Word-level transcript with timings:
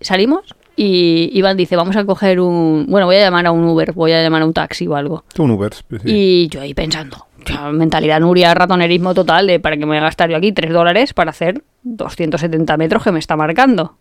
salimos 0.00 0.54
y 0.76 1.30
Iván 1.32 1.56
dice, 1.56 1.76
vamos 1.76 1.96
a 1.96 2.04
coger 2.04 2.40
un... 2.40 2.86
Bueno, 2.88 3.06
voy 3.06 3.16
a 3.16 3.20
llamar 3.20 3.46
a 3.46 3.52
un 3.52 3.64
Uber, 3.64 3.92
voy 3.92 4.12
a 4.12 4.22
llamar 4.22 4.42
a 4.42 4.46
un 4.46 4.52
taxi 4.52 4.86
o 4.86 4.96
algo. 4.96 5.24
Un 5.38 5.50
Uber. 5.52 5.72
sí. 5.74 5.84
Y 6.04 6.48
yo 6.48 6.60
ahí 6.60 6.74
pensando, 6.74 7.26
mentalidad 7.72 8.20
Nuria, 8.20 8.54
ratonerismo 8.54 9.14
total, 9.14 9.46
de 9.46 9.60
para 9.60 9.76
que 9.76 9.80
me 9.80 9.92
voy 9.92 9.98
a 9.98 10.02
gastar 10.02 10.30
yo 10.30 10.36
aquí 10.36 10.52
3 10.52 10.72
dólares 10.72 11.14
para 11.14 11.30
hacer 11.30 11.62
270 11.82 12.76
metros 12.76 13.04
que 13.04 13.12
me 13.12 13.18
está 13.18 13.36
marcando. 13.36 13.96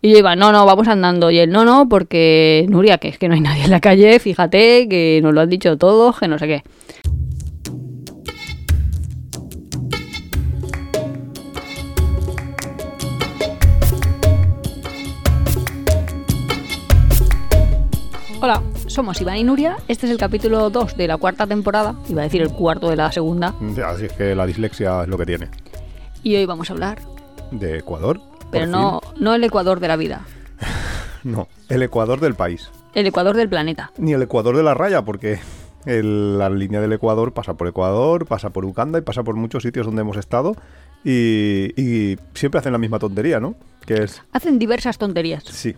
Y 0.00 0.12
yo 0.12 0.18
iba, 0.18 0.36
no, 0.36 0.52
no, 0.52 0.64
vamos 0.64 0.86
andando. 0.86 1.30
Y 1.30 1.38
él, 1.38 1.50
no, 1.50 1.64
no, 1.64 1.88
porque 1.88 2.66
Nuria, 2.68 2.98
que 2.98 3.08
es 3.08 3.18
que 3.18 3.28
no 3.28 3.34
hay 3.34 3.40
nadie 3.40 3.64
en 3.64 3.70
la 3.70 3.80
calle, 3.80 4.18
fíjate, 4.20 4.88
que 4.88 5.20
nos 5.22 5.34
lo 5.34 5.40
han 5.40 5.50
dicho 5.50 5.76
todos, 5.76 6.20
que 6.20 6.28
no 6.28 6.38
sé 6.38 6.46
qué. 6.46 6.62
Hola, 18.44 18.60
somos 18.88 19.20
Iván 19.20 19.36
y 19.36 19.44
Nuria. 19.44 19.76
Este 19.86 20.06
es 20.06 20.12
el 20.12 20.18
capítulo 20.18 20.68
2 20.68 20.96
de 20.96 21.06
la 21.06 21.16
cuarta 21.16 21.46
temporada. 21.46 21.94
Iba 22.08 22.22
a 22.22 22.24
decir 22.24 22.42
el 22.42 22.50
cuarto 22.50 22.90
de 22.90 22.96
la 22.96 23.12
segunda. 23.12 23.54
Ya, 23.76 23.90
Así 23.90 24.06
es 24.06 24.12
que 24.12 24.34
la 24.34 24.46
dislexia 24.46 25.02
es 25.02 25.08
lo 25.08 25.16
que 25.16 25.26
tiene. 25.26 25.48
Y 26.24 26.34
hoy 26.36 26.44
vamos 26.46 26.68
a 26.70 26.72
hablar, 26.72 26.98
¿De 27.52 27.78
Ecuador? 27.78 28.20
pero 28.50 28.66
no, 28.66 29.00
no 29.18 29.34
el 29.34 29.44
Ecuador 29.44 29.80
de 29.80 29.88
la 29.88 29.96
vida. 29.96 30.22
No, 31.24 31.46
el 31.68 31.80
Ecuador 31.84 32.18
del 32.18 32.34
país. 32.34 32.68
el 32.94 33.06
Ecuador 33.06 33.36
del 33.36 33.48
planeta. 33.48 33.92
Ni 33.96 34.12
el 34.12 34.22
Ecuador 34.22 34.56
de 34.56 34.64
la 34.64 34.74
raya, 34.74 35.02
porque 35.02 35.38
el- 35.86 36.36
la 36.36 36.50
línea 36.50 36.80
del 36.80 36.92
Ecuador 36.92 37.32
pasa 37.32 37.54
por 37.54 37.68
Ecuador, 37.68 38.26
pasa 38.26 38.50
por 38.50 38.64
Uganda 38.64 38.98
y 38.98 39.02
pasa 39.02 39.22
por 39.22 39.36
muchos 39.36 39.62
sitios 39.62 39.86
donde 39.86 40.00
hemos 40.00 40.16
estado. 40.16 40.56
Y, 41.04 41.80
y 41.80 42.18
siempre 42.34 42.58
hacen 42.58 42.72
la 42.72 42.78
misma 42.78 42.98
tontería, 42.98 43.38
¿no? 43.38 43.54
Que 43.86 44.02
es, 44.02 44.20
Hacen 44.32 44.58
diversas 44.58 44.98
tonterías. 44.98 45.44
sí. 45.44 45.76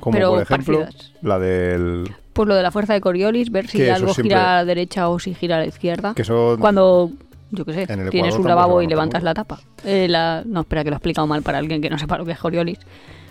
Como 0.00 0.12
Pero 0.16 0.30
por 0.32 0.42
ejemplo, 0.42 0.80
parecidas. 0.80 1.12
la 1.22 1.38
del. 1.38 2.14
Pues 2.32 2.48
lo 2.48 2.54
de 2.54 2.62
la 2.62 2.70
fuerza 2.70 2.92
de 2.92 3.00
Coriolis, 3.00 3.50
ver 3.50 3.66
si 3.66 3.88
algo 3.88 4.12
siempre- 4.12 4.22
gira 4.36 4.52
a 4.52 4.56
la 4.56 4.64
derecha 4.66 5.08
o 5.08 5.18
si 5.18 5.34
gira 5.34 5.56
a 5.56 5.60
la 5.60 5.66
izquierda. 5.66 6.12
Que 6.14 6.22
eso. 6.22 6.56
Cuando, 6.60 7.10
yo 7.50 7.64
qué 7.64 7.72
sé, 7.72 7.86
tienes 7.86 8.08
Ecuador 8.14 8.40
un 8.40 8.48
lavabo 8.48 8.82
y 8.82 8.86
levantas 8.86 9.22
la 9.22 9.32
tapa. 9.34 9.60
Eh, 9.84 10.06
la- 10.08 10.42
no, 10.44 10.60
espera, 10.60 10.84
que 10.84 10.90
lo 10.90 10.96
he 10.96 10.98
explicado 10.98 11.26
mal 11.26 11.42
para 11.42 11.58
alguien 11.58 11.80
que 11.80 11.88
no 11.90 11.98
sepa 11.98 12.18
lo 12.18 12.24
que 12.26 12.32
es 12.32 12.38
Coriolis. 12.38 12.78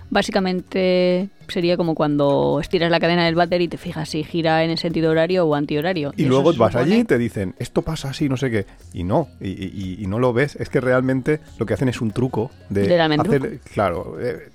Básicamente 0.09 1.29
sería 1.47 1.77
como 1.77 1.95
cuando 1.95 2.59
estiras 2.61 2.89
la 2.91 2.99
cadena 2.99 3.25
del 3.25 3.35
váter 3.35 3.61
y 3.61 3.67
te 3.67 3.77
fijas 3.77 4.09
si 4.09 4.23
gira 4.23 4.63
en 4.63 4.69
el 4.71 4.77
sentido 4.77 5.11
horario 5.11 5.45
o 5.45 5.55
antihorario. 5.55 6.13
Y 6.17 6.25
luego 6.25 6.53
vas 6.53 6.73
supone- 6.73 6.79
allí 6.93 6.99
y 7.01 7.03
te 7.03 7.17
dicen, 7.17 7.55
esto 7.59 7.81
pasa 7.81 8.09
así, 8.09 8.27
no 8.29 8.37
sé 8.37 8.49
qué. 8.51 8.65
Y 8.93 9.03
no, 9.03 9.27
y, 9.39 9.49
y- 9.49 9.97
y 9.99 10.07
no 10.07 10.19
lo 10.19 10.33
ves. 10.33 10.55
Es 10.57 10.69
que 10.69 10.81
realmente 10.81 11.39
lo 11.57 11.65
que 11.65 11.73
hacen 11.73 11.89
es 11.89 12.01
un 12.01 12.11
truco 12.11 12.51
de 12.69 12.99
hacer. 13.01 13.59
Claro, 13.73 14.17
eh, 14.19 14.49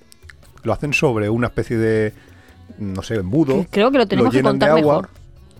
lo 0.63 0.73
hacen 0.73 0.93
sobre 0.93 1.29
una 1.29 1.47
especie 1.47 1.77
de. 1.77 2.13
No 2.79 3.01
sé, 3.03 3.15
embudo. 3.15 3.65
Creo 3.69 3.91
que 3.91 3.97
lo 3.97 4.07
tenemos 4.07 4.31
que 4.31 4.37
llenan 4.37 4.59
de 4.59 4.65
contar 4.67 4.69
agua. 4.79 4.95
mejor. 5.01 5.09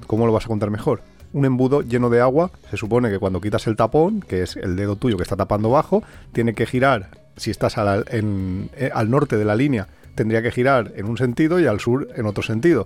¿Cómo 0.07 0.25
lo 0.25 0.31
vas 0.31 0.45
a 0.45 0.47
contar 0.47 0.69
mejor? 0.71 1.01
Un 1.33 1.45
embudo 1.45 1.81
lleno 1.81 2.09
de 2.09 2.19
agua, 2.21 2.51
se 2.69 2.77
supone 2.77 3.09
que 3.09 3.19
cuando 3.19 3.39
quitas 3.39 3.65
el 3.67 3.75
tapón, 3.75 4.19
que 4.21 4.41
es 4.43 4.55
el 4.57 4.75
dedo 4.75 4.95
tuyo 4.95 5.17
que 5.17 5.23
está 5.23 5.35
tapando 5.37 5.69
abajo, 5.69 6.03
tiene 6.33 6.53
que 6.53 6.65
girar, 6.65 7.09
si 7.37 7.51
estás 7.51 7.77
a 7.77 7.83
la- 7.83 8.03
en- 8.07 8.69
eh, 8.75 8.89
al 8.93 9.09
norte 9.09 9.37
de 9.37 9.45
la 9.45 9.55
línea, 9.55 9.87
tendría 10.15 10.41
que 10.41 10.51
girar 10.51 10.91
en 10.95 11.05
un 11.05 11.17
sentido 11.17 11.59
y 11.59 11.67
al 11.67 11.79
sur 11.79 12.07
en 12.15 12.25
otro 12.25 12.43
sentido. 12.43 12.85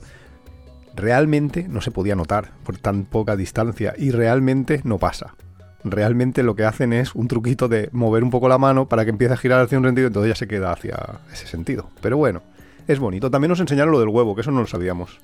Realmente 0.95 1.67
no 1.67 1.81
se 1.81 1.91
podía 1.91 2.15
notar 2.15 2.51
por 2.63 2.77
tan 2.77 3.03
poca 3.05 3.35
distancia 3.35 3.93
y 3.97 4.11
realmente 4.11 4.81
no 4.83 4.97
pasa. 4.97 5.35
Realmente 5.85 6.41
lo 6.41 6.55
que 6.55 6.65
hacen 6.65 6.93
es 6.93 7.13
un 7.13 7.27
truquito 7.27 7.67
de 7.67 7.89
mover 7.91 8.23
un 8.23 8.31
poco 8.31 8.49
la 8.49 8.57
mano 8.57 8.89
para 8.89 9.05
que 9.05 9.11
empiece 9.11 9.35
a 9.35 9.37
girar 9.37 9.61
hacia 9.61 9.77
un 9.77 9.85
sentido 9.85 10.07
entonces 10.07 10.29
ya 10.29 10.35
se 10.35 10.47
queda 10.47 10.71
hacia 10.71 10.97
ese 11.31 11.45
sentido. 11.45 11.89
Pero 12.01 12.17
bueno, 12.17 12.41
es 12.87 12.99
bonito. 12.99 13.29
También 13.29 13.49
nos 13.49 13.59
enseñaron 13.59 13.91
lo 13.91 13.99
del 13.99 14.09
huevo, 14.09 14.33
que 14.33 14.41
eso 14.41 14.51
no 14.51 14.61
lo 14.61 14.67
sabíamos. 14.67 15.19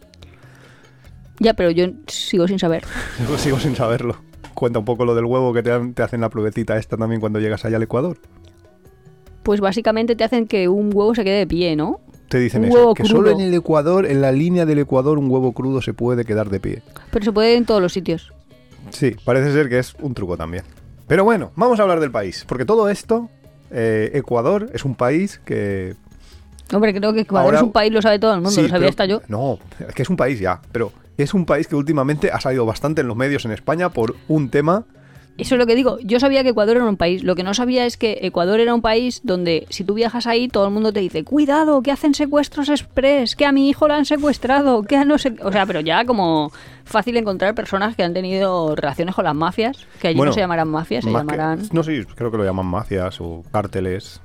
Ya, 1.40 1.56
pero 1.56 1.72
yo 1.72 1.88
sigo 2.06 2.48
sin 2.48 2.60
saber. 2.60 2.84
Yo 3.28 3.38
sigo 3.40 3.60
sin 3.60 3.76
saberlo. 3.76 4.16
Cuenta 4.54 4.78
un 4.78 4.86
poco 4.86 5.06
lo 5.06 5.16
del 5.16 5.26
huevo 5.26 5.54
que 5.54 5.64
te, 5.64 6.04
hacen 6.04 6.22
la 6.22 6.30
pruebecita 6.30 6.78
esta 6.78 6.98
también 6.98 7.20
cuando 7.20 7.40
llegas 7.40 7.66
allá 7.66 7.78
al 7.78 7.84
Ecuador. 7.84 8.18
Pues 9.42 9.60
básicamente 9.60 10.16
te 10.16 10.24
hacen 10.24 10.46
que 10.46 10.68
un 10.70 10.92
huevo 10.94 11.16
se 11.16 11.24
quede 11.24 11.40
de 11.40 11.48
pie, 11.48 11.76
¿no? 11.76 12.00
Te 12.30 12.38
dicen 12.40 12.62
Un 12.62 12.68
eso, 12.68 12.78
huevo 12.78 12.94
que 12.94 13.06
solo 13.06 13.32
en 13.32 13.42
el 13.42 13.54
Ecuador, 13.56 14.06
en 14.06 14.22
la 14.22 14.32
línea 14.32 14.68
del 14.68 14.78
Ecuador, 14.78 15.18
un 15.18 15.32
huevo 15.32 15.54
crudo 15.54 15.82
se 15.82 15.96
puede 15.96 16.26
quedar 16.26 16.52
de 16.52 16.60
pie. 16.60 16.84
Pero 17.10 17.26
se 17.26 17.32
puede 17.32 17.56
en 17.56 17.66
todos 17.66 17.82
los 17.82 17.92
sitios. 17.92 18.32
Sí, 18.90 19.16
parece 19.24 19.54
ser 19.54 19.70
que 19.70 19.80
es 19.80 19.94
un 20.00 20.14
truco 20.14 20.36
también. 20.38 20.64
Pero 21.08 21.24
bueno, 21.24 21.52
vamos 21.56 21.80
a 21.80 21.84
hablar 21.84 22.00
del 22.00 22.12
país, 22.12 22.46
porque 22.48 22.66
todo 22.66 22.90
esto, 22.90 23.30
eh, 23.70 24.12
Ecuador 24.14 24.70
es 24.74 24.84
un 24.86 24.96
país 24.96 25.40
que... 25.46 25.96
Hombre, 26.74 26.94
creo 26.94 27.14
que 27.14 27.22
Ecuador 27.22 27.48
Ahora- 27.48 27.58
es 27.60 27.64
un 27.64 27.72
país, 27.72 27.92
lo 27.92 28.02
sabe 28.02 28.18
todo 28.20 28.32
el 28.34 28.38
mundo, 28.38 28.52
Sí, 28.52 28.62
lo 28.64 28.68
sabía 28.70 28.80
pero- 28.80 28.90
hasta 28.90 29.06
yo. 29.06 29.22
No, 29.28 29.60
es 29.88 29.94
que 29.94 30.02
es 30.04 30.10
un 30.10 30.16
país 30.18 30.40
ya, 30.40 30.62
pero 30.72 30.92
es 31.18 31.34
un 31.34 31.46
país 31.46 31.68
que 31.68 31.76
últimamente 31.76 32.32
ha 32.32 32.40
salido 32.40 32.66
bastante 32.66 33.02
en 33.02 33.08
los 33.08 33.18
medios 33.18 33.44
en 33.46 33.52
España 33.52 33.90
por 33.90 34.16
un 34.28 34.50
tema... 34.50 34.86
Eso 35.38 35.56
es 35.56 35.60
lo 35.60 35.66
que 35.66 35.76
digo. 35.76 35.98
Yo 36.04 36.20
sabía 36.20 36.44
que 36.44 36.50
Ecuador 36.50 36.76
era 36.78 36.86
un 36.86 36.98
país. 36.98 37.24
Lo 37.24 37.36
que 37.36 37.44
no 37.44 37.54
sabía 37.54 37.86
es 37.86 37.98
que 37.98 38.20
Ecuador 38.22 38.60
era 38.60 38.76
un 38.76 38.82
país 38.82 39.22
donde 39.24 39.66
si 39.70 39.84
tú 39.84 39.94
viajas 39.96 40.28
ahí, 40.28 40.48
todo 40.48 40.66
el 40.68 40.72
mundo 40.74 40.94
te 40.94 41.00
dice, 41.00 41.24
cuidado, 41.24 41.82
que 41.82 41.92
hacen 41.92 42.14
secuestros 42.14 42.70
express, 42.70 43.36
que 43.36 43.46
a 43.46 43.52
mi 43.52 43.68
hijo 43.70 43.88
lo 43.88 43.96
han 43.96 44.06
secuestrado, 44.06 44.84
que 44.84 44.98
a 44.98 45.06
no 45.06 45.18
sé... 45.18 45.34
O 45.42 45.52
sea, 45.52 45.66
pero 45.66 45.80
ya 45.80 46.06
como 46.06 46.52
fácil 46.84 47.18
encontrar 47.18 47.56
personas 47.56 47.96
que 47.96 48.04
han 48.04 48.14
tenido 48.14 48.76
relaciones 48.76 49.16
con 49.16 49.24
las 49.26 49.34
mafias, 49.34 49.88
que 50.00 50.10
allí 50.10 50.18
Bueno, 50.18 50.30
no 50.32 50.34
se 50.34 50.42
llamarán 50.42 50.68
mafias, 50.68 51.04
se 51.04 51.10
que- 51.10 51.16
llamarán... 51.18 51.62
no 51.72 51.82
sé, 51.82 52.06
creo 52.16 52.30
que 52.30 52.38
lo 52.38 52.44
llaman 52.44 52.66
mafias 52.68 53.20
o 53.22 53.44
cárteles. 53.52 54.22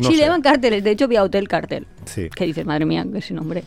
No 0.00 0.08
sí, 0.10 0.16
le 0.16 0.22
llaman 0.22 0.42
cárteles. 0.42 0.82
De 0.82 0.90
hecho, 0.90 1.06
vi 1.06 1.16
a 1.16 1.22
Hotel 1.22 1.46
Cartel. 1.48 1.86
Sí. 2.06 2.28
Que 2.34 2.44
dices, 2.44 2.66
madre 2.66 2.84
mía, 2.86 3.06
que 3.10 3.18
ese 3.18 3.34
nombre. 3.34 3.62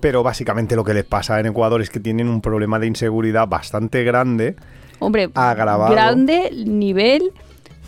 Pero 0.00 0.22
básicamente 0.22 0.76
lo 0.76 0.84
que 0.84 0.92
les 0.94 1.04
pasa 1.04 1.38
en 1.40 1.46
Ecuador 1.46 1.80
es 1.80 1.88
que 1.88 2.00
tienen 2.00 2.28
un 2.28 2.40
problema 2.40 2.78
de 2.78 2.88
inseguridad 2.88 3.46
bastante 3.48 4.02
grande. 4.04 4.56
Hombre, 5.02 5.30
Agravado. 5.34 5.92
grande 5.92 6.50
nivel. 6.64 7.32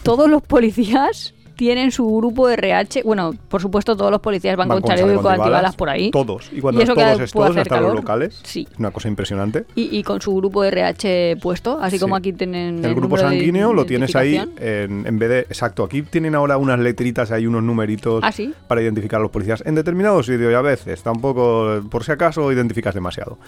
Todos 0.03 0.29
los 0.29 0.43
policías 0.43 1.33
tienen 1.57 1.91
su 1.91 2.05
grupo 2.17 2.49
de 2.49 2.55
RH. 2.55 3.03
Bueno, 3.05 3.33
por 3.49 3.61
supuesto, 3.61 3.97
todos 3.97 4.11
los 4.11 4.21
policías 4.21 4.57
van, 4.57 4.69
con 4.69 4.83
chaleco 4.83 5.29
antibalas 5.29 5.77
por 5.77 5.89
ahí. 5.89 6.11
Todos. 6.11 6.51
Y 6.53 6.61
cuando 6.61 6.81
eso 6.83 6.95
todos 6.95 7.21
es 7.21 7.33
todos, 7.33 7.57
hasta 7.57 7.81
los 7.81 7.95
locales. 7.95 8.41
Sí. 8.43 8.67
Una 8.79 8.91
cosa 8.91 9.09
impresionante. 9.09 9.65
Y, 9.75 9.97
y 9.97 10.03
con 10.03 10.21
su 10.21 10.35
grupo 10.35 10.63
de 10.63 10.69
RH 10.69 11.37
puesto, 11.41 11.79
así 11.81 11.97
Sí. 11.97 12.01
como 12.01 12.17
aquí 12.17 12.33
tienen 12.33 12.85
El, 12.85 12.95
grupo 12.95 13.17
de 13.17 13.23
sanguíneo 13.23 13.73
lo 13.73 13.87
tienes 13.87 14.15
ahí 14.17 14.37
en, 14.59 15.07
en 15.07 15.19
vez 15.19 15.29
de... 15.29 15.39
Exacto, 15.41 15.85
aquí 15.85 16.03
tienen 16.03 16.35
ahora 16.35 16.57
unas 16.57 16.79
letritas, 16.81 17.31
hay 17.31 17.47
unos 17.47 17.63
numeritos 17.63 18.21
Ah, 18.25 18.33
¿sí? 18.33 18.53
para 18.69 18.83
identificar 18.83 19.21
a 19.21 19.23
los 19.23 19.31
policías. 19.31 19.63
En 19.67 19.75
determinados 19.75 20.27
sitios 20.27 20.51
y 20.51 20.55
a 20.55 20.63
veces 20.63 21.03
tampoco, 21.03 21.81
por 21.91 22.05
si 22.05 22.13
acaso, 22.13 22.51
identificas 22.53 22.95
demasiado. 22.95 23.39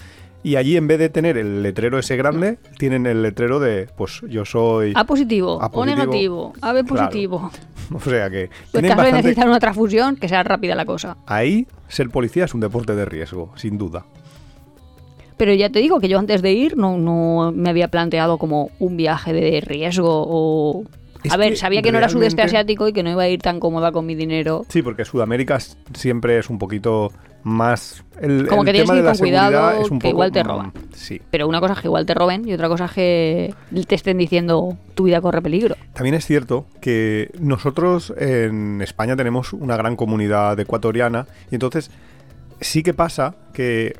Y 0.42 0.56
allí 0.56 0.76
en 0.76 0.86
vez 0.86 0.98
de 1.00 1.08
tener 1.08 1.36
el 1.38 1.62
letrero 1.62 1.98
ese 1.98 2.16
grande, 2.16 2.58
tienen 2.78 3.06
el 3.06 3.22
letrero 3.22 3.58
de, 3.58 3.88
pues 3.96 4.20
yo 4.28 4.44
soy... 4.44 4.92
A 4.94 5.04
positivo, 5.04 5.60
A 5.60 5.66
o 5.66 5.70
positivo. 5.72 5.96
negativo, 6.06 6.52
A 6.60 6.72
B 6.72 6.84
Claro. 6.84 7.50
O 7.94 8.00
sea 8.00 8.30
que... 8.30 8.50
Pues 8.72 8.86
caso 8.86 9.02
de 9.02 9.12
necesitar 9.12 9.48
una 9.48 9.58
transfusión, 9.58 10.16
que 10.16 10.28
sea 10.28 10.42
rápida 10.42 10.74
la 10.74 10.84
cosa. 10.84 11.16
Ahí 11.26 11.66
ser 11.88 12.10
policía 12.10 12.44
es 12.44 12.54
un 12.54 12.60
deporte 12.60 12.94
de 12.94 13.04
riesgo, 13.04 13.52
sin 13.56 13.78
duda. 13.78 14.04
Pero 15.36 15.52
ya 15.52 15.70
te 15.70 15.80
digo 15.80 16.00
que 16.00 16.08
yo 16.08 16.18
antes 16.18 16.42
de 16.42 16.52
ir 16.52 16.76
no, 16.76 16.96
no 16.96 17.52
me 17.52 17.70
había 17.70 17.88
planteado 17.88 18.38
como 18.38 18.70
un 18.78 18.96
viaje 18.96 19.32
de 19.32 19.60
riesgo 19.60 20.24
o... 20.26 20.84
Es 21.22 21.32
a 21.32 21.36
ver, 21.36 21.56
sabía 21.56 21.82
que 21.82 21.90
no 21.90 21.98
era 21.98 22.08
sudeste 22.08 22.42
asiático 22.42 22.86
y 22.86 22.92
que 22.92 23.02
no 23.02 23.10
iba 23.10 23.22
a 23.22 23.28
ir 23.28 23.40
tan 23.40 23.58
cómoda 23.58 23.90
con 23.90 24.06
mi 24.06 24.14
dinero. 24.14 24.64
Sí, 24.68 24.82
porque 24.82 25.04
Sudamérica 25.04 25.58
siempre 25.92 26.38
es 26.38 26.48
un 26.48 26.58
poquito 26.58 27.10
más... 27.46 28.02
El, 28.20 28.48
Como 28.48 28.62
el 28.62 28.66
que 28.66 28.72
tienes 28.72 28.90
tema 28.90 28.94
que 28.94 29.06
ir 29.06 29.12
con 29.12 29.18
cuidado, 29.18 29.70
es 29.80 29.90
un 29.90 29.98
que 30.00 30.08
poco... 30.08 30.16
igual 30.16 30.32
te 30.32 30.42
mm, 30.42 30.46
roban. 30.46 30.72
Sí. 30.92 31.22
Pero 31.30 31.46
una 31.46 31.60
cosa 31.60 31.74
es 31.74 31.80
que 31.80 31.86
igual 31.86 32.04
te 32.04 32.12
roben 32.12 32.46
y 32.46 32.52
otra 32.52 32.68
cosa 32.68 32.86
es 32.86 32.90
que 32.90 33.54
te 33.86 33.94
estén 33.94 34.18
diciendo 34.18 34.76
tu 34.94 35.04
vida 35.04 35.20
corre 35.20 35.40
peligro. 35.40 35.76
También 35.92 36.16
es 36.16 36.26
cierto 36.26 36.66
que 36.80 37.30
nosotros 37.38 38.12
en 38.18 38.82
España 38.82 39.14
tenemos 39.14 39.52
una 39.52 39.76
gran 39.76 39.94
comunidad 39.94 40.58
ecuatoriana 40.58 41.28
y 41.50 41.54
entonces 41.54 41.92
sí 42.60 42.82
que 42.82 42.94
pasa 42.94 43.36
que 43.52 43.94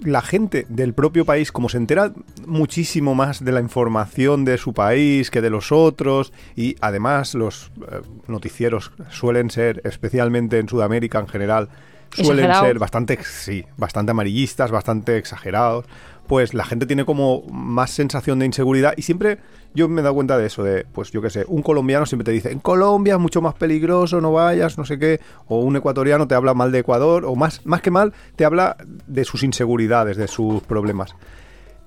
la 0.00 0.20
gente 0.20 0.66
del 0.68 0.92
propio 0.92 1.24
país, 1.24 1.50
como 1.50 1.70
se 1.70 1.78
entera 1.78 2.12
muchísimo 2.46 3.14
más 3.14 3.42
de 3.42 3.52
la 3.52 3.60
información 3.60 4.44
de 4.44 4.58
su 4.58 4.74
país 4.74 5.30
que 5.30 5.40
de 5.40 5.48
los 5.48 5.72
otros, 5.72 6.32
y 6.56 6.76
además 6.80 7.34
los 7.34 7.70
eh, 7.90 8.00
noticieros 8.26 8.90
suelen 9.10 9.50
ser, 9.50 9.80
especialmente 9.84 10.58
en 10.58 10.68
Sudamérica 10.68 11.20
en 11.20 11.28
general, 11.28 11.68
suelen 12.12 12.52
ser 12.54 12.78
bastante, 12.78 13.18
sí, 13.24 13.64
bastante 13.76 14.10
amarillistas, 14.10 14.70
bastante 14.70 15.16
exagerados, 15.16 15.86
pues 16.26 16.54
la 16.54 16.64
gente 16.64 16.86
tiene 16.86 17.04
como 17.04 17.42
más 17.50 17.90
sensación 17.90 18.38
de 18.38 18.46
inseguridad 18.46 18.94
y 18.96 19.02
siempre 19.02 19.38
yo 19.74 19.88
me 19.88 20.00
he 20.00 20.04
dado 20.04 20.14
cuenta 20.14 20.38
de 20.38 20.46
eso, 20.46 20.62
de, 20.62 20.84
pues 20.92 21.10
yo 21.10 21.22
qué 21.22 21.30
sé, 21.30 21.44
un 21.48 21.62
colombiano 21.62 22.06
siempre 22.06 22.24
te 22.24 22.32
dice, 22.32 22.52
en 22.52 22.60
Colombia 22.60 23.14
es 23.14 23.20
mucho 23.20 23.40
más 23.40 23.54
peligroso, 23.54 24.20
no 24.20 24.32
vayas, 24.32 24.78
no 24.78 24.84
sé 24.84 24.98
qué, 24.98 25.20
o 25.46 25.60
un 25.60 25.76
ecuatoriano 25.76 26.28
te 26.28 26.34
habla 26.34 26.54
mal 26.54 26.72
de 26.72 26.80
Ecuador, 26.80 27.24
o 27.24 27.34
más, 27.34 27.64
más 27.64 27.80
que 27.80 27.90
mal, 27.90 28.12
te 28.36 28.44
habla 28.44 28.76
de 29.06 29.24
sus 29.24 29.42
inseguridades, 29.42 30.16
de 30.16 30.28
sus 30.28 30.62
problemas. 30.62 31.14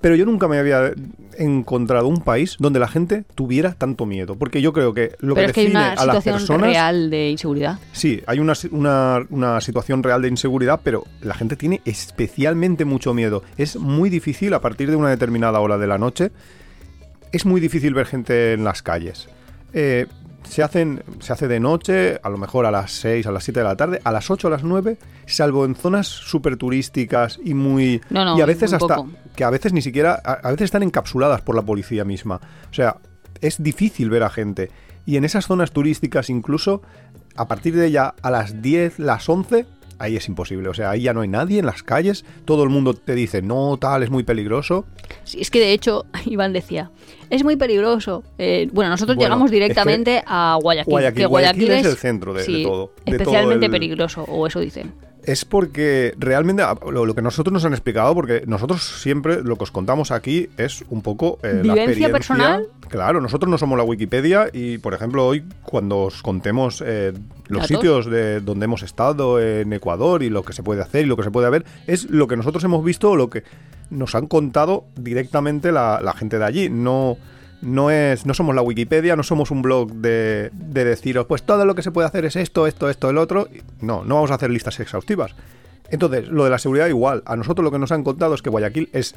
Pero 0.00 0.14
yo 0.14 0.24
nunca 0.26 0.46
me 0.46 0.58
había 0.58 0.92
encontrado 1.38 2.06
un 2.06 2.20
país 2.20 2.56
donde 2.58 2.78
la 2.78 2.86
gente 2.88 3.24
tuviera 3.34 3.72
tanto 3.74 4.06
miedo. 4.06 4.36
Porque 4.36 4.60
yo 4.62 4.72
creo 4.72 4.94
que 4.94 5.12
lo 5.20 5.34
Pero 5.34 5.46
que 5.46 5.50
es 5.50 5.52
que 5.54 5.60
hay 5.60 5.66
define 5.66 5.80
una 5.84 5.92
a 5.92 6.06
las 6.06 6.16
situación 6.16 6.34
personas. 6.36 6.70
real 6.70 7.10
de 7.10 7.30
inseguridad. 7.30 7.78
Sí, 7.92 8.22
hay 8.26 8.38
una, 8.38 8.52
una- 8.70 9.26
una 9.30 9.60
situación 9.60 10.02
real 10.02 10.22
de 10.22 10.28
inseguridad, 10.28 10.80
pero 10.84 11.04
la 11.22 11.34
gente 11.34 11.56
tiene 11.56 11.80
especialmente 11.84 12.84
mucho 12.84 13.14
miedo. 13.14 13.42
Es 13.56 13.76
muy 13.76 14.10
difícil 14.10 14.52
a 14.54 14.60
partir 14.60 14.90
de 14.90 14.96
una 14.96 15.10
determinada 15.10 15.58
hora 15.60 15.78
de 15.78 15.86
la 15.86 15.98
noche. 15.98 16.30
Es 17.32 17.44
muy 17.46 17.60
difícil 17.60 17.92
ver 17.94 18.06
gente 18.06 18.52
en 18.52 18.64
las 18.64 18.82
calles. 18.82 19.28
Eh, 19.72 20.06
se, 20.48 20.62
hacen, 20.62 21.02
se 21.20 21.32
hace 21.32 21.48
de 21.48 21.60
noche, 21.60 22.18
a 22.22 22.28
lo 22.28 22.38
mejor 22.38 22.66
a 22.66 22.70
las 22.70 22.92
6, 22.92 23.26
a 23.26 23.32
las 23.32 23.44
7 23.44 23.60
de 23.60 23.64
la 23.64 23.76
tarde, 23.76 24.00
a 24.04 24.12
las 24.12 24.30
8, 24.30 24.48
a 24.48 24.50
las 24.50 24.64
9, 24.64 24.98
salvo 25.26 25.64
en 25.64 25.74
zonas 25.74 26.06
súper 26.06 26.56
turísticas 26.56 27.38
y 27.42 27.54
muy... 27.54 28.00
No, 28.10 28.24
no, 28.24 28.38
y 28.38 28.40
a 28.40 28.46
veces 28.46 28.72
hasta... 28.72 28.96
poco. 28.96 29.10
Que 29.34 29.44
a 29.44 29.50
veces 29.50 29.72
ni 29.72 29.82
siquiera... 29.82 30.20
A, 30.24 30.32
a 30.32 30.50
veces 30.50 30.66
están 30.66 30.82
encapsuladas 30.82 31.42
por 31.42 31.54
la 31.54 31.62
policía 31.62 32.04
misma. 32.04 32.40
O 32.70 32.74
sea, 32.74 32.96
es 33.40 33.62
difícil 33.62 34.10
ver 34.10 34.22
a 34.22 34.30
gente. 34.30 34.70
Y 35.04 35.16
en 35.16 35.24
esas 35.24 35.46
zonas 35.46 35.72
turísticas 35.72 36.30
incluso, 36.30 36.82
a 37.36 37.46
partir 37.46 37.76
de 37.76 37.90
ya 37.90 38.14
a 38.22 38.30
las 38.30 38.62
10, 38.62 38.98
las 38.98 39.28
11, 39.28 39.66
ahí 39.98 40.16
es 40.16 40.28
imposible. 40.28 40.68
O 40.68 40.74
sea, 40.74 40.90
ahí 40.90 41.02
ya 41.02 41.12
no 41.14 41.20
hay 41.22 41.28
nadie 41.28 41.58
en 41.58 41.66
las 41.66 41.82
calles. 41.82 42.24
Todo 42.44 42.62
el 42.64 42.70
mundo 42.70 42.94
te 42.94 43.14
dice, 43.14 43.42
no, 43.42 43.76
tal, 43.80 44.02
es 44.02 44.10
muy 44.10 44.22
peligroso. 44.24 44.84
Sí, 45.24 45.40
es 45.40 45.50
que 45.50 45.60
de 45.60 45.72
hecho, 45.72 46.06
Iván 46.26 46.52
decía, 46.52 46.90
es 47.30 47.44
muy 47.44 47.56
peligroso. 47.56 48.22
Eh, 48.38 48.68
bueno, 48.72 48.90
nosotros 48.90 49.16
Bueno, 49.16 49.28
llegamos 49.28 49.46
es 49.46 49.50
que 49.50 49.54
directamente 49.56 50.22
a 50.26 50.58
Guayaquil. 50.60 50.92
Guayaquil- 50.92 51.14
que 51.14 51.26
Guayaquil 51.26 51.70
es 51.70 51.86
el 51.86 51.96
centro 51.96 52.32
de- 52.34 52.44
todo, 52.44 52.54
de 52.54 52.62
todo 52.62 52.92
especialmente 53.06 53.66
el- 53.66 53.72
peligroso, 53.72 54.22
o 54.24 54.46
eso 54.46 54.60
dicen. 54.60 54.92
Es 55.26 55.44
porque 55.44 56.14
realmente 56.18 56.62
a- 56.62 56.76
lo, 56.90 57.04
lo 57.04 57.14
que 57.14 57.20
nosotros 57.20 57.52
nos 57.52 57.64
han 57.64 57.72
explicado, 57.72 58.14
porque 58.14 58.44
nosotros 58.46 58.82
siempre 59.02 59.42
lo 59.42 59.56
que 59.56 59.64
os 59.64 59.70
contamos 59.72 60.10
aquí 60.12 60.48
es 60.56 60.84
un 60.88 61.02
poco 61.02 61.38
eh, 61.42 61.48
la 61.64 61.74
¿Vivencia 61.74 61.82
experiencia. 61.84 62.12
personal? 62.12 62.66
Claro, 62.88 63.20
nosotros 63.20 63.50
no 63.50 63.58
somos 63.58 63.76
la 63.76 63.82
Wikipedia 63.84 64.48
y, 64.52 64.78
por 64.78 64.94
ejemplo, 64.94 65.26
hoy 65.26 65.44
cuando 65.64 65.98
os 66.04 66.22
contemos 66.22 66.82
eh, 66.86 67.12
los 67.48 67.62
Datos. 67.62 67.66
sitios 67.66 68.06
de 68.06 68.40
donde 68.40 68.64
hemos 68.66 68.82
estado 68.84 69.40
en 69.40 69.72
Ecuador 69.72 70.22
y 70.22 70.30
lo 70.30 70.44
que 70.44 70.52
se 70.52 70.62
puede 70.62 70.80
hacer 70.82 71.04
y 71.04 71.08
lo 71.08 71.16
que 71.16 71.24
se 71.24 71.30
puede 71.32 71.50
ver, 71.50 71.64
es 71.88 72.08
lo 72.08 72.28
que 72.28 72.36
nosotros 72.36 72.62
hemos 72.62 72.84
visto 72.84 73.10
o 73.10 73.16
lo 73.16 73.28
que 73.28 73.42
nos 73.90 74.14
han 74.14 74.26
contado 74.28 74.84
directamente 74.96 75.72
la, 75.72 76.00
la 76.02 76.12
gente 76.12 76.38
de 76.38 76.44
allí. 76.44 76.68
No, 76.70 77.16
no, 77.62 77.90
es, 77.90 78.26
no 78.26 78.34
somos 78.34 78.54
la 78.54 78.62
Wikipedia, 78.62 79.16
no 79.16 79.22
somos 79.22 79.50
un 79.50 79.62
blog 79.62 79.92
de, 79.92 80.50
de 80.52 80.84
deciros, 80.84 81.26
pues 81.26 81.42
todo 81.42 81.64
lo 81.64 81.74
que 81.74 81.82
se 81.82 81.90
puede 81.90 82.06
hacer 82.08 82.24
es 82.24 82.36
esto, 82.36 82.66
esto, 82.66 82.90
esto, 82.90 83.10
el 83.10 83.18
otro. 83.18 83.48
No, 83.80 84.04
no 84.04 84.16
vamos 84.16 84.30
a 84.30 84.34
hacer 84.34 84.50
listas 84.50 84.78
exhaustivas. 84.80 85.34
Entonces, 85.90 86.28
lo 86.28 86.44
de 86.44 86.50
la 86.50 86.58
seguridad 86.58 86.88
igual. 86.88 87.22
A 87.26 87.36
nosotros 87.36 87.64
lo 87.64 87.70
que 87.70 87.78
nos 87.78 87.92
han 87.92 88.04
contado 88.04 88.34
es 88.34 88.42
que 88.42 88.50
Guayaquil 88.50 88.90
es 88.92 89.14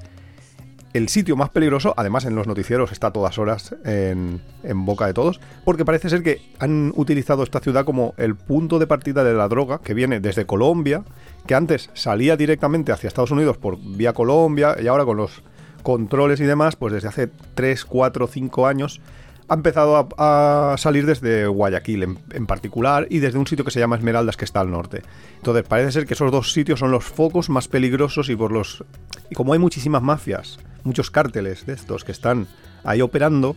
el 0.93 1.07
sitio 1.09 1.35
más 1.35 1.49
peligroso, 1.49 1.93
además 1.97 2.25
en 2.25 2.35
los 2.35 2.47
noticieros 2.47 2.91
está 2.91 3.07
a 3.07 3.13
todas 3.13 3.37
horas 3.37 3.75
en, 3.85 4.41
en 4.63 4.85
boca 4.85 5.05
de 5.05 5.13
todos, 5.13 5.39
porque 5.63 5.85
parece 5.85 6.09
ser 6.09 6.23
que 6.23 6.41
han 6.57 6.93
utilizado 6.95 7.43
esta 7.43 7.59
ciudad 7.59 7.85
como 7.85 8.15
el 8.17 8.35
punto 8.35 8.79
de 8.79 8.87
partida 8.87 9.23
de 9.23 9.33
la 9.33 9.47
droga, 9.47 9.81
que 9.83 9.93
viene 9.93 10.19
desde 10.19 10.45
Colombia, 10.45 11.03
que 11.45 11.53
antes 11.53 11.91
salía 11.93 12.37
directamente 12.37 12.91
hacia 12.91 13.07
Estados 13.07 13.31
Unidos 13.31 13.57
por 13.57 13.77
vía 13.79 14.13
Colombia, 14.13 14.75
y 14.81 14.87
ahora 14.87 15.05
con 15.05 15.17
los 15.17 15.43
controles 15.83 16.39
y 16.39 16.45
demás, 16.45 16.75
pues 16.75 16.93
desde 16.93 17.07
hace 17.07 17.29
3, 17.55 17.85
4, 17.85 18.27
5 18.27 18.67
años 18.67 19.01
ha 19.47 19.55
empezado 19.55 20.07
a, 20.17 20.75
salir 20.77 21.07
desde 21.07 21.47
Guayaquil 21.47 22.03
en, 22.03 22.19
en 22.31 22.45
particular 22.45 23.07
y 23.09 23.17
desde 23.17 23.39
un 23.39 23.47
sitio 23.47 23.65
que 23.65 23.71
se 23.71 23.79
llama 23.79 23.95
Esmeraldas 23.95 24.37
que 24.37 24.45
está 24.45 24.59
al 24.59 24.69
norte. 24.69 25.01
Entonces 25.37 25.65
parece 25.67 25.91
ser 25.91 26.05
que 26.05 26.13
esos 26.13 26.31
dos 26.31 26.53
sitios 26.53 26.79
son 26.79 26.91
los 26.91 27.03
focos 27.03 27.49
más 27.49 27.67
peligrosos 27.67 28.29
y 28.29 28.35
por 28.35 28.51
los 28.51 28.83
y 29.29 29.35
como 29.35 29.53
hay 29.53 29.59
muchísimas 29.59 30.03
mafias, 30.03 30.59
muchos 30.83 31.09
cárteles 31.11 31.65
de 31.65 31.73
estos 31.73 32.03
que 32.03 32.11
están 32.11 32.47
ahí 32.83 33.01
operando, 33.01 33.55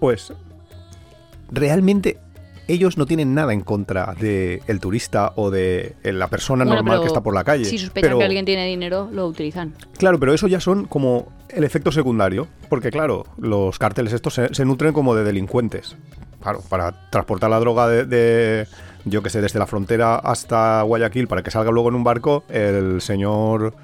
pues 0.00 0.32
realmente 1.50 2.18
ellos 2.68 2.96
no 2.98 3.06
tienen 3.06 3.34
nada 3.34 3.52
en 3.52 3.60
contra 3.62 4.14
de 4.20 4.62
el 4.66 4.80
turista 4.80 5.32
o 5.36 5.50
de 5.50 5.96
la 6.04 6.28
persona 6.28 6.64
Bueno, 6.64 6.82
normal 6.82 7.00
que 7.00 7.06
está 7.08 7.20
por 7.22 7.34
la 7.34 7.44
calle. 7.44 7.64
Si 7.64 7.78
sospechan 7.78 8.08
Pero- 8.08 8.18
que 8.18 8.24
alguien 8.24 8.44
tiene 8.44 8.66
dinero, 8.66 9.08
lo 9.12 9.26
utilizan. 9.26 9.74
Claro, 9.98 10.18
pero 10.20 10.32
eso 10.34 10.46
ya 10.48 10.60
son 10.60 10.84
como 10.86 11.32
el 11.48 11.64
efecto 11.64 11.90
secundario, 11.92 12.46
porque 12.68 12.90
claro, 12.90 13.26
los 13.38 13.78
cárteles 13.78 14.12
estos 14.12 14.34
se, 14.34 14.54
se 14.54 14.64
nutren 14.64 14.92
como 14.92 15.14
de 15.14 15.24
delincuentes. 15.24 15.96
Claro, 16.42 16.60
para 16.68 17.10
transportar 17.10 17.50
la 17.50 17.58
droga 17.60 17.86
de, 17.88 18.04
de, 18.06 18.66
yo 19.04 19.22
que 19.22 19.30
sé, 19.30 19.40
desde 19.42 19.58
la 19.58 19.66
frontera 19.66 20.16
hasta 20.16 20.80
Guayaquil 20.82 21.26
para 21.28 21.42
que 21.42 21.50
salga 21.50 21.70
luego 21.70 21.88
en 21.90 21.96
un 21.96 22.04
barco, 22.04 22.44
el 22.48 23.00
señor 23.02 23.74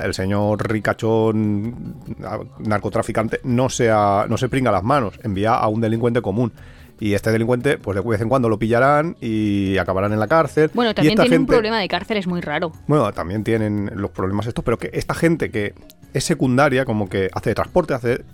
el 0.00 0.14
señor 0.14 0.68
ricachón 0.68 1.94
a- 2.24 2.40
narcotraficante 2.58 3.40
no 3.44 3.68
se, 3.68 3.90
a- 3.90 4.26
no 4.28 4.36
se 4.36 4.48
pringa 4.48 4.72
las 4.72 4.82
manos, 4.82 5.18
envía 5.22 5.54
a 5.54 5.68
un 5.68 5.80
delincuente 5.80 6.20
común. 6.22 6.52
Y 6.98 7.14
este 7.14 7.30
delincuente, 7.30 7.78
pues 7.78 7.94
de 7.96 8.08
vez 8.08 8.20
en 8.20 8.28
cuando 8.28 8.48
lo 8.48 8.58
pillarán 8.58 9.16
y 9.20 9.76
acabarán 9.78 10.12
en 10.12 10.18
la 10.18 10.26
cárcel. 10.26 10.70
Bueno, 10.72 10.92
Y 10.92 10.94
también 10.94 11.12
esta 11.12 11.22
tiene 11.24 11.38
un 11.38 11.46
problema 11.46 11.78
de 11.78 11.88
cárcel, 11.88 12.16
es 12.16 12.26
muy 12.26 12.40
raro. 12.40 12.72
bueno, 12.86 13.12
también 13.12 13.44
tienen 13.44 13.90
los 13.94 14.10
problemas 14.10 14.46
estos, 14.46 14.64
pero 14.64 14.78
que 14.78 14.90
esta 14.92 15.14
gente 15.14 15.50
que 15.50 15.74
es 16.14 16.24
secundaria, 16.24 16.84
como 16.84 17.08
que 17.08 17.28
hace 17.32 17.54
transporte, 17.54 17.94
hace... 17.94 18.24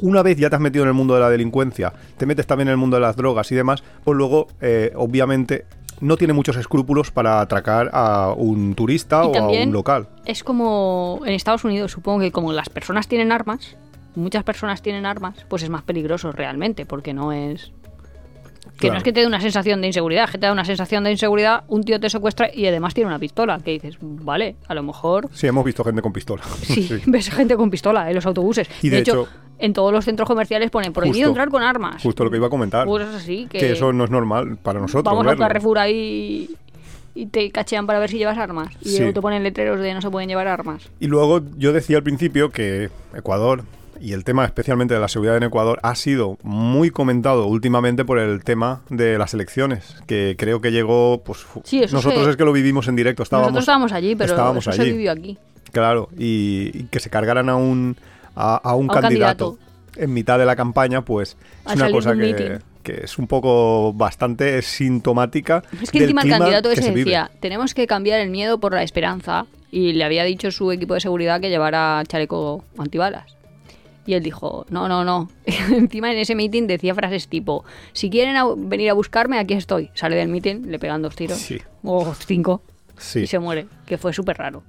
Una 0.00 0.22
vez 0.22 0.36
ya 0.36 0.50
te 0.50 0.56
has 0.56 0.62
metido 0.62 0.82
en 0.82 0.88
el 0.88 0.94
mundo 0.94 1.14
de 1.14 1.20
la 1.20 1.30
delincuencia, 1.30 1.92
te 2.16 2.26
metes 2.26 2.44
también 2.46 2.66
en 2.66 2.72
el 2.72 2.78
mundo 2.78 2.96
de 2.96 3.02
las 3.02 3.14
drogas 3.14 3.52
y 3.52 3.54
demás, 3.54 3.84
pues 4.02 4.16
luego, 4.16 4.48
eh, 4.60 4.92
obviamente, 4.96 5.64
no 6.00 6.16
tiene 6.16 6.32
muchos 6.32 6.56
escrúpulos 6.56 7.12
para 7.12 7.40
atracar 7.40 7.88
a 7.92 8.34
un 8.36 8.74
turista 8.74 9.22
Y 9.24 9.28
o 9.28 9.38
a 9.38 9.48
un 9.48 9.72
local. 9.72 10.08
Es 10.24 10.42
como 10.42 11.20
en 11.24 11.32
Estados 11.34 11.64
Unidos, 11.64 11.92
supongo 11.92 12.18
que 12.18 12.32
como 12.32 12.52
las 12.52 12.68
personas 12.68 13.06
tienen 13.06 13.30
armas, 13.30 13.76
muchas 14.16 14.42
personas 14.42 14.82
tienen 14.82 15.06
armas, 15.06 15.46
pues 15.48 15.62
es 15.62 15.70
más 15.70 15.82
peligroso 15.82 16.32
realmente, 16.32 16.84
porque 16.84 17.14
no 17.14 17.32
es... 17.32 17.72
Que 18.72 18.78
Claro. 18.88 18.94
no 18.94 18.98
es 18.98 19.04
que 19.04 19.12
te 19.12 19.20
dé 19.20 19.26
una 19.26 19.40
sensación 19.40 19.80
de 19.80 19.86
inseguridad, 19.88 20.28
que 20.28 20.38
te 20.38 20.46
da 20.46 20.52
una 20.52 20.64
sensación 20.64 21.04
de 21.04 21.12
inseguridad, 21.12 21.62
un 21.68 21.84
tío 21.84 22.00
te 22.00 22.10
secuestra 22.10 22.50
y 22.52 22.66
además 22.66 22.94
tiene 22.94 23.08
una 23.08 23.18
pistola, 23.18 23.60
que 23.64 23.70
dices, 23.72 23.96
vale, 24.00 24.56
a 24.66 24.74
lo 24.74 24.82
mejor 24.82 25.28
Sí, 25.32 25.46
hemos 25.46 25.64
visto 25.64 25.84
gente 25.84 26.02
con 26.02 26.12
pistola. 26.12 26.42
sí, 26.62 26.88
ves 27.06 27.30
gente 27.30 27.54
con 27.56 27.70
pistola 27.70 28.08
en 28.08 28.14
los 28.16 28.26
autobuses. 28.26 28.68
Y 28.82 28.88
de 28.88 28.98
hecho- 28.98 29.28
en 29.58 29.72
todos 29.72 29.92
los 29.92 30.04
centros 30.04 30.26
comerciales 30.26 30.70
ponen 30.72 30.92
prohibido 30.92 31.28
Justo. 31.28 31.28
entrar 31.28 31.48
con 31.48 31.62
armas. 31.62 32.02
Justo 32.02 32.24
lo 32.24 32.30
que 32.32 32.38
iba 32.38 32.48
a 32.48 32.50
comentar. 32.50 32.84
Pues 32.84 33.06
es 33.08 33.14
así, 33.14 33.46
que, 33.48 33.58
que 33.58 33.72
eso 33.72 33.92
no 33.92 34.02
es 34.04 34.10
normal 34.10 34.56
para 34.60 34.80
nosotros. 34.80 35.04
vamos 35.04 35.24
verlo. 35.24 35.38
Carrefour 35.38 35.78
ahí 35.78 36.50
y 37.14 37.26
te 37.26 37.48
cachean 37.52 37.86
para 37.86 38.00
ver 38.00 38.10
si 38.10 38.18
llevas 38.18 38.38
armas. 38.38 38.74
Y 38.80 38.88
Sí. 38.88 38.98
luego 38.98 39.12
te 39.12 39.20
ponen 39.20 39.44
letreros 39.44 39.78
de 39.78 39.94
no 39.94 40.00
se 40.00 40.10
pueden 40.10 40.28
llevar 40.28 40.48
armas. 40.48 40.88
Y 40.98 41.06
luego 41.06 41.42
yo 41.58 41.72
decía 41.72 41.98
al 41.98 42.02
principio 42.02 42.50
que 42.50 42.90
Ecuador 43.14 43.62
y 44.02 44.12
el 44.14 44.24
tema 44.24 44.44
especialmente 44.44 44.94
de 44.94 45.00
la 45.00 45.08
seguridad 45.08 45.36
en 45.36 45.44
Ecuador 45.44 45.78
ha 45.82 45.94
sido 45.94 46.36
muy 46.42 46.90
comentado 46.90 47.46
últimamente 47.46 48.04
por 48.04 48.18
el 48.18 48.42
tema 48.42 48.82
de 48.90 49.16
las 49.16 49.32
elecciones, 49.32 49.96
que 50.06 50.34
creo 50.36 50.60
que 50.60 50.72
llegó, 50.72 51.22
pues 51.24 51.46
Sí, 51.64 51.80
nosotros 51.80 52.24
se- 52.24 52.30
es 52.30 52.36
que 52.36 52.44
lo 52.44 52.52
vivimos 52.52 52.88
en 52.88 52.96
directo, 52.96 53.22
estábamos, 53.22 53.48
Nosotros 53.52 53.62
estábamos 53.64 53.92
allí, 53.92 54.16
pero 54.16 54.30
estábamos 54.32 54.66
eso 54.66 54.72
se 54.72 54.82
allí. 54.82 54.90
vivió 54.92 55.12
aquí. 55.12 55.38
claro, 55.70 56.08
y, 56.18 56.70
y 56.74 56.82
que 56.90 56.98
se 57.00 57.08
cargaran 57.10 57.48
a 57.48 57.56
un 57.56 57.96
a, 58.34 58.56
a 58.56 58.74
un 58.74 58.90
A 58.90 58.94
un 58.94 59.00
candidato, 59.00 59.56
candidato. 59.56 60.02
en 60.02 60.12
mitad 60.14 60.38
de 60.38 60.46
la 60.46 60.56
campaña, 60.56 61.02
pues 61.04 61.36
es 61.66 61.74
una 61.76 61.90
cosa 61.90 62.10
un 62.10 62.18
que, 62.18 62.22
meeting. 62.24 62.50
que 62.82 63.00
es 63.04 63.18
un 63.18 63.26
poco 63.26 63.92
bastante 63.92 64.60
sintomática. 64.62 65.62
Es 65.80 65.90
que 65.90 66.00
del 66.00 66.08
encima 66.10 66.22
el 66.22 66.30
candidato 66.30 66.68
que 66.70 66.74
ese 66.74 66.82
se 66.82 66.88
vive. 66.90 67.04
decía, 67.04 67.30
tenemos 67.40 67.74
que 67.74 67.86
cambiar 67.86 68.20
el 68.20 68.30
miedo 68.30 68.58
por 68.58 68.72
la 68.72 68.82
esperanza. 68.82 69.46
Y 69.70 69.92
le 69.94 70.04
había 70.04 70.24
dicho 70.24 70.50
su 70.50 70.70
equipo 70.72 70.92
de 70.94 71.00
seguridad 71.00 71.40
que 71.40 71.48
llevara 71.48 72.02
chaleco 72.06 72.62
antibalas. 72.76 73.36
Y 74.06 74.14
él 74.14 74.22
dijo, 74.22 74.66
no, 74.70 74.88
no, 74.88 75.04
no. 75.04 75.28
encima 75.46 76.10
en 76.12 76.18
ese 76.18 76.34
meeting 76.34 76.66
decía 76.66 76.94
frases 76.94 77.28
tipo, 77.28 77.64
si 77.92 78.10
quieren 78.10 78.36
a- 78.36 78.46
venir 78.56 78.90
a 78.90 78.94
buscarme, 78.94 79.38
aquí 79.38 79.54
estoy. 79.54 79.90
Sale 79.94 80.16
del 80.16 80.28
meeting, 80.28 80.66
le 80.66 80.78
pegan 80.78 81.02
dos 81.02 81.14
tiros. 81.14 81.38
Sí. 81.38 81.60
O 81.84 82.12
cinco. 82.14 82.62
Sí. 82.98 83.20
Y 83.20 83.26
se 83.26 83.38
muere. 83.38 83.66
Que 83.86 83.98
fue 83.98 84.12
súper 84.12 84.38
raro. 84.38 84.62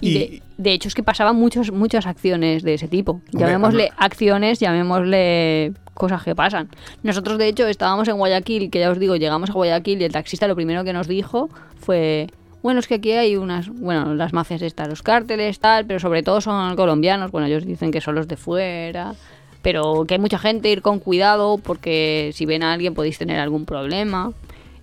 Y, 0.00 0.08
Y- 0.10 0.18
de, 0.18 0.42
de 0.58 0.72
hecho 0.72 0.88
es 0.88 0.94
que 0.94 1.02
pasaban 1.02 1.36
muchos, 1.36 1.70
muchas 1.72 2.06
acciones 2.06 2.62
de 2.62 2.74
ese 2.74 2.88
tipo. 2.88 3.12
Hombre, 3.12 3.30
Llamémosle 3.40 3.92
a 3.96 4.04
acciones, 4.04 4.58
llamémosle 4.60 5.72
cosas 5.94 6.22
que 6.22 6.34
pasan. 6.34 6.68
Nosotros 7.02 7.38
de 7.38 7.48
hecho 7.48 7.66
estábamos 7.66 8.06
en 8.08 8.16
Guayaquil, 8.16 8.70
que 8.70 8.80
ya 8.80 8.90
os 8.90 8.98
digo, 8.98 9.16
llegamos 9.16 9.48
a 9.50 9.52
Guayaquil 9.54 10.00
y 10.02 10.04
el 10.04 10.12
taxista 10.12 10.46
lo 10.48 10.54
primero 10.56 10.84
que 10.84 10.92
nos 10.92 11.08
dijo 11.08 11.48
fue, 11.80 12.26
bueno, 12.66 12.80
es 12.80 12.88
que 12.88 12.96
aquí 12.96 13.12
hay 13.12 13.36
unas, 13.36 13.68
bueno, 13.68 14.12
las 14.16 14.32
mafias 14.32 14.60
estas, 14.60 14.88
los 14.88 15.00
cárteles, 15.00 15.60
tal, 15.60 15.86
pero 15.86 16.00
sobre 16.00 16.24
todo 16.24 16.40
son 16.40 16.74
colombianos, 16.74 17.30
bueno, 17.30 17.46
ellos 17.46 17.64
dicen 17.64 17.92
que 17.92 18.00
son 18.00 18.16
los 18.16 18.26
de 18.26 18.36
fuera. 18.36 19.14
Pero 19.62 20.04
que 20.04 20.14
hay 20.14 20.18
mucha 20.18 20.36
gente, 20.36 20.68
ir 20.68 20.82
con 20.82 20.98
cuidado, 20.98 21.58
porque 21.58 22.32
si 22.34 22.44
ven 22.44 22.64
a 22.64 22.72
alguien 22.72 22.92
podéis 22.92 23.18
tener 23.18 23.38
algún 23.38 23.66
problema. 23.66 24.32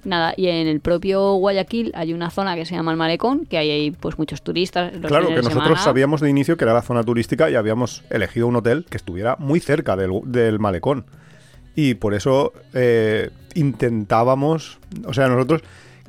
Nada, 0.05 0.33
y 0.37 0.47
en 0.47 0.67
el 0.67 0.79
propio 0.79 1.33
Guayaquil 1.33 1.91
hay 1.93 2.13
una 2.13 2.29
zona 2.29 2.55
que 2.55 2.65
se 2.65 2.73
llama 2.73 2.91
el 2.91 2.97
Malecón, 2.97 3.45
que 3.47 3.57
hay 3.57 3.69
ahí 3.69 3.91
pues 3.91 4.17
muchos 4.17 4.43
turistas. 4.43 4.93
los 4.93 5.11
Claro, 5.11 5.27
que 5.27 5.35
nosotros 5.35 5.63
semana. 5.63 5.77
sabíamos 5.81 6.21
de 6.21 6.29
inicio 6.29 6.55
que 6.55 6.63
era 6.63 6.73
la 6.73 6.83
zona 6.83 7.03
turística 7.03 7.49
y 7.49 7.55
habíamos 7.55 8.05
elegido 8.09 8.47
un 8.47 8.55
hotel 8.55 8.85
que 8.89 8.95
estuviera 8.95 9.35
muy 9.39 9.59
cerca 9.59 9.97
del, 9.97 10.21
del 10.23 10.57
malecón. 10.57 11.03
Y 11.75 11.95
por 11.95 12.13
eso 12.13 12.53
eh, 12.73 13.29
intentábamos, 13.55 14.79
o 15.05 15.13
sea, 15.13 15.27
nosotros 15.27 15.63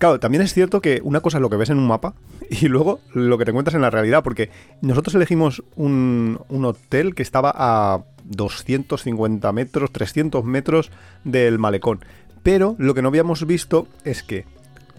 Claro, 0.05 0.21
también 0.21 0.43
es 0.43 0.53
cierto 0.53 0.83
que 0.83 1.01
una 1.03 1.23
cosa 1.23 1.39
es 1.39 1.41
lo 1.41 1.49
que 1.49 1.57
ves 1.57 1.71
en 1.71 1.79
un 1.79 1.87
mapa 1.87 2.13
y 2.51 2.69
luego 2.69 3.01
lo 3.15 3.39
que 3.39 3.47
te 3.47 3.53
encuentras 3.53 3.75
en 3.75 3.81
la 3.81 3.89
realidad, 3.89 4.23
porque 4.23 4.51
nosotros 4.83 5.15
elegimos 5.15 5.63
un, 5.77 6.39
un 6.51 6.65
hotel 6.67 7.15
que 7.15 7.23
estaba 7.23 7.51
a 7.57 8.05
250 8.25 9.51
metros, 9.53 9.91
300 9.93 10.45
metros 10.45 10.91
del 11.25 11.59
malecón. 11.59 12.05
Pero 12.43 12.77
lo 12.79 12.93
que 12.93 13.01
no 13.01 13.09
habíamos 13.09 13.47
visto 13.47 13.89
es 14.05 14.23
que, 14.23 14.45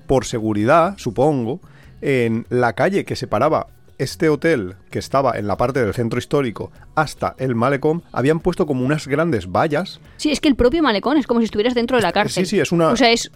por 0.08 0.26
seguridad, 0.26 0.96
supongo, 0.98 1.60
en 2.02 2.48
la 2.50 2.74
calle 2.74 3.06
que 3.06 3.16
separaba 3.16 3.68
este 3.98 4.30
hotel, 4.30 4.76
que 4.90 5.00
estaba 5.00 5.38
en 5.38 5.48
la 5.48 5.58
parte 5.58 5.84
del 5.84 5.94
centro 5.94 6.20
histórico, 6.20 6.72
hasta 6.96 7.36
el 7.38 7.56
malecón, 7.56 8.04
habían 8.12 8.40
puesto 8.40 8.66
como 8.66 8.86
unas 8.86 9.08
grandes 9.08 9.52
vallas. 9.52 10.00
Sí, 10.18 10.32
es 10.32 10.40
que 10.40 10.50
el 10.50 10.56
propio 10.56 10.84
malecón 10.84 11.18
es 11.18 11.28
como 11.28 11.40
si 11.40 11.46
estuvieras 11.46 11.76
dentro 11.76 11.98
de 11.98 12.04
la 12.04 12.12
cárcel. 12.12 12.46
Sí, 12.46 12.56
sí, 12.56 12.60
es 12.60 12.72
una... 12.72 12.90
O 12.90 12.98
sea, 12.98 13.12
es, 13.12 13.32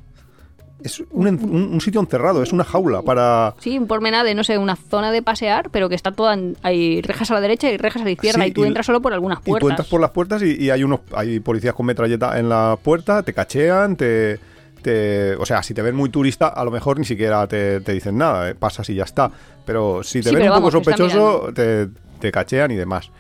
Es 0.84 1.02
un, 1.12 1.28
un- 1.28 1.70
un 1.74 1.82
sitio 1.82 2.00
encerrado, 2.00 2.42
es 2.42 2.54
una 2.54 2.64
jaula 2.64 3.02
para... 3.02 3.54
sí, 3.60 3.78
un 3.78 3.86
pormenada 3.88 4.24
de, 4.24 4.34
no 4.34 4.44
sé, 4.46 4.58
una 4.58 4.76
zona 4.78 5.12
de 5.12 5.22
pasear, 5.22 5.70
pero 5.72 5.90
que 5.90 5.96
está 5.96 6.12
toda... 6.12 6.34
en- 6.34 6.56
hay 6.62 7.02
rejas 7.02 7.30
a 7.32 7.34
la 7.34 7.42
derecha 7.42 7.70
y 7.70 7.78
rejas 7.78 8.02
a 8.02 8.06
la 8.06 8.12
izquierda 8.12 8.44
Sí, 8.44 8.50
y 8.50 8.52
tú 8.54 8.64
y- 8.64 8.68
entras 8.68 8.86
solo 8.86 9.02
por 9.02 9.14
algunas 9.14 9.40
Y 9.40 9.50
puertas. 9.50 9.60
tú 9.66 9.70
entras 9.70 9.88
por 9.88 10.00
las 10.02 10.12
puertas 10.12 10.42
y, 10.42 10.56
y 10.64 10.70
hay 10.70 10.84
unos 10.84 11.02
hay 11.14 11.40
policías 11.42 11.74
con 11.74 11.86
metralleta 11.86 12.40
en 12.40 12.48
la 12.50 12.78
puerta, 12.82 13.24
te 13.24 13.34
cachean, 13.34 13.96
te, 13.98 14.40
te- 14.82 15.36
o 15.36 15.46
sea, 15.46 15.62
si 15.64 15.74
te 15.74 15.82
ven 15.82 15.96
muy 15.96 16.10
turista, 16.10 16.48
a 16.48 16.64
lo 16.64 16.72
mejor 16.72 16.98
ni 16.98 17.06
siquiera 17.06 17.46
te, 17.48 17.82
te 17.82 17.92
dicen 17.92 18.18
nada, 18.18 18.50
eh, 18.50 18.56
pasas 18.56 18.90
y 18.90 18.96
ya 18.96 19.04
está. 19.04 19.30
Pero 19.66 20.02
si 20.04 20.22
te 20.22 20.30
Sí, 20.30 20.36
ven 20.36 20.44
un 20.44 20.48
poco 20.50 20.60
vamos, 20.62 20.74
sospechoso, 20.74 21.52
te, 21.54 21.90
te 22.22 22.32
cachean 22.32 22.72
y 22.72 22.76
demás. 22.76 23.12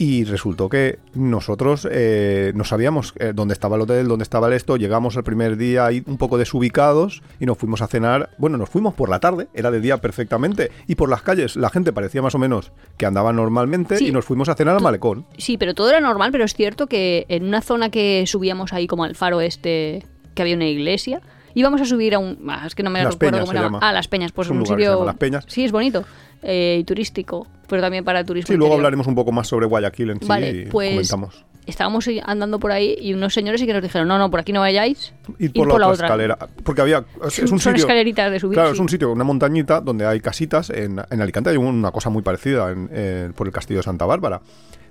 Y 0.00 0.22
resultó 0.22 0.68
que 0.68 1.00
nosotros 1.14 1.86
eh, 1.90 2.52
no 2.54 2.62
sabíamos 2.62 3.14
eh, 3.18 3.32
dónde 3.34 3.52
estaba 3.52 3.74
el 3.74 3.82
hotel, 3.82 4.06
dónde 4.06 4.22
estaba 4.22 4.46
el 4.46 4.52
esto. 4.52 4.76
Llegamos 4.76 5.16
el 5.16 5.24
primer 5.24 5.56
día 5.56 5.86
ahí 5.86 6.04
un 6.06 6.18
poco 6.18 6.38
desubicados 6.38 7.20
y 7.40 7.46
nos 7.46 7.58
fuimos 7.58 7.82
a 7.82 7.88
cenar. 7.88 8.30
Bueno, 8.38 8.58
nos 8.58 8.70
fuimos 8.70 8.94
por 8.94 9.08
la 9.08 9.18
tarde, 9.18 9.48
era 9.54 9.72
de 9.72 9.80
día 9.80 9.96
perfectamente. 10.00 10.70
Y 10.86 10.94
por 10.94 11.08
las 11.08 11.22
calles 11.22 11.56
la 11.56 11.68
gente 11.68 11.92
parecía 11.92 12.22
más 12.22 12.36
o 12.36 12.38
menos 12.38 12.70
que 12.96 13.06
andaba 13.06 13.32
normalmente 13.32 13.96
Sí. 13.98 14.06
y 14.08 14.12
nos 14.12 14.24
fuimos 14.24 14.48
a 14.48 14.54
cenar 14.54 14.76
al 14.76 14.82
malecón. 14.82 15.26
Sí, 15.36 15.58
pero 15.58 15.74
todo 15.74 15.90
era 15.90 16.00
normal, 16.00 16.30
pero 16.30 16.44
es 16.44 16.54
cierto 16.54 16.86
que 16.86 17.26
en 17.28 17.44
una 17.44 17.60
zona 17.60 17.90
que 17.90 18.24
subíamos 18.28 18.72
ahí 18.72 18.86
como 18.86 19.02
al 19.02 19.16
faro 19.16 19.40
este, 19.40 20.04
que 20.34 20.42
había 20.42 20.54
una 20.54 20.66
iglesia, 20.68 21.22
íbamos 21.54 21.80
a 21.80 21.84
subir 21.86 22.14
a 22.14 22.20
un... 22.20 22.38
ah, 22.48 22.62
es 22.68 22.76
que 22.76 22.84
no 22.84 22.90
me 22.90 23.02
Las 23.02 23.14
recuerdo 23.14 23.32
Peñas 23.38 23.46
cómo 23.48 23.58
se 23.58 23.64
llama. 23.64 23.78
Ah, 23.82 23.92
Las 23.92 24.06
Peñas, 24.06 24.30
pues 24.30 24.46
Es 24.46 24.50
un 24.52 24.58
un, 24.58 24.62
lugar 24.62 24.76
que 24.76 24.82
se 24.84 24.86
sitio... 24.86 24.94
llama 25.00 25.06
Las 25.06 25.16
Peñas. 25.16 25.44
Sí, 25.48 25.64
es 25.64 25.72
bonito. 25.72 26.04
eh, 26.42 26.76
y 26.80 26.84
turístico, 26.84 27.48
pero 27.68 27.82
también 27.82 28.04
para 28.04 28.24
turismo 28.24 28.46
Sí, 28.46 28.52
luego 28.54 28.66
interior. 28.74 28.78
hablaremos 28.80 29.06
un 29.06 29.14
poco 29.14 29.30
más 29.32 29.46
sobre 29.46 29.66
Guayaquil 29.66 30.10
en 30.10 30.20
sí 30.20 30.26
Vale, 30.26 30.50
y 30.50 30.66
pues 30.66 30.90
comentamos. 31.10 31.44
estábamos 31.66 32.08
andando 32.24 32.58
por 32.58 32.72
ahí 32.72 32.96
y 33.00 33.12
unos 33.14 33.34
señores 33.34 33.60
sí 33.60 33.66
que 33.66 33.72
nos 33.74 33.82
dijeron, 33.82 34.08
no, 34.08 34.18
no, 34.18 34.30
por 34.30 34.40
aquí 34.40 34.52
no 34.52 34.60
vayáis, 34.60 35.12
Ir 35.38 35.52
por, 35.52 35.68
la, 35.78 35.88
otra 35.88 36.06
escalera. 36.06 36.38
Porque 36.64 36.80
había. 36.80 37.04
Es, 37.26 37.38
es 37.38 37.50
un 37.52 37.58
Son 37.60 37.72
sitio. 37.74 37.84
escaleritas 37.86 38.30
de 38.32 38.40
subir. 38.40 38.54
Claro, 38.54 38.70
sí. 38.70 38.74
es 38.74 38.80
un 38.80 38.88
sitio, 38.88 39.12
una 39.12 39.24
montañita 39.24 39.80
donde 39.80 40.06
hay 40.06 40.20
casitas. 40.20 40.70
En, 40.70 41.00
en 41.10 41.20
Alicante 41.20 41.50
hay 41.50 41.56
una 41.56 41.90
cosa 41.90 42.08
muy 42.10 42.22
parecida 42.22 42.70
en- 42.70 42.88
en- 42.92 43.32
por 43.34 43.46
el 43.46 43.52
castillo 43.52 43.80
de 43.80 43.84
Santa 43.84 44.06
Bárbara. 44.06 44.40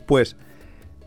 Pues 0.05 0.35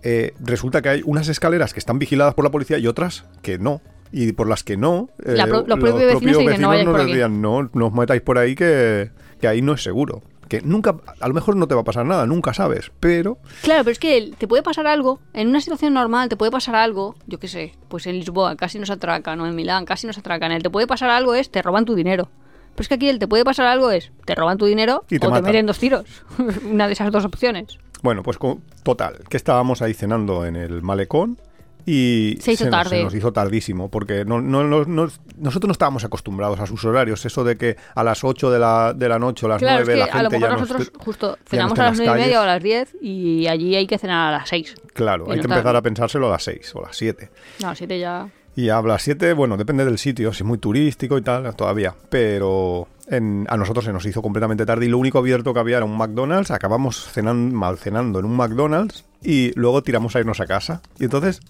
eh, 0.03 0.33
resulta 0.41 0.83
que 0.83 0.89
hay 0.89 1.03
unas 1.05 1.29
escaleras 1.29 1.73
que 1.73 1.79
están 1.79 1.99
vigiladas 1.99 2.35
por 2.35 2.45
la 2.45 2.51
policía 2.51 2.79
y 2.79 2.87
otras 2.87 3.25
que 3.43 3.59
no. 3.59 3.81
Y 4.13 4.33
por 4.33 4.49
las 4.49 4.65
que 4.65 4.77
no, 4.77 5.09
eh, 5.25 5.35
La 5.37 5.47
pro- 5.47 5.65
los 5.67 5.79
propios 5.79 6.15
vecinos 6.15 6.39
te 6.39 6.43
dicen, 6.43 6.63
"No 6.63 6.69
vayáis 6.69 6.85
nos 6.87 6.93
por 6.95 7.01
aquí". 7.03 7.13
decían, 7.13 7.41
no, 7.41 7.71
no 7.73 7.87
os 7.87 7.93
metáis 7.93 8.21
por 8.23 8.39
ahí 8.39 8.57
que, 8.57 9.11
que 9.41 9.47
ahí 9.47 9.63
no 9.63 9.75
es 9.75 9.85
seguro. 9.85 10.23
Que 10.51 10.61
nunca, 10.63 10.97
a 11.21 11.29
lo 11.29 11.33
mejor 11.33 11.55
no 11.57 11.69
te 11.69 11.75
va 11.77 11.83
a 11.83 11.85
pasar 11.85 12.05
nada, 12.05 12.27
nunca 12.27 12.53
sabes, 12.53 12.91
pero 13.01 13.39
Claro, 13.63 13.85
pero 13.85 13.93
es 13.93 13.99
que 14.01 14.33
te 14.37 14.49
puede 14.49 14.65
pasar 14.65 14.87
algo, 14.89 15.21
en 15.33 15.49
una 15.49 15.61
situación 15.61 15.95
normal 15.95 16.29
te 16.29 16.37
puede 16.37 16.51
pasar 16.51 16.75
algo, 16.75 17.15
yo 17.29 17.39
qué 17.39 17.47
sé, 17.47 17.73
pues 17.89 18.07
en 18.09 18.17
Lisboa 18.19 18.57
casi 18.57 18.81
nos 18.81 18.91
atracan, 18.91 19.41
o 19.41 19.47
en 19.47 19.55
Milán 19.55 19.85
casi 19.85 20.09
nos 20.09 20.19
atracan, 20.19 20.51
el 20.51 20.63
te 20.65 20.69
puede 20.69 20.89
pasar 20.89 21.09
algo 21.09 21.35
es 21.37 21.51
te 21.51 21.63
roban 21.63 21.85
tu 21.85 21.95
dinero. 21.95 22.29
Pero 22.75 22.83
es 22.83 22.89
que 22.89 22.95
aquí 22.95 23.09
el 23.09 23.21
te 23.21 23.29
puede 23.29 23.45
pasar 23.45 23.67
algo 23.67 23.93
es 23.93 24.11
te 24.25 24.35
roban 24.35 24.59
tu 24.59 24.67
dinero 24.67 25.05
Y 25.09 25.21
te 25.21 25.27
o 25.29 25.31
matan. 25.31 25.45
te 25.45 25.53
meten 25.53 25.67
dos 25.67 25.79
tiros. 25.79 26.05
una 26.71 26.89
de 26.89 26.95
esas 26.95 27.13
dos 27.13 27.25
opciones. 27.25 27.79
Bueno, 28.03 28.23
pues 28.25 28.37
total, 28.83 29.21
que 29.29 29.37
estábamos 29.37 29.83
ahí 29.83 29.95
cenando 29.95 30.47
en 30.47 30.57
el 30.57 30.83
malecón 30.83 31.39
y 31.87 32.37
Se 32.41 32.53
hizo 32.53 32.65
nos- 32.65 32.71
tarde. 32.71 33.03
nos 33.05 33.15
hizo 33.15 33.33
tardísimo 33.33 33.91
porque 33.91 34.25
no, 34.25 34.41
no- 34.41 34.65
no- 34.65 34.85
no- 34.85 35.09
nosotros 35.39 35.69
no 35.69 35.73
estábamos 35.73 36.05
acostumbrados 36.05 36.61
a 36.61 36.67
sus 36.67 36.85
horarios, 36.85 37.25
eso 37.27 37.45
de 37.45 37.57
que 37.57 37.77
a 37.95 38.05
las 38.05 38.23
8 38.25 38.51
de 38.51 38.59
la, 38.59 38.93
de 38.95 39.09
la 39.09 39.19
noche 39.19 39.47
o 39.47 39.49
las 39.49 39.59
Claro, 39.59 39.85
9 39.85 39.93
es 39.95 39.99
la 40.01 40.05
que 40.07 40.11
a 40.19 40.23
lo 40.23 40.31
gente 40.31 40.37
mejor 40.39 40.49
ya 40.49 40.55
no 40.55 40.61
nosotros 40.61 40.93
justo 41.05 41.39
cenamos 41.47 41.79
a 41.79 41.83
las 41.85 41.91
las 41.99 42.07
nueve 42.07 42.21
y 42.21 42.25
media 42.25 42.41
o 42.41 42.43
a 42.43 42.47
las 42.47 42.63
10 42.63 42.97
y 43.01 43.47
allí 43.47 43.75
hay 43.77 43.87
que 43.87 43.99
cenar 43.99 44.29
a 44.35 44.39
las 44.39 44.49
6. 44.49 44.75
Claro, 44.95 45.25
Y 45.29 45.33
hay 45.33 45.41
que 45.41 45.47
empezar 45.47 45.75
a 45.77 45.83
pensárselo 45.83 46.27
a 46.29 46.31
las 46.33 46.43
6 46.45 46.75
o 46.75 46.81
a 46.81 46.87
las 46.89 46.97
7. 46.97 47.31
No, 47.61 47.69
a 47.69 47.71
las 47.71 47.79
7 47.79 47.99
ya... 47.99 48.29
Y 48.57 48.69
a 48.69 48.83
las 48.83 49.01
7, 49.03 49.33
bueno, 49.33 49.57
depende 49.57 49.85
del 49.85 49.97
sitio, 49.97 50.33
si 50.33 50.43
es 50.43 50.45
muy 50.47 50.59
turístico 50.59 51.17
y 51.17 51.23
tal, 51.23 51.55
todavía. 51.55 51.95
Pero 52.11 52.89
en- 53.09 53.47
a 53.49 53.57
nosotros 53.57 53.85
se 53.85 53.93
nos 53.93 54.05
hizo 54.05 54.21
completamente 54.23 54.67
tarde 54.67 54.87
y 54.87 54.89
lo 54.89 54.99
único 54.99 55.19
abierto 55.19 55.55
que 55.55 55.61
había 55.61 55.77
era 55.77 55.87
un 55.87 55.97
McDonald's. 55.97 56.51
Acabamos 56.51 57.07
cenando, 57.11 57.57
mal 57.57 57.79
cenando 57.79 58.19
en 58.19 58.25
un 58.27 58.37
McDonald's 58.37 59.05
y 59.23 59.53
luego 59.55 59.83
tiramos 59.83 60.17
a 60.17 60.19
irnos 60.21 60.41
a 60.41 60.47
casa. 60.47 60.83
Y 60.99 61.05
entonces 61.05 61.41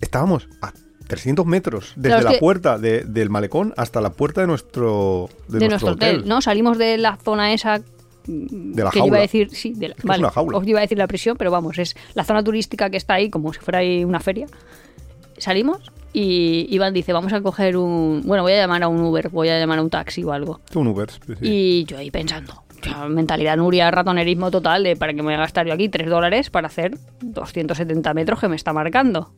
estábamos 0.00 0.48
a 0.62 0.72
300 1.06 1.44
metros 1.46 1.92
desde 1.96 2.18
Claro, 2.20 2.32
la 2.34 2.38
puerta 2.38 2.78
de- 2.78 3.04
del 3.04 3.30
malecón 3.30 3.74
hasta 3.76 4.00
la 4.00 4.10
puerta 4.10 4.40
de 4.42 4.46
nuestro, 4.46 5.28
de 5.48 5.58
de 5.58 5.68
nuestro 5.68 5.92
hotel. 5.92 6.22
¿no? 6.26 6.40
Salimos 6.40 6.78
de 6.78 6.98
la 6.98 7.16
zona 7.16 7.52
esa 7.52 7.80
De 8.26 8.84
la 8.84 8.90
que 8.90 8.98
jaula. 9.00 9.06
iba 9.06 9.16
a 9.18 9.20
decir, 9.20 9.50
sí, 9.50 9.72
de 9.74 9.88
la, 9.88 9.94
que 9.96 10.02
es 10.12 10.18
una 10.18 10.30
jaula. 10.30 10.58
os 10.58 10.66
iba 10.66 10.78
a 10.78 10.82
decir 10.82 10.98
la 10.98 11.08
prisión, 11.08 11.36
pero 11.36 11.50
vamos, 11.50 11.78
es 11.78 11.96
la 12.14 12.22
zona 12.24 12.44
turística 12.44 12.90
que 12.90 12.96
está 12.96 13.14
ahí 13.14 13.28
como 13.28 13.52
si 13.52 13.58
fuera 13.58 13.80
ahí 13.80 14.04
una 14.04 14.20
feria. 14.20 14.46
Salimos 15.38 15.90
y 16.12 16.66
Iván 16.70 16.92
dice, 16.92 17.12
vamos 17.12 17.32
a 17.32 17.40
coger 17.40 17.76
un, 17.76 18.22
bueno, 18.24 18.42
voy 18.42 18.52
a 18.52 18.56
llamar 18.56 18.82
a 18.82 18.88
un 18.88 19.00
Uber, 19.00 19.30
voy 19.30 19.48
a 19.48 19.58
llamar 19.58 19.78
a 19.78 19.82
un 19.82 19.90
taxi 19.90 20.22
o 20.22 20.32
algo. 20.32 20.60
Un 20.74 20.86
Uber. 20.88 21.10
sí. 21.10 21.34
Y 21.40 21.84
yo 21.86 21.98
ahí 21.98 22.10
pensando, 22.10 22.62
mentalidad 23.08 23.56
Nuria, 23.56 23.90
ratonerismo 23.90 24.50
total, 24.50 24.84
de 24.84 24.96
para 24.96 25.12
que 25.12 25.16
me 25.22 25.28
voy 25.28 25.34
a 25.34 25.38
gastar 25.38 25.66
yo 25.66 25.72
aquí 25.72 25.88
3 25.88 26.08
dólares 26.08 26.50
para 26.50 26.66
hacer 26.68 26.96
270 27.22 28.12
metros 28.14 28.38
que 28.38 28.48
me 28.48 28.56
está 28.56 28.72
marcando. 28.72 29.32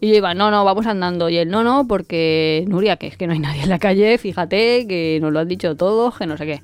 Y 0.00 0.08
yo 0.08 0.16
iba, 0.16 0.34
no, 0.34 0.50
no, 0.50 0.64
vamos 0.64 0.86
andando. 0.86 1.28
Y 1.28 1.36
él, 1.36 1.48
no, 1.50 1.62
no, 1.62 1.86
porque 1.86 2.64
Nuria, 2.68 2.96
que 2.96 3.06
es 3.06 3.16
que 3.16 3.26
no 3.26 3.32
hay 3.32 3.38
nadie 3.38 3.62
en 3.62 3.68
la 3.68 3.78
calle, 3.78 4.16
fíjate, 4.18 4.86
que 4.86 5.18
nos 5.20 5.32
lo 5.32 5.40
han 5.40 5.48
dicho 5.48 5.76
todos, 5.76 6.16
que 6.16 6.26
no 6.26 6.36
sé 6.36 6.46
qué. 6.46 6.62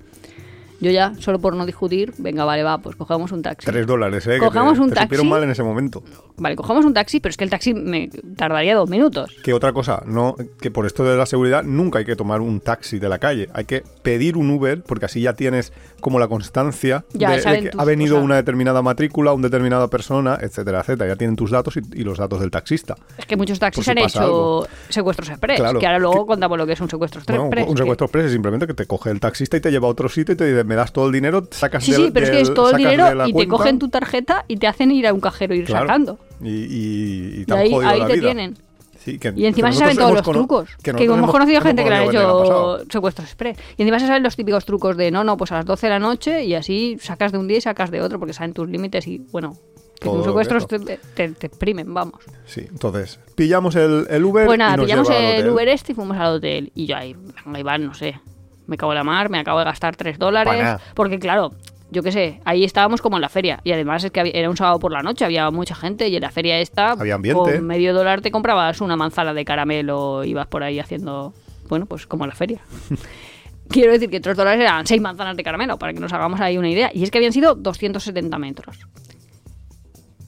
Yo 0.81 0.91
ya, 0.91 1.13
solo 1.19 1.39
por 1.39 1.55
no 1.57 1.65
discutir, 1.65 2.13
venga, 2.19 2.45
vale, 2.45 2.63
va, 2.63 2.79
pues 2.79 2.97
cogemos 2.97 3.33
un 3.33 3.43
taxi. 3.43 3.65
Tres 3.67 3.87
dólares, 3.87 4.27
¿eh? 4.27 4.33
que 4.35 4.39
Cojamos 4.41 4.75
te, 4.75 4.81
un 4.81 4.89
te 4.91 4.95
taxi. 4.97 5.25
mal 5.25 5.43
en 5.43 5.51
ese 5.51 5.63
momento. 5.63 6.03
Vale, 6.39 6.55
cogemos 6.55 6.85
un 6.85 6.93
taxi, 6.93 7.19
pero 7.21 7.31
es 7.31 7.37
que 7.37 7.45
el 7.45 7.51
taxi 7.51 7.73
me 7.73 8.11
tardaría 8.37 8.75
dos 8.75 8.91
minutos. 8.91 9.35
Que 9.43 9.55
otra 9.55 9.73
cosa, 9.73 10.03
no, 10.07 10.35
que 10.61 10.71
por 10.71 10.85
esto 10.87 11.03
de 11.05 11.17
la 11.17 11.25
seguridad 11.27 11.63
nunca 11.63 11.99
hay 12.01 12.05
que 12.05 12.15
tomar 12.17 12.41
un 12.43 12.61
taxi 12.61 12.99
de 12.99 13.09
la 13.09 13.19
calle, 13.19 13.49
hay 13.55 13.65
que 13.65 13.83
pedir 14.03 14.37
un 14.37 14.51
Uber 14.51 14.83
porque 14.83 15.07
así 15.07 15.23
ya 15.23 15.33
tienes 15.33 15.73
como 16.01 16.19
la 16.19 16.29
constancia 16.29 17.05
Ya, 17.15 17.31
de, 17.31 17.37
que 17.63 17.71
tus 17.71 17.81
ha 17.81 17.85
venido 17.85 18.21
una 18.21 18.37
determinada 18.37 18.83
matrícula, 18.83 19.33
una 19.33 19.45
determinada 19.49 19.89
persona, 19.89 20.37
etcétera, 20.41 20.81
etcétera. 20.81 21.09
Ya 21.09 21.17
tienen 21.17 21.37
tus 21.37 21.51
datos 21.51 21.77
y, 21.79 21.81
y 21.95 22.05
los 22.05 22.19
datos 22.19 22.41
del 22.41 22.51
taxista. 22.51 22.97
Es 23.17 23.25
que 23.27 23.37
muchos 23.37 23.59
taxis 23.59 23.83
si 23.85 23.91
han 23.91 23.99
hecho 23.99 24.21
algo. 24.21 24.67
secuestros 24.91 25.31
express, 25.31 25.59
Claro. 25.59 25.79
que 25.81 25.87
ahora 25.87 25.99
luego 25.99 26.25
Que- 26.27 26.33
contamos 26.33 26.59
lo 26.59 26.67
que 26.67 26.73
es 26.75 26.81
un 26.81 26.91
secuestro 26.91 27.23
Bueno, 27.27 27.43
un- 27.45 27.47
express. 27.49 27.69
un 27.69 27.75
que- 27.75 27.83
secuestro 27.83 28.05
express 28.07 28.27
es 28.27 28.33
simplemente 28.33 28.67
que 28.67 28.75
te 28.75 28.87
coge 28.87 29.11
el 29.11 29.21
taxista 29.21 29.57
y 29.57 29.61
te 29.61 29.71
lleva 29.71 29.87
a 29.89 29.91
otro 29.91 30.09
sitio 30.11 30.35
y 30.35 30.37
te 30.37 30.45
dice, 30.45 30.65
me 30.67 30.75
das 30.75 30.93
todo 30.93 31.07
el 31.07 31.13
dinero, 31.13 31.47
sacas 31.51 31.85
Sí, 31.85 31.93
del- 31.93 32.05
sí, 32.07 32.11
pero 32.13 32.27
es 32.27 32.31
que 32.33 32.41
es 32.43 32.55
todo 32.55 32.71
el 32.71 32.77
de 32.83 32.91
dinero 32.91 33.27
y 33.27 33.33
te 33.33 33.49
cogen 33.49 33.79
tu 33.79 33.89
tarjeta 33.89 34.45
y 34.49 34.57
te 34.57 34.67
hacen 34.67 34.91
ir 34.91 35.07
a 35.07 35.13
un 35.15 35.21
cajero 35.21 35.55
e 35.55 35.59
ir 35.59 35.65
Claro. 35.65 35.87
sacando. 35.87 36.19
Y, 36.43 36.49
y- 36.51 37.41
y 37.41 37.45
te 37.45 37.53
Y 37.53 37.55
han 37.55 37.59
ahí, 37.61 37.75
ahí 37.75 37.99
la 38.01 38.07
te 38.07 38.13
vida. 38.15 38.23
tienen. 38.23 38.59
Sí, 38.99 39.19
que- 39.21 39.33
Y 39.37 39.47
encima 39.47 39.69
que 39.69 39.75
se 39.75 39.79
saben 39.79 39.97
todos 39.97 40.13
los 40.15 40.23
trucos. 40.23 40.69
Que, 40.83 40.93
nosotros 40.93 41.19
hemos 41.19 41.31
conocido 41.31 41.59
hemos 41.59 41.67
gente 41.69 41.85
que 41.85 41.91
le 41.91 41.97
han 41.97 42.11
que 42.11 42.17
hecho 42.17 42.79
secuestros 42.91 43.27
express. 43.29 43.57
Y 43.77 43.83
encima 43.83 44.01
se 44.01 44.07
saben 44.09 44.23
los 44.25 44.35
típicos 44.35 44.65
trucos 44.65 44.97
de 44.97 45.13
no, 45.13 45.23
no, 45.23 45.37
pues 45.37 45.53
a 45.53 45.57
las 45.57 45.65
12 45.65 45.87
de 45.87 45.91
la 45.91 45.99
noche 46.01 46.45
y 46.45 46.55
así 46.55 46.99
sacas 47.01 47.31
de 47.31 47.39
un 47.39 47.47
día 47.47 47.59
y 47.59 47.61
sacas 47.61 47.91
de 47.93 48.01
otro 48.03 48.19
porque 48.19 48.33
saben 48.33 48.53
tus 48.53 48.69
límites 48.69 49.07
y 49.07 49.19
bueno, 49.31 49.57
que 50.01 50.09
tus 50.09 50.25
secuestros 50.25 50.67
te, 50.67 50.79
te, 50.81 51.29
te 51.29 51.47
exprimen, 51.47 51.95
vamos. 51.95 52.17
Sí, 52.47 52.63
entonces, 52.69 53.21
pillamos 53.37 53.77
el, 53.77 54.09
el 54.11 54.25
Uber 54.25 54.45
Pues 54.47 54.57
y 54.57 54.59
nada, 54.59 54.77
nos 54.77 54.87
pillamos 54.87 55.09
el. 55.11 55.49
Uber 55.51 55.69
este 55.69 55.93
y 55.93 55.95
fuimos 55.95 56.17
al 56.17 56.35
hotel. 56.35 56.73
Y 56.75 56.87
yo 56.87 56.97
ahí, 56.97 57.15
venga, 57.45 57.61
Iván, 57.61 57.87
no 57.87 57.95
sé, 57.95 58.21
me 58.67 58.77
cago 58.77 58.93
en 58.93 58.97
la 58.99 59.05
mar, 59.05 59.29
me 59.31 59.39
acabo 59.39 59.59
de 59.59 59.65
gastar 59.65 59.97
3 59.97 60.19
Pa' 60.19 60.25
dólares. 60.25 60.81
Porque 60.95 61.19
claro, 61.19 61.53
yo 61.91 62.03
qué 62.03 62.11
sé, 62.13 62.41
ahí 62.45 62.65
estábamos 62.65 63.01
como 63.01 63.17
en 63.17 63.23
la 63.23 63.29
feria. 63.29 63.61
Y 63.65 63.73
además 63.73 64.03
es 64.05 64.11
que 64.11 64.21
había- 64.21 64.33
era 64.35 64.51
un 64.51 64.57
sábado 64.57 64.79
por 64.79 64.93
la 64.93 65.03
noche, 65.03 65.25
había 65.25 65.51
mucha 65.51 65.75
gente 65.75 66.09
y 66.09 66.17
en 66.17 66.23
la 66.23 66.31
feria 66.31 66.59
esta, 66.59 66.93
Había 66.93 67.15
ambiente. 67.15 67.41
con 67.41 67.65
medio 67.67 67.95
dólar 67.95 68.21
te 68.21 68.31
comprabas 68.31 68.81
una 68.81 68.97
manzana 68.97 69.33
de 69.35 69.45
caramelo, 69.45 70.25
ibas 70.25 70.47
por 70.49 70.63
ahí 70.63 70.79
haciendo, 70.81 71.33
bueno, 71.69 71.87
pues 71.87 72.07
como 72.07 72.25
en 72.25 72.31
la 72.31 72.37
feria. 72.37 72.61
Quiero 73.69 73.91
decir 73.93 74.09
que 74.11 74.21
3 74.21 74.37
dólares 74.37 74.61
eran 74.61 74.87
6 74.87 75.01
manzanas 75.01 75.37
de 75.37 75.43
caramelo, 75.43 75.77
para 75.79 75.93
que 75.93 75.99
nos 76.01 76.13
hagamos 76.13 76.41
ahí 76.41 76.57
una 76.57 76.69
idea. 76.71 76.91
Y 76.95 77.03
es 77.03 77.11
que 77.11 77.19
habían 77.19 77.33
sido 77.33 77.55
270 77.57 78.39
metros. 78.39 78.79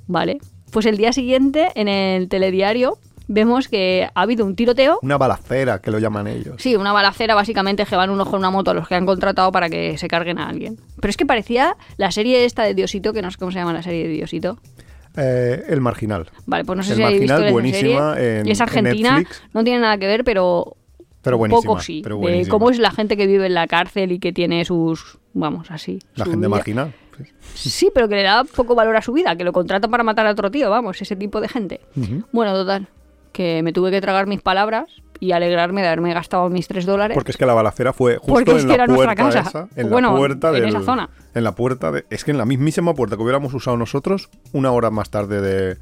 Vale. 0.06 0.38
Pues 0.72 0.86
el 0.86 0.96
día 0.96 1.12
siguiente, 1.12 1.68
en 1.74 1.88
el 1.88 2.28
telediario, 2.28 2.98
vemos 3.28 3.68
que 3.68 4.08
ha 4.12 4.20
habido 4.22 4.44
un 4.44 4.56
tiroteo. 4.56 4.98
Una 5.02 5.16
balacera, 5.18 5.80
que 5.80 5.90
lo 5.90 5.98
llaman 5.98 6.26
ellos. 6.26 6.56
Sí, 6.58 6.74
una 6.74 6.92
balacera 6.92 7.34
básicamente 7.34 7.84
que 7.84 7.94
van 7.96 8.10
un 8.10 8.20
ojo 8.20 8.30
en 8.36 8.40
una 8.40 8.50
moto 8.50 8.72
a 8.72 8.74
los 8.74 8.88
que 8.88 8.94
han 8.96 9.06
contratado 9.06 9.52
para 9.52 9.68
que 9.70 9.96
se 9.98 10.08
carguen 10.08 10.38
a 10.38 10.48
alguien. 10.48 10.78
Pero 11.00 11.10
es 11.10 11.16
que 11.16 11.26
parecía 11.26 11.76
la 11.96 12.10
serie 12.10 12.44
esta 12.44 12.64
de 12.64 12.74
Diosito, 12.74 13.12
que 13.12 13.22
no 13.22 13.30
sé 13.30 13.38
cómo 13.38 13.52
se 13.52 13.58
llama 13.58 13.72
la 13.72 13.82
serie 13.82 14.08
de 14.08 14.14
Diosito. 14.14 14.58
Eh, 15.16 15.64
el 15.68 15.80
marginal. 15.80 16.30
Vale, 16.46 16.64
pues 16.64 16.76
no 16.76 16.82
sé 16.82 16.92
El 16.92 16.96
si 16.96 17.02
habéis 17.02 17.20
visto 17.20 17.34
Marginal, 17.34 17.52
buenísima 17.52 18.14
serie. 18.14 18.40
en- 18.40 18.46
y 18.46 18.50
es 18.50 18.58
en 18.58 18.62
argentina, 18.62 19.18
Netflix. 19.18 19.42
no 19.52 19.64
tiene 19.64 19.80
nada 19.80 19.98
que 19.98 20.06
ver, 20.06 20.22
pero 20.24 20.76
Pero 21.22 21.38
un 21.38 21.50
poco 21.50 21.80
sí. 21.80 22.00
pero 22.02 22.14
de 22.16 22.20
buenísima. 22.22 22.50
cómo 22.52 22.70
es 22.70 22.78
la 22.78 22.90
gente 22.92 23.16
que 23.16 23.26
vive 23.26 23.46
en 23.46 23.54
la 23.54 23.66
cárcel 23.66 24.12
y 24.12 24.20
que 24.20 24.32
tiene 24.32 24.64
sus, 24.64 25.18
vamos, 25.32 25.70
así. 25.70 25.98
La 26.14 26.24
gente 26.24 26.38
vida. 26.38 26.48
marginal. 26.50 26.94
Sí, 27.54 27.90
pero 27.92 28.08
que 28.08 28.14
le 28.14 28.22
da 28.22 28.44
poco 28.44 28.76
valor 28.76 28.94
a 28.96 29.02
su 29.02 29.12
vida, 29.12 29.34
que 29.34 29.42
lo 29.42 29.52
contratan 29.52 29.90
para 29.90 30.04
matar 30.04 30.24
a 30.28 30.30
otro 30.30 30.52
tío, 30.52 30.70
vamos, 30.70 31.02
ese 31.02 31.16
tipo 31.16 31.40
de 31.40 31.48
gente. 31.48 31.80
Bueno, 32.30 32.52
total, 32.52 32.86
que 33.38 33.62
me 33.62 33.72
tuve 33.72 33.92
que 33.92 34.00
tragar 34.00 34.26
mis 34.26 34.42
palabras 34.42 34.86
y 35.20 35.30
alegrarme 35.30 35.80
de 35.82 35.86
haberme 35.86 36.12
gastado 36.12 36.50
mis 36.50 36.66
tres 36.66 36.86
dólares. 36.86 37.14
Porque 37.14 37.30
es 37.30 37.36
que 37.36 37.46
la 37.46 37.54
balacera 37.54 37.92
fue 37.92 38.16
justo 38.16 38.34
Porque 38.34 38.50
es 38.50 38.62
en 38.62 38.62
que 38.62 38.68
la 38.68 38.74
era 38.74 38.86
nuestra 38.88 39.14
puerta 39.14 39.42
casa. 39.42 39.48
esa, 39.48 39.80
en 39.80 39.90
Bueno, 39.90 40.10
la 40.12 40.18
puerta 40.18 40.48
en 40.48 40.54
del- 40.54 40.66
esa 40.66 40.82
zona. 40.82 41.08
En 41.34 41.44
la 41.44 41.52
puerta 41.52 41.92
de, 41.92 42.04
es 42.10 42.24
que 42.24 42.32
en 42.32 42.38
la 42.38 42.44
mismísima 42.44 42.94
puerta 42.94 43.16
que 43.16 43.22
hubiéramos 43.22 43.54
usado 43.54 43.76
nosotros, 43.76 44.28
una 44.52 44.72
hora 44.72 44.90
más 44.90 45.10
tarde 45.10 45.40
de, 45.40 45.76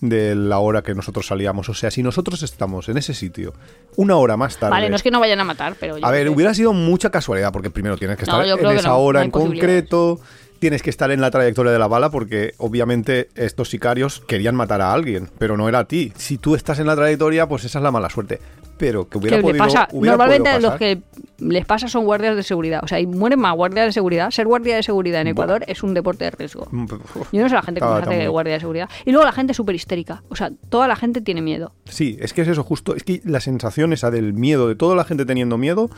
de 0.00 0.34
la 0.34 0.58
hora 0.58 0.80
que 0.82 0.94
nosotros 0.94 1.26
salíamos. 1.26 1.68
O 1.68 1.74
sea, 1.74 1.90
si 1.90 2.02
nosotros 2.02 2.42
estamos 2.42 2.88
en 2.88 2.96
ese 2.96 3.12
sitio, 3.12 3.52
una 3.96 4.16
hora 4.16 4.38
más 4.38 4.56
tarde. 4.56 4.70
Vale, 4.70 4.88
no 4.88 4.96
es 4.96 5.02
que 5.02 5.10
no 5.10 5.20
vayan 5.20 5.40
a 5.40 5.44
matar, 5.44 5.74
pero... 5.78 5.98
yo 5.98 6.06
A 6.06 6.10
ver, 6.10 6.30
hubiera 6.30 6.54
sido 6.54 6.72
mucha 6.72 7.10
casualidad, 7.10 7.52
porque 7.52 7.68
primero 7.70 7.98
tienes 7.98 8.16
que 8.16 8.24
estar 8.24 8.42
en 8.44 8.66
esa 8.78 8.88
no, 8.88 8.98
hora 8.98 9.20
no 9.20 9.24
en 9.26 9.30
concreto, 9.30 10.18
tienes 10.62 10.80
que 10.80 10.90
estar 10.90 11.10
en 11.10 11.20
la 11.20 11.32
trayectoria 11.32 11.72
de 11.72 11.78
la 11.80 11.88
bala, 11.88 12.08
porque 12.08 12.54
obviamente 12.58 13.28
estos 13.34 13.68
sicarios 13.68 14.20
querían 14.28 14.54
matar 14.54 14.80
a 14.80 14.92
alguien, 14.92 15.28
pero 15.36 15.56
no 15.56 15.68
era 15.68 15.80
a 15.80 15.88
ti. 15.88 16.12
Si 16.14 16.38
tú 16.38 16.54
estás 16.54 16.78
en 16.78 16.86
la 16.86 16.94
trayectoria, 16.94 17.48
pues 17.48 17.64
esa 17.64 17.80
es 17.80 17.82
la 17.82 17.90
mala 17.90 18.08
suerte. 18.08 18.38
Pero 18.78 19.08
que 19.08 19.18
hubiera 19.18 19.38
que 19.38 19.42
podido, 19.42 19.58
pasa, 19.58 19.88
hubiera 19.90 20.16
normalmente 20.16 20.50
podido 20.52 20.70
los 20.70 20.78
que 20.78 21.02
les 21.40 21.66
pasa 21.66 21.88
son 21.88 22.04
guardias 22.04 22.36
de 22.36 22.44
seguridad. 22.44 22.78
O 22.84 22.86
sea, 22.86 23.00
y 23.00 23.06
mueren 23.08 23.40
más 23.40 23.56
guardias 23.56 23.86
de 23.86 23.92
seguridad. 23.92 24.30
Ser 24.30 24.46
guardia 24.46 24.76
de 24.76 24.84
seguridad 24.84 25.20
en. 25.22 25.26
Ecuador 25.26 25.64
es 25.66 25.82
un 25.82 25.94
deporte 25.94 26.26
de 26.26 26.30
riesgo. 26.30 26.68
Mm. 26.70 26.86
Yo 27.32 27.42
no 27.42 27.48
sé 27.48 27.54
la 27.56 27.62
gente 27.62 27.80
cómo 27.80 27.98
Está- 27.98 28.10
se 28.10 28.16
hace 28.18 28.28
guardia 28.28 28.54
de 28.54 28.60
seguridad. 28.60 28.88
Y 29.04 29.10
luego 29.10 29.24
la 29.24 29.32
gente 29.32 29.50
es 29.50 29.56
súper 29.56 29.74
histérica. 29.74 30.22
O 30.28 30.36
sea, 30.36 30.52
toda 30.68 30.86
la 30.86 30.94
gente 30.94 31.20
tiene 31.20 31.42
miedo. 31.42 31.72
Sí, 31.86 32.18
es 32.20 32.32
que 32.32 32.42
es 32.42 32.48
eso 32.48 32.62
justo. 32.62 32.94
Es 32.94 33.02
que 33.02 33.20
la 33.24 33.40
sensación 33.40 33.92
esa 33.92 34.12
del 34.12 34.32
miedo, 34.32 34.68
de 34.68 34.76
toda 34.76 34.94
la 34.94 35.02
gente 35.02 35.26
teniendo 35.26 35.58
miedo, 35.58 35.90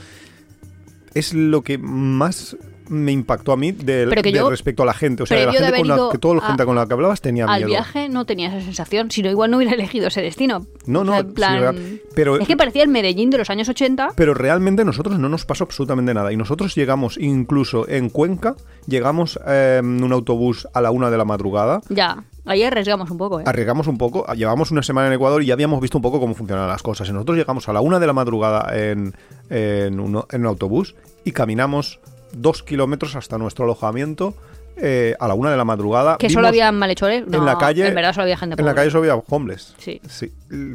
es 1.12 1.34
lo 1.34 1.60
que 1.60 1.76
más 1.76 2.56
me 2.88 3.12
impactó 3.12 3.52
a 3.52 3.56
mí 3.56 3.72
Pero 3.72 4.10
que 4.22 4.32
yo- 4.32 4.50
respecto 4.50 4.82
a 4.82 4.86
la 4.86 4.94
gente. 4.94 5.22
O 5.22 5.26
sea, 5.26 5.38
de 5.38 5.46
la 5.46 5.52
de 5.52 5.58
gente 5.58 5.78
con 5.78 5.88
la 5.88 6.08
que 6.12 6.18
toda 6.18 6.34
la 6.34 6.42
a- 6.42 6.46
gente 6.48 6.64
con 6.64 6.76
la 6.76 6.86
que 6.86 6.92
hablabas 6.94 7.20
tenía 7.20 7.44
Al 7.46 7.56
miedo. 7.60 7.68
viaje 7.68 8.08
no 8.08 8.24
tenía 8.26 8.48
esa 8.48 8.60
sensación. 8.64 9.10
Si 9.10 9.22
no, 9.22 9.30
igual 9.30 9.50
no 9.50 9.56
hubiera 9.58 9.72
elegido 9.74 10.08
ese 10.08 10.20
destino. 10.22 10.66
No, 10.86 11.00
O 11.00 11.04
no, 11.04 11.12
sea, 11.12 11.20
en 11.20 11.32
plan-. 11.34 12.00
Pero- 12.14 12.38
es 12.38 12.46
que 12.46 12.56
parecía 12.56 12.82
el 12.82 12.88
Medellín 12.90 13.30
de 13.30 13.38
los 13.38 13.50
años 13.50 13.68
80. 13.68 14.10
Pero 14.16 14.34
realmente 14.34 14.82
a 14.82 14.84
nosotros 14.84 15.18
no 15.18 15.28
nos 15.28 15.44
pasó 15.46 15.64
absolutamente 15.64 16.12
nada. 16.14 16.32
Y 16.32 16.36
nosotros 16.36 16.74
llegamos, 16.74 17.16
incluso 17.18 17.88
en 17.88 18.08
Cuenca, 18.10 18.54
llegamos 18.86 19.38
eh, 19.46 19.78
en 19.80 20.02
un 20.04 20.12
autobús 20.12 20.68
a 20.74 20.80
la 20.80 20.90
una 20.90 21.10
de 21.10 21.16
la 21.18 21.24
madrugada. 21.24 21.80
Ya, 21.88 22.24
ahí 22.44 22.62
arriesgamos 22.62 23.10
un 23.10 23.18
poco, 23.18 23.40
¿eh? 23.40 23.44
Arriesgamos 23.46 23.86
un 23.86 23.96
poco, 23.98 24.26
llevamos 24.34 24.70
una 24.70 24.82
semana 24.82 25.08
en 25.08 25.14
Ecuador 25.14 25.42
y 25.42 25.46
ya 25.46 25.54
habíamos 25.54 25.80
visto 25.80 25.98
un 25.98 26.02
poco 26.02 26.20
cómo 26.20 26.34
funcionan 26.34 26.68
las 26.68 26.82
cosas. 26.82 27.08
Y 27.08 27.12
nosotros 27.12 27.36
llegamos 27.38 27.68
a 27.68 27.72
la 27.72 27.80
una 27.80 27.98
de 27.98 28.06
la 28.06 28.12
madrugada 28.12 28.68
en, 28.76 29.14
en, 29.50 29.98
uno- 30.00 30.26
en 30.30 30.40
un 30.42 30.46
autobús 30.46 30.94
y 31.24 31.32
caminamos 31.32 32.00
dos 32.36 32.62
kilómetros 32.62 33.16
hasta 33.16 33.38
nuestro 33.38 33.64
alojamiento 33.64 34.34
eh, 34.76 35.14
a 35.20 35.28
la 35.28 35.34
una 35.34 35.50
de 35.50 35.56
la 35.56 35.64
madrugada. 35.64 36.16
que 36.18 36.28
solo 36.30 36.48
había 36.48 36.70
malhechores. 36.72 37.26
No, 37.28 37.38
en 37.38 37.44
la 37.44 37.56
calle. 37.58 37.86
En 37.86 37.94
verdad 37.94 38.12
solo 38.12 38.22
había 38.24 38.36
gente 38.36 38.54
En 38.58 38.64
la 38.64 38.72
pobre. 38.72 38.82
calle 38.82 38.90
solo 38.90 39.10
había 39.12 39.22
homeless. 39.28 39.74
Sí. 39.78 40.00
Sí. 40.08 40.32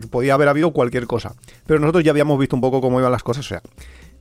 Podía 0.10 0.36
haber 0.36 0.48
habido 0.48 0.72
cualquier 0.72 1.06
cosa. 1.06 1.34
Pero 1.66 1.80
nosotros 1.80 2.04
ya 2.04 2.12
habíamos 2.12 2.40
visto 2.40 2.56
un 2.56 2.62
poco 2.62 2.80
cómo 2.82 3.00
iban 3.00 3.12
las 3.12 3.24
cosas. 3.24 3.46
O 3.46 3.50
sea, 3.50 3.62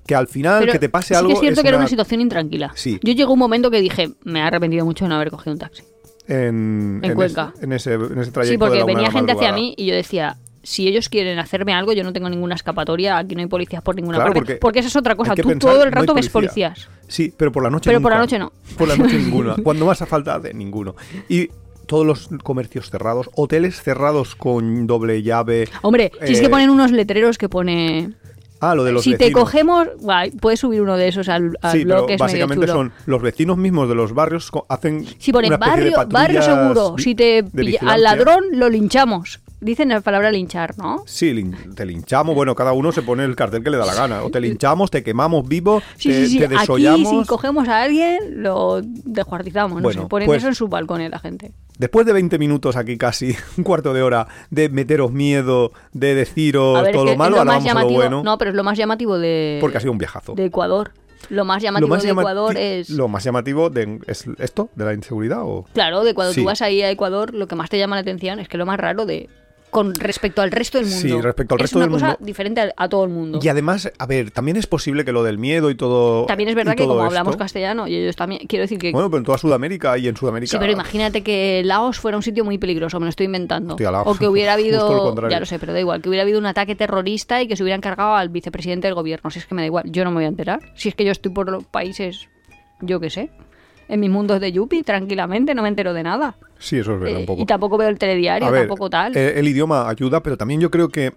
que 0.06 0.14
al 0.14 0.26
final 0.26 0.60
Pero 0.60 0.72
que 0.72 0.78
te 0.78 0.88
pase 0.88 1.08
sí 1.08 1.14
algo. 1.14 1.28
que 1.28 1.34
es 1.34 1.40
cierto 1.40 1.62
que 1.62 1.68
era 1.68 1.76
una- 1.76 1.84
una 1.84 1.88
situación 1.90 2.20
intranquila. 2.20 2.72
Sí. 2.74 2.98
Yo 3.02 3.12
llegó 3.12 3.32
un 3.34 3.38
momento 3.38 3.70
que 3.70 3.80
dije, 3.80 4.10
me 4.24 4.40
he 4.40 4.42
arrepentido 4.42 4.84
mucho 4.84 5.04
de 5.04 5.10
no 5.10 5.14
haber 5.16 5.30
cogido 5.30 5.52
un 5.52 5.58
taxi. 5.60 5.82
en, 6.26 7.00
Cuenca. 7.14 7.54
en 7.62 7.72
ese, 7.72 7.94
en 7.94 8.18
ese 8.18 8.30
trayecto. 8.32 8.42
Sí, 8.44 8.50
de 8.52 8.58
porque 8.58 8.78
la 8.78 8.84
una 8.84 8.92
de 8.92 8.94
venía 8.96 9.08
la 9.08 9.12
gente 9.12 9.32
hacia 9.32 9.52
mí 9.52 9.74
y 9.78 9.86
yo 9.86 9.94
decía, 9.94 10.36
si 10.68 10.86
ellos 10.86 11.08
quieren 11.08 11.38
hacerme 11.38 11.72
algo, 11.72 11.92
yo 11.94 12.04
no 12.04 12.12
tengo 12.12 12.28
ninguna 12.28 12.54
escapatoria, 12.54 13.16
aquí 13.16 13.34
no 13.34 13.40
hay 13.40 13.46
policías 13.46 13.82
por 13.82 13.96
ninguna 13.96 14.18
Claro, 14.18 14.32
parte. 14.34 14.40
porque 14.40 14.56
Porque, 14.60 14.78
esa 14.80 14.88
es 14.88 14.96
otra 14.96 15.14
cosa, 15.16 15.34
tú 15.34 15.48
pensar, 15.48 15.58
todo 15.72 15.82
el 15.82 15.90
no 15.90 15.94
rato 16.00 16.14
ves 16.14 16.28
policía. 16.28 16.70
policías. 16.74 16.88
Sí, 17.08 17.32
pero 17.34 17.50
por 17.50 17.62
la 17.62 17.70
noche 17.70 17.88
Pero 17.88 18.02
por 18.02 18.12
la 18.12 18.18
noche 18.18 18.38
no. 18.38 18.52
Por 18.76 18.86
la 18.86 18.96
noche 18.96 19.16
ninguna. 19.18 19.56
Cuando 19.62 19.86
más 19.86 20.02
a 20.02 20.06
falta 20.06 20.38
de 20.38 20.52
ninguno. 20.52 20.94
Y 21.28 21.48
todos 21.86 22.04
los 22.06 22.28
comercios 22.42 22.90
cerrados, 22.90 23.30
hoteles 23.34 23.80
cerrados 23.82 24.36
con 24.36 24.86
doble 24.86 25.22
llave. 25.22 25.68
Hombre, 25.80 26.12
si 26.26 26.34
es 26.34 26.40
que 26.40 26.46
Eh, 26.46 26.50
ponen 26.50 26.68
unos 26.68 26.90
letreros 26.92 27.38
que 27.38 27.48
pone... 27.48 28.12
Ah, 28.60 28.74
lo 28.74 28.84
de 28.84 28.90
los 28.92 29.04
si 29.04 29.16
te 29.16 29.30
cogemos, 29.32 29.86
guay, 30.00 30.32
puedes 30.32 30.58
subir 30.60 30.82
uno 30.82 30.96
de 30.96 31.06
esos 31.08 31.28
al, 31.28 31.56
al 31.62 31.72
Sí, 31.72 31.84
pero 31.84 31.98
blog, 31.98 32.06
que 32.08 32.14
es 32.14 32.20
medio 32.20 32.24
básicamente 32.46 32.66
chulo. 32.66 32.72
son 32.78 32.92
los 33.06 33.22
vecinos 33.22 33.56
mismos 33.56 33.88
de 33.88 33.94
los 33.94 34.12
barrios 34.12 34.50
hacen 34.68 35.06
Si 35.18 35.32
pone 35.32 35.46
una 35.46 35.56
especie 35.56 35.84
de 35.84 35.90
barrio, 35.92 36.08
barrio 36.12 36.42
seguro, 36.42 36.94
si 36.98 37.14
te 37.14 37.44
pilla- 37.44 37.78
al 37.86 38.02
ladrón 38.02 38.44
lo 38.52 38.68
linchamos. 38.68 39.38
Dicen 39.60 39.88
la 39.88 40.00
palabra 40.00 40.30
linchar, 40.30 40.78
¿no? 40.78 41.02
Sí, 41.06 41.32
lin- 41.32 41.74
te 41.74 41.84
linchamos, 41.84 42.34
bueno, 42.34 42.54
cada 42.54 42.72
uno 42.72 42.92
se 42.92 43.02
pone 43.02 43.24
el 43.24 43.34
cartel 43.34 43.64
que 43.64 43.70
le 43.70 43.76
da 43.76 43.86
la 43.86 43.94
gana. 43.94 44.22
O 44.22 44.30
te 44.30 44.40
linchamos, 44.40 44.90
te 44.90 45.02
quemamos 45.02 45.48
vivo, 45.48 45.82
Sí, 45.96 46.08
te, 46.10 46.14
sí, 46.26 46.28
sí. 46.32 46.38
te 46.38 46.44
Aquí, 46.44 46.54
desollamos. 46.58 47.08
si 47.22 47.26
cogemos 47.28 47.68
a 47.68 47.82
alguien, 47.82 48.42
lo 48.42 48.80
descuartizamos. 48.82 49.76
No 49.78 49.82
Bueno, 49.82 50.02
sé, 50.02 50.08
ponen 50.08 50.26
pues- 50.26 50.38
eso 50.38 50.48
en 50.48 50.54
sus 50.54 50.68
balcones 50.70 51.10
la 51.10 51.18
gente. 51.18 51.52
Después 51.76 52.06
de 52.06 52.12
20 52.12 52.38
minutos 52.38 52.76
aquí 52.76 52.96
casi, 52.96 53.34
un 53.58 53.64
cuarto 53.64 53.92
de 53.92 54.02
hora, 54.02 54.28
de 54.50 54.68
meteros 54.68 55.10
miedo, 55.12 55.72
de 55.92 56.14
deciros 56.14 56.82
ver, 56.82 56.92
todo 56.92 57.04
es 57.04 57.10
que 57.10 57.12
lo 57.14 57.18
malo, 57.18 57.38
ahora 57.38 57.52
vamos 57.52 57.68
a 57.70 57.82
lo 57.82 57.90
bueno. 57.90 58.22
No, 58.22 58.38
pero 58.38 58.50
es 58.50 58.56
lo 58.56 58.62
más 58.64 58.78
llamativo 58.78 59.18
de, 59.18 59.58
porque 59.60 59.78
ha 59.78 59.80
sido 59.80 59.92
un 59.92 59.98
viajazo. 59.98 60.34
de 60.34 60.44
Ecuador. 60.44 60.92
Lo 61.30 61.44
más 61.44 61.60
llamativo 61.62 61.96
de 61.96 62.06
llama- 62.06 62.22
Ecuador 62.22 62.56
es... 62.56 62.90
Lo 62.90 63.08
más 63.08 63.24
llamativo 63.24 63.70
de, 63.70 63.98
es 64.06 64.24
esto, 64.38 64.70
de 64.76 64.84
la 64.84 64.94
inseguridad 64.94 65.40
o... 65.42 65.66
Claro, 65.74 66.04
de 66.04 66.14
cuando 66.14 66.32
Sí. 66.32 66.40
tú 66.42 66.46
vas 66.46 66.62
ahí 66.62 66.80
a 66.80 66.90
Ecuador, 66.90 67.34
lo 67.34 67.48
que 67.48 67.56
más 67.56 67.68
te 67.68 67.76
llama 67.76 67.96
la 67.96 68.02
atención 68.02 68.38
es 68.38 68.48
que 68.48 68.56
lo 68.56 68.64
más 68.64 68.78
raro 68.78 69.04
de... 69.04 69.28
Con 69.70 69.94
respecto 69.94 70.42
al 70.42 70.50
resto 70.50 70.78
del 70.78 70.86
mundo. 70.86 71.00
Sí, 71.00 71.20
respecto 71.20 71.54
al 71.54 71.60
es 71.60 71.62
resto 71.62 71.78
una 71.78 71.86
del 71.86 71.92
cosa 71.92 72.16
diferente 72.20 72.60
a, 72.60 72.72
a 72.76 72.88
todo 72.88 73.04
el 73.04 73.10
mundo. 73.10 73.38
Y 73.42 73.48
además, 73.48 73.90
a 73.98 74.06
ver, 74.06 74.30
también 74.30 74.56
es 74.56 74.66
posible 74.66 75.04
que 75.04 75.12
lo 75.12 75.22
del 75.22 75.38
miedo 75.38 75.70
y 75.70 75.74
todo... 75.74 76.26
También 76.26 76.48
es 76.48 76.54
verdad 76.54 76.74
que 76.74 76.86
como 76.86 77.02
hablamos 77.02 77.36
castellano, 77.36 77.86
y 77.86 77.96
ellos 77.96 78.16
también... 78.16 78.46
Quiero 78.46 78.62
decir 78.62 78.78
que... 78.78 78.92
Bueno, 78.92 79.10
pero 79.10 79.18
en 79.18 79.24
toda 79.24 79.38
Sudamérica 79.38 79.96
y 79.98 80.08
en 80.08 80.16
Sudamérica... 80.16 80.50
Sí, 80.50 80.56
pero 80.58 80.72
imagínate 80.72 81.22
que 81.22 81.62
Laos 81.64 81.98
fuera 81.98 82.16
un 82.16 82.22
sitio 82.22 82.44
muy 82.44 82.58
peligroso, 82.58 82.98
me 82.98 83.06
lo 83.06 83.10
estoy 83.10 83.26
inventando. 83.26 83.74
Hostia, 83.74 83.90
Laos. 83.90 84.06
O 84.06 84.18
que 84.18 84.26
hubiera 84.26 84.56
lo 84.56 84.62
habido, 84.62 85.28
ya 85.28 85.40
lo 85.40 85.46
sé, 85.46 85.58
pero 85.58 85.72
da 85.72 85.80
igual, 85.80 86.00
que 86.00 86.08
hubiera 86.08 86.22
habido 86.22 86.38
un 86.38 86.46
ataque 86.46 86.74
terrorista 86.74 87.42
y 87.42 87.48
que 87.48 87.56
se 87.56 87.62
hubieran 87.62 87.80
cargado 87.80 88.14
al 88.14 88.28
vicepresidente 88.30 88.86
del 88.86 88.94
gobierno. 88.94 89.30
Si 89.30 89.38
es 89.38 89.46
que 89.46 89.54
me 89.54 89.62
da 89.62 89.66
igual, 89.66 89.84
yo 89.90 90.04
no 90.04 90.10
me 90.10 90.16
voy 90.16 90.24
a 90.24 90.28
enterar. 90.28 90.60
Si 90.74 90.88
es 90.88 90.94
que 90.94 91.04
yo 91.04 91.12
estoy 91.12 91.32
por 91.32 91.50
los 91.50 91.64
países, 91.64 92.28
yo 92.80 93.00
qué 93.00 93.10
sé, 93.10 93.30
en 93.88 94.00
mis 94.00 94.10
mundos 94.10 94.40
de 94.40 94.52
Yuppie, 94.52 94.82
tranquilamente, 94.84 95.54
no 95.54 95.62
me 95.62 95.68
entero 95.68 95.92
de 95.94 96.02
nada. 96.02 96.36
Sí, 96.58 96.76
eso 96.78 96.94
es 96.94 97.00
verdad, 97.00 97.16
Eh, 97.16 97.20
un 97.20 97.26
poco. 97.26 97.42
y 97.42 97.46
tampoco 97.46 97.78
veo 97.78 97.88
el 97.88 97.98
telediario, 97.98 98.50
ver, 98.50 98.62
tampoco 98.62 98.90
tal. 98.90 99.16
eh, 99.16 99.38
el 99.38 99.48
idioma 99.48 99.88
ayuda, 99.88 100.22
pero 100.22 100.36
también 100.36 100.60
yo 100.60 100.70
creo 100.70 100.88
que 100.88 101.12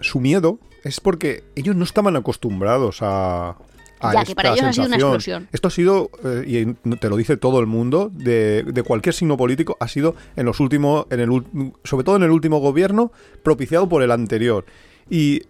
su 0.00 0.20
miedo 0.20 0.58
es 0.84 1.00
porque 1.00 1.44
ellos 1.56 1.74
no 1.76 1.84
estaban 1.84 2.16
acostumbrados 2.16 2.98
a. 3.02 3.56
Ya, 4.00 4.24
que 4.24 4.36
para 4.36 4.50
ellos 4.52 4.62
ha 4.64 4.72
sido 4.72 4.86
una 4.86 4.94
sensación. 4.96 5.14
explosión. 5.14 5.48
Esto 5.52 5.66
ha 5.68 5.70
sido, 5.72 6.10
eh, 6.24 6.44
y 6.86 6.94
te 6.98 7.08
lo 7.10 7.16
dice 7.16 7.36
todo 7.36 7.58
el 7.58 7.66
mundo, 7.66 8.12
de, 8.14 8.62
de 8.62 8.82
cualquier 8.84 9.12
signo 9.12 9.36
político, 9.36 9.76
ha 9.80 9.88
sido 9.88 10.14
en 10.36 10.46
los 10.46 10.60
últimos, 10.60 11.06
en 11.10 11.18
el, 11.18 11.42
sobre 11.82 12.04
todo 12.04 12.14
en 12.14 12.22
el 12.22 12.30
último 12.30 12.60
gobierno, 12.60 13.10
propiciado 13.42 13.88
por 13.88 14.04
el 14.04 14.12
anterior. 14.12 14.64
Y 15.10 15.42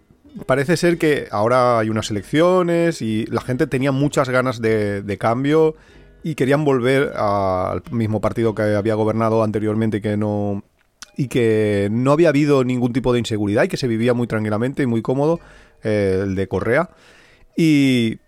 parece 0.47 0.77
ser 0.77 0.97
que 0.97 1.27
ahora 1.29 1.77
hay 1.77 1.89
unas 1.91 2.09
elecciones 2.09 3.03
y 3.03 3.27
la 3.27 3.41
gente 3.41 3.67
tenía 3.67 3.91
muchas 3.91 4.29
ganas 4.29 4.59
de, 4.59 5.03
de 5.03 5.17
cambio 5.19 5.75
y 6.23 6.35
querían 6.35 6.65
volver 6.65 7.13
al 7.15 7.81
mismo 7.91 8.19
partido 8.21 8.53
que 8.55 8.61
había 8.63 8.95
gobernado 8.95 9.43
anteriormente 9.43 9.97
y 9.97 10.01
que 10.01 10.17
no 10.17 10.63
y 11.17 11.27
que 11.27 11.89
no 11.91 12.11
había 12.13 12.29
habido 12.29 12.63
ningún 12.63 12.93
tipo 12.93 13.11
de 13.13 13.19
inseguridad 13.19 13.63
y 13.63 13.67
que 13.67 13.77
se 13.77 13.87
vivía 13.87 14.13
muy 14.13 14.25
tranquilamente 14.27 14.83
y 14.83 14.85
muy 14.85 15.01
cómodo 15.01 15.39
eh, 15.83 16.19
el 16.23 16.35
de 16.35 16.47
Correa. 16.47 16.89
Y 17.57 18.19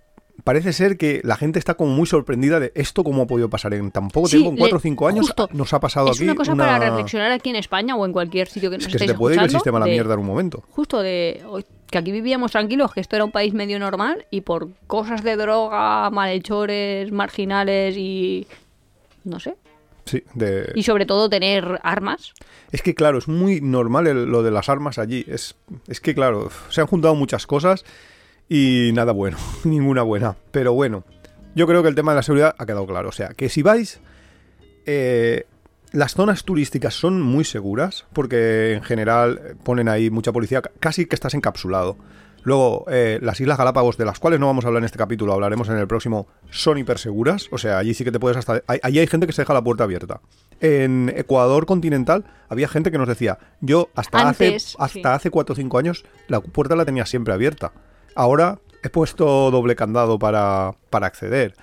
parece 0.43 0.73
ser 0.73 0.97
que 0.97 1.21
la 1.23 1.35
gente 1.37 1.57
está 1.59 1.75
como 1.75 1.91
muy 1.93 2.05
sorprendida 2.05 2.59
de 2.59 2.71
esto 2.75 3.03
cómo 3.03 3.21
ha 3.23 3.27
podido 3.27 3.49
pasar. 3.49 3.73
En 3.75 3.91
tan 3.91 4.09
poco 4.09 4.27
Sí, 4.27 4.37
tiempo, 4.37 4.49
en 4.49 4.55
le- 4.55 4.59
4 4.61 4.77
o 4.77 4.81
5 4.81 5.07
años 5.07 5.27
justo. 5.27 5.49
nos 5.53 5.73
ha 5.73 5.79
pasado 5.79 6.07
es 6.11 6.17
aquí 6.17 6.23
una 6.25 6.35
cosa 6.35 6.55
para 6.55 6.79
reflexionar 6.79 7.31
aquí 7.31 7.49
en 7.51 7.55
España 7.57 7.95
o 7.95 8.05
en 8.05 8.11
cualquier 8.11 8.47
sitio 8.49 8.69
que 8.69 8.77
nos 8.77 8.87
es 8.87 8.91
que 8.91 8.97
se 8.99 9.05
estéis 9.05 9.11
te 9.13 9.17
puede 9.17 9.35
ir 9.35 9.41
el 9.41 9.49
sistema 9.49 9.77
a 9.77 9.81
la 9.81 9.85
de- 9.85 9.91
mierda 9.93 10.13
en 10.15 10.19
un 10.19 10.25
momento. 10.25 10.63
Justo 10.71 11.01
de 11.01 11.41
que 11.91 11.97
aquí 11.99 12.11
vivíamos 12.11 12.51
tranquilos, 12.51 12.91
que 12.93 13.01
esto 13.01 13.15
era 13.17 13.25
un 13.25 13.31
país 13.31 13.53
medio 13.53 13.77
normal 13.77 14.25
y 14.31 14.41
por 14.41 14.69
cosas 14.87 15.23
de 15.23 15.35
droga, 15.35 16.09
malhechores, 16.09 17.11
marginales 17.11 17.95
y 17.97 18.47
no 19.23 19.39
sé. 19.39 19.55
sí 20.05 20.23
de... 20.33 20.71
Y 20.73 20.83
sobre 20.83 21.05
todo 21.05 21.29
tener 21.29 21.79
armas. 21.83 22.33
Es 22.71 22.81
que 22.81 22.95
claro, 22.95 23.17
es 23.19 23.27
muy 23.27 23.61
normal 23.61 24.07
el- 24.07 24.25
lo 24.25 24.41
de 24.41 24.49
las 24.51 24.69
armas 24.69 24.97
allí. 24.97 25.25
Es, 25.27 25.55
es 25.87 25.99
que 26.01 26.15
claro, 26.15 26.49
se 26.69 26.81
han 26.81 26.87
juntado 26.87 27.13
muchas 27.13 27.45
cosas 27.45 27.83
y 28.49 28.91
nada 28.93 29.11
bueno, 29.11 29.37
ninguna 29.65 30.01
buena. 30.01 30.35
Pero 30.51 30.73
bueno, 30.73 31.03
yo 31.55 31.67
creo 31.67 31.83
que 31.83 31.89
el 31.89 31.95
tema 31.95 32.13
de 32.13 32.15
la 32.17 32.23
seguridad 32.23 32.55
ha 32.57 32.65
quedado 32.65 32.87
claro. 32.87 33.09
O 33.09 33.11
sea, 33.13 33.29
que 33.35 33.49
si 33.49 33.61
vais, 33.61 33.99
eh, 34.85 35.45
las 35.91 36.13
zonas 36.13 36.43
turísticas 36.43 36.93
son 36.93 37.21
muy 37.21 37.43
seguras 37.43 38.05
porque 38.13 38.73
en 38.73 38.83
general 38.83 39.41
eh, 39.43 39.55
ponen 39.63 39.89
ahí 39.89 40.09
mucha 40.09 40.31
policía, 40.31 40.61
ca- 40.61 40.71
casi 40.79 41.05
que 41.05 41.15
estás 41.15 41.33
encapsulado. 41.33 41.97
Luego, 42.43 42.85
eh, 42.89 43.19
las 43.21 43.39
Islas 43.39 43.57
Galápagos, 43.59 43.97
de 43.97 44.05
las 44.05 44.17
cuales 44.17 44.39
no 44.39 44.47
vamos 44.47 44.65
a 44.65 44.69
hablar 44.69 44.81
en 44.81 44.85
este 44.85 44.97
capítulo, 44.97 45.31
hablaremos 45.33 45.69
en 45.69 45.77
el 45.77 45.85
próximo, 45.87 46.27
son 46.49 46.79
hiperseguras. 46.79 47.47
O 47.51 47.59
sea, 47.59 47.77
allí 47.77 47.93
sí 47.93 48.03
que 48.03 48.11
te 48.11 48.19
puedes 48.19 48.35
hasta... 48.35 48.63
ahí- 48.65 48.79
Allí 48.81 48.97
hay 48.97 49.05
gente 49.05 49.27
que 49.27 49.33
se 49.33 49.43
deja 49.43 49.53
la 49.53 49.63
puerta 49.63 49.83
abierta. 49.83 50.21
En 50.59 51.13
Ecuador 51.15 51.67
continental 51.67 52.25
había 52.49 52.67
gente 52.67 52.89
que 52.89 52.97
nos 52.97 53.07
decía, 53.07 53.37
yo 53.59 53.89
hasta 53.93 54.27
Antes, 54.27 54.75
hace 54.79 54.97
hasta 54.99 55.09
sí. 55.11 55.15
hace 55.15 55.29
4 55.29 55.53
o 55.53 55.55
5 55.55 55.77
años 55.77 56.03
la 56.29 56.39
puerta 56.41 56.75
la 56.75 56.83
tenía 56.85 57.05
siempre 57.05 57.31
abierta. 57.33 57.73
Ahora 58.15 58.57
he 58.81 58.89
puesto 58.89 59.51
doble 59.51 59.75
candado 59.75 60.17
para, 60.17 60.71
para 60.89 61.05
acceder. 61.05 61.53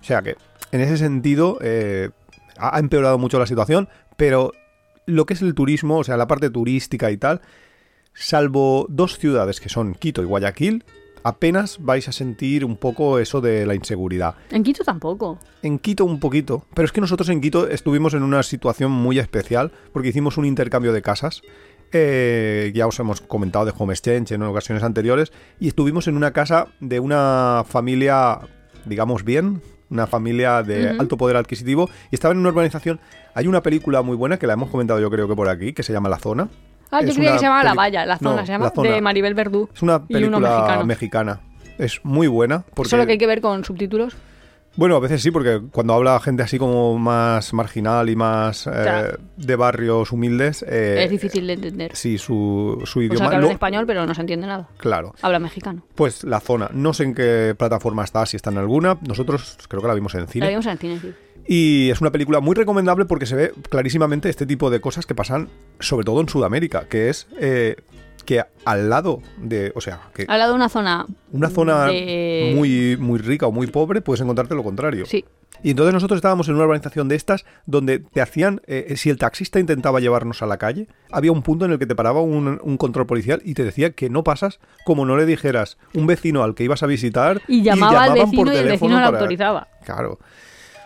O 0.00 0.04
sea 0.04 0.22
que, 0.22 0.34
en 0.72 0.80
ese 0.80 0.96
sentido, 0.96 1.58
eh, 1.62 2.10
ha 2.58 2.78
empeorado 2.78 3.18
mucho 3.18 3.38
la 3.38 3.46
situación, 3.46 3.88
pero 4.16 4.52
lo 5.06 5.26
que 5.26 5.34
es 5.34 5.42
el 5.42 5.54
turismo, 5.54 5.98
o 5.98 6.04
sea, 6.04 6.16
la 6.16 6.26
parte 6.26 6.50
turística 6.50 7.10
y 7.10 7.16
tal, 7.16 7.40
salvo 8.14 8.86
dos 8.88 9.18
ciudades 9.18 9.60
que 9.60 9.68
son 9.68 9.94
Quito 9.94 10.22
y 10.22 10.24
Guayaquil, 10.24 10.84
apenas 11.24 11.78
vais 11.80 12.06
a 12.08 12.12
sentir 12.12 12.64
un 12.64 12.76
poco 12.76 13.18
eso 13.18 13.40
de 13.40 13.66
la 13.66 13.74
inseguridad. 13.74 14.34
En 14.50 14.62
Quito 14.62 14.84
tampoco. 14.84 15.38
En 15.62 15.78
Quito 15.78 16.04
un 16.04 16.20
poquito, 16.20 16.66
pero 16.74 16.86
es 16.86 16.92
que 16.92 17.00
nosotros 17.00 17.28
en 17.30 17.40
Quito 17.40 17.68
estuvimos 17.68 18.14
en 18.14 18.22
una 18.22 18.42
situación 18.42 18.92
muy 18.92 19.18
especial 19.18 19.72
porque 19.92 20.08
hicimos 20.10 20.36
un 20.36 20.44
intercambio 20.44 20.92
de 20.92 21.02
casas. 21.02 21.42
eh, 21.92 22.72
ya 22.74 22.86
os 22.86 22.98
hemos 22.98 23.20
comentado 23.20 23.64
de 23.66 23.72
Home 23.76 23.92
Exchange 23.94 24.32
en 24.32 24.42
ocasiones 24.42 24.82
anteriores 24.82 25.32
y 25.60 25.68
estuvimos 25.68 26.08
en 26.08 26.16
una 26.16 26.32
casa 26.32 26.66
de 26.80 26.98
una 26.98 27.64
familia, 27.68 28.40
digamos 28.84 29.22
bien, 29.24 29.62
una 29.94 30.06
familia 30.06 30.62
de 30.62 30.90
alto 30.90 31.16
poder 31.16 31.36
adquisitivo 31.36 31.88
y 32.10 32.16
estaba 32.16 32.32
en 32.32 32.38
una 32.38 32.50
urbanización. 32.50 33.00
Hay 33.34 33.46
una 33.46 33.62
película 33.62 34.02
muy 34.02 34.16
buena 34.16 34.36
que 34.36 34.46
la 34.46 34.52
hemos 34.52 34.68
comentado 34.68 35.00
yo 35.00 35.10
creo 35.10 35.26
que 35.26 35.34
por 35.34 35.48
aquí, 35.48 35.72
que 35.72 35.82
se 35.82 35.92
llama 35.92 36.08
La 36.08 36.18
Zona. 36.18 36.48
Ah, 36.90 37.02
yo 37.02 37.14
creía 37.14 37.32
que 37.32 37.38
se 37.38 37.44
llamaba 37.44 37.64
La 37.64 37.74
Valla, 37.74 38.06
la 38.06 38.18
zona 38.18 38.36
No, 38.36 38.46
se 38.46 38.52
llama, 38.52 38.70
Zona. 38.70 38.90
de 38.90 39.00
Maribel 39.00 39.34
Verdú. 39.34 39.68
Es 39.74 39.82
una 39.82 40.04
película 40.04 40.82
mexicana. 40.84 41.40
Es 41.78 42.00
muy 42.04 42.28
buena. 42.28 42.64
Porque, 42.74 42.90
Solo 42.90 43.06
que 43.06 43.12
hay 43.12 43.18
que 43.18 43.26
ver 43.26 43.40
con 43.40 43.64
subtítulos. 43.64 44.16
Bueno, 44.76 44.96
a 44.96 45.00
veces 45.00 45.22
sí, 45.22 45.30
porque 45.30 45.60
cuando 45.70 45.94
habla 45.94 46.18
gente 46.18 46.42
así 46.42 46.58
como 46.58 46.98
más 46.98 47.52
marginal 47.52 48.10
y 48.10 48.16
más 48.16 48.66
eh, 48.66 49.16
de 49.36 49.56
barrios 49.56 50.10
humildes, 50.10 50.64
eh, 50.68 51.04
es 51.04 51.10
difícil 51.10 51.46
de 51.46 51.52
entender. 51.52 51.94
Sí, 51.94 52.18
su, 52.18 52.82
su 52.84 52.98
O 52.98 53.02
sea, 53.02 53.02
idioma. 53.04 53.16
que 53.18 53.24
habla 53.36 53.38
lo- 53.40 53.46
en 53.46 53.52
español, 53.52 53.84
pero 53.86 54.04
no 54.04 54.14
se 54.14 54.20
entiende 54.20 54.46
nada. 54.48 54.68
Claro. 54.78 55.14
Habla 55.22 55.38
mexicano. 55.38 55.84
Pues 55.94 56.24
la 56.24 56.40
zona. 56.40 56.70
No 56.72 56.92
sé 56.92 57.04
en 57.04 57.14
qué 57.14 57.54
plataforma 57.56 58.02
está, 58.02 58.26
si 58.26 58.36
está 58.36 58.50
en 58.50 58.58
alguna. 58.58 58.98
Nosotros 59.06 59.58
creo 59.68 59.80
que 59.80 59.88
la 59.88 59.94
vimos 59.94 60.14
en 60.16 60.22
La 60.22 60.26
cine. 60.26 60.48
vimos 60.48 60.66
en 60.66 60.72
el 60.72 60.78
cine, 60.78 60.98
sí. 61.00 61.12
Y 61.46 61.90
es 61.90 62.00
una 62.00 62.10
película 62.10 62.40
muy 62.40 62.54
recomendable 62.54 63.04
porque 63.04 63.26
se 63.26 63.36
ve 63.36 63.52
clarísimamente 63.68 64.30
este 64.30 64.46
tipo 64.46 64.70
de 64.70 64.80
cosas 64.80 65.04
que 65.06 65.14
pasan, 65.14 65.50
sobre 65.78 66.04
todo 66.04 66.20
en 66.22 66.28
Sudamérica, 66.28 66.86
que 66.88 67.10
es 67.10 67.26
eh, 67.38 67.76
que 68.24 68.42
al 68.64 68.88
lado 68.90 69.20
de. 69.38 69.72
O 69.74 69.80
sea, 69.80 70.00
que 70.14 70.24
Habla 70.28 70.48
de 70.48 70.54
una 70.54 70.68
zona. 70.68 71.06
una 71.32 71.50
zona 71.50 71.86
de- 71.86 72.52
muy, 72.56 72.96
muy 72.98 73.18
rica 73.18 73.46
o 73.46 73.52
muy 73.52 73.66
pobre 73.66 74.00
puedes 74.00 74.20
encontrarte 74.20 74.54
lo 74.54 74.62
contrario. 74.62 75.06
Sí. 75.06 75.24
Y 75.62 75.70
entonces 75.70 75.94
nosotros 75.94 76.18
estábamos 76.18 76.46
en 76.48 76.56
una 76.56 76.64
urbanización 76.64 77.08
de 77.08 77.14
estas 77.16 77.46
donde 77.64 77.98
te 78.00 78.20
hacían, 78.20 78.60
eh, 78.66 78.94
si 78.98 79.08
el 79.08 79.16
taxista 79.16 79.58
intentaba 79.60 79.98
llevarnos 79.98 80.42
a 80.42 80.46
la 80.46 80.58
calle, 80.58 80.88
había 81.10 81.32
un 81.32 81.42
punto 81.42 81.64
en 81.64 81.70
el 81.72 81.78
que 81.78 81.86
te 81.86 81.94
paraba 81.94 82.20
un, 82.20 82.60
un 82.62 82.76
control 82.76 83.06
policial 83.06 83.40
y 83.46 83.54
te 83.54 83.64
decía 83.64 83.92
que 83.92 84.10
no 84.10 84.24
pasas 84.24 84.60
como 84.84 85.06
no 85.06 85.16
le 85.16 85.24
dijeras 85.24 85.78
un 85.94 86.06
vecino 86.06 86.42
al 86.42 86.54
que 86.54 86.64
ibas 86.64 86.82
a 86.82 86.86
visitar 86.86 87.40
Y 87.48 87.62
llamaba 87.62 88.02
al 88.02 88.08
llamaban 88.10 88.30
por 88.32 88.46
vecino 88.46 88.52
y 88.52 88.56
el 88.56 88.64
vecino 88.72 88.90
lo 89.00 89.06
para- 89.06 89.18
autorizaba. 89.18 89.68
Claro. 89.86 90.18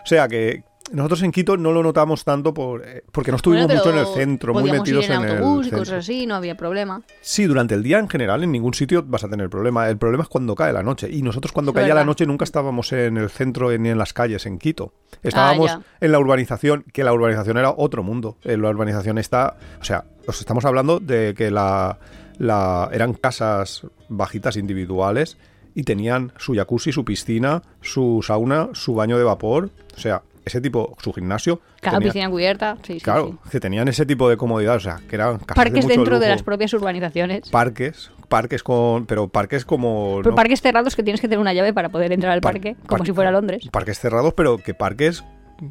O 0.01 0.05
sea 0.07 0.29
que 0.29 0.63
nosotros 0.91 1.21
en 1.23 1.31
Quito 1.31 1.57
no 1.57 1.71
lo 1.71 1.83
notamos 1.83 2.23
tanto 2.23 2.53
por, 2.53 2.87
eh, 2.87 3.03
porque 3.11 3.31
no 3.31 3.37
estuvimos 3.37 3.67
Bueno, 3.67 3.79
mucho 3.83 3.91
en 3.93 3.99
el 3.99 4.05
centro, 4.07 4.53
muy 4.53 4.71
metidos 4.71 5.05
ir 5.05 5.11
en, 5.11 5.21
en, 5.23 5.29
autobús 5.29 5.59
el 5.59 5.59
y 5.59 5.63
centro. 5.69 5.79
cosas 5.79 5.97
así, 5.99 6.25
no 6.25 6.35
había 6.35 6.55
problema. 6.55 7.01
Sí, 7.21 7.45
durante 7.45 7.75
el 7.75 7.83
día 7.83 7.99
en 7.99 8.09
general 8.09 8.43
en 8.43 8.51
ningún 8.51 8.73
sitio 8.73 9.03
vas 9.05 9.23
a 9.23 9.29
tener 9.29 9.49
problema. 9.49 9.87
El 9.89 9.97
problema 9.97 10.23
es 10.23 10.29
cuando 10.29 10.55
cae 10.55 10.73
la 10.73 10.83
noche. 10.83 11.09
Y 11.11 11.21
nosotros 11.21 11.51
cuando 11.51 11.73
caía 11.73 11.93
la 11.93 12.05
noche 12.05 12.25
nunca 12.25 12.43
estábamos 12.43 12.91
en 12.93 13.17
el 13.17 13.29
centro 13.29 13.69
ni 13.77 13.89
en 13.89 13.97
las 13.97 14.13
calles 14.13 14.45
en 14.45 14.57
Quito. 14.59 14.93
Estábamos 15.23 15.71
Ah, 15.71 15.81
en 15.99 16.11
la 16.11 16.19
urbanización, 16.19 16.83
que 16.93 17.03
la 17.03 17.13
urbanización 17.13 17.57
era 17.57 17.71
otro 17.75 18.03
mundo. 18.03 18.37
En 18.43 18.61
la 18.61 18.69
urbanización 18.69 19.17
está, 19.17 19.57
o 19.79 19.83
sea, 19.83 20.05
os 20.27 20.39
estamos 20.39 20.65
hablando 20.65 20.99
de 20.99 21.33
que 21.35 21.51
la, 21.51 21.99
la 22.37 22.89
eran 22.91 23.13
casas 23.13 23.85
bajitas 24.07 24.55
individuales 24.57 25.37
y 25.75 25.83
tenían 25.83 26.31
su 26.37 26.55
jacuzzi, 26.55 26.91
su 26.91 27.05
piscina, 27.05 27.61
su 27.81 28.21
sauna, 28.25 28.69
su 28.73 28.95
baño 28.95 29.17
de 29.17 29.23
vapor, 29.23 29.69
o 29.95 29.99
sea, 29.99 30.23
ese 30.49 30.61
tipo, 30.61 30.95
su 31.01 31.13
gimnasio. 31.13 31.61
Cada 31.81 31.97
tenía- 31.97 32.11
piscina 32.11 32.29
cubierta, 32.29 32.77
sí, 32.83 32.93
sí, 32.95 32.99
Claro, 33.01 33.37
sí. 33.45 33.49
que 33.51 33.59
tenían 33.59 33.87
ese 33.87 34.05
tipo 34.05 34.29
de 34.29 34.37
comodidad, 34.37 34.75
o 34.75 34.79
sea, 34.79 34.99
que 35.07 35.15
eran 35.15 35.37
de 35.39 35.45
Parques 35.45 35.87
dentro 35.87 36.19
de 36.19 36.27
las 36.29 36.43
propias 36.43 36.73
urbanizaciones. 36.73 37.49
parques, 37.49 38.11
parques 38.27 38.61
con, 38.63 39.05
pero 39.05 39.27
parques 39.27 39.65
como 39.65 40.17
Pero 40.21 40.31
no, 40.31 40.35
parques 40.35 40.61
cerrados 40.61 40.95
que 40.95 41.03
tienes 41.03 41.21
que 41.21 41.27
tener 41.27 41.39
una 41.39 41.53
llave 41.53 41.73
para 41.73 41.89
poder 41.89 42.11
entrar 42.11 42.33
al 42.33 42.41
par- 42.41 42.53
parque, 42.53 42.75
como 42.85 42.99
par- 42.99 43.05
si 43.07 43.13
fuera 43.13 43.31
Londres. 43.31 43.67
parques 43.71 43.99
cerrados, 43.99 44.33
pero 44.35 44.57
que 44.57 44.73
parques 44.73 45.23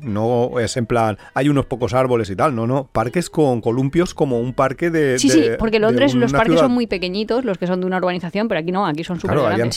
no 0.03 0.59
es 0.61 0.77
en 0.77 0.85
plan 0.85 1.17
hay 1.33 1.49
unos 1.49 1.64
pocos 1.64 1.95
árboles 1.95 2.29
y 2.29 2.37
tal, 2.37 2.55
no, 2.55 2.67
no, 2.67 2.88
parques 2.93 3.31
con 3.31 3.62
columpios 3.62 4.12
como 4.12 4.38
un 4.38 4.53
parque 4.53 4.91
de 4.91 5.19
Sí, 5.19 5.29
de- 5.29 5.35
sí, 5.35 5.51
porque 5.59 5.77
en 5.77 5.83
Londres 5.83 6.14
los 6.14 6.31
parques 6.33 6.49
ciudad. 6.53 6.64
son 6.64 6.73
muy 6.73 6.87
pequeñitos, 6.87 7.45
los 7.47 7.57
que 7.57 7.67
son 7.67 7.81
de 7.81 7.87
una 7.87 7.97
urbanización, 7.97 8.49
pero 8.49 8.61
aquí 8.61 8.71
no, 8.71 8.87
aquí 8.87 9.03
son 9.03 9.19
súper 9.19 9.37
Claro, 9.38 9.49
habían 9.51 9.71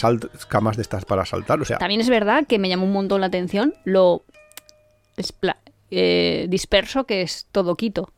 camas 0.49 0.75
de 0.75 0.81
estas 0.81 1.05
para 1.05 1.25
saltar, 1.25 1.61
o 1.61 1.65
sea, 1.65 1.77
También 1.77 2.01
es 2.01 2.09
verdad 2.09 2.45
que 2.45 2.59
me 2.59 2.67
llamó 2.67 2.85
un 2.85 2.91
montón 2.93 3.21
la 3.21 3.27
atención 3.27 3.73
lo 3.85 4.23
eh, 5.89 6.45
disperso 6.49 7.05
que 7.05 7.21
es 7.21 7.47
todo 7.51 7.75
Quito. 7.75 8.09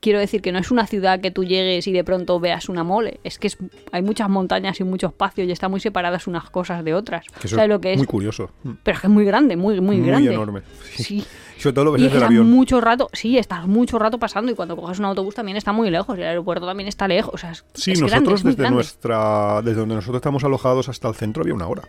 Quiero 0.00 0.20
decir 0.20 0.42
que 0.42 0.52
no 0.52 0.60
es 0.60 0.70
una 0.70 0.86
ciudad 0.86 1.20
que 1.20 1.32
tú 1.32 1.42
llegues 1.42 1.88
y 1.88 1.92
de 1.92 2.04
pronto 2.04 2.38
veas 2.38 2.68
una 2.68 2.84
mole. 2.84 3.18
Es 3.24 3.40
que 3.40 3.48
es, 3.48 3.58
hay 3.90 4.00
muchas 4.02 4.28
montañas 4.30 4.78
y 4.78 4.84
mucho 4.84 5.08
espacio 5.08 5.42
y 5.42 5.50
están 5.50 5.72
muy 5.72 5.80
separadas 5.80 6.28
unas 6.28 6.48
cosas 6.50 6.84
de 6.84 6.94
otras. 6.94 7.24
que 7.40 7.48
eso 7.48 7.56
¿Sabes 7.56 7.64
es 7.64 7.68
lo 7.68 7.80
que 7.80 7.92
es? 7.94 7.98
muy 7.98 8.06
curioso, 8.06 8.50
mm, 8.62 8.70
Pero 8.84 8.94
es 8.94 9.00
que 9.00 9.06
es 9.08 9.12
muy 9.12 9.24
grande, 9.24 9.56
muy, 9.56 9.80
muy, 9.80 10.00
grande. 10.00 10.32
enorme. 10.32 10.62
Sí. 10.94 11.02
Sí. 11.02 11.24
Sobre 11.58 11.74
todo 11.74 11.84
lo 11.86 11.92
ves 11.92 12.02
Y 12.02 12.04
desde 12.04 12.18
el 12.18 12.22
avión. 12.22 12.48
mucho 12.48 12.80
rato, 12.80 13.10
sí, 13.12 13.36
estás 13.36 13.66
mucho 13.66 13.98
rato 13.98 14.16
pasando 14.20 14.52
y 14.52 14.54
cuando 14.54 14.76
coges 14.76 15.00
un 15.00 15.06
autobús 15.06 15.34
también 15.34 15.56
está 15.56 15.72
muy 15.72 15.90
lejos 15.90 16.16
y 16.16 16.20
el 16.20 16.28
aeropuerto 16.28 16.64
también 16.64 16.88
está 16.88 17.08
lejos. 17.08 17.34
O 17.34 17.38
sea, 17.38 17.50
es, 17.50 17.64
Sí, 17.74 17.90
es 17.90 18.00
nosotros 18.00 18.44
grande, 18.44 18.44
muy 18.44 18.54
desde 18.54 18.70
nuestra 18.70 19.60
desde 19.62 19.80
donde 19.80 19.96
nosotros 19.96 20.20
estamos 20.20 20.44
alojados 20.44 20.88
hasta 20.88 21.08
el 21.08 21.16
centro 21.16 21.42
había 21.42 21.54
una 21.54 21.66
hora. 21.66 21.82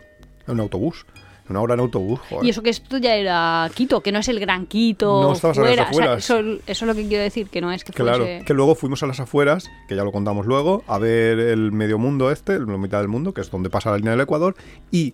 En 0.47 0.55
un 0.55 0.62
autobús. 0.62 1.05
Una 1.49 1.62
hora 1.62 1.73
en 1.73 1.79
autobús, 1.79 2.19
joder. 2.29 2.45
Y 2.45 2.49
eso 2.49 2.62
que 2.62 2.69
esto 2.69 2.97
ya 2.97 3.15
era 3.15 3.69
Quito, 3.73 4.01
que 4.01 4.12
no 4.12 4.19
es 4.19 4.27
el 4.27 4.39
gran 4.39 4.65
Quito 4.67 5.21
No 5.23 5.33
estabas 5.33 5.57
a 5.57 5.62
las 5.62 5.67
fuera. 5.69 5.83
O 5.83 5.93
sea, 5.93 6.05
afueras. 6.15 6.23
eso, 6.23 6.39
eso 6.39 6.62
es 6.67 6.81
lo 6.83 6.95
que 6.95 7.07
quiero 7.07 7.23
decir, 7.23 7.49
que 7.49 7.59
no 7.62 7.71
es 7.71 7.83
que 7.83 7.91
Claro, 7.93 8.19
fuese... 8.25 8.45
que 8.45 8.53
luego 8.53 8.75
fuimos 8.75 9.01
a 9.03 9.07
las 9.07 9.19
afueras, 9.19 9.69
que 9.88 9.95
ya 9.95 10.03
lo 10.03 10.12
contamos 10.12 10.45
luego, 10.45 10.83
a 10.88 10.97
ver 10.99 11.39
el 11.39 11.71
medio 11.71 11.97
mundo 11.97 12.31
este, 12.31 12.59
la 12.59 12.77
mitad 12.77 12.99
del 12.99 13.07
mundo, 13.07 13.33
que 13.33 13.41
es 13.41 13.49
donde 13.49 13.69
pasa 13.69 13.89
la 13.91 13.97
línea 13.97 14.12
del 14.12 14.21
Ecuador, 14.21 14.55
y 14.91 15.13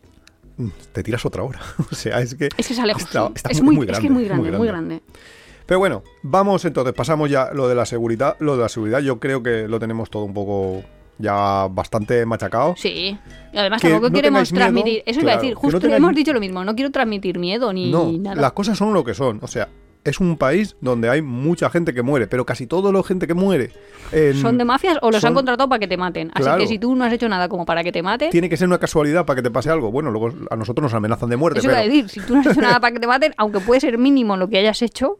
te 0.94 1.04
tiras 1.04 1.26
otra 1.26 1.44
hora. 1.44 1.60
o 1.92 1.96
sea, 1.96 2.20
es 2.20 2.36
que... 2.36 2.50
Es 2.58 2.68
que 2.68 2.74
está- 2.74 3.32
está 3.36 3.50
es, 3.52 3.62
muy- 3.62 3.76
muy, 3.76 3.86
muy 3.86 3.94
es 3.94 4.00
que 4.00 4.08
es 4.08 4.12
muy 4.12 4.26
grande, 4.26 4.50
grande, 4.50 4.52
muy 4.52 4.58
muy 4.60 4.68
grande. 4.68 4.96
grande. 4.96 5.20
Pero 5.66 5.80
bueno, 5.80 6.04
vamos 6.22 6.64
entonces, 6.66 6.94
pasamos 6.94 7.30
ya 7.30 7.50
lo 7.52 7.68
de 7.68 7.74
la 7.76 7.86
seguridad. 7.86 8.36
Lo 8.40 8.56
de 8.56 8.62
la 8.62 8.70
seguridad 8.70 9.00
yo 9.00 9.20
creo 9.20 9.42
que 9.42 9.68
lo 9.68 9.80
tenemos 9.80 10.12
todo 10.12 10.24
un 10.24 10.34
poco 10.34 10.84
ya 11.18 11.68
bastante 11.70 12.26
machacado. 12.26 12.76
Sí. 12.78 13.18
Y 13.54 13.58
además 13.58 13.82
Que 13.82 13.90
tampoco 13.90 14.10
no 14.10 14.16
queremos 14.16 14.52
miedo, 14.52 14.64
transmitir... 14.66 15.04
Eso 15.06 15.22
iba 15.22 15.32
a 15.32 15.36
decir, 15.36 15.54
no 15.54 15.60
justo 15.60 15.80
tengáis- 15.80 15.98
hemos 15.98 16.16
dicho 16.16 16.34
lo 16.34 16.40
mismo, 16.40 16.64
no 16.66 16.76
quiero 16.76 16.92
transmitir 16.92 17.40
miedo 17.40 17.72
ni 17.72 17.92
No, 17.92 18.12
nada. 18.12 18.36
las 18.42 18.52
cosas 18.54 18.78
son 18.78 18.94
lo 18.94 19.04
que 19.04 19.14
son. 19.14 19.40
O 19.42 19.48
sea, 19.48 19.70
es 20.04 20.20
un 20.20 20.38
país 20.38 20.76
donde 20.82 21.10
hay 21.10 21.22
mucha 21.24 21.70
gente 21.70 21.94
que 21.94 22.04
muere, 22.04 22.28
pero 22.28 22.46
casi 22.46 22.68
toda 22.68 22.92
la 22.92 23.02
gente 23.02 23.26
que 23.28 23.34
muere 23.34 23.72
en- 24.12 24.36
¿Son 24.40 24.58
de 24.58 24.66
mafias 24.66 24.98
o 25.02 25.10
los 25.10 25.22
son- 25.22 25.30
han 25.30 25.34
contratado 25.34 25.68
para 25.70 25.80
que 25.80 25.88
te 25.88 25.98
maten? 25.98 26.30
Así 26.34 26.44
Claro. 26.44 26.60
que 26.60 26.68
si 26.68 26.78
tú 26.78 26.96
no 26.96 27.06
has 27.06 27.14
hecho 27.14 27.28
nada 27.30 27.48
como 27.50 27.66
para 27.66 27.84
que 27.84 27.92
te 27.92 28.04
maten... 28.04 28.30
tiene 28.30 28.48
que 28.50 28.58
ser 28.58 28.68
una 28.68 28.78
casualidad 28.78 29.26
para 29.26 29.38
que 29.38 29.42
te 29.44 29.50
pase 29.52 29.70
algo. 29.72 29.92
Bueno, 29.92 30.12
luego 30.12 30.32
a 30.52 30.56
nosotros 30.56 30.84
nos 30.84 30.94
amenazan 30.94 31.30
de 31.30 31.38
muerte, 31.38 31.60
Eso 31.60 31.70
iba 31.70 31.80
a 31.80 31.82
decir, 31.84 32.08
si 32.10 32.20
tú 32.20 32.36
no 32.36 32.42
has 32.42 32.48
hecho 32.48 32.62
nada 32.62 32.80
para 32.80 32.94
que 32.94 33.00
te 33.00 33.08
maten, 33.08 33.34
aunque 33.38 33.62
puede 33.62 33.80
ser 33.82 33.98
mínimo 33.98 34.38
lo 34.38 34.48
que 34.50 34.58
hayas 34.60 34.82
hecho, 34.82 35.18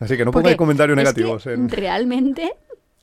Así 0.00 0.16
que 0.16 0.24
no 0.24 0.32
pongáis 0.32 0.56
comentarios 0.56 0.96
es 0.98 1.02
negativos. 1.04 1.44
que 1.44 1.52
en- 1.52 1.68
Realmente 1.68 2.52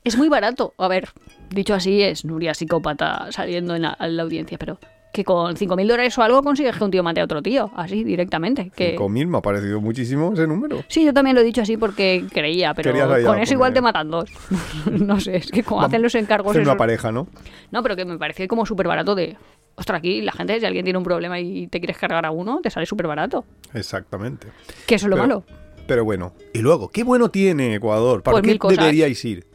es 0.04 0.18
muy 0.18 0.30
barato. 0.30 0.74
A 0.78 0.88
ver, 0.88 1.10
dicho 1.50 1.74
así, 1.74 2.02
es 2.02 2.26
Nuria 2.26 2.54
psicópata 2.54 3.32
saliendo 3.32 3.76
en 3.76 3.84
la, 3.84 3.98
en 4.00 4.18
la 4.18 4.24
audiencia, 4.24 4.58
pero 4.58 4.80
que 5.14 5.26
con 5.26 5.56
5.000 5.58 5.88
dólares 5.90 6.18
o 6.18 6.22
algo 6.22 6.42
consigues 6.42 6.74
que 6.78 6.84
un 6.86 6.90
tío 6.92 7.04
mate 7.04 7.20
a 7.20 7.26
otro 7.26 7.42
tío, 7.42 7.70
así 7.76 8.06
directamente. 8.06 8.72
Que... 8.74 8.98
5.000 8.98 9.28
me 9.28 9.38
ha 9.40 9.42
parecido 9.42 9.82
muchísimo 9.82 10.32
ese 10.34 10.48
número. 10.48 10.84
Sí, 10.88 11.04
yo 11.04 11.14
también 11.14 11.36
lo 11.36 11.42
he 11.42 11.44
dicho 11.44 11.62
así 11.62 11.76
porque 11.76 12.24
creía, 12.32 12.74
pero 12.74 12.94
con 13.26 13.38
eso 13.40 13.54
igual 13.54 13.74
te 13.74 13.82
matan 13.82 14.10
dos. 14.10 14.30
no 14.90 15.20
sé, 15.20 15.36
es 15.36 15.52
que 15.52 15.64
como 15.64 15.82
hacen 15.82 16.02
los 16.02 16.16
encargos... 16.16 16.52
Hacer 16.52 16.62
una 16.62 16.72
esos- 16.72 16.78
pareja, 16.78 17.12
¿no? 17.12 17.28
No, 17.72 17.84
pero 17.84 17.98
que 17.98 18.06
me 18.06 18.18
pareció 18.18 18.48
como 18.48 18.66
súper 18.66 18.88
barato 18.88 19.14
de... 19.14 19.36
Ostras, 19.76 20.00
aquí 20.00 20.22
la 20.22 20.32
gente, 20.32 20.60
si 20.60 20.66
alguien 20.66 20.86
tiene 20.86 20.98
un 20.98 21.04
problema 21.04 21.40
y 21.42 21.68
te 21.68 21.80
quieres 21.80 21.98
cargar 21.98 22.26
a 22.26 22.32
uno, 22.32 22.60
te 22.62 22.70
sale 22.70 22.86
súper 22.86 23.08
barato. 23.08 23.44
Exactamente. 23.74 24.48
Que 24.88 24.96
eso 24.96 25.08
es 25.08 25.10
lo 25.10 25.16
Pero- 25.18 25.28
malo. 25.28 25.44
Pero 25.88 26.06
bueno. 26.06 26.34
Y 26.54 26.60
luego, 26.60 26.90
¿qué 26.90 27.04
bueno 27.04 27.30
tiene 27.32 27.76
Ecuador? 27.76 28.24
¿Para 28.24 28.40
Pues 28.42 28.58
qué 28.60 28.78
deberíais 28.78 29.26
ir? 29.26 29.46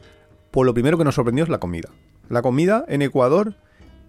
Pues 0.51 0.65
lo 0.65 0.73
primero 0.73 0.97
que 0.97 1.03
nos 1.03 1.15
sorprendió 1.15 1.43
es 1.43 1.49
la 1.49 1.59
comida. 1.59 1.89
La 2.29 2.41
comida 2.41 2.85
en 2.87 3.01
Ecuador 3.01 3.55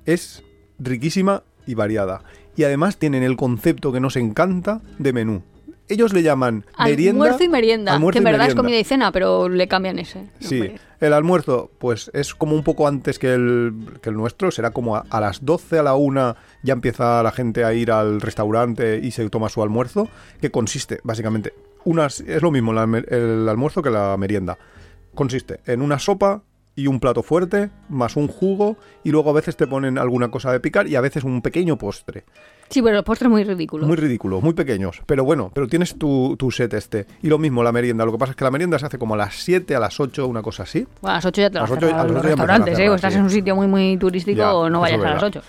es 0.06 0.42
riquísima 0.78 1.42
y 1.66 1.74
variada. 1.74 2.22
Y 2.56 2.64
además 2.64 2.96
tienen 2.96 3.22
el 3.22 3.36
concepto 3.36 3.92
que 3.92 4.00
nos 4.00 4.16
encanta 4.16 4.80
de 4.98 5.12
menú. 5.12 5.42
Ellos 5.88 6.12
le 6.12 6.22
llaman 6.22 6.66
merienda. 6.78 7.24
Almuerzo 7.24 7.44
y 7.44 7.48
merienda, 7.48 7.94
almuerzo 7.94 8.12
que 8.14 8.18
en 8.18 8.24
verdad 8.24 8.48
es 8.48 8.54
comida 8.54 8.78
y 8.78 8.84
cena, 8.84 9.10
pero 9.10 9.48
le 9.48 9.68
cambian 9.68 9.98
ese. 9.98 10.28
Sí, 10.38 10.72
el 11.00 11.12
almuerzo, 11.14 11.70
pues 11.78 12.10
es 12.12 12.34
como 12.34 12.54
un 12.54 12.62
poco 12.62 12.86
antes 12.86 13.18
que 13.18 13.32
el, 13.32 13.72
que 14.02 14.10
el 14.10 14.16
nuestro, 14.16 14.50
será 14.50 14.72
como 14.72 14.96
a, 14.96 15.06
a 15.08 15.20
las 15.20 15.44
12 15.46 15.78
a 15.78 15.82
la 15.82 15.94
1 15.94 16.36
ya 16.62 16.72
empieza 16.74 17.22
la 17.22 17.30
gente 17.30 17.64
a 17.64 17.72
ir 17.72 17.90
al 17.90 18.20
restaurante 18.20 19.00
y 19.02 19.12
se 19.12 19.28
toma 19.30 19.48
su 19.48 19.62
almuerzo, 19.62 20.08
que 20.42 20.50
consiste 20.50 21.00
básicamente, 21.04 21.54
unas, 21.84 22.20
es 22.20 22.42
lo 22.42 22.50
mismo 22.50 22.74
la 22.74 22.84
el 22.84 23.48
almuerzo 23.48 23.80
que 23.80 23.90
la 23.90 24.16
merienda. 24.18 24.58
Consiste 25.18 25.58
en 25.66 25.82
una 25.82 25.98
sopa 25.98 26.42
y 26.76 26.86
un 26.86 27.00
plato 27.00 27.24
fuerte, 27.24 27.70
más 27.88 28.14
un 28.14 28.28
jugo, 28.28 28.76
y 29.02 29.10
luego 29.10 29.30
a 29.30 29.32
veces 29.32 29.56
te 29.56 29.66
ponen 29.66 29.98
alguna 29.98 30.30
cosa 30.30 30.52
de 30.52 30.60
picar 30.60 30.86
y 30.86 30.94
a 30.94 31.00
veces 31.00 31.24
un 31.24 31.42
pequeño 31.42 31.76
postre. 31.76 32.24
Sí, 32.68 32.80
pero 32.82 32.94
los 32.94 33.04
postres 33.04 33.28
muy 33.28 33.42
ridículos. 33.42 33.88
Muy 33.88 33.96
ridículos, 33.96 34.44
muy 34.44 34.52
pequeños. 34.52 35.02
Pero 35.06 35.24
bueno, 35.24 35.50
pero 35.52 35.66
tienes 35.66 35.98
tu, 35.98 36.36
tu 36.38 36.52
set 36.52 36.72
este. 36.74 37.08
Y 37.20 37.26
lo 37.26 37.36
mismo 37.36 37.64
la 37.64 37.72
merienda. 37.72 38.04
Lo 38.04 38.12
que 38.12 38.18
pasa 38.18 38.30
es 38.30 38.36
que 38.36 38.44
la 38.44 38.52
merienda 38.52 38.78
se 38.78 38.86
hace 38.86 38.96
como 38.96 39.14
a 39.14 39.16
las 39.16 39.34
7, 39.42 39.74
a 39.74 39.80
las 39.80 39.98
8, 39.98 40.24
una 40.24 40.40
cosa 40.40 40.62
así. 40.62 40.86
Bueno, 41.00 41.14
a 41.14 41.16
las 41.16 41.24
8 41.24 41.40
ya 41.40 41.50
te 41.50 41.58
A 41.58 41.62
los 41.62 41.70
las 41.70 41.78
a 41.78 41.80
los 41.80 41.90
ya 41.90 41.96
empiezan 41.96 42.18
a 42.18 42.22
restaurantes, 42.22 42.78
¿eh? 42.78 42.88
O 42.88 42.94
estás 42.94 43.12
sí. 43.12 43.18
en 43.18 43.24
un 43.24 43.30
sitio 43.30 43.56
muy, 43.56 43.66
muy 43.66 43.96
turístico 43.96 44.38
Ya, 44.38 44.54
o 44.54 44.70
no 44.70 44.78
vayas 44.78 45.00
es 45.00 45.04
a 45.04 45.08
las 45.10 45.22
verdad. 45.22 45.40
8. 45.40 45.48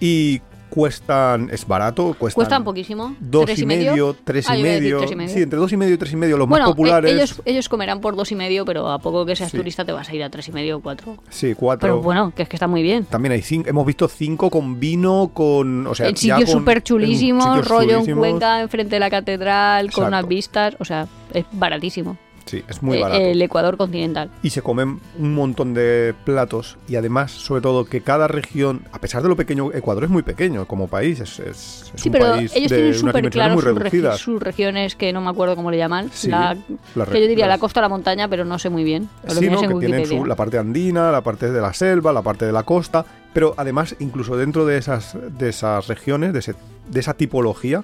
Y 0.00 0.40
cuestan, 0.70 1.48
es 1.52 1.66
barato, 1.66 2.14
cuestan... 2.18 2.34
Cuestan 2.34 2.64
poquísimo. 2.64 3.14
Dos 3.20 3.46
¿Tres 3.46 3.58
y 3.58 3.62
y 3.62 3.66
medio? 3.66 3.90
medio, 3.92 4.16
tres 4.24 4.46
Ah, 4.48 4.56
y 4.56 4.62
medio. 4.62 4.98
tres 4.98 5.12
y 5.12 5.16
medio. 5.16 5.34
Sí, 5.34 5.42
entre 5.42 5.58
dos 5.58 5.72
y 5.72 5.76
medio 5.76 5.94
y 5.94 5.98
tres 5.98 6.12
y 6.12 6.16
medio, 6.16 6.36
los 6.36 6.48
Bueno, 6.48 6.66
más 6.66 6.72
populares. 6.72 7.10
eh, 7.10 7.14
ellos, 7.14 7.42
ellos 7.44 7.68
comerán 7.68 8.00
por 8.00 8.16
dos 8.16 8.30
y 8.32 8.34
medio, 8.34 8.64
pero 8.64 8.90
a 8.90 8.98
poco 8.98 9.24
que 9.26 9.36
seas 9.36 9.50
Sí. 9.50 9.56
turista 9.56 9.84
te 9.84 9.92
vas 9.92 10.08
a 10.08 10.14
ir 10.14 10.22
a 10.22 10.30
tres 10.30 10.48
y 10.48 10.52
medio 10.52 10.78
o 10.78 10.80
cuatro. 10.80 11.16
Sí, 11.30 11.54
cuatro. 11.54 11.80
Pero 11.88 12.02
bueno, 12.02 12.32
que 12.34 12.42
es 12.42 12.48
que 12.48 12.56
está 12.56 12.66
muy 12.66 12.82
bien. 12.82 13.04
También 13.04 13.32
hay 13.32 13.42
cinco, 13.42 13.68
hemos 13.68 13.86
visto 13.86 14.08
cinco 14.08 14.50
con 14.50 14.78
vino, 14.80 15.30
con. 15.32 15.86
O 15.86 15.94
sea, 15.94 16.08
en 16.08 16.16
sitios 16.16 16.50
súper 16.50 16.82
chulísimos, 16.82 17.66
rollo 17.66 18.02
en. 18.04 18.16
Cuenca, 18.16 18.60
enfrente 18.60 18.96
de 18.96 19.00
la 19.00 19.10
catedral, 19.10 19.86
con 19.92 20.04
Exacto. 20.04 20.08
unas 20.08 20.28
vistas. 20.28 20.76
O 20.78 20.84
sea, 20.84 21.06
es 21.32 21.44
baratísimo. 21.52 22.16
Sí, 22.46 22.62
es 22.68 22.80
muy 22.82 22.96
Eh, 22.96 23.00
barato. 23.02 23.20
El 23.20 23.42
Ecuador 23.42 23.76
continental. 23.76 24.30
Y 24.42 24.50
se 24.50 24.62
comen 24.62 25.00
un 25.18 25.34
montón 25.34 25.74
de 25.74 26.14
platos. 26.24 26.78
Y 26.88 26.94
además, 26.94 27.32
sobre 27.32 27.60
todo, 27.60 27.84
que 27.86 28.02
cada 28.02 28.28
región, 28.28 28.82
a 28.92 29.00
pesar 29.00 29.22
de 29.22 29.28
lo 29.28 29.34
pequeño, 29.34 29.72
Ecuador 29.74 30.04
es 30.04 30.10
muy 30.10 30.22
pequeño 30.22 30.64
como 30.66 30.86
país. 30.86 31.18
Es, 31.18 31.40
es, 31.40 31.90
es 31.92 32.00
Sí, 32.00 32.08
un 32.08 32.12
pero 32.12 32.26
país 32.36 32.54
ellos 32.54 32.70
de 32.70 32.76
tienen 32.76 32.94
súper 32.94 33.30
claro 33.30 33.54
muy 33.54 33.62
sus, 33.64 33.72
regi- 33.72 33.78
reducidas. 33.78 34.18
sus 34.20 34.40
regiones 34.42 34.94
que 34.94 35.12
no 35.12 35.20
me 35.20 35.30
acuerdo 35.30 35.56
cómo 35.56 35.70
le 35.72 35.76
llaman. 35.78 36.08
Sí, 36.12 36.28
la, 36.28 36.56
las 36.94 37.08
que 37.08 37.20
yo 37.20 37.26
diría 37.26 37.46
las- 37.48 37.56
la 37.56 37.60
costa 37.60 37.80
la 37.80 37.88
montaña, 37.88 38.28
pero 38.28 38.44
no 38.44 38.58
sé 38.60 38.70
muy 38.70 38.84
bien. 38.84 39.08
Sí, 39.28 39.50
¿no? 39.50 39.60
que 39.60 39.74
tienen 39.86 40.06
su- 40.06 40.24
la 40.24 40.36
parte 40.36 40.56
andina, 40.56 41.10
la 41.10 41.22
parte 41.22 41.50
de 41.50 41.60
la 41.60 41.72
selva, 41.74 42.12
la 42.12 42.22
parte 42.22 42.46
de 42.46 42.52
la 42.52 42.62
costa, 42.62 43.04
pero 43.32 43.54
además 43.56 43.96
incluso 43.98 44.36
dentro 44.36 44.64
de 44.64 44.78
esas, 44.78 45.16
de 45.36 45.48
esas 45.48 45.88
regiones, 45.88 46.32
de, 46.32 46.38
ese- 46.38 46.54
de 46.88 47.00
esa 47.00 47.14
tipología, 47.14 47.82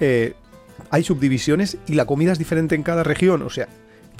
eh, 0.00 0.34
hay 0.90 1.02
subdivisiones 1.02 1.78
y 1.86 1.94
la 1.94 2.04
comida 2.04 2.32
es 2.32 2.38
diferente 2.38 2.74
en 2.74 2.82
cada 2.82 3.02
región, 3.02 3.40
o 3.42 3.48
sea, 3.50 3.68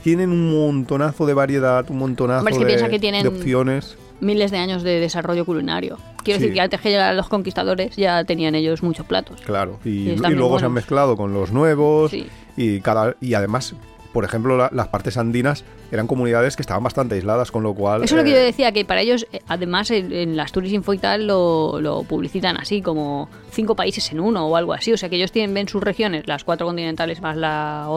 tienen 0.02 0.30
un 0.30 0.52
montonazo 0.52 1.26
de 1.26 1.34
variedad, 1.34 1.84
un 1.90 1.98
montonazo 1.98 2.38
Hombre, 2.40 2.52
es 2.54 2.58
que 2.82 2.88
de, 2.98 2.98
que 3.00 3.22
de 3.22 3.28
opciones. 3.28 3.96
Miles 4.20 4.50
de 4.52 4.58
años 4.58 4.82
de 4.84 5.00
desarrollo 5.00 5.44
culinario. 5.44 5.98
Quiero 6.22 6.38
Sí. 6.38 6.44
decir 6.44 6.54
que 6.54 6.60
antes 6.60 6.80
que 6.80 6.90
llegaran 6.90 7.16
los 7.16 7.28
conquistadores 7.28 7.96
ya 7.96 8.22
tenían 8.24 8.54
ellos 8.54 8.82
muchos 8.82 9.04
platos. 9.06 9.40
Claro, 9.40 9.80
y, 9.84 10.14
luego 10.16 10.58
se 10.60 10.66
han 10.66 10.72
mezclado 10.72 11.16
con 11.16 11.32
los 11.32 11.50
nuevos 11.52 12.10
Sí. 12.12 12.26
y 12.56 12.80
cada 12.80 13.16
y 13.20 13.34
además, 13.34 13.74
por 14.12 14.24
ejemplo, 14.24 14.56
la- 14.56 14.70
las 14.72 14.88
partes 14.88 15.16
andinas 15.16 15.64
eran 15.90 16.06
comunidades 16.06 16.54
que 16.54 16.62
estaban 16.62 16.82
bastante 16.84 17.16
aisladas, 17.16 17.50
con 17.50 17.62
lo 17.64 17.74
cual 17.74 18.04
Eso 18.04 18.14
es 18.14 18.18
lo 18.20 18.24
que 18.24 18.30
eh, 18.30 18.34
yo 18.38 18.40
decía, 18.44 18.70
que 18.72 18.84
para 18.84 19.00
ellos, 19.00 19.26
eh, 19.32 19.40
además 19.48 19.90
en, 19.90 20.12
en 20.12 20.36
las 20.36 20.52
Tourist 20.52 20.74
Info 20.74 20.94
y 20.94 20.98
tal, 20.98 21.26
lo, 21.26 21.80
lo 21.80 22.02
publicitan 22.04 22.56
así, 22.58 22.80
como 22.80 23.28
cinco 23.50 23.74
países 23.74 24.10
en 24.12 24.20
uno 24.20 24.46
o 24.46 24.56
algo 24.56 24.72
así. 24.72 24.92
O 24.92 24.96
sea 24.96 25.08
que 25.08 25.16
ellos 25.16 25.32
tienen, 25.32 25.52
ven 25.52 25.68
sus 25.68 25.82
regiones, 25.82 26.26
las 26.28 26.44
cuatro 26.44 26.66
continentales 26.66 27.20
más 27.20 27.36
la 27.36 27.88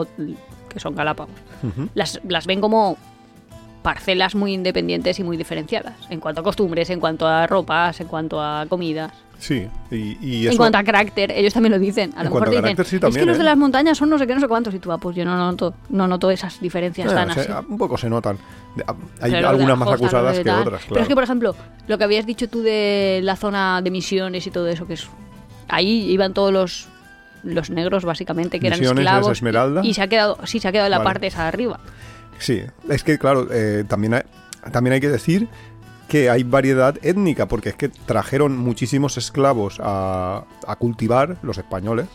que 0.75 0.79
son 0.79 0.93
Galápagos, 0.93 1.33
las, 1.95 2.19
las 2.27 2.45
ven 2.45 2.61
como 2.61 2.97
parcelas 3.81 4.33
muy 4.35 4.53
independientes 4.53 5.19
y 5.19 5.23
muy 5.23 5.37
diferenciadas. 5.37 5.93
En 6.09 6.19
cuanto 6.19 6.41
a 6.41 6.43
costumbres, 6.43 6.89
en 6.89 6.99
cuanto 6.99 7.27
a 7.27 7.45
ropas, 7.47 7.99
en 8.01 8.07
cuanto 8.07 8.41
a 8.41 8.65
comidas. 8.67 9.11
Sí, 9.37 9.67
y, 9.91 10.17
y 10.21 10.47
En 10.47 10.55
cuanto 10.57 10.77
a 10.77 10.83
carácter, 10.83 11.29
ellos 11.31 11.53
también 11.53 11.71
lo 11.73 11.77
dicen. 11.79 12.11
A 12.15 12.23
lo 12.23 12.29
mejor 12.31 12.49
dicen, 12.49 12.61
carácter, 12.63 12.85
sí, 12.85 12.95
es 12.95 13.15
que 13.17 13.25
los 13.25 13.35
¿eh? 13.35 13.39
de 13.39 13.43
las 13.43 13.57
montañas 13.57 13.97
son 13.97 14.09
no 14.09 14.17
sé 14.17 14.25
qué, 14.25 14.33
no 14.33 14.39
sé 14.41 14.47
cuántos. 14.47 14.73
Y 14.73 14.79
tú, 14.79 14.91
ah, 14.91 14.97
pues 14.97 15.15
yo 15.15 15.23
no 15.25 15.35
noto, 15.37 15.73
no 15.89 16.07
noto 16.07 16.31
esas 16.31 16.59
diferencias 16.61 17.13
tan 17.13 17.29
o 17.29 17.33
sea, 17.33 17.59
así. 17.59 17.65
un 17.69 17.77
poco 17.77 17.97
se 17.97 18.09
notan. 18.09 18.37
De- 18.75 18.83
a- 18.87 18.95
Hay 19.21 19.31
Pero 19.31 19.49
algunas 19.49 19.77
más 19.77 19.89
acusadas 19.89 20.37
que 20.37 20.43
tal. 20.45 20.61
otras, 20.61 20.81
Pero 20.81 20.87
claro. 20.89 21.01
es 21.03 21.07
que, 21.07 21.15
por 21.15 21.23
ejemplo, 21.23 21.55
lo 21.87 21.97
que 21.97 22.03
habías 22.05 22.25
dicho 22.25 22.49
tú 22.49 22.61
de 22.63 23.19
la 23.23 23.35
zona 23.35 23.81
de 23.83 23.91
misiones 23.91 24.47
y 24.47 24.51
todo 24.51 24.67
eso, 24.67 24.87
que 24.87 24.93
es. 24.95 25.07
Ahí 25.67 26.09
iban 26.11 26.33
todos 26.33 26.51
los, 26.53 26.87
los 27.45 27.69
negros, 27.69 28.03
básicamente, 28.03 28.59
que 28.59 28.69
Misiones 28.69 28.89
eran 28.89 28.97
es 28.97 29.05
esclavos. 29.05 29.31
Esmeralda. 29.37 29.81
Y, 29.83 29.89
y 29.89 29.93
se 29.93 30.01
ha 30.01 30.07
quedado, 30.07 30.37
sí, 30.45 30.59
se 30.59 30.67
ha 30.67 30.71
quedado 30.71 30.87
en 30.87 30.91
la 30.91 30.97
Vale. 30.97 31.09
parte 31.09 31.27
esa 31.27 31.43
de 31.43 31.47
arriba. 31.47 31.79
Sí, 32.39 32.61
es 32.89 33.03
que 33.03 33.17
claro, 33.17 33.47
eh, 33.51 33.85
también, 33.87 34.15
hay, 34.15 34.21
también 34.71 34.93
hay 34.95 34.99
que 34.99 35.09
decir 35.09 35.47
que 36.09 36.29
hay 36.29 36.43
variedad 36.43 36.95
étnica, 37.01 37.47
porque 37.47 37.69
es 37.69 37.75
que 37.75 37.89
trajeron 37.89 38.57
muchísimos 38.57 39.17
esclavos 39.17 39.79
a, 39.81 40.43
a 40.67 40.75
cultivar, 40.75 41.37
los 41.41 41.57
españoles, 41.57 42.07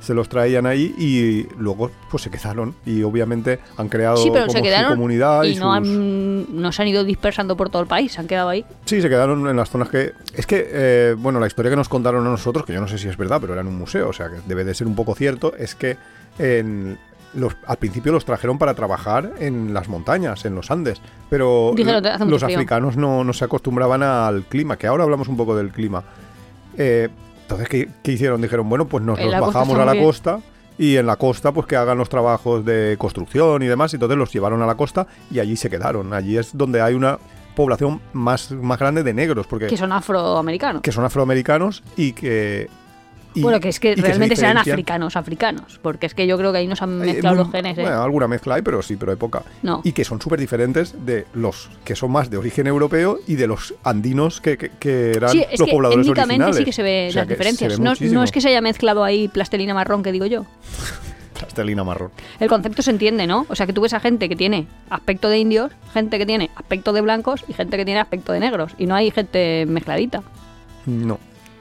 se 0.00 0.14
los 0.14 0.28
traían 0.28 0.66
ahí 0.66 0.94
y 0.98 1.46
luego 1.58 1.90
pues 2.10 2.22
se 2.22 2.30
quedaron 2.30 2.74
y 2.86 3.02
obviamente 3.02 3.58
han 3.76 3.88
creado 3.88 4.16
Sí, 4.16 4.30
pero 4.32 4.46
como 4.46 4.52
se 4.52 4.58
su 4.58 4.64
quedaron 4.64 4.92
comunidad 4.92 5.42
y, 5.44 5.48
y 5.50 5.54
no, 5.56 5.66
sus- 5.66 5.74
han, 5.76 6.60
no 6.62 6.72
se 6.72 6.82
han 6.82 6.88
ido 6.88 7.04
dispersando 7.04 7.56
por 7.56 7.68
todo 7.70 7.82
el 7.82 7.88
país, 7.88 8.12
se 8.12 8.20
han 8.20 8.26
quedado 8.26 8.48
ahí. 8.48 8.64
Sí, 8.86 9.00
se 9.02 9.08
quedaron 9.08 9.46
en 9.46 9.56
las 9.56 9.68
zonas 9.70 9.88
que... 9.90 10.12
Es 10.34 10.46
que, 10.46 10.66
eh, 10.72 11.14
bueno, 11.18 11.38
la 11.38 11.46
historia 11.46 11.70
que 11.70 11.76
nos 11.76 11.88
contaron 11.88 12.26
a 12.26 12.30
nosotros, 12.30 12.64
que 12.64 12.72
yo 12.72 12.80
no 12.80 12.88
sé 12.88 12.96
si 12.98 13.08
es 13.08 13.16
verdad, 13.16 13.38
pero 13.40 13.52
era 13.52 13.62
en 13.62 13.68
un 13.68 13.78
museo, 13.78 14.08
o 14.08 14.12
sea 14.12 14.28
que 14.30 14.36
debe 14.46 14.64
de 14.64 14.74
ser 14.74 14.86
un 14.86 14.94
poco 14.96 15.14
cierto, 15.14 15.54
es 15.56 15.74
que 15.74 15.96
en 16.38 16.98
los, 17.34 17.54
al 17.66 17.76
principio 17.76 18.10
los 18.10 18.24
trajeron 18.24 18.58
para 18.58 18.74
trabajar 18.74 19.34
en 19.38 19.72
las 19.74 19.88
montañas, 19.88 20.44
en 20.46 20.54
los 20.54 20.70
Andes, 20.70 21.00
pero 21.28 21.72
Dijeron, 21.76 22.02
lo- 22.02 22.08
"Hace 22.08 22.24
mucho 22.24 22.30
los 22.36 22.42
frío". 22.44 22.56
africanos 22.56 22.96
no, 22.96 23.22
no 23.22 23.32
se 23.32 23.44
acostumbraban 23.44 24.02
al 24.02 24.44
clima, 24.44 24.76
que 24.76 24.86
ahora 24.86 25.04
hablamos 25.04 25.28
un 25.28 25.36
poco 25.36 25.54
del 25.56 25.70
clima. 25.70 26.02
Eh, 26.76 27.08
entonces, 27.50 27.68
¿qué, 27.68 27.88
qué 28.02 28.12
hicieron? 28.12 28.40
Dijeron, 28.40 28.68
bueno, 28.68 28.86
pues 28.86 29.04
nos, 29.04 29.18
nos 29.18 29.40
bajamos 29.40 29.78
a 29.78 29.84
la 29.84 29.92
bien. 29.92 30.04
costa 30.04 30.40
y 30.78 30.96
en 30.96 31.06
la 31.06 31.16
costa 31.16 31.52
pues 31.52 31.66
que 31.66 31.76
hagan 31.76 31.98
los 31.98 32.08
trabajos 32.08 32.64
de 32.64 32.96
construcción 32.98 33.62
y 33.62 33.66
demás, 33.66 33.92
y 33.92 33.96
entonces 33.96 34.16
los 34.16 34.32
llevaron 34.32 34.62
a 34.62 34.66
la 34.66 34.76
costa 34.76 35.06
y 35.30 35.38
allí 35.40 35.56
se 35.56 35.68
quedaron. 35.68 36.12
Allí 36.14 36.38
es 36.38 36.56
donde 36.56 36.80
hay 36.80 36.94
una 36.94 37.18
población 37.54 38.00
más, 38.12 38.52
más 38.52 38.78
grande 38.78 39.02
de 39.02 39.12
negros, 39.12 39.46
porque 39.46 39.66
Que 39.66 39.76
son 39.76 39.92
afroamericanos. 39.92 40.80
que 40.82 40.92
son 40.92 41.04
afroamericanos 41.04 41.82
y 41.96 42.12
que... 42.12 42.70
y- 43.34 43.42
bueno, 43.42 43.60
que 43.60 43.68
es 43.68 43.78
que 43.80 43.94
realmente 43.94 44.34
serán 44.36 44.52
diferencian. 44.56 44.74
africanos, 44.74 45.16
africanos. 45.16 45.78
Porque 45.82 46.06
es 46.06 46.14
que 46.14 46.26
yo 46.26 46.36
creo 46.38 46.52
que 46.52 46.58
ahí 46.58 46.66
nos 46.66 46.82
han 46.82 46.98
mezclado 46.98 47.36
muy- 47.36 47.44
los 47.44 47.52
genes, 47.52 47.78
¿eh? 47.78 47.82
bueno, 47.82 48.02
alguna 48.02 48.26
mezcla 48.28 48.56
hay, 48.56 48.62
pero 48.62 48.82
sí, 48.82 48.96
pero 48.96 49.12
hay 49.12 49.18
poca. 49.18 49.42
No. 49.62 49.80
Y 49.84 49.92
que 49.92 50.04
son 50.04 50.20
súper 50.20 50.40
diferentes 50.40 50.94
de 51.06 51.26
los 51.34 51.70
que 51.84 51.94
son 51.96 52.10
más 52.12 52.30
de 52.30 52.36
origen 52.36 52.66
europeo 52.66 53.18
y 53.26 53.36
de 53.36 53.46
los 53.46 53.74
andinos 53.84 54.40
que, 54.40 54.56
que- 54.58 54.70
que 54.78 55.12
eran 55.12 55.30
Sí, 55.30 55.44
es 55.50 55.58
los 55.60 55.68
que 55.68 55.74
pobladores 55.74 56.08
originales. 56.08 56.56
sí 56.56 56.64
que 56.64 56.72
se 56.72 56.82
ven 56.82 57.08
O 57.10 57.12
sea, 57.12 57.22
las 57.22 57.28
que 57.28 57.34
se 57.34 57.38
diferencias. 57.38 57.78
ve 57.78 57.84
No, 57.84 57.94
no 58.14 58.24
es 58.24 58.32
que 58.32 58.40
se 58.40 58.48
haya 58.48 58.60
mezclado 58.60 59.04
ahí 59.04 59.28
plastelina 59.28 59.74
marrón, 59.74 60.02
que 60.02 60.12
digo 60.12 60.26
yo. 60.26 60.44
Plastelina 61.40 61.84
marrón. 61.84 62.10
El 62.38 62.48
concepto 62.50 62.82
se 62.82 62.90
entiende, 62.90 63.26
¿no? 63.26 63.46
O 63.48 63.54
sea, 63.56 63.66
que 63.66 63.72
tú 63.72 63.80
ves 63.80 63.94
a 63.94 64.00
gente 64.00 64.28
que 64.28 64.36
tiene 64.36 64.66
aspecto 64.90 65.28
de 65.30 65.38
indios, 65.38 65.72
gente 65.94 66.18
que 66.18 66.26
tiene 66.26 66.50
aspecto 66.54 66.92
de 66.92 67.00
blancos 67.00 67.44
y 67.48 67.54
gente 67.54 67.78
que 67.78 67.86
tiene 67.86 67.98
aspecto 68.00 68.32
de 68.32 68.40
negros. 68.40 68.72
Y 68.76 68.84
no 68.86 68.94
hay 68.94 69.10
gente 69.10 69.64
mezcladita. 69.66 70.22
No. 70.84 71.18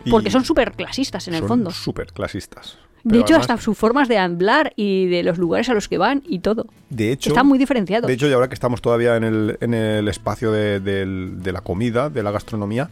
Porque 0.10 0.32
son 0.32 0.46
súper 0.46 0.72
clasistas 0.74 1.28
en 1.28 1.34
el 1.36 1.40
son 1.42 1.48
fondo. 1.48 1.72
súper 1.72 2.14
clasistas. 2.14 2.78
De 3.04 3.18
hecho, 3.20 3.36
además, 3.36 3.50
hasta 3.50 3.62
sus 3.64 3.78
formas 3.78 4.08
de 4.10 4.18
hablar 4.18 4.74
y 4.76 5.08
de 5.08 5.24
los 5.24 5.38
lugares 5.38 5.70
a 5.70 5.74
los 5.74 5.88
que 5.88 5.98
van 5.98 6.22
y 6.28 6.40
todo. 6.40 6.68
De 6.90 7.12
hecho, 7.14 7.30
Están 7.30 7.48
muy 7.48 7.58
diferenciados. 7.58 8.08
De 8.08 8.14
hecho, 8.14 8.28
y 8.28 8.34
ahora 8.34 8.50
que 8.50 8.54
estamos 8.56 8.82
todavía 8.82 9.16
en 9.16 9.24
el, 9.24 9.58
en 9.62 9.74
el 9.74 10.08
espacio 10.10 10.52
de, 10.52 10.80
del- 10.82 11.42
de 11.42 11.52
la 11.54 11.62
comida, 11.62 12.10
de 12.10 12.24
la 12.24 12.32
gastronomía, 12.32 12.90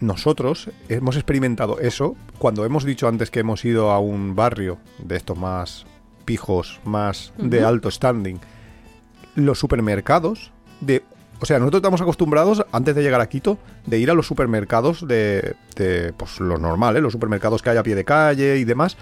nosotros 0.00 0.70
hemos 0.88 1.16
experimentado 1.16 1.78
eso 1.80 2.16
cuando 2.38 2.64
hemos 2.64 2.84
dicho 2.84 3.08
antes 3.08 3.30
que 3.30 3.40
hemos 3.40 3.64
ido 3.64 3.90
a 3.90 3.98
un 3.98 4.34
barrio 4.34 4.78
de 4.98 5.16
estos 5.16 5.36
más 5.38 5.86
pijos, 6.24 6.80
más 6.84 7.32
de 7.38 7.64
alto 7.64 7.90
standing. 7.90 8.38
Los 9.34 9.58
supermercados 9.58 10.52
de... 10.80 11.02
O 11.42 11.44
sea, 11.44 11.58
nosotros 11.58 11.80
estamos 11.80 12.00
acostumbrados, 12.00 12.64
antes 12.70 12.94
de 12.94 13.02
llegar 13.02 13.20
a 13.20 13.28
Quito, 13.28 13.58
de 13.84 13.98
ir 13.98 14.12
a 14.12 14.14
los 14.14 14.28
supermercados 14.28 15.08
de, 15.08 15.56
de 15.74 16.12
pues, 16.16 16.38
los 16.38 16.60
normales, 16.60 17.02
los 17.02 17.12
supermercados 17.12 17.62
que 17.62 17.70
hay 17.70 17.76
a 17.78 17.82
pie 17.82 17.96
de 17.96 18.04
calle 18.04 18.58
y 18.58 18.64
demás. 18.64 18.96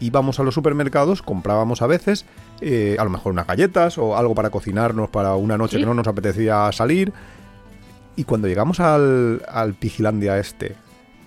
Íbamos 0.00 0.40
a 0.40 0.42
los 0.42 0.54
supermercados, 0.54 1.22
comprábamos 1.22 1.82
a 1.82 1.86
veces, 1.86 2.26
eh, 2.60 2.96
a 2.98 3.04
lo 3.04 3.10
mejor 3.10 3.30
unas 3.30 3.46
galletas 3.46 3.96
o 3.96 4.16
algo 4.16 4.34
para 4.34 4.50
cocinarnos 4.50 5.08
para 5.08 5.36
una 5.36 5.56
noche 5.56 5.76
Sí. 5.76 5.82
que 5.82 5.86
no 5.86 5.94
nos 5.94 6.08
apetecía 6.08 6.68
salir. 6.72 7.12
Y 8.16 8.24
cuando 8.24 8.48
llegamos 8.48 8.80
al, 8.80 9.42
al 9.48 9.74
Pigilandia 9.74 10.36
este 10.38 10.74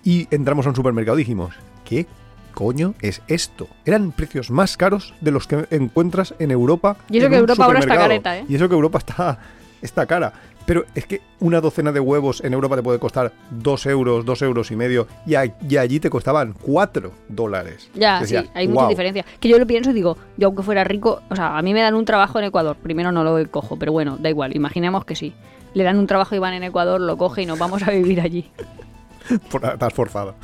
y 0.03 0.27
entramos 0.31 0.65
a 0.65 0.69
un 0.69 0.75
supermercado 0.75 1.15
dijimos, 1.15 1.55
¿qué 1.85 2.07
coño 2.53 2.93
es 3.01 3.21
esto? 3.29 3.69
Eran 3.85 4.11
precios 4.11 4.51
más 4.51 4.75
caros 4.75 5.13
de 5.21 5.31
los 5.31 5.47
que 5.47 5.65
encuentras 5.69 6.33
en 6.39 6.51
Europa. 6.51 6.97
Y 7.09 7.19
eso 7.19 7.27
en 7.27 7.31
que 7.31 7.37
Europa 7.37 7.63
ahora 7.63 7.79
está 7.79 7.95
careta, 7.95 8.37
¿eh? 8.37 8.45
Y 8.49 8.55
eso 8.55 8.67
que 8.67 8.75
Europa 8.75 8.97
está, 8.97 9.39
está 9.81 10.05
cara. 10.05 10.33
Pero 10.67 10.83
es 10.95 11.05
que 11.07 11.21
una 11.39 11.61
docena 11.61 11.91
de 11.93 11.99
huevos 12.01 12.43
en 12.43 12.51
Europa 12.53 12.75
te 12.75 12.83
puede 12.83 12.99
costar 12.99 13.31
dos 13.49 13.85
euros, 13.85 14.25
dos 14.25 14.41
euros 14.41 14.69
y 14.69 14.75
medio, 14.75 15.07
y, 15.25 15.33
a- 15.35 15.45
y 15.67 15.77
allí 15.77 15.99
te 15.99 16.09
costaban 16.09 16.53
cuatro 16.61 17.13
dólares. 17.29 17.89
Ya, 17.95 18.23
sí, 18.25 18.35
hay 18.53 18.67
mucha 18.67 18.87
diferencia. 18.89 19.25
Que 19.39 19.47
yo 19.47 19.57
lo 19.57 19.65
pienso 19.65 19.91
y 19.91 19.93
digo, 19.93 20.17
yo 20.35 20.47
aunque 20.47 20.63
fuera 20.63 20.83
rico, 20.83 21.21
o 21.29 21.35
sea, 21.37 21.57
a 21.57 21.61
mí 21.61 21.73
me 21.73 21.79
dan 21.81 21.95
un 21.95 22.03
trabajo 22.03 22.37
en 22.37 22.45
Ecuador. 22.45 22.75
Primero 22.75 23.11
no 23.13 23.23
lo 23.23 23.49
cojo, 23.49 23.77
pero 23.79 23.93
bueno, 23.93 24.17
da 24.19 24.29
igual, 24.29 24.55
imaginemos 24.55 25.05
que 25.05 25.15
sí. 25.15 25.33
Le 25.73 25.83
dan 25.85 25.97
un 25.97 26.05
trabajo 26.05 26.35
y 26.35 26.39
van 26.39 26.53
en 26.53 26.63
Ecuador, 26.63 26.99
lo 26.99 27.17
coge 27.17 27.43
y 27.43 27.45
nos 27.45 27.57
vamos 27.57 27.81
a 27.87 27.91
vivir 27.91 28.19
allí. 28.19 28.51
Estás 29.29 29.93
forzada. 29.93 30.35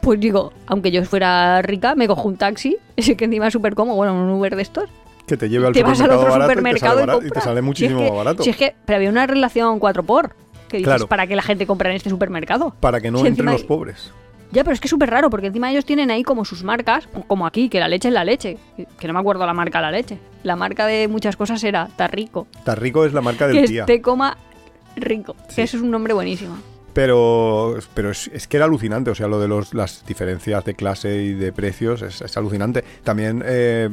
Pues 0.00 0.18
digo, 0.20 0.52
aunque 0.66 0.90
yo 0.90 1.04
fuera 1.04 1.62
rica, 1.62 1.94
me 1.94 2.08
cojo 2.08 2.28
un 2.28 2.36
taxi, 2.36 2.76
ese 2.96 3.16
que 3.16 3.26
encima 3.26 3.46
es 3.48 3.52
súper 3.52 3.74
cómodo, 3.74 3.96
bueno, 3.96 4.14
un 4.14 4.30
Uber 4.30 4.56
de 4.56 4.62
estos, 4.62 4.88
que 5.32 5.36
te 5.38 5.48
lleve 5.48 5.66
al 5.66 5.72
te 5.72 5.82
vas 5.82 6.00
al 6.00 6.10
supermercado 6.10 6.20
otro 6.20 6.32
barato 6.32 6.50
supermercado 6.50 6.92
y, 6.94 7.00
te 7.00 7.00
sale, 7.00 7.02
y, 7.02 7.06
barato- 7.06 7.18
y 7.18 7.22
te 7.22 7.28
compras. 7.28 7.44
sale 7.44 7.62
muchísimo 7.62 7.98
si 7.98 8.04
es 8.04 8.10
que, 8.10 8.10
más 8.16 8.24
barato. 8.24 8.42
Si 8.42 8.50
es 8.50 8.56
que, 8.56 8.74
pero 8.84 8.96
había 8.96 9.10
una 9.10 9.26
relación 9.26 9.78
4 9.78 10.02
por 10.04 10.34
que 10.68 10.76
dices, 10.78 10.84
Claro. 10.88 11.06
para 11.06 11.26
que 11.26 11.36
la 11.36 11.42
gente 11.42 11.66
compre 11.66 11.90
en 11.90 11.96
este 11.96 12.10
supermercado. 12.10 12.74
para 12.80 13.00
que 13.00 13.10
no 13.10 13.18
Si 13.18 13.26
entren 13.26 13.46
los 13.46 13.60
hay- 13.62 13.66
pobres. 13.66 14.12
Ya, 14.52 14.64
pero 14.64 14.74
es 14.74 14.80
que 14.80 14.86
es 14.86 14.90
súper 14.90 15.08
raro, 15.08 15.30
porque 15.30 15.46
encima 15.46 15.70
ellos 15.70 15.86
tienen 15.86 16.10
ahí 16.10 16.22
como 16.22 16.44
sus 16.44 16.62
marcas, 16.62 17.08
como 17.26 17.46
aquí, 17.46 17.70
que 17.70 17.80
la 17.80 17.88
leche 17.88 18.08
es 18.08 18.14
la 18.14 18.22
leche. 18.22 18.58
Que 18.98 19.06
no 19.06 19.14
me 19.14 19.20
acuerdo 19.20 19.46
la 19.46 19.54
marca 19.54 19.78
de 19.78 19.82
la 19.84 19.90
leche. 19.90 20.18
La 20.42 20.56
marca 20.56 20.84
de 20.86 21.08
muchas 21.08 21.36
cosas 21.36 21.64
era 21.64 21.88
Tarrico. 21.96 22.46
Tan 22.62 22.76
rico 22.76 23.06
es 23.06 23.14
la 23.14 23.22
marca 23.22 23.46
del 23.48 23.62
Que 23.62 23.66
tía. 23.66 23.86
te 23.86 24.02
coma 24.02 24.36
rico. 24.96 25.34
Sí. 25.48 25.56
Que 25.56 25.62
eso 25.62 25.78
es 25.78 25.82
un 25.82 25.90
nombre 25.90 26.12
buenísimo. 26.12 26.58
Pero, 26.92 27.76
pero 27.94 28.10
es, 28.10 28.28
es 28.34 28.46
que 28.46 28.58
era 28.58 28.66
alucinante, 28.66 29.10
o 29.10 29.14
sea, 29.14 29.26
lo 29.26 29.40
de 29.40 29.48
los, 29.48 29.72
las 29.72 30.04
diferencias 30.06 30.62
de 30.66 30.74
clase 30.74 31.16
y 31.22 31.32
de 31.32 31.50
precios 31.52 32.02
es, 32.02 32.20
es 32.20 32.36
alucinante. 32.36 32.84
También 33.02 33.42
eh, 33.46 33.88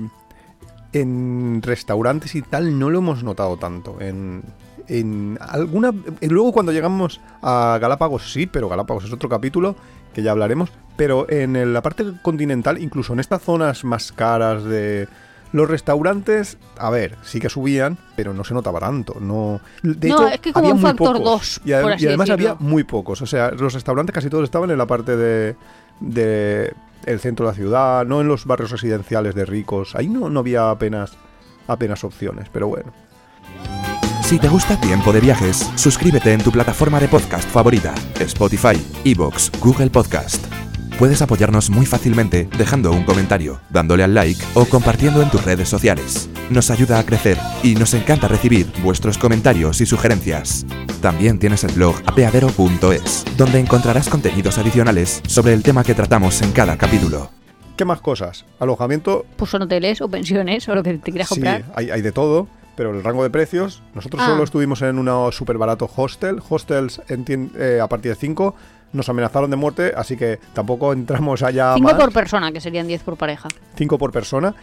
en 0.93 1.62
restaurantes 1.63 2.36
y 2.36 2.41
tal 2.41 2.78
no 2.80 2.89
lo 2.89 2.99
hemos 2.99 3.23
notado 3.23 3.58
tanto. 3.58 3.97
En, 3.99 4.43
en 4.88 5.38
alguna. 5.41 5.93
Luego 6.21 6.52
cuando 6.52 6.71
llegamos 6.71 7.21
a 7.41 7.78
Galápagos 7.82 8.32
sí, 8.32 8.47
pero 8.47 8.69
Galápagos 8.69 9.06
es 9.06 9.13
otro 9.13 9.30
capítulo 9.30 9.75
que 10.13 10.23
ya 10.23 10.32
hablaremos. 10.32 10.71
Pero 10.97 11.30
en 11.30 11.73
la 11.73 11.82
parte 11.82 12.06
continental, 12.23 12.82
incluso 12.82 13.13
en 13.13 13.19
estas 13.19 13.41
zonas 13.41 13.84
más 13.84 14.12
caras 14.12 14.63
de. 14.63 15.08
Los 15.52 15.67
restaurantes, 15.67 16.60
a 16.78 16.91
ver, 16.91 17.15
sí 17.23 17.39
que 17.39 17.49
subían, 17.49 17.97
pero 18.15 18.36
no 18.36 18.43
se 18.43 18.54
notaba 18.54 18.80
tanto. 18.80 19.15
No, 19.19 19.60
de 19.82 20.10
No, 20.10 20.15
hecho, 20.15 20.28
es 20.28 20.39
que 20.41 20.54
como 20.54 20.65
había 20.67 20.75
un 20.75 20.82
factor 20.82 21.17
pocos. 21.17 21.23
dos, 21.23 21.62
Y, 21.65 21.73
además 21.73 21.99
decirlo. 21.99 22.34
había 22.34 22.56
muy 22.60 22.84
pocos. 22.84 23.19
O 23.23 23.25
sea, 23.25 23.49
los 23.49 23.73
restaurantes 23.73 24.13
casi 24.13 24.30
todos 24.30 24.43
estaban 24.43 24.69
en 24.69 24.78
la 24.78 24.86
parte 24.86 25.17
de, 25.17 25.56
de 26.02 26.71
el 27.06 27.20
centro 27.20 27.46
de 27.46 27.52
la 27.52 27.56
ciudad, 27.56 28.06
no 28.06 28.22
en 28.22 28.28
los 28.28 28.46
barrios 28.46 28.72
residenciales 28.72 29.36
de 29.36 29.46
ricos. 29.46 29.96
Ahí 29.96 30.08
no, 30.08 30.30
no 30.30 30.40
había 30.42 30.70
apenas, 30.70 31.14
apenas 31.68 32.04
opciones, 32.04 32.48
pero 32.52 32.68
bueno. 32.68 32.92
Si 34.24 34.38
te 34.38 34.48
gusta 34.48 34.80
Tiempo 34.80 35.12
de 35.12 35.22
Viajes, 35.22 35.72
suscríbete 35.76 36.32
en 36.34 36.44
tu 36.44 36.52
plataforma 36.52 37.00
de 37.00 37.08
podcast 37.08 37.50
favorita, 37.50 37.96
Spotify, 38.20 38.80
Evox, 39.04 39.52
Google 39.60 39.90
Podcast. 39.90 40.59
Puedes 41.00 41.22
apoyarnos 41.22 41.70
muy 41.70 41.86
fácilmente 41.86 42.50
dejando 42.58 42.92
un 42.92 43.04
comentario, 43.06 43.62
dándole 43.70 44.04
al 44.04 44.14
like 44.14 44.44
o 44.54 44.66
compartiendo 44.66 45.22
en 45.22 45.30
tus 45.30 45.46
redes 45.46 45.70
sociales. 45.70 46.30
Nos 46.50 46.70
ayuda 46.72 47.00
a 47.00 47.06
crecer 47.06 47.38
y 47.64 47.76
nos 47.76 47.94
encanta 47.94 48.28
recibir 48.28 48.68
vuestros 48.84 49.18
comentarios 49.18 49.80
y 49.80 49.86
sugerencias. 49.86 50.66
También 51.02 51.40
tienes 51.40 51.64
el 51.64 51.72
blog 51.72 51.96
apeadero.es, 52.06 53.26
donde 53.38 53.60
encontrarás 53.60 54.10
contenidos 54.10 54.58
adicionales 54.58 55.22
sobre 55.26 55.54
el 55.54 55.64
tema 55.64 55.86
que 55.86 55.94
tratamos 55.96 56.42
en 56.42 56.52
cada 56.52 56.78
capítulo. 56.78 57.32
¿Qué 57.78 57.86
más 57.86 58.02
cosas? 58.02 58.44
Alojamiento, 58.60 59.26
Pues 59.38 59.52
son 59.52 59.62
hoteles 59.62 60.02
o 60.02 60.10
pensiones 60.10 60.68
o 60.68 60.76
lo 60.76 60.84
que 60.84 60.98
te 60.98 61.12
quieras 61.12 61.30
sí, 61.30 61.36
comprar. 61.36 61.64
hay, 61.76 61.92
hay 61.92 62.02
de 62.02 62.12
todo, 62.12 62.50
pero 62.76 62.92
el 62.94 63.02
rango 63.06 63.24
de 63.24 63.30
precios. 63.30 63.82
Nosotros 63.96 64.22
Ah. 64.22 64.32
solo 64.32 64.44
estuvimos 64.44 64.82
en 64.82 65.00
un 65.00 65.32
súper 65.32 65.58
barato 65.58 65.90
hostel. 65.96 66.42
Hostels 66.50 67.02
eh, 67.08 67.80
a 67.82 67.88
partir 67.88 68.12
de 68.12 68.18
5 68.18 68.54
nos 68.93 69.08
amenazaron 69.10 69.49
de 69.49 69.56
muerte, 69.56 69.91
así 69.95 70.17
que 70.17 70.39
tampoco 70.54 70.93
entramos 70.93 71.41
allá 71.43 71.73
5 71.75 71.84
más. 71.88 71.93
por 71.99 72.12
persona, 72.12 72.52
que 72.52 72.62
serían 72.62 72.88
10 72.88 73.04
por 73.04 73.17
pareja. 73.17 73.47
5 73.75 73.97
por 73.97 74.12
persona. 74.12 74.56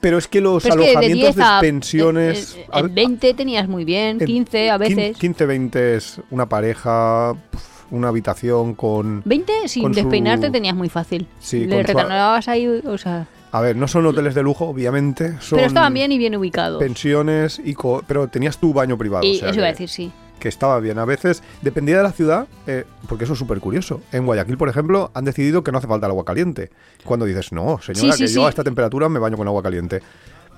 Pero 0.00 0.16
es 0.16 0.28
que 0.28 0.40
los 0.40 0.62
Pero 0.62 0.76
es 0.76 0.80
que 0.80 0.86
de 0.86 0.90
alojamientos 0.96 1.34
10 1.34 1.36
de, 1.36 1.42
a 1.42 1.60
pensiones. 1.60 2.56
eh, 2.56 2.66
a 2.72 2.78
en 2.80 2.86
ver, 2.86 2.94
20 2.94 3.34
tenías 3.34 3.68
muy 3.68 3.84
bien, 3.84 4.16
en 4.20 4.26
15 4.26 4.70
a 4.70 4.78
veces. 4.78 5.18
15, 5.18 5.44
20 5.44 5.96
es 5.96 6.20
una 6.30 6.48
pareja, 6.48 7.34
una 7.90 8.08
habitación 8.08 8.74
con. 8.74 9.20
20 9.26 9.68
sin 9.68 9.82
con 9.82 9.92
su- 9.92 10.00
despeinarte 10.00 10.48
tenías 10.50 10.74
muy 10.74 10.88
fácil. 10.88 11.26
Sí, 11.38 11.66
Le 11.66 11.82
su- 11.82 11.86
retornabas 11.86 12.48
ahí, 12.48 12.66
o 12.66 12.96
sea... 12.96 13.26
A 13.52 13.60
ver, 13.60 13.74
no 13.76 13.88
son 13.88 14.06
hoteles 14.06 14.34
de 14.34 14.42
lujo, 14.42 14.64
obviamente. 14.68 15.34
Son 15.40 15.56
Pero 15.58 15.66
estaban 15.66 15.92
bien 15.92 16.10
y 16.12 16.16
bien 16.18 16.34
ubicados. 16.36 16.78
Pensiones, 16.78 17.60
y 17.62 17.74
co- 17.74 18.02
pero 18.06 18.28
tenías 18.28 18.56
tu 18.58 18.72
baño 18.72 18.96
privado. 18.96 19.26
y 19.26 19.36
o 19.36 19.38
sea 19.40 19.50
eso 19.50 19.58
iba 19.58 19.66
a 19.66 19.70
decir, 19.72 19.88
sí. 19.90 20.10
Que 20.40 20.48
estaba 20.48 20.80
bien. 20.80 20.98
A 20.98 21.04
veces 21.04 21.42
dependía 21.62 21.98
de 21.98 22.02
la 22.02 22.10
ciudad, 22.12 22.48
eh, 22.66 22.84
porque 23.08 23.24
eso 23.24 23.34
es 23.34 23.38
súper 23.38 23.60
curioso. 23.60 24.00
En 24.10 24.26
Guayaquil, 24.26 24.56
por 24.56 24.68
ejemplo, 24.68 25.12
han 25.14 25.24
decidido 25.24 25.62
que 25.62 25.70
no 25.70 25.78
hace 25.78 25.86
falta 25.86 26.06
el 26.06 26.10
agua 26.10 26.24
caliente. 26.24 26.70
Cuando 27.04 27.26
dices, 27.26 27.52
no, 27.52 27.80
señora, 27.80 28.12
Sí, 28.14 28.18
sí, 28.18 28.24
que 28.24 28.32
yo 28.32 28.46
a 28.46 28.48
esta 28.48 28.64
temperatura 28.64 29.08
me 29.08 29.20
baño 29.20 29.36
con 29.36 29.46
agua 29.46 29.62
caliente. 29.62 30.02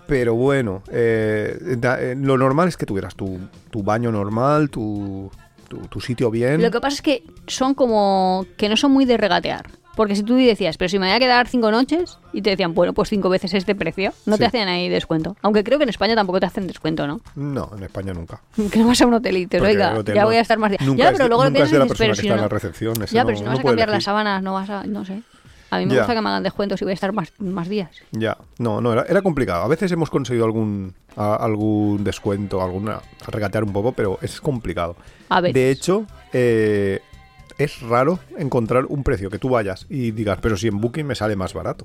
Pero 0.06 0.34
bueno, 0.34 0.82
eh, 0.90 1.76
da- 1.78 2.00
eh, 2.00 2.14
lo 2.16 2.36
normal 2.38 2.68
es 2.68 2.76
que 2.76 2.86
tuvieras 2.86 3.14
tu, 3.14 3.38
tu 3.70 3.82
baño 3.82 4.10
normal, 4.10 4.68
tu, 4.70 5.30
tu, 5.68 5.78
tu 5.88 6.00
sitio 6.00 6.30
bien. 6.30 6.60
Lo 6.62 6.70
que 6.70 6.80
pasa 6.80 6.94
es 6.96 7.02
que 7.02 7.22
son 7.46 7.74
como... 7.74 8.46
que 8.56 8.68
no 8.68 8.76
son 8.76 8.92
muy 8.92 9.04
de 9.04 9.16
regatear. 9.16 9.66
Porque 9.94 10.16
si 10.16 10.22
tú 10.22 10.34
decías, 10.36 10.78
pero 10.78 10.88
si 10.88 10.98
me 10.98 11.06
voy 11.06 11.14
a 11.14 11.18
quedar 11.18 11.46
cinco 11.48 11.70
noches, 11.70 12.18
y 12.32 12.40
te 12.40 12.50
decían, 12.50 12.72
bueno, 12.72 12.94
pues 12.94 13.10
cinco 13.10 13.28
veces 13.28 13.52
este 13.52 13.74
precio, 13.74 14.12
no 14.24 14.36
Sí. 14.36 14.40
te 14.40 14.46
hacían 14.46 14.68
ahí 14.68 14.88
descuento. 14.88 15.36
Aunque 15.42 15.62
creo 15.64 15.78
que 15.78 15.84
en 15.84 15.90
España 15.90 16.14
tampoco 16.14 16.40
te 16.40 16.46
hacen 16.46 16.66
descuento, 16.66 17.06
¿no? 17.06 17.20
No, 17.36 17.70
en 17.76 17.82
España 17.82 18.14
nunca. 18.14 18.40
Que 18.72 18.78
no 18.78 18.86
vas 18.88 19.02
a 19.02 19.06
un 19.06 19.14
hotel 19.14 19.36
y 19.36 19.46
Porque 19.46 19.66
oiga, 19.66 20.02
ya 20.02 20.14
no- 20.22 20.26
voy 20.26 20.36
a 20.36 20.40
estar 20.40 20.58
más 20.58 20.70
días. 20.70 20.82
Ya, 20.96 21.12
pero 21.12 21.28
luego 21.28 21.44
lo 21.44 21.52
piensas 21.52 21.72
y 21.72 21.82
dices, 21.82 21.98
pero 21.98 22.14
si 22.14 22.28
no... 22.28 22.36
la 22.36 22.48
recepción. 22.48 23.02
ese 23.02 23.14
Ya, 23.14 23.24
pero 23.24 23.36
si 23.36 23.44
no 23.44 23.50
vas 23.50 23.58
a 23.60 23.62
cambiar 23.62 23.88
las 23.90 24.04
sábanas, 24.04 24.42
no 24.42 24.54
vas 24.54 24.70
a... 24.70 24.84
no 24.84 25.04
sé. 25.04 25.20
A 25.70 25.78
mí 25.78 25.86
me 25.86 25.96
gusta 25.96 26.14
que 26.14 26.20
me 26.20 26.28
hagan 26.28 26.42
descuento 26.42 26.76
si 26.76 26.84
voy 26.84 26.90
a 26.90 26.94
estar 26.94 27.12
más, 27.14 27.32
más 27.38 27.66
días. 27.68 27.88
Ya, 28.12 28.36
no, 28.58 28.82
no, 28.82 28.92
era, 28.92 29.06
era 29.08 29.22
complicado. 29.22 29.62
A 29.62 29.68
veces 29.68 29.90
hemos 29.92 30.10
conseguido 30.10 30.44
algún, 30.44 30.94
a- 31.16 31.36
algún 31.36 32.04
descuento, 32.04 32.62
alguna, 32.62 32.96
a 33.26 33.30
regatear 33.30 33.64
un 33.64 33.72
poco, 33.72 33.92
pero 33.92 34.18
es 34.20 34.38
complicado. 34.42 34.96
A 35.30 35.40
veces. 35.40 35.54
De 35.54 35.70
hecho, 35.70 36.06
eh, 36.34 37.00
es 37.58 37.80
raro 37.80 38.18
encontrar 38.38 38.86
un 38.86 39.02
precio 39.02 39.30
que 39.30 39.38
tú 39.38 39.48
vayas 39.48 39.86
y 39.88 40.10
digas, 40.12 40.38
pero 40.42 40.56
si 40.56 40.68
en 40.68 40.80
Booking 40.80 41.06
me 41.06 41.14
sale 41.14 41.36
más 41.36 41.54
barato. 41.54 41.84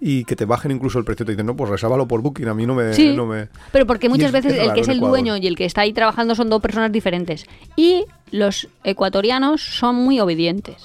Y 0.00 0.24
que 0.24 0.36
te 0.36 0.44
bajen 0.44 0.70
incluso 0.70 1.00
el 1.00 1.04
precio, 1.04 1.26
te 1.26 1.32
dicen, 1.32 1.44
no, 1.46 1.56
pues 1.56 1.68
resábalo 1.70 2.06
por 2.06 2.22
Booking, 2.22 2.46
a 2.46 2.54
mí 2.54 2.66
no 2.66 2.74
me... 2.76 2.92
Sí. 2.94 3.14
no 3.16 3.26
me... 3.26 3.48
Pero 3.72 3.84
porque 3.84 4.08
muchas 4.08 4.26
es- 4.26 4.32
veces 4.32 4.52
es 4.54 4.60
el 4.60 4.72
que 4.72 4.80
es 4.82 4.88
el 4.88 5.00
dueño 5.00 5.36
y 5.36 5.46
el 5.48 5.56
que 5.56 5.64
está 5.64 5.80
ahí 5.80 5.92
trabajando 5.92 6.36
son 6.36 6.48
dos 6.48 6.62
personas 6.62 6.92
diferentes. 6.92 7.46
Y 7.74 8.04
los 8.30 8.68
ecuatorianos 8.84 9.60
son 9.60 9.96
muy 9.96 10.20
obedientes. 10.20 10.76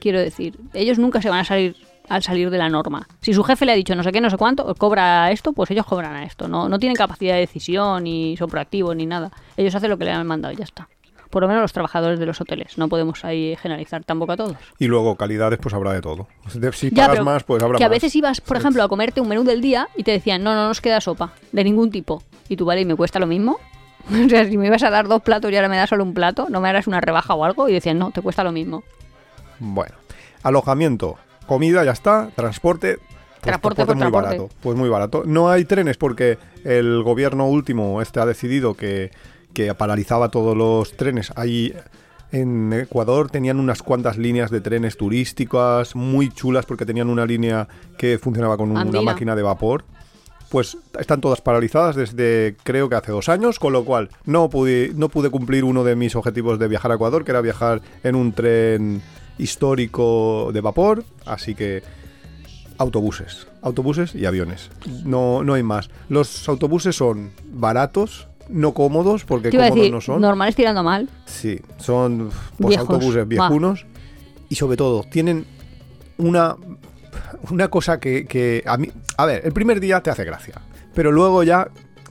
Quiero 0.00 0.18
decir, 0.20 0.58
ellos 0.74 0.98
nunca 0.98 1.22
se 1.22 1.30
van 1.30 1.38
a 1.38 1.44
salir 1.44 1.76
al 2.10 2.22
salir 2.22 2.50
de 2.50 2.58
la 2.58 2.68
norma. 2.68 3.08
Si 3.22 3.32
su 3.32 3.42
jefe 3.42 3.64
le 3.64 3.72
ha 3.72 3.74
dicho 3.76 3.94
no 3.94 4.02
sé 4.02 4.12
qué, 4.12 4.20
no 4.20 4.28
sé 4.28 4.36
cuánto, 4.36 4.74
cobra 4.74 5.30
esto, 5.30 5.54
pues 5.54 5.70
ellos 5.70 5.86
cobran 5.86 6.14
a 6.14 6.24
esto. 6.24 6.46
No, 6.46 6.68
no 6.68 6.78
tienen 6.78 6.96
capacidad 6.96 7.34
de 7.34 7.40
decisión, 7.40 8.04
ni 8.04 8.36
son 8.36 8.50
proactivos, 8.50 8.94
ni 8.94 9.06
nada. 9.06 9.30
Ellos 9.56 9.74
hacen 9.74 9.88
lo 9.88 9.96
que 9.96 10.04
le 10.04 10.10
han 10.10 10.26
mandado 10.26 10.52
y 10.52 10.58
ya 10.58 10.64
está. 10.64 10.88
Por 11.32 11.42
lo 11.42 11.48
menos 11.48 11.62
los 11.62 11.72
trabajadores 11.72 12.20
de 12.20 12.26
los 12.26 12.40
hoteles. 12.40 12.76
No 12.76 12.88
podemos 12.88 13.24
ahí 13.24 13.56
generalizar 13.60 14.04
tampoco 14.04 14.32
a 14.32 14.36
todos. 14.36 14.56
Y 14.78 14.86
luego 14.86 15.16
calidades, 15.16 15.58
pues 15.60 15.74
habrá 15.74 15.92
de 15.94 16.02
todo. 16.02 16.28
Si 16.72 16.90
Ya, 16.90 17.06
pagas 17.08 17.24
más, 17.24 17.42
pues 17.42 17.62
habrá 17.62 17.78
que 17.78 17.84
a 17.84 17.88
más. 17.88 17.96
veces 17.96 18.14
ibas, 18.14 18.40
por 18.42 18.58
ejemplo, 18.58 18.82
a 18.82 18.88
comerte 18.88 19.20
un 19.20 19.28
menú 19.28 19.42
del 19.42 19.62
día 19.62 19.88
y 19.96 20.02
te 20.04 20.10
decían, 20.12 20.44
no, 20.44 20.54
no 20.54 20.68
nos 20.68 20.80
queda 20.82 21.00
sopa, 21.00 21.32
de 21.50 21.64
ningún 21.64 21.90
tipo. 21.90 22.22
Y 22.50 22.56
tú, 22.56 22.66
vale, 22.66 22.82
¿y 22.82 22.84
me 22.84 22.94
cuesta 22.94 23.18
lo 23.18 23.26
mismo? 23.26 23.58
o 24.26 24.28
sea, 24.28 24.44
si 24.44 24.58
me 24.58 24.66
ibas 24.66 24.82
a 24.82 24.90
dar 24.90 25.08
dos 25.08 25.22
platos 25.22 25.50
y 25.50 25.56
ahora 25.56 25.68
me 25.70 25.76
das 25.78 25.88
solo 25.88 26.04
un 26.04 26.12
plato, 26.12 26.48
¿no 26.50 26.60
me 26.60 26.68
harás 26.68 26.86
una 26.86 27.00
rebaja 27.00 27.34
o 27.34 27.44
algo? 27.44 27.68
Y 27.68 27.72
decían, 27.72 27.98
no, 27.98 28.10
te 28.10 28.20
cuesta 28.20 28.44
lo 28.44 28.52
mismo. 28.52 28.84
Bueno, 29.58 29.94
alojamiento, 30.42 31.16
comida, 31.46 31.84
ya 31.84 31.92
está, 31.92 32.30
transporte. 32.34 32.98
pues 32.98 33.40
Transporte 33.42 33.86
por 33.86 33.94
muy 33.96 34.00
transporte. 34.02 34.26
barato, 34.38 34.48
pues 34.60 34.76
muy 34.76 34.88
barato. 34.88 35.22
No 35.24 35.48
hay 35.50 35.64
trenes 35.64 35.96
porque 35.96 36.38
el 36.64 37.02
gobierno 37.02 37.46
último 37.48 38.02
este 38.02 38.20
ha 38.20 38.26
decidido 38.26 38.74
que, 38.74 39.10
que 39.54 39.74
paralizaba 39.74 40.30
todos 40.30 40.56
los 40.56 40.96
trenes. 40.96 41.32
Hay 41.36 41.74
en 42.30 42.72
Ecuador 42.72 43.30
tenían 43.30 43.60
unas 43.60 43.82
cuantas 43.82 44.16
líneas 44.16 44.50
de 44.50 44.60
trenes 44.62 44.96
turísticas 44.96 45.94
muy 45.94 46.30
chulas 46.30 46.64
porque 46.64 46.86
tenían 46.86 47.10
una 47.10 47.26
línea 47.26 47.68
que 47.98 48.18
funcionaba 48.18 48.56
con 48.56 48.70
un- 48.70 48.78
una 48.78 49.02
máquina 49.02 49.36
de 49.36 49.42
vapor. 49.42 49.84
Pues 50.48 50.76
están 50.98 51.20
todas 51.20 51.40
paralizadas 51.40 51.96
desde 51.96 52.56
creo 52.62 52.88
que 52.88 52.94
hace 52.96 53.12
dos 53.12 53.28
años, 53.30 53.58
con 53.58 53.72
lo 53.72 53.84
cual 53.84 54.10
no 54.26 54.48
pude, 54.50 54.92
no 54.94 55.08
pude 55.08 55.30
cumplir 55.30 55.64
uno 55.64 55.82
de 55.84 55.94
mis 55.96 56.14
objetivos 56.16 56.58
de 56.58 56.68
viajar 56.68 56.90
a 56.92 56.94
Ecuador, 56.96 57.24
que 57.24 57.30
era 57.32 57.40
viajar 57.40 57.80
en 58.02 58.14
un 58.16 58.32
tren 58.32 59.02
histórico 59.38 60.50
de 60.52 60.60
vapor, 60.60 61.04
así 61.26 61.54
que 61.54 61.82
autobuses, 62.78 63.46
autobuses 63.62 64.14
y 64.14 64.26
aviones. 64.26 64.70
No, 65.04 65.44
no 65.44 65.54
hay 65.54 65.62
más. 65.62 65.90
Los 66.08 66.48
autobuses 66.48 66.96
son 66.96 67.30
baratos, 67.52 68.28
no 68.48 68.74
cómodos, 68.74 69.24
porque 69.24 69.50
Te 69.50 69.56
iba 69.56 69.64
a 69.64 69.68
cómodos 69.68 69.82
decir, 69.82 69.92
no 69.94 70.00
son. 70.00 70.20
normales 70.20 70.54
tirando 70.56 70.82
mal. 70.82 71.08
Sí, 71.26 71.60
son 71.78 72.30
pues, 72.58 72.70
Viejos, 72.70 72.88
autobuses 72.90 73.22
va. 73.22 73.24
viejunos 73.24 73.86
y 74.48 74.54
sobre 74.54 74.76
todo 74.76 75.02
tienen 75.04 75.46
una, 76.18 76.56
una 77.50 77.68
cosa 77.68 77.98
que, 77.98 78.26
que 78.26 78.62
a 78.66 78.76
mí... 78.76 78.90
A 79.16 79.26
ver, 79.26 79.42
el 79.44 79.52
primer 79.52 79.80
día 79.80 80.02
te 80.02 80.10
hace 80.10 80.24
gracia, 80.24 80.60
pero 80.94 81.10
luego 81.12 81.42
ya 81.42 81.68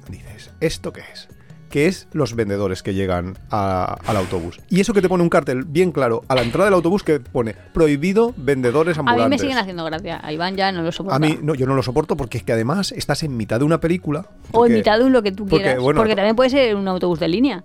dices, 0.10 0.52
¿esto 0.60 0.92
qué 0.92 1.02
es? 1.14 1.28
Que 1.72 1.88
es 1.88 2.08
los 2.14 2.36
vendedores 2.36 2.84
que 2.84 2.94
llegan 2.94 3.38
a- 3.50 3.98
al 4.06 4.18
autobús. 4.18 4.60
Y 4.70 4.82
eso 4.82 4.94
que 4.94 5.02
te 5.02 5.10
pone 5.10 5.24
un 5.24 5.30
cartel 5.30 5.64
bien 5.64 5.92
claro 5.92 6.22
a 6.28 6.36
la 6.36 6.42
entrada 6.44 6.66
del 6.66 6.74
autobús 6.74 7.02
que 7.04 7.20
pone 7.20 7.56
prohibido 7.74 8.34
vendedores 8.38 8.98
A 8.98 9.00
ambulantes. 9.00 9.30
mí 9.30 9.36
me 9.36 9.40
siguen 9.40 9.58
haciendo 9.58 9.86
gracia. 9.86 10.20
A 10.24 10.32
Iván 10.34 10.56
ya 10.58 10.72
no 10.72 10.82
lo 10.84 10.92
soporta. 10.92 11.16
A 11.16 11.20
mí, 11.20 11.40
no, 11.42 11.56
yo 11.56 11.66
no 11.66 11.74
lo 11.76 11.82
soporto 11.84 12.16
porque 12.18 12.38
es 12.38 12.44
que 12.44 12.52
además 12.54 12.92
estás 12.92 13.24
en 13.24 13.36
mitad 13.38 13.60
de 13.60 13.66
una 13.66 13.80
película. 13.80 14.26
o 14.52 14.66
en 14.66 14.74
mitad 14.74 15.00
de 15.00 15.06
un 15.06 15.14
lo 15.14 15.24
que 15.24 15.32
tú 15.32 15.46
porque, 15.46 15.64
quieras. 15.64 15.82
bueno, 15.82 16.00
porque 16.02 16.16
también 16.16 16.36
puede 16.36 16.50
ser 16.50 16.76
un 16.76 16.88
autobús 16.88 17.20
de 17.20 17.28
línea. 17.30 17.64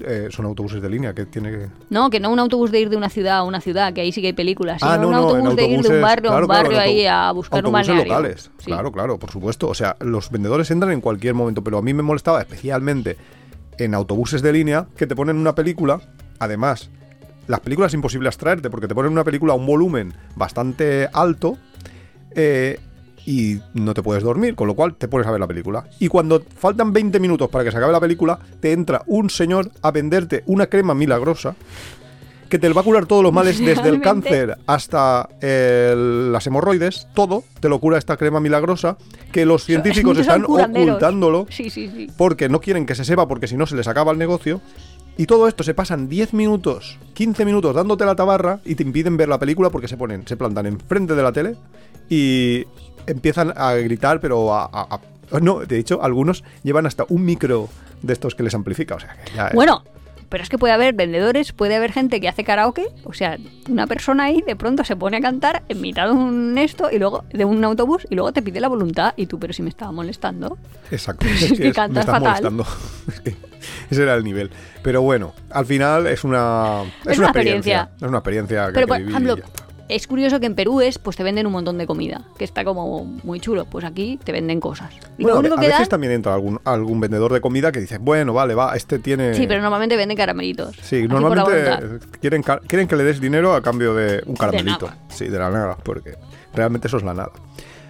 Eh, 0.00 0.28
son 0.30 0.46
autobuses 0.46 0.80
de 0.82 0.88
línea 0.90 1.14
que 1.14 1.26
tiene 1.26 1.50
que... 1.50 1.66
No, 1.90 2.10
que 2.10 2.18
no 2.20 2.30
un 2.30 2.38
autobús 2.38 2.70
de 2.70 2.80
ir 2.80 2.88
de 2.90 2.96
una 2.96 3.08
ciudad 3.08 3.38
a 3.38 3.42
una 3.44 3.60
ciudad, 3.60 3.92
que 3.92 4.00
ahí 4.00 4.12
sí 4.12 4.20
que 4.20 4.28
hay 4.28 4.32
películas, 4.32 4.80
sino 4.80 4.90
Ah, 4.90 4.98
no, 4.98 5.08
un 5.08 5.12
no, 5.12 5.18
autobús 5.18 5.56
de 5.56 5.66
ir 5.66 5.82
de 5.82 5.96
un 5.96 6.02
barrio 6.02 6.30
a 6.30 6.32
claro, 6.32 6.44
un 6.46 6.48
claro, 6.48 6.64
barrio 6.64 6.72
en 6.72 6.82
ahí 6.82 7.06
a 7.06 7.30
buscar 7.32 7.64
un 7.66 7.72
balneario. 7.72 8.04
locales. 8.04 8.50
Sí. 8.58 8.66
Claro, 8.66 8.90
claro, 8.92 9.18
por 9.18 9.30
supuesto. 9.30 9.68
O 9.68 9.74
sea, 9.74 9.96
los 10.00 10.30
vendedores 10.30 10.70
entran 10.70 10.92
en 10.92 11.00
cualquier 11.00 11.34
momento, 11.34 11.62
pero 11.62 11.78
a 11.78 11.82
mí 11.82 11.94
me 11.94 12.02
molestaba 12.02 12.40
especialmente 12.40 13.16
en 13.78 13.94
autobuses 13.94 14.42
de 14.42 14.52
línea 14.52 14.86
que 14.96 15.06
te 15.06 15.14
ponen 15.16 15.36
una 15.36 15.54
película, 15.54 16.00
además, 16.38 16.90
las 17.46 17.60
películas 17.60 17.90
es 17.90 17.94
imposible 17.94 18.28
abstraerte 18.28 18.70
porque 18.70 18.86
te 18.88 18.94
ponen 18.94 19.12
una 19.12 19.24
película 19.24 19.52
a 19.52 19.56
un 19.56 19.66
volumen 19.66 20.14
bastante 20.36 21.08
alto 21.12 21.58
eh, 22.34 22.78
y 23.26 23.58
no 23.74 23.94
te 23.94 24.02
puedes 24.02 24.22
dormir, 24.22 24.54
con 24.54 24.66
lo 24.66 24.74
cual 24.74 24.94
te 24.94 25.08
pones 25.08 25.26
a 25.26 25.30
ver 25.30 25.40
la 25.40 25.46
película. 25.46 25.84
Y 26.00 26.08
cuando 26.08 26.42
faltan 26.56 26.92
20 26.92 27.20
minutos 27.20 27.48
para 27.50 27.64
que 27.64 27.70
se 27.70 27.76
acabe 27.76 27.92
la 27.92 28.00
película, 28.00 28.38
te 28.60 28.72
entra 28.72 29.02
un 29.06 29.30
señor 29.30 29.70
a 29.82 29.90
venderte 29.90 30.42
una 30.46 30.66
crema 30.66 30.94
milagrosa 30.94 31.54
que 32.48 32.58
te 32.58 32.68
va 32.68 32.82
a 32.82 32.84
curar 32.84 33.06
todos 33.06 33.22
los 33.22 33.32
males 33.32 33.58
desde 33.58 33.88
el 33.88 34.02
cáncer 34.02 34.58
hasta 34.66 35.26
el- 35.40 36.32
las 36.32 36.46
hemorroides, 36.46 37.08
todo 37.14 37.44
te 37.60 37.70
lo 37.70 37.78
cura 37.80 37.96
esta 37.96 38.18
crema 38.18 38.40
milagrosa 38.40 38.98
que 39.32 39.46
los 39.46 39.64
científicos 39.64 40.18
están 40.18 40.44
ocultándolo 40.44 41.46
Sí, 41.48 41.70
sí, 41.70 41.88
sí. 41.88 42.08
porque 42.18 42.50
no 42.50 42.60
quieren 42.60 42.84
que 42.84 42.94
se 42.94 43.06
sepa 43.06 43.26
porque 43.26 43.46
si 43.46 43.56
no 43.56 43.66
se 43.66 43.74
les 43.74 43.88
acaba 43.88 44.12
el 44.12 44.18
negocio. 44.18 44.60
Y 45.16 45.26
todo 45.26 45.46
esto 45.46 45.62
se 45.62 45.74
pasan 45.74 46.08
10 46.08 46.32
minutos, 46.32 46.98
15 47.12 47.44
minutos 47.44 47.74
dándote 47.74 48.06
la 48.06 48.16
tabarra 48.16 48.60
y 48.64 48.74
te 48.76 48.82
impiden 48.82 49.18
ver 49.18 49.28
la 49.28 49.38
película 49.38 49.68
porque 49.68 49.86
se 49.88 49.98
ponen, 49.98 50.26
se 50.26 50.38
plantan 50.38 50.64
enfrente 50.66 51.14
de 51.14 51.22
la 51.22 51.32
tele 51.32 51.56
y 52.08 52.64
empiezan 53.06 53.52
a 53.56 53.72
gritar, 53.74 54.20
pero 54.20 54.54
a, 54.54 54.64
a- 54.64 55.00
a- 55.32 55.40
no, 55.40 55.60
de 55.60 55.78
hecho, 55.78 56.02
algunos 56.02 56.44
llevan 56.62 56.86
hasta 56.86 57.04
un 57.08 57.24
micro 57.24 57.68
de 58.02 58.12
estos 58.12 58.34
que 58.34 58.42
les 58.42 58.54
amplifica. 58.54 58.94
O 58.96 59.00
sea, 59.00 59.16
que 59.24 59.32
ya, 59.34 59.50
Bueno, 59.54 59.82
pero 60.28 60.42
es 60.44 60.48
que 60.50 60.56
puede 60.58 60.72
haber 60.72 60.94
vendedores, 60.94 61.52
puede 61.52 61.76
haber 61.76 61.92
gente 61.92 62.20
que 62.20 62.28
hace 62.28 62.42
karaoke, 62.44 62.86
o 63.04 63.12
sea, 63.12 63.36
una 63.68 63.86
persona 63.86 64.24
ahí 64.24 64.42
de 64.46 64.56
pronto 64.56 64.82
se 64.84 64.96
pone 64.96 65.18
a 65.18 65.20
cantar 65.20 65.62
en 65.68 65.80
mitad 65.80 66.06
de 66.06 66.12
un 66.12 66.56
esto 66.58 66.88
y 66.90 66.98
luego 66.98 67.24
de 67.32 67.44
un 67.44 67.62
autobús 67.64 68.06
y 68.08 68.14
luego 68.14 68.32
te 68.32 68.40
pide 68.42 68.58
la 68.60 68.68
voluntad 68.68 69.12
y 69.16 69.26
tú, 69.26 69.38
pero 69.38 69.52
si 69.52 69.62
me 69.62 69.68
estaba 69.68 69.92
molestando. 69.92 70.56
Exacto. 70.90 71.26
Es 71.30 71.42
Es 71.42 71.50
que 71.50 71.56
que 71.56 71.62
es- 71.62 71.68
me 71.68 71.72
cantas 71.74 72.00
estás 72.06 72.18
fatal. 72.22 72.52
molestando. 72.52 72.66
Ese 73.90 74.02
era 74.02 74.14
el 74.14 74.24
nivel. 74.24 74.50
Pero 74.82 75.02
bueno, 75.02 75.34
al 75.50 75.66
final 75.66 76.06
es 76.06 76.24
una, 76.24 76.82
es 77.04 77.12
Es 77.12 77.18
una 77.18 77.28
experiencia. 77.28 77.90
Es 77.96 78.02
una 78.08 78.18
experiencia 78.18 78.66
que 78.68 78.72
Pero 78.72 78.86
por 78.88 79.00
ejemplo. 79.00 79.36
Es 79.94 80.06
curioso 80.06 80.40
que 80.40 80.46
en 80.46 80.54
Perú 80.54 80.80
es, 80.80 80.98
pues 80.98 81.16
te 81.16 81.22
venden 81.22 81.46
un 81.46 81.52
montón 81.52 81.78
de 81.78 81.86
comida, 81.86 82.24
que 82.38 82.44
está 82.44 82.64
como 82.64 83.04
muy 83.04 83.40
chulo. 83.40 83.66
Pues 83.66 83.84
aquí 83.84 84.18
te 84.22 84.32
venden 84.32 84.60
cosas. 84.60 84.94
Y 85.18 85.22
Bueno, 85.22 85.34
lo 85.34 85.40
único 85.40 85.54
a 85.56 85.60
que 85.60 85.66
veces 85.66 85.80
dan, 85.80 85.88
también 85.88 86.12
entra 86.12 86.34
algún, 86.34 86.60
algún 86.64 87.00
vendedor 87.00 87.32
de 87.32 87.40
comida 87.40 87.72
que 87.72 87.80
dice, 87.80 87.98
bueno, 87.98 88.32
vale, 88.32 88.54
va, 88.54 88.74
este 88.74 88.98
tiene... 88.98 89.34
sí, 89.34 89.46
pero 89.46 89.60
normalmente 89.60 89.96
venden 89.96 90.16
caramelitos. 90.16 90.76
Sí, 90.82 91.06
normalmente 91.06 92.00
quieren, 92.20 92.42
quieren 92.42 92.88
que 92.88 92.96
le 92.96 93.04
des 93.04 93.20
dinero 93.20 93.54
a 93.54 93.62
cambio 93.62 93.94
de 93.94 94.22
un 94.26 94.36
caramelito. 94.36 94.90
Sí, 95.08 95.28
de 95.28 95.38
la 95.38 95.50
nada, 95.50 95.76
porque 95.82 96.16
realmente 96.54 96.88
eso 96.88 96.96
es 96.96 97.02
la 97.02 97.14
nada. 97.14 97.32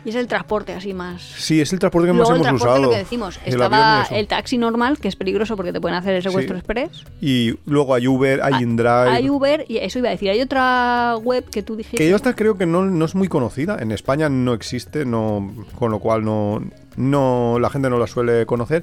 Y 0.05 0.09
es 0.09 0.17
el 0.17 0.27
transporte 0.27 0.73
así 0.73 0.93
más. 0.95 1.23
Sí, 1.23 1.61
es 1.61 1.73
el 1.73 1.79
transporte 1.79 2.09
que 2.09 2.13
Luego 2.13 2.29
más 2.31 2.41
el 2.41 2.47
hemos 2.47 2.61
transporte, 2.61 2.73
usado. 2.73 2.83
lo 2.83 2.91
que 2.91 2.99
decimos, 2.99 3.39
el 3.45 3.53
estaba 3.53 4.07
el 4.11 4.27
taxi 4.27 4.59
normal, 4.59 4.99
que 4.99 5.07
es 5.07 5.15
peligroso 5.15 5.55
porque 5.57 5.73
te 5.73 5.81
pueden 5.81 5.97
hacer 5.97 6.15
el 6.15 6.23
secuestro 6.25 6.57
Sí. 6.57 6.59
express. 6.59 7.05
Y 7.21 7.55
luego 7.67 7.95
hay 7.95 8.09
Uber, 8.09 8.43
hay 8.43 8.65
InDrive. 8.65 9.09
Hay 9.11 9.31
Uber, 9.31 9.65
y 9.69 9.77
eso 9.79 10.01
iba 10.01 10.09
a 10.09 10.11
decir, 10.11 10.31
hay 10.31 10.41
otra 10.41 11.17
web 11.23 11.45
que 11.49 11.63
tú 11.63 11.77
dijiste. 11.77 11.99
Que 11.99 12.11
yo 12.11 12.17
esta 12.17 12.35
creo 12.35 12.59
que 12.59 12.67
no, 12.67 12.85
no 12.85 13.05
es 13.05 13.15
muy 13.15 13.29
conocida. 13.29 13.77
En 13.81 13.93
España 13.93 14.29
no 14.29 14.55
existe, 14.55 15.05
no, 15.05 15.55
con 15.79 15.93
lo 15.93 16.01
cual 16.01 16.25
no, 16.25 16.61
no 16.97 17.59
la 17.61 17.71
gente 17.71 17.89
no 17.89 17.99
la 17.99 18.09
suele 18.09 18.45
conocer. 18.45 18.83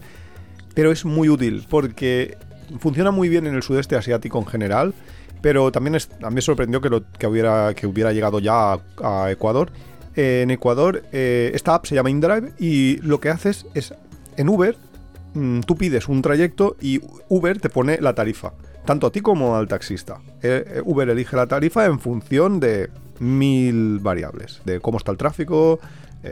Pero 0.73 0.91
es 0.91 1.03
muy 1.03 1.27
útil 1.27 1.65
porque 1.69 2.37
funciona 2.79 3.11
muy 3.11 3.27
bien 3.27 3.45
en 3.45 3.55
el 3.55 3.63
sudeste 3.63 3.97
asiático 3.97 4.39
en 4.39 4.45
general. 4.45 4.93
Pero 5.41 5.71
también 5.71 5.95
es, 5.95 6.09
a 6.21 6.29
mí 6.29 6.35
me 6.35 6.41
sorprendió 6.41 6.79
que, 6.81 6.89
lo, 6.89 7.03
que, 7.11 7.25
hubiera, 7.27 7.73
que 7.73 7.87
hubiera 7.87 8.11
llegado 8.13 8.39
ya 8.39 8.73
a, 8.73 8.79
a 9.03 9.31
Ecuador. 9.31 9.71
Eh, 10.15 10.41
en 10.43 10.51
Ecuador, 10.51 11.03
eh, 11.11 11.51
esta 11.53 11.75
app 11.75 11.85
se 11.85 11.95
llama 11.95 12.09
InDrive 12.09 12.53
y 12.59 12.97
lo 12.97 13.19
que 13.19 13.29
haces 13.29 13.65
es 13.73 13.93
en 14.37 14.49
Uber, 14.49 14.77
mm, 15.33 15.61
tú 15.61 15.75
pides 15.75 16.07
un 16.07 16.21
trayecto 16.21 16.75
y 16.81 17.01
Uber 17.27 17.59
te 17.59 17.69
pone 17.69 17.99
la 18.01 18.15
tarifa, 18.15 18.53
tanto 18.85 19.07
a 19.07 19.11
ti 19.11 19.21
como 19.21 19.55
al 19.55 19.67
taxista. 19.67 20.19
Eh, 20.41 20.81
Uber 20.83 21.09
elige 21.09 21.35
la 21.35 21.47
tarifa 21.47 21.85
en 21.85 21.99
función 21.99 22.59
de 22.59 22.89
mil 23.19 23.99
variables, 23.99 24.61
de 24.65 24.79
cómo 24.79 24.97
está 24.97 25.11
el 25.11 25.17
tráfico, 25.17 25.79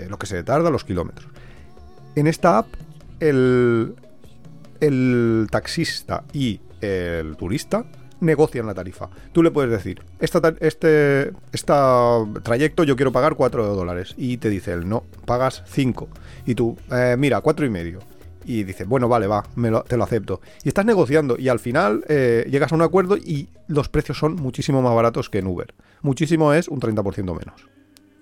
lo 0.10 0.18
que 0.20 0.26
se 0.26 0.44
tarda, 0.44 0.70
los 0.70 0.84
kilómetros. 0.84 1.30
En 2.16 2.28
esta 2.28 2.58
app, 2.58 2.68
el 3.20 3.96
taxista 5.50 6.26
y 6.34 6.60
el 6.82 7.38
turista 7.38 7.86
negocian 8.20 8.66
la 8.66 8.74
tarifa. 8.74 9.10
Tú 9.32 9.44
le 9.44 9.52
puedes 9.52 9.72
decir, 9.72 10.02
esta, 10.20 10.42
ta- 10.42 10.56
este 10.60 11.32
esta 11.52 12.26
trayecto 12.44 12.84
yo 12.84 12.96
quiero 12.96 13.12
pagar 13.12 13.36
4 13.36 13.76
dólares. 13.76 14.14
Y 14.18 14.38
te 14.38 14.50
dice 14.50 14.74
él, 14.74 14.88
no, 14.88 15.04
pagas 15.26 15.64
5. 15.68 16.08
Y 16.46 16.56
tú, 16.56 16.78
"Eh, 16.92 17.16
mira, 17.18 17.42
cuatro 17.42 17.66
y 17.66 17.70
medio. 17.70 18.00
Y 18.46 18.64
dice, 18.64 18.86
bueno, 18.86 19.10
vale, 19.10 19.28
va, 19.28 19.44
me 19.56 19.70
lo- 19.70 19.84
te 19.84 19.98
lo 19.98 20.06
acepto. 20.06 20.40
Y 20.64 20.70
estás 20.70 20.86
negociando 20.86 21.36
y 21.38 21.50
al 21.50 21.60
final 21.60 22.06
eh, 22.08 22.48
llegas 22.50 22.72
a 22.72 22.76
un 22.76 22.82
acuerdo 22.82 23.18
y 23.18 23.50
los 23.68 23.90
precios 23.90 24.18
son 24.18 24.36
muchísimo 24.38 24.82
más 24.82 24.96
baratos 24.96 25.30
que 25.30 25.40
en 25.40 25.48
Uber. 25.48 25.74
Muchísimo 26.02 26.54
es 26.54 26.70
un 26.70 26.80
30% 26.80 27.34
menos. 27.38 27.56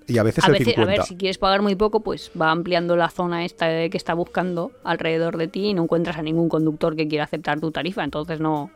Y 0.07 0.17
a 0.19 0.23
veces 0.23 0.43
a, 0.43 0.47
el 0.47 0.53
veces- 0.53 0.67
a 0.77 0.81
50%. 0.81 0.85
ver, 0.87 1.03
si 1.03 1.15
quieres 1.15 1.37
pagar 1.37 1.61
muy 1.61 1.75
poco, 1.75 2.01
pues 2.01 2.31
va 2.39 2.49
ampliando 2.51 2.95
la 2.95 3.09
zona 3.09 3.45
esta 3.45 3.67
de 3.67 3.89
que 3.91 3.97
está 3.97 4.13
buscando 4.15 4.71
alrededor 4.83 5.37
de 5.37 5.47
ti 5.47 5.67
y 5.69 5.73
no 5.75 5.83
encuentras 5.83 6.17
a 6.17 6.21
ningún 6.23 6.49
conductor 6.49 6.95
que 6.95 7.07
quiera 7.07 7.23
aceptar 7.25 7.59
tu 7.59 7.71
tarifa, 7.71 8.03
entonces 8.03 8.39
no, 8.39 8.71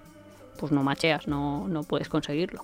pues 0.59 0.71
no 0.71 0.83
macheas, 0.83 1.27
no, 1.27 1.67
no 1.67 1.83
puedes 1.83 2.09
conseguirlo. 2.09 2.63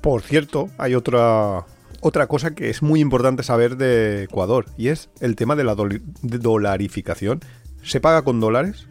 Por 0.00 0.22
cierto, 0.22 0.68
hay 0.78 0.94
otra, 0.94 1.64
otra 2.00 2.26
cosa 2.26 2.54
que 2.54 2.68
es 2.70 2.82
muy 2.82 3.00
importante 3.00 3.42
saber 3.42 3.76
de 3.76 4.24
Ecuador 4.24 4.66
y 4.76 4.88
es 4.88 5.08
el 5.20 5.36
tema 5.36 5.54
de 5.56 5.64
la 5.64 5.74
de 5.76 6.38
dolarificación. 6.38 7.40
¿Se 7.84 8.00
paga 8.00 8.22
con 8.22 8.40
dólares? 8.40 8.86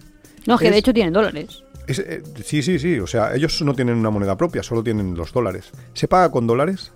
No, 0.48 0.56
es 0.56 0.60
que 0.62 0.68
Es- 0.68 0.72
de 0.74 0.78
hecho 0.80 0.94
tienen 0.94 1.14
dólares. 1.14 1.64
Es, 1.88 2.00
eh, 2.00 2.22
sí, 2.44 2.62
sí, 2.62 2.80
sí. 2.80 3.00
O 3.00 3.08
sea, 3.08 3.34
ellos 3.36 3.62
no 3.64 3.74
tienen 3.74 3.96
una 3.98 4.10
moneda 4.12 4.38
propia, 4.38 4.64
solo 4.64 4.84
tienen 4.84 5.16
los 5.16 5.34
dólares. 5.34 5.72
¿Se 5.94 6.08
paga 6.08 6.32
con 6.32 6.48
dólares? 6.48 6.92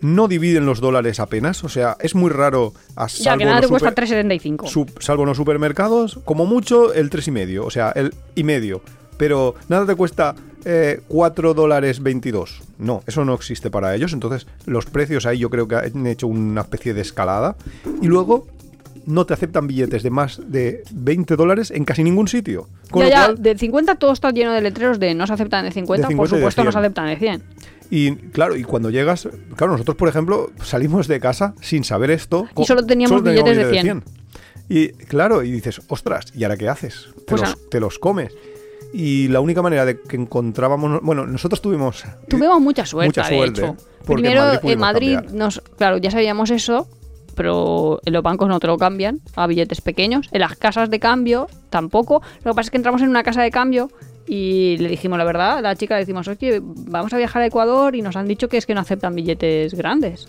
No 0.00 0.26
dividen 0.28 0.64
los 0.66 0.80
dólares 0.80 1.20
apenas. 1.20 1.62
O 1.64 1.68
sea, 1.68 1.96
es 2.00 2.14
muy 2.14 2.30
raro. 2.30 2.72
A 2.96 3.06
Ya 3.06 3.08
salvo 3.08 3.38
que 3.38 3.44
nada 3.44 3.60
te 3.60 3.68
cuesta 3.68 3.90
super- 3.90 4.04
3,75. 4.08 4.66
Sup- 4.68 5.00
salvo 5.00 5.22
en 5.24 5.28
los 5.28 5.36
supermercados, 5.36 6.20
como 6.24 6.46
mucho 6.46 6.92
el 6.94 7.10
3,5, 7.10 7.64
o 7.66 7.70
sea, 7.70 7.90
el 7.90 8.14
y 8.34 8.44
medio. 8.44 8.80
Pero 9.22 9.54
nada 9.68 9.86
te 9.86 9.94
cuesta 9.94 10.34
eh, 10.64 11.00
4 11.06 11.54
dólares 11.54 12.02
22. 12.02 12.60
No, 12.80 13.04
eso 13.06 13.24
no 13.24 13.34
existe 13.34 13.70
para 13.70 13.94
ellos. 13.94 14.12
Entonces, 14.12 14.48
los 14.66 14.86
precios 14.86 15.26
ahí 15.26 15.38
yo 15.38 15.48
creo 15.48 15.68
que 15.68 15.76
han 15.76 16.04
hecho 16.08 16.26
una 16.26 16.62
especie 16.62 16.92
de 16.92 17.02
escalada. 17.02 17.54
Y 18.00 18.08
luego, 18.08 18.48
no 19.06 19.24
te 19.24 19.32
aceptan 19.34 19.68
billetes 19.68 20.02
de 20.02 20.10
más 20.10 20.40
de 20.44 20.82
20 20.90 21.36
dólares 21.36 21.70
en 21.70 21.84
casi 21.84 22.02
ningún 22.02 22.26
sitio. 22.26 22.66
Con 22.90 23.02
Ya, 23.02 23.06
lo 23.06 23.10
ya, 23.10 23.24
cual, 23.26 23.42
de 23.44 23.58
50 23.58 23.94
todo 23.94 24.12
está 24.12 24.32
lleno 24.32 24.52
de 24.54 24.60
letreros 24.60 24.98
de 24.98 25.14
no 25.14 25.24
se 25.28 25.34
aceptan 25.34 25.66
de 25.66 25.70
50, 25.70 26.08
De 26.08 26.16
por 26.16 26.26
50 26.28 26.34
y 26.34 26.38
de 26.38 26.40
supuesto 26.40 26.64
no 26.64 26.72
se 26.72 26.78
100. 26.78 26.84
aceptan 26.84 27.06
de 27.06 27.16
100. 27.16 27.42
y 27.90 28.16
claro, 28.32 28.56
y 28.56 28.64
cuando 28.64 28.90
llegas, 28.90 29.28
claro, 29.54 29.74
nosotros, 29.74 29.96
por 29.96 30.08
ejemplo, 30.08 30.50
salimos 30.64 31.06
de 31.06 31.20
casa 31.20 31.54
sin 31.60 31.84
saber 31.84 32.10
esto. 32.10 32.48
Y 32.56 32.64
solo 32.64 32.84
teníamos 32.84 33.22
billetes 33.22 33.56
de 33.56 33.70
100. 33.70 34.02
Y 34.68 34.88
claro, 34.88 35.44
y 35.44 35.52
dices, 35.52 35.80
ostras, 35.86 36.26
¿y 36.34 36.42
ahora 36.42 36.56
qué 36.56 36.68
haces? 36.68 37.06
Te, 37.14 37.22
Pues 37.26 37.40
los, 37.42 37.50
a- 37.52 37.56
te 37.70 37.78
los 37.78 37.98
comes. 38.00 38.32
Y 38.92 39.28
la 39.28 39.40
única 39.40 39.62
manera 39.62 39.84
de 39.86 40.00
que 40.00 40.16
encontrábamos, 40.16 41.00
bueno, 41.02 41.26
nosotros 41.26 41.62
tuvimos 41.62 42.04
Tuvimos 42.28 42.60
mucha 42.60 42.84
suerte, 42.84 43.08
mucha 43.08 43.28
de 43.28 43.36
suerte, 43.36 43.60
hecho. 43.62 43.76
porque 44.04 44.22
Primero, 44.22 44.44
en 44.62 44.78
Madrid, 44.78 45.18
nos, 45.32 45.62
claro, 45.78 45.96
ya 45.96 46.10
sabíamos 46.10 46.50
eso, 46.50 46.88
pero 47.34 48.00
en 48.04 48.12
los 48.12 48.22
bancos 48.22 48.48
no 48.48 48.60
te 48.60 48.66
lo 48.66 48.76
cambian 48.76 49.20
a 49.34 49.46
billetes 49.46 49.80
pequeños. 49.80 50.28
En 50.32 50.40
las 50.40 50.56
casas 50.56 50.90
de 50.90 51.00
cambio 51.00 51.48
tampoco. 51.70 52.22
Lo 52.44 52.52
que 52.52 52.56
pasa 52.56 52.66
es 52.66 52.70
que 52.70 52.76
entramos 52.76 53.02
en 53.02 53.08
una 53.08 53.22
casa 53.22 53.42
de 53.42 53.50
cambio 53.50 53.90
y 54.26 54.76
le 54.78 54.88
dijimos 54.88 55.18
la 55.18 55.24
verdad. 55.24 55.58
A 55.58 55.60
la 55.62 55.76
chica 55.76 55.94
le 55.94 56.00
decimos, 56.00 56.28
oye, 56.28 56.60
vamos 56.62 57.12
a 57.12 57.16
viajar 57.16 57.42
a 57.42 57.46
Ecuador 57.46 57.96
y 57.96 58.02
nos 58.02 58.16
han 58.16 58.28
dicho 58.28 58.48
que 58.48 58.58
es 58.58 58.66
que 58.66 58.74
no 58.74 58.80
aceptan 58.80 59.14
billetes 59.14 59.74
grandes. 59.74 60.28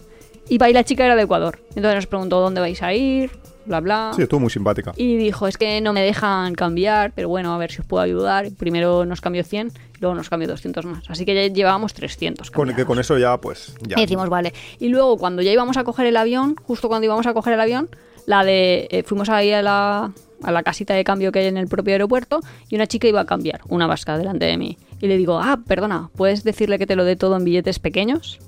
Y 0.49 0.57
va 0.57 0.69
y 0.69 0.73
la 0.73 0.83
chica 0.83 1.05
era 1.05 1.15
de 1.15 1.23
Ecuador. 1.23 1.59
Entonces 1.69 1.95
nos 1.95 2.07
preguntó 2.07 2.39
dónde 2.39 2.61
vais 2.61 2.81
a 2.81 2.93
ir, 2.93 3.31
bla, 3.65 3.79
bla. 3.79 4.11
Sí, 4.15 4.23
estuvo 4.23 4.39
muy 4.39 4.49
simpática. 4.49 4.93
Y 4.95 5.17
dijo, 5.17 5.47
es 5.47 5.57
que 5.57 5.81
no 5.81 5.93
me 5.93 6.01
dejan 6.01 6.55
cambiar, 6.55 7.11
pero 7.13 7.29
bueno, 7.29 7.53
a 7.53 7.57
ver 7.57 7.71
si 7.71 7.81
os 7.81 7.87
puedo 7.87 8.03
ayudar. 8.03 8.51
Primero 8.57 9.05
nos 9.05 9.21
cambió 9.21 9.43
100, 9.43 9.71
luego 9.99 10.15
nos 10.15 10.29
cambió 10.29 10.47
200 10.47 10.85
más. 10.85 11.09
Así 11.09 11.25
que 11.25 11.35
ya 11.35 11.53
llevábamos 11.53 11.93
300. 11.93 12.51
Con, 12.51 12.73
que 12.75 12.85
con 12.85 12.99
eso 12.99 13.17
ya, 13.17 13.37
pues, 13.37 13.75
ya. 13.81 13.97
Y 13.97 14.01
decimos, 14.01 14.29
vale. 14.29 14.53
Y 14.79 14.89
luego, 14.89 15.17
cuando 15.17 15.41
ya 15.41 15.51
íbamos 15.51 15.77
a 15.77 15.83
coger 15.83 16.07
el 16.07 16.17
avión, 16.17 16.55
justo 16.55 16.87
cuando 16.87 17.05
íbamos 17.05 17.27
a 17.27 17.33
coger 17.33 17.53
el 17.53 17.61
avión, 17.61 17.89
la 18.25 18.43
de 18.43 18.87
eh, 18.91 19.03
fuimos 19.03 19.29
ahí 19.29 19.51
a 19.51 19.61
la, 19.61 20.11
a 20.41 20.51
la 20.51 20.63
casita 20.63 20.93
de 20.93 21.03
cambio 21.03 21.31
que 21.31 21.39
hay 21.39 21.47
en 21.47 21.57
el 21.57 21.67
propio 21.67 21.93
aeropuerto 21.93 22.39
y 22.69 22.75
una 22.75 22.87
chica 22.87 23.07
iba 23.07 23.21
a 23.21 23.25
cambiar, 23.25 23.61
una 23.67 23.87
vasca 23.87 24.17
delante 24.17 24.45
de 24.45 24.57
mí. 24.57 24.77
Y 25.01 25.07
le 25.07 25.17
digo, 25.17 25.39
ah, 25.39 25.59
perdona, 25.67 26.09
¿puedes 26.15 26.43
decirle 26.43 26.79
que 26.79 26.87
te 26.87 26.95
lo 26.95 27.03
dé 27.03 27.15
todo 27.15 27.35
en 27.35 27.43
billetes 27.43 27.79
pequeños? 27.79 28.39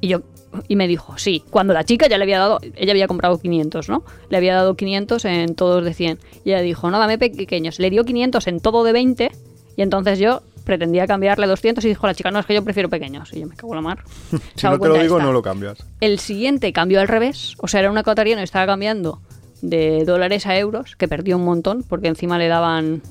Y 0.00 0.08
yo 0.08 0.22
y 0.66 0.76
me 0.76 0.88
dijo, 0.88 1.18
sí, 1.18 1.42
cuando 1.50 1.74
la 1.74 1.84
chica 1.84 2.08
ya 2.08 2.18
le 2.18 2.24
había 2.24 2.38
dado, 2.38 2.58
ella 2.76 2.92
había 2.92 3.06
comprado 3.06 3.38
500, 3.38 3.88
¿no? 3.88 4.04
Le 4.30 4.36
había 4.36 4.54
dado 4.54 4.74
500 4.74 5.24
en 5.24 5.54
todos 5.54 5.84
de 5.84 5.94
100. 5.94 6.18
Y 6.44 6.50
ella 6.50 6.60
dijo, 6.60 6.90
no, 6.90 6.98
dame 6.98 7.18
pequeños. 7.18 7.78
Le 7.78 7.90
dio 7.90 8.04
500 8.04 8.46
en 8.46 8.60
todo 8.60 8.84
de 8.84 8.92
20 8.92 9.30
y 9.76 9.82
entonces 9.82 10.18
yo 10.18 10.42
pretendía 10.64 11.06
cambiarle 11.06 11.46
200 11.46 11.84
y 11.84 11.88
dijo 11.88 12.06
la 12.06 12.14
chica, 12.14 12.30
no, 12.30 12.38
es 12.40 12.46
que 12.46 12.54
yo 12.54 12.64
prefiero 12.64 12.88
pequeños. 12.88 13.32
Y 13.32 13.40
yo 13.40 13.46
me 13.46 13.54
cago 13.54 13.72
en 13.72 13.76
la 13.76 13.82
mar. 13.82 14.04
Si 14.54 14.66
no 14.66 14.78
te 14.78 14.88
lo 14.88 14.98
digo, 14.98 15.20
no 15.20 15.32
lo 15.32 15.40
cambias. 15.40 15.78
El 16.00 16.18
siguiente 16.18 16.72
cambió 16.72 17.00
al 17.00 17.08
revés, 17.08 17.54
o 17.58 17.68
sea, 17.68 17.80
era 17.80 17.90
una 17.90 18.00
ecuatoriana 18.00 18.42
y 18.42 18.44
estaba 18.44 18.66
cambiando 18.66 19.20
de 19.62 20.04
dólares 20.04 20.46
a 20.46 20.58
euros, 20.58 20.96
que 20.96 21.08
perdió 21.08 21.36
un 21.36 21.44
montón, 21.44 21.84
porque 21.88 22.08
encima 22.08 22.38
le 22.38 22.48
daban, 22.48 23.02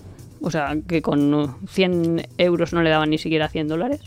o 0.41 0.51
sea, 0.51 0.77
que 0.87 1.01
con 1.01 1.33
uh, 1.33 1.55
100 1.67 2.27
euros 2.37 2.73
no 2.73 2.81
le 2.83 2.89
daban 2.89 3.09
ni 3.09 3.17
siquiera 3.17 3.49
100 3.49 3.67
dólares. 3.67 4.01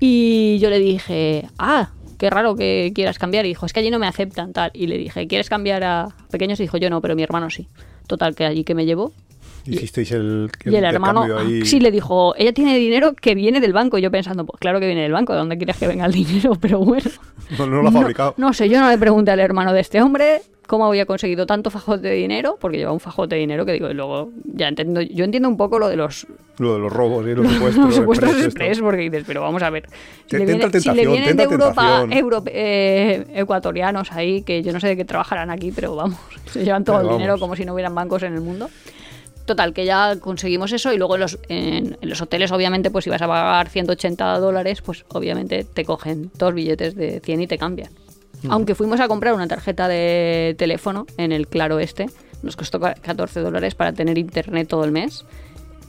Y 0.00 0.58
yo 0.60 0.70
le 0.70 0.78
dije, 0.78 1.48
ah, 1.58 1.90
qué 2.22 2.30
raro 2.30 2.54
que 2.54 2.92
quieras 2.94 3.18
cambiar. 3.18 3.46
Y 3.46 3.48
dijo, 3.48 3.66
es 3.66 3.72
que 3.72 3.80
allí 3.80 3.90
no 3.90 3.98
me 3.98 4.06
aceptan 4.06 4.52
tal. 4.52 4.70
Y 4.74 4.86
le 4.86 4.96
dije, 4.96 5.26
¿quieres 5.26 5.48
cambiar 5.48 5.82
a 5.82 6.14
pequeños? 6.30 6.60
Y 6.60 6.62
dijo, 6.62 6.76
yo 6.76 6.88
no, 6.88 7.00
pero 7.00 7.16
mi 7.16 7.24
hermano 7.24 7.50
sí. 7.50 7.66
Total, 8.06 8.36
que 8.36 8.44
allí 8.44 8.62
que 8.62 8.76
me 8.76 8.86
llevó. 8.86 9.12
Hicisteis 9.64 10.10
el, 10.12 10.50
Y 10.64 10.74
el 10.74 10.84
hermano 10.84 11.22
ahí. 11.38 11.64
sí 11.64 11.78
le 11.80 11.90
dijo, 11.90 12.34
ella 12.36 12.52
tiene 12.52 12.76
dinero 12.78 13.14
que 13.14 13.34
viene 13.34 13.60
del 13.60 13.72
banco. 13.72 13.98
Y 13.98 14.02
yo 14.02 14.10
pensando, 14.10 14.44
pues 14.44 14.58
claro 14.60 14.80
que 14.80 14.86
viene 14.86 15.02
del 15.02 15.12
banco, 15.12 15.32
¿de 15.32 15.38
dónde 15.38 15.56
quieres 15.56 15.76
que 15.76 15.86
venga 15.86 16.06
el 16.06 16.12
dinero? 16.12 16.54
Pero 16.60 16.80
bueno. 16.80 17.10
No, 17.58 17.66
no 17.66 17.82
lo 17.82 17.88
ha 17.88 17.92
fabricado. 17.92 18.34
No, 18.36 18.52
sé, 18.52 18.68
yo 18.68 18.80
no 18.80 18.88
le 18.88 18.98
pregunté 18.98 19.30
al 19.30 19.40
hermano 19.40 19.72
de 19.72 19.80
este 19.80 20.00
hombre 20.02 20.42
cómo 20.66 20.86
había 20.86 21.04
conseguido 21.04 21.44
tanto 21.44 21.70
fajote 21.70 22.08
de 22.08 22.14
dinero, 22.14 22.56
porque 22.58 22.78
lleva 22.78 22.92
un 22.92 23.00
fajote 23.00 23.34
de 23.34 23.40
dinero 23.42 23.66
que 23.66 23.72
digo, 23.72 23.90
y 23.90 23.94
luego 23.94 24.30
ya 24.44 24.68
entiendo, 24.68 25.02
yo 25.02 25.24
entiendo 25.24 25.48
un 25.48 25.56
poco 25.58 25.78
lo 25.78 25.88
de 25.88 25.96
los, 25.96 26.26
Lo 26.58 26.74
de 26.74 26.78
los 26.78 26.90
robos 26.90 27.26
y 27.26 27.34
los 27.34 27.46
supuestos. 27.52 27.84
los 27.84 27.94
supuestos 27.96 28.42
express, 28.42 28.80
porque 28.80 29.02
dices, 29.02 29.24
pero 29.26 29.42
vamos 29.42 29.62
a 29.62 29.68
ver, 29.68 29.86
si, 30.28 30.38
le, 30.38 30.46
tenta 30.46 30.68
viene- 30.68 30.80
si 30.80 30.88
le 30.88 30.94
tentación, 30.94 31.12
vienen 31.12 31.36
de 31.36 31.42
Europa 31.42 32.06
eh, 32.46 33.24
ecuatorianos 33.34 34.12
ahí, 34.12 34.42
que 34.42 34.62
yo 34.62 34.72
no 34.72 34.80
sé 34.80 34.86
de 34.88 34.96
qué 34.96 35.04
trabajarán 35.04 35.50
aquí, 35.50 35.72
pero 35.72 35.94
vamos, 35.94 36.18
se 36.46 36.64
llevan 36.64 36.84
todo 36.84 36.98
Pero 36.98 37.10
el 37.10 37.16
dinero 37.18 37.38
como 37.38 37.54
si 37.54 37.64
no 37.66 37.74
hubieran 37.74 37.94
bancos 37.94 38.22
en 38.22 38.32
el 38.34 38.40
mundo. 38.40 38.70
Total, 39.44 39.72
que 39.74 39.84
ya 39.84 40.16
conseguimos 40.20 40.70
eso 40.72 40.92
y 40.92 40.98
luego 40.98 41.16
en 41.16 41.20
los, 41.22 41.38
en, 41.48 41.96
en 42.00 42.08
los 42.08 42.20
hoteles, 42.22 42.52
obviamente, 42.52 42.90
pues 42.90 43.04
si 43.04 43.10
vas 43.10 43.20
a 43.22 43.26
pagar 43.26 43.68
180 43.68 44.38
dólares, 44.38 44.82
pues 44.82 45.04
obviamente 45.08 45.64
te 45.64 45.84
cogen 45.84 46.30
dos 46.38 46.54
billetes 46.54 46.94
de 46.94 47.20
100 47.20 47.42
y 47.42 47.46
te 47.48 47.58
cambian. 47.58 47.90
Aunque 48.48 48.74
fuimos 48.74 48.98
a 49.00 49.06
comprar 49.08 49.34
una 49.34 49.46
tarjeta 49.46 49.86
de 49.88 50.54
teléfono 50.58 51.06
en 51.16 51.30
el 51.32 51.46
Claro 51.48 51.78
Este, 51.78 52.06
nos 52.42 52.56
costó 52.56 52.80
ca- 52.80 52.94
14 52.94 53.40
dólares 53.40 53.74
para 53.76 53.92
tener 53.92 54.18
internet 54.18 54.66
todo 54.68 54.84
el 54.84 54.90
mes 54.90 55.24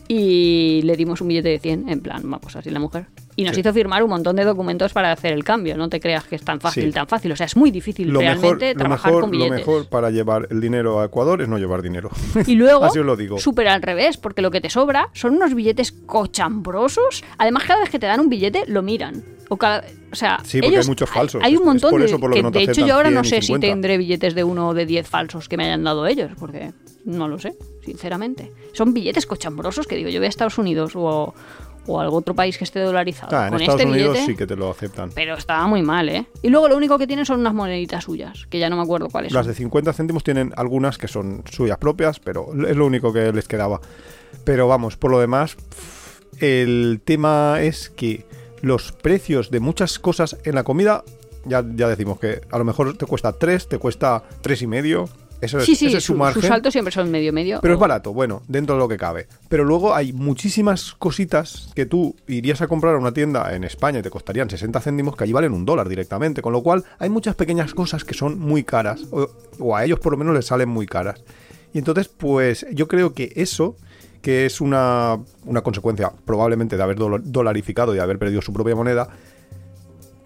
y 0.08 0.82
le 0.84 0.96
dimos 0.98 1.22
un 1.22 1.30
billete 1.30 1.50
de 1.50 1.60
100, 1.60 1.90
en 1.90 2.00
plan, 2.02 2.32
va, 2.32 2.40
pues 2.40 2.56
así 2.56 2.70
la 2.70 2.80
mujer. 2.80 3.06
Y 3.36 3.44
nos 3.44 3.56
Sí. 3.56 3.62
hizo 3.62 3.74
firmar 3.74 4.04
un 4.04 4.10
montón 4.12 4.36
de 4.36 4.44
documentos 4.44 4.94
para 4.94 5.12
hacer 5.12 5.34
el 5.34 5.44
cambio. 5.44 5.76
No 5.76 5.90
te 5.90 6.00
creas 6.00 6.24
que 6.26 6.36
es 6.36 6.44
tan 6.44 6.60
fácil, 6.62 6.86
Sí. 6.86 6.92
tan 6.92 7.08
fácil. 7.08 7.32
O 7.32 7.36
sea, 7.36 7.46
es 7.48 7.56
muy 7.58 7.72
difícil 7.72 8.10
Lo 8.10 8.20
mejor, 8.20 8.34
realmente 8.42 8.74
lo, 8.74 8.80
trabajar 8.80 9.12
mejor, 9.12 9.22
con 9.24 9.32
lo 9.32 9.38
billetes. 9.38 9.68
mejor 9.68 9.90
para 9.90 10.12
llevar 10.12 10.48
el 10.52 10.62
dinero 10.62 11.00
a 11.00 11.06
Ecuador 11.06 11.42
es 11.42 11.48
no 11.50 11.58
llevar 11.58 11.82
dinero. 11.82 12.10
Y 12.48 12.56
luego, 12.56 12.86
Así 12.86 13.00
os 13.00 13.06
lo 13.06 13.16
digo. 13.16 13.40
súper 13.40 13.68
al 13.70 13.82
revés, 13.82 14.18
porque 14.18 14.42
lo 14.42 14.52
que 14.52 14.62
te 14.62 14.70
sobra 14.70 15.10
son 15.14 15.34
unos 15.36 15.54
billetes 15.56 15.92
cochambrosos. 15.92 17.24
Además, 17.38 17.64
cada 17.66 17.80
vez 17.82 17.90
que 17.90 18.00
te 18.00 18.06
dan 18.06 18.20
un 18.20 18.30
billete, 18.30 18.64
lo 18.68 18.82
miran. 18.82 19.24
O, 19.50 19.58
cada- 19.58 19.84
o 20.12 20.16
sea, 20.16 20.40
Sí, 20.44 20.62
porque 20.62 20.78
hay 20.78 20.86
muchos 20.88 21.10
falsos. 21.10 21.42
Hay, 21.44 21.54
Es- 21.54 21.60
un 21.60 21.64
es 21.64 21.68
montón 21.68 21.92
por 21.92 22.00
de. 22.00 22.06
eso 22.08 22.20
por 22.20 22.30
lo 22.30 22.36
que 22.36 22.44
no 22.44 22.52
de 22.52 22.64
hecho, 22.64 22.86
yo 22.86 22.96
ahora 22.96 23.10
no 23.12 23.24
100 23.24 23.26
y 23.26 23.30
sé 23.30 23.42
si 23.42 23.48
50. 23.48 23.68
tendré 23.68 23.98
billetes 23.98 24.36
de 24.36 24.44
uno 24.44 24.70
o 24.70 24.74
de 24.74 24.86
10 24.86 25.08
falsos 25.08 25.48
que 25.50 25.58
me 25.58 25.66
hayan 25.66 25.84
dado 25.84 26.08
ellos, 26.08 26.32
porque 26.40 26.72
no 27.06 27.28
lo 27.28 27.38
sé, 27.40 27.54
sinceramente. 27.84 28.52
Son 28.74 28.94
billetes 28.94 29.26
cochambrosos 29.26 29.86
que 29.86 29.96
digo, 29.96 30.10
yo 30.10 30.20
voy 30.20 30.26
a 30.28 30.30
Estados 30.30 30.58
Unidos 30.58 30.94
o, 30.96 31.34
o 31.88 32.00
algún 32.00 32.20
otro 32.20 32.34
país 32.34 32.58
que 32.58 32.64
esté 32.64 32.80
dolarizado. 32.80 33.36
En 33.36 33.52
con 33.52 33.62
Estados 33.62 33.82
este 33.82 33.92
Unidos 33.92 34.14
billete, 34.14 34.32
sí 34.32 34.38
que 34.38 34.48
te 34.48 34.56
lo 34.56 34.70
aceptan. 34.70 35.12
Pero 35.14 35.36
estaba 35.36 35.68
muy 35.68 35.82
mal, 35.82 36.10
¿eh? 36.10 36.26
Y 36.42 36.50
luego 36.50 36.68
lo 36.68 36.78
único 36.78 36.98
que 36.98 37.08
tienen 37.08 37.26
son 37.26 37.40
unas 37.40 37.54
moneditas 37.54 38.04
suyas, 38.04 38.48
que 38.50 38.60
ya 38.60 38.70
no 38.70 38.76
me 38.76 38.84
acuerdo 38.84 39.10
cuáles 39.10 39.32
Las 39.32 39.46
de 39.46 39.54
50 39.54 39.94
céntimos 39.94 40.24
tienen 40.24 40.54
algunas 40.56 40.98
que 40.98 41.08
son 41.08 41.44
suyas 41.50 41.78
propias, 41.78 42.20
pero 42.20 42.48
es 42.68 42.76
lo 42.76 42.86
único 42.86 43.12
que 43.12 43.32
les 43.32 43.48
quedaba. 43.48 43.82
Pero 44.44 44.68
vamos, 44.68 44.98
por 44.98 45.12
lo 45.12 45.20
demás, 45.20 45.58
el 46.40 47.02
tema 47.04 47.62
es 47.62 47.90
que 47.90 48.26
los 48.62 48.92
precios 48.92 49.52
de 49.52 49.60
muchas 49.60 50.00
cosas 50.00 50.38
en 50.46 50.56
la 50.56 50.64
comida, 50.64 51.04
ya, 51.46 51.64
ya 51.76 51.88
decimos 51.90 52.20
que 52.20 52.42
a 52.50 52.58
lo 52.58 52.64
mejor 52.64 52.98
te 52.98 53.06
cuesta 53.06 53.34
3, 53.34 53.68
te 53.68 53.78
cuesta 53.78 54.24
tres 54.42 54.62
y 54.62 54.68
medio. 54.68 55.10
Eso 55.42 55.58
es, 55.60 55.66
Sí, 55.66 55.76
sí, 55.76 55.88
ese 55.88 55.98
es 55.98 56.04
su 56.04 56.14
su- 56.14 56.20
margen. 56.20 56.42
sus 56.42 56.48
saltos 56.48 56.72
siempre 56.74 56.92
son 56.94 57.12
medio 57.12 57.34
medio. 57.34 57.60
Pero 57.62 57.74
o- 57.74 57.78
es 57.78 57.80
barato, 57.82 58.14
bueno, 58.14 58.44
dentro 58.48 58.76
de 58.76 58.80
lo 58.80 58.88
que 58.88 58.98
cabe. 58.98 59.28
Pero 59.50 59.64
luego 59.66 59.94
hay 59.94 60.14
muchísimas 60.14 60.94
cositas 60.94 61.70
que 61.76 61.86
tú 61.86 62.16
irías 62.28 62.62
a 62.62 62.68
comprar 62.68 62.96
a 62.96 62.98
una 62.98 63.12
tienda 63.14 63.54
en 63.56 63.64
España 63.64 64.00
y 64.00 64.02
te 64.02 64.10
costarían 64.10 64.50
60 64.50 64.80
céntimos, 64.80 65.16
que 65.16 65.24
allí 65.26 65.34
valen 65.34 65.54
un 65.54 65.66
dólar 65.66 65.90
directamente. 65.90 66.42
Con 66.42 66.54
lo 66.54 66.64
cual 66.64 66.84
hay 67.00 67.10
muchas 67.10 67.36
pequeñas 67.36 67.74
cosas 67.74 68.04
que 68.06 68.14
son 68.14 68.40
muy 68.40 68.64
caras, 68.64 69.02
o, 69.12 69.30
o 69.60 69.76
a 69.76 69.84
ellos 69.84 70.00
por 70.00 70.14
lo 70.14 70.18
menos 70.18 70.34
les 70.34 70.46
salen 70.46 70.70
muy 70.70 70.86
caras. 70.86 71.22
Y 71.74 71.80
entonces, 71.80 72.08
pues 72.08 72.66
yo 72.72 72.88
creo 72.88 73.14
que 73.14 73.34
eso, 73.36 73.76
que 74.22 74.46
es 74.46 74.62
una, 74.62 75.20
una 75.46 75.62
consecuencia 75.62 76.12
probablemente 76.24 76.78
de 76.78 76.84
haber 76.84 76.98
dola- 76.98 77.20
dolarificado 77.24 77.94
y 77.94 77.98
de 77.98 78.02
haber 78.04 78.18
perdido 78.20 78.42
su 78.42 78.54
propia 78.54 78.76
moneda, 78.76 79.10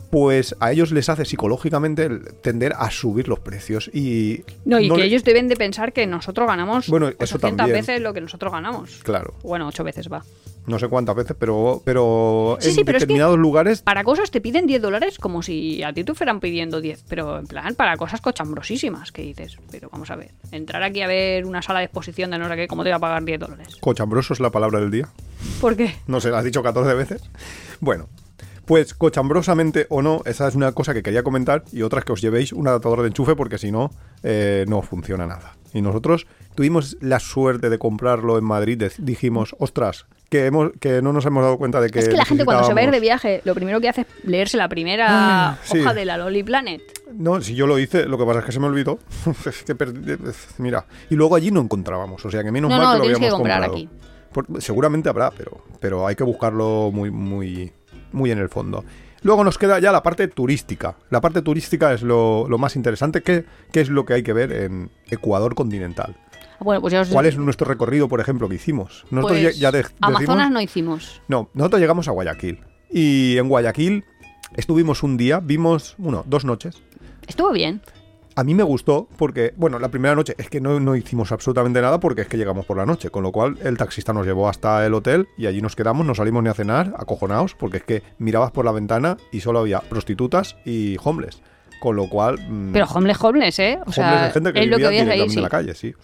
pues 0.09 0.55
a 0.59 0.71
ellos 0.71 0.91
les 0.91 1.09
hace 1.09 1.25
psicológicamente 1.25 2.09
tender 2.41 2.73
a 2.77 2.89
subir 2.91 3.27
los 3.27 3.39
precios. 3.39 3.89
Y 3.93 4.43
No, 4.65 4.79
y 4.79 4.89
que 4.89 4.97
le- 4.97 5.05
ellos 5.05 5.23
deben 5.23 5.47
de 5.47 5.55
pensar 5.55 5.93
que 5.93 6.07
nosotros 6.07 6.47
ganamos 6.47 6.87
Bueno, 6.89 7.07
eso 7.09 7.15
800 7.35 7.57
también. 7.57 7.79
veces 7.79 8.01
lo 8.01 8.13
que 8.13 8.21
nosotros 8.21 8.51
ganamos. 8.51 8.99
Claro. 9.03 9.33
Bueno, 9.43 9.67
ocho 9.67 9.83
veces 9.83 10.07
va. 10.11 10.23
no 10.65 10.77
sé 10.79 10.89
cuántas 10.89 11.15
veces, 11.15 11.33
pero, 11.39 11.81
pero 11.85 12.57
Sí, 12.59 12.67
en 12.69 12.75
sí, 12.75 12.83
pero 12.83 12.97
es 12.97 13.01
que- 13.03 13.05
determinados 13.05 13.37
lugares 13.39 13.81
Para 13.83 14.03
cosas 14.03 14.31
te 14.31 14.41
piden 14.41 14.67
10 14.67 14.81
dólares 14.81 15.17
como 15.17 15.41
si 15.41 15.81
a 15.81 15.93
ti 15.93 16.03
te 16.03 16.13
fueran 16.13 16.41
pidiendo 16.41 16.81
10, 16.81 17.05
pero 17.07 17.39
en 17.39 17.47
plan 17.47 17.73
para 17.75 17.95
cosas 17.95 18.19
cochambrosísimas 18.19 19.13
que 19.13 19.21
dices. 19.21 19.57
Pero 19.71 19.89
vamos 19.89 20.11
a 20.11 20.17
ver, 20.17 20.31
entrar 20.51 20.83
aquí 20.83 21.01
a 21.01 21.07
ver 21.07 21.45
una 21.45 21.61
sala 21.61 21.79
de 21.79 21.85
exposición 21.85 22.31
de 22.31 22.37
no 22.37 22.49
sé 22.49 22.55
qué, 22.57 22.67
¿cómo 22.67 22.83
te 22.83 22.89
va 22.89 22.97
a 22.97 22.99
pagar 22.99 23.23
10 23.23 23.39
dólares? 23.39 23.77
cochambroso 23.79 24.33
es 24.33 24.41
la 24.41 24.49
palabra 24.51 24.81
del 24.81 24.91
día. 24.91 25.07
¿Por 25.61 25.77
qué? 25.77 25.95
No 26.05 26.19
sé, 26.19 26.31
la 26.31 26.39
has 26.39 26.43
dicho 26.43 26.61
14 26.61 26.93
veces. 26.95 27.21
Bueno, 27.79 28.09
pues 28.67 28.93
cochambrosamente 28.93 29.87
o 29.89 30.01
no, 30.03 30.21
esa 30.25 30.47
es 30.47 30.53
una 30.53 30.71
cosa 30.73 30.93
que 30.93 31.01
quería 31.01 31.23
comentar 31.23 31.63
y 31.71 31.81
otra 31.81 31.99
es 31.99 32.05
que 32.05 32.11
os 32.13 32.21
llevéis 32.21 32.53
un 32.53 32.67
adaptador 32.67 33.01
de 33.01 33.07
enchufe 33.07 33.35
porque 33.35 33.57
si 33.57 33.71
no, 33.71 33.89
eh, 34.21 34.65
no 34.67 34.81
funciona 34.83 35.25
nada. 35.25 35.55
Y 35.73 35.81
nosotros 35.81 36.27
tuvimos 36.53 36.97
la 37.01 37.19
suerte 37.19 37.69
de 37.69 37.77
comprarlo 37.79 38.37
en 38.37 38.43
Madrid, 38.43 38.83
dijimos, 38.99 39.55
ostras, 39.59 40.05
que, 40.29 40.45
hemos, 40.45 40.71
que 40.79 41.01
no 41.01 41.13
nos 41.13 41.25
hemos 41.25 41.43
dado 41.43 41.57
cuenta 41.57 41.79
de 41.81 41.89
que... 41.89 41.99
es 41.99 42.09
que 42.09 42.15
la 42.17 42.25
gente 42.25 42.43
cuando 42.45 42.63
se 42.65 42.73
va 42.73 42.81
a 42.81 42.83
ir 42.83 42.91
de 42.91 42.99
viaje, 42.99 43.41
lo 43.45 43.55
primero 43.55 43.79
que 43.79 43.89
hace 43.89 44.01
es 44.01 44.07
leerse 44.23 44.57
la 44.57 44.67
primera 44.69 45.07
Ah, 45.09 45.57
sí. 45.63 45.79
hoja 45.79 45.93
de 45.93 46.05
la 46.05 46.17
Loli 46.17 46.43
Planet. 46.43 46.81
No, 47.13 47.39
si 47.41 47.55
yo 47.55 47.67
lo 47.67 47.79
hice, 47.79 48.05
lo 48.05 48.17
que 48.17 48.25
pasa 48.25 48.39
es 48.39 48.45
que 48.45 48.51
se 48.51 48.59
me 48.59 48.67
olvidó. 48.67 48.99
Es 49.45 49.63
que 49.63 49.75
perdí- 49.77 50.17
mira, 50.57 50.85
y 51.09 51.15
luego 51.15 51.35
allí 51.35 51.51
no 51.51 51.61
encontrábamos, 51.61 52.25
o 52.25 52.29
sea 52.31 52.43
que 52.43 52.51
menos 52.51 52.69
No, 52.69 52.77
mal 52.77 52.85
no, 52.85 52.91
que 52.93 52.97
lo 52.97 53.03
que 53.03 53.15
habíamos 53.25 53.37
comprar 53.37 53.61
comprado. 53.61 53.73
aquí. 53.75 53.89
Por- 54.33 54.61
seguramente 54.61 55.07
habrá, 55.09 55.31
pero, 55.31 55.63
pero 55.79 56.05
hay 56.07 56.15
que 56.15 56.23
buscarlo 56.23 56.91
muy, 56.93 57.09
muy, 57.11 57.71
muy 58.11 58.31
en 58.31 58.39
el 58.39 58.49
fondo. 58.49 58.83
Luego 59.23 59.43
nos 59.43 59.57
queda 59.57 59.79
ya 59.79 59.91
la 59.91 60.03
parte 60.03 60.27
turística. 60.27 60.95
La 61.09 61.21
parte 61.21 61.41
turística 61.41 61.91
es 61.93 62.01
lo, 62.03 62.47
lo 62.47 62.57
más 62.57 62.75
interesante. 62.75 63.23
¿Qué, 63.23 63.45
¿Qué 63.71 63.81
es 63.81 63.89
lo 63.89 64.05
que 64.05 64.13
hay 64.13 64.23
que 64.23 64.33
ver 64.33 64.51
en 64.51 64.89
Ecuador 65.09 65.55
continental? 65.55 66.15
Bueno, 66.59 66.81
pues 66.81 66.91
ya 66.93 67.01
os 67.01 67.09
¿Cuál 67.09 67.25
es 67.25 67.37
nuestro 67.37 67.67
recorrido, 67.67 68.07
por 68.07 68.19
ejemplo, 68.19 68.47
que 68.49 68.55
hicimos? 68.55 69.05
Nosotros 69.11 69.39
pues, 69.39 69.55
ya, 69.57 69.61
ya 69.61 69.71
de- 69.71 69.85
Amazonas 70.01 70.27
decimos- 70.49 70.51
no 70.51 70.61
hicimos. 70.61 71.21
no, 71.27 71.49
nosotros 71.53 71.81
llegamos 71.81 72.07
a 72.07 72.11
Guayaquil. 72.11 72.61
Y 72.91 73.37
en 73.37 73.47
Guayaquil 73.49 74.05
estuvimos 74.55 75.03
un 75.03 75.17
día, 75.17 75.39
vimos, 75.39 75.95
bueno, 75.97 76.23
dos 76.27 76.45
noches. 76.45 76.81
Estuvo 77.27 77.51
bien. 77.51 77.81
A 78.37 78.43
mí 78.43 78.53
me 78.53 78.61
gustó 78.61 79.07
porque, 79.17 79.51
bueno, 79.57 79.79
la 79.79 79.89
primera 79.89 80.13
noche 80.13 80.35
es 80.37 80.47
que 80.47 80.61
no, 80.61 80.79
no 80.79 80.95
hicimos 80.95 81.31
absolutamente 81.31 81.81
nada 81.81 81.99
porque 81.99 82.21
es 82.21 82.27
que 82.27 82.37
llegamos 82.37 82.67
por 82.67 82.77
la 82.77 82.85
noche, 82.85 83.09
con 83.09 83.23
lo 83.23 83.31
cual 83.31 83.57
el 83.63 83.77
taxista 83.77 84.13
nos 84.13 84.27
llevó 84.27 84.47
hasta 84.47 84.85
el 84.85 84.93
hotel 84.93 85.27
y 85.39 85.47
allí 85.47 85.59
nos 85.59 85.75
quedamos, 85.75 86.05
no 86.05 86.13
salimos 86.13 86.43
ni 86.43 86.49
a 86.49 86.53
cenar, 86.53 86.93
acojonados, 86.99 87.55
porque 87.55 87.77
es 87.77 87.83
que 87.83 88.03
mirabas 88.19 88.51
por 88.51 88.63
la 88.63 88.71
ventana 88.71 89.17
y 89.31 89.39
solo 89.39 89.57
había 89.57 89.79
prostitutas 89.79 90.55
y 90.65 90.97
homeless, 91.03 91.41
con 91.79 91.95
lo 91.95 92.07
cual... 92.09 92.37
mm, 92.47 92.73
Pero 92.73 92.85
homeless, 92.85 93.23
homeless, 93.23 93.57
¿eh? 93.57 93.79
O 93.79 93.81
homeless 93.81 93.95
sea, 93.95 94.27
es 94.27 94.33
gente 94.33 94.53
que 94.53 94.59
es 94.59 94.67
lo 94.67 94.77
que 94.77 94.83
vivía 94.83 94.89
ahí, 94.89 95.05
directamente 95.05 95.31
sí. 95.31 95.37
en 95.39 95.43
la 95.43 95.49
calle, 95.49 95.73
sí. 95.73 95.95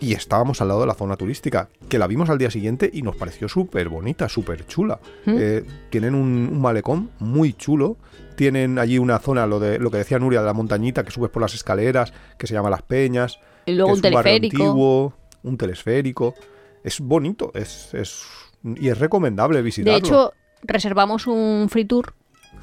Y 0.00 0.14
estábamos 0.14 0.62
al 0.62 0.68
lado 0.68 0.80
de 0.80 0.86
la 0.86 0.94
zona 0.94 1.16
turística, 1.18 1.68
que 1.90 1.98
la 1.98 2.06
vimos 2.06 2.30
al 2.30 2.38
día 2.38 2.50
siguiente 2.50 2.88
y 2.90 3.02
nos 3.02 3.16
pareció 3.16 3.50
súper 3.50 3.90
bonita, 3.90 4.30
súper 4.30 4.66
chula. 4.66 4.98
¿Mm? 5.26 5.34
Eh, 5.38 5.64
tienen 5.90 6.14
un, 6.14 6.48
un 6.50 6.58
malecón 6.58 7.10
muy 7.18 7.52
chulo. 7.52 7.98
Tienen 8.40 8.78
allí 8.78 8.96
una 8.96 9.18
zona, 9.18 9.46
lo 9.46 9.60
de 9.60 9.78
lo 9.78 9.90
que 9.90 9.98
decía 9.98 10.18
Nuria, 10.18 10.40
de 10.40 10.46
la 10.46 10.54
montañita, 10.54 11.04
que 11.04 11.10
subes 11.10 11.30
por 11.30 11.42
las 11.42 11.52
escaleras, 11.52 12.10
que 12.38 12.46
se 12.46 12.54
llama 12.54 12.70
Las 12.70 12.80
Peñas. 12.80 13.38
Y 13.66 13.72
luego 13.74 13.88
que 13.88 13.92
un 13.92 13.96
es 13.98 14.02
teleférico. 14.02 14.62
antiguo, 14.62 15.12
un 15.42 15.58
telesférico. 15.58 16.34
Es 16.82 17.00
bonito, 17.00 17.50
es, 17.52 17.92
es 17.92 18.24
y 18.64 18.88
es 18.88 18.98
recomendable 18.98 19.58
De 19.58 19.62
visitarlo. 19.62 19.98
hecho, 19.98 20.32
reservamos 20.62 21.26
un 21.26 21.68
free 21.68 21.84
tour 21.84 22.14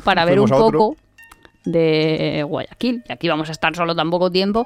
para 0.03 0.25
ver 0.25 0.39
un 0.39 0.49
poco 0.49 0.95
de 1.63 2.43
Guayaquil. 2.47 3.03
Y 3.07 3.11
aquí 3.13 3.29
vamos 3.29 3.49
a 3.49 3.51
estar 3.51 3.75
solo 3.75 3.95
tan 3.95 4.09
poco 4.09 4.31
tiempo. 4.31 4.65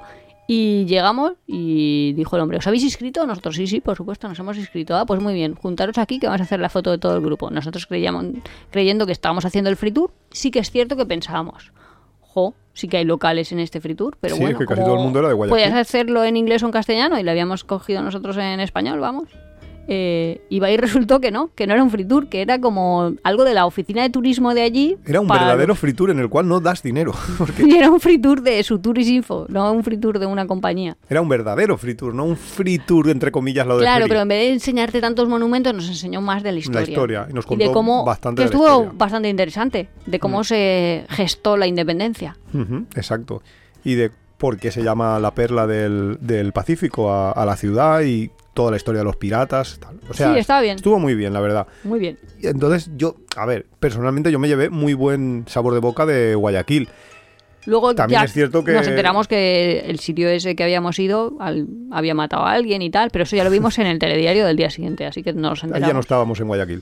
Y 0.54 0.84
llegamos 0.86 1.32
y 1.48 2.12
dijo 2.12 2.36
el 2.36 2.42
hombre, 2.42 2.58
¿os 2.58 2.68
habéis 2.68 2.84
inscrito? 2.84 3.26
Nosotros 3.26 3.56
sí, 3.56 3.68
sí, 3.68 3.80
por 3.80 3.96
supuesto, 3.96 4.28
nos 4.28 4.38
hemos 4.38 4.58
inscrito. 4.58 4.98
Ah, 4.98 5.06
pues 5.06 5.22
muy 5.22 5.34
bien, 5.34 5.56
juntaros 5.56 5.98
aquí 5.98 6.20
que 6.20 6.28
vamos 6.28 6.42
a 6.42 6.44
hacer 6.44 6.60
la 6.60 6.68
foto 6.68 6.92
de 6.92 6.98
todo 6.98 7.16
el 7.16 7.22
grupo. 7.22 7.50
Nosotros 7.50 7.86
creíamos, 7.88 8.26
creyendo 8.70 9.06
que 9.06 9.14
estábamos 9.14 9.46
haciendo 9.46 9.70
el 9.70 9.78
free 9.78 9.94
tour, 9.94 10.12
sí 10.30 10.52
que 10.52 10.60
es 10.60 10.70
cierto 10.70 10.98
que 10.98 11.06
pensábamos, 11.06 11.72
jo, 12.20 12.54
sí 12.74 12.90
que 12.90 12.98
hay 12.98 13.06
locales 13.06 13.54
en 13.54 13.60
este 13.60 13.80
free 13.80 13.96
tour, 13.96 14.18
pero 14.20 14.36
Sí, 14.36 14.42
bueno, 14.42 14.60
que 14.60 14.66
casi 14.66 14.82
todo 14.84 14.96
el 14.96 15.00
mundo 15.00 15.20
era 15.20 15.30
de 15.30 15.36
Guayaquil. 15.36 15.64
podías 15.64 15.74
hacerlo 15.74 16.26
en 16.26 16.36
inglés 16.36 16.62
o 16.64 16.66
en 16.66 16.74
castellano 16.74 17.18
y 17.18 17.24
lo 17.24 17.32
habíamos 17.32 17.64
cogido 17.64 18.02
nosotros 18.02 18.36
en 18.36 18.60
español, 18.60 19.00
vamos. 19.00 19.30
Eh, 19.88 20.42
y 20.50 20.60
resultó 20.78 21.20
que 21.20 21.32
no, 21.32 21.50
que 21.56 21.68
no 21.68 21.74
era 21.74 21.84
un 21.84 21.90
free 21.90 22.06
tour, 22.06 22.28
que 22.28 22.42
era 22.42 22.60
como 22.62 23.14
algo 23.24 23.44
de 23.44 23.54
la 23.54 23.66
oficina 23.66 24.02
de 24.04 24.10
turismo 24.10 24.54
de 24.54 24.62
allí. 24.62 24.98
Era 25.06 25.20
un 25.22 25.28
para- 25.28 25.42
verdadero 25.46 25.76
free 25.76 25.94
tour 25.94 26.12
en 26.12 26.20
el 26.20 26.30
cual 26.30 26.48
no 26.48 26.60
das 26.60 26.82
dinero. 26.84 27.14
Porque 27.38 27.64
Y 27.66 27.72
era 27.78 27.90
un 27.92 28.00
free 28.00 28.18
tour 28.20 28.42
de 28.42 28.62
su 28.64 28.80
Info, 28.96 29.46
no 29.50 29.72
un 29.72 29.84
free 29.84 29.98
tour 29.98 30.20
de 30.20 30.26
una 30.26 30.46
compañía. 30.48 30.96
era 31.10 31.22
un 31.22 31.28
verdadero 31.30 31.78
free 31.78 31.96
tour, 31.96 32.14
no 32.14 32.24
un 32.26 32.38
free 32.38 32.78
tour 32.80 33.10
entre 33.10 33.32
comillas 33.32 33.66
lo 33.68 33.78
de 33.78 33.84
Claro, 33.84 34.06
pero 34.08 34.22
en 34.22 34.28
vez 34.28 34.48
de 34.48 34.54
enseñarte 34.54 35.02
tantos 35.02 35.28
monumentos, 35.28 35.74
nos 35.74 35.88
enseñó 35.88 36.22
más 36.22 36.44
de 36.44 36.52
la 36.52 36.60
historia. 36.60 36.82
historia, 36.90 37.28
y 37.30 37.34
nos 37.34 37.46
de 37.46 37.50
contó 37.50 37.72
cómo, 37.72 38.06
bastante 38.06 38.42
que 38.42 38.48
de 38.48 38.50
la 38.50 38.56
estuvo 38.56 38.68
historia. 38.72 38.94
Mm. 38.94 38.98
bastante 38.98 39.30
interesante, 39.30 39.90
de 40.06 40.20
cómo 40.20 40.44
se 40.44 41.06
gestó 41.10 41.58
la 41.58 41.68
independencia. 41.68 42.38
Exacto. 42.96 43.42
Y 43.84 43.96
de 43.96 44.12
por 44.38 44.58
qué 44.58 44.72
se 44.72 44.84
llama 44.84 45.20
la 45.20 45.32
perla 45.36 45.68
del, 45.68 46.18
del 46.22 46.52
Pacífico 46.52 47.12
a, 47.12 47.32
a 47.32 47.46
la 47.46 47.56
ciudad 47.58 48.02
y 48.02 48.32
toda 48.54 48.72
la 48.72 48.78
historia 48.78 49.00
de 49.00 49.06
los 49.06 49.16
piratas. 49.18 49.80
tal. 49.80 49.98
O 50.10 50.14
sea, 50.14 50.34
Sí, 50.34 50.40
estaba 50.40 50.62
bien. 50.62 50.76
Estuvo 50.76 51.00
muy 51.00 51.16
bien, 51.16 51.34
la 51.34 51.40
verdad. 51.42 51.68
Muy 51.84 52.00
bien. 52.00 52.18
Entonces 52.42 52.90
yo, 52.98 53.16
a 53.38 53.46
ver, 53.46 53.66
personalmente 53.80 54.32
yo 54.32 54.40
me 54.40 54.48
llevé 54.48 54.70
muy 54.70 54.94
buen 54.94 55.46
sabor 55.48 55.74
de 55.74 55.80
boca 55.80 56.06
de 56.06 56.36
Guayaquil. 56.36 56.90
Luego 57.68 57.94
También 57.94 58.22
ya 58.22 58.26
es 58.26 58.34
cierto 58.34 58.64
que- 58.64 58.72
nos 58.74 58.88
enteramos 58.88 59.28
que 59.28 59.82
el 59.88 60.00
sitio 60.00 60.28
ese 60.30 60.56
que 60.56 60.64
habíamos 60.64 60.98
ido 60.98 61.34
al- 61.40 61.68
había 61.92 62.16
matado 62.16 62.44
a 62.44 62.54
alguien 62.54 62.82
y 62.82 62.90
tal, 62.90 63.12
pero 63.12 63.22
eso 63.24 63.36
ya 63.36 63.44
lo 63.44 63.52
vimos 63.52 63.78
en 63.78 63.86
el 63.86 64.00
telediario 64.00 64.48
del 64.48 64.58
día 64.58 64.72
siguiente, 64.72 65.06
así 65.06 65.22
que 65.22 65.32
nos 65.34 65.64
Ahí 65.64 65.68
enteramos. 65.68 65.88
ya 65.88 65.94
no 65.94 66.00
estábamos 66.00 66.40
en 66.40 66.48
Guayaquil. 66.48 66.82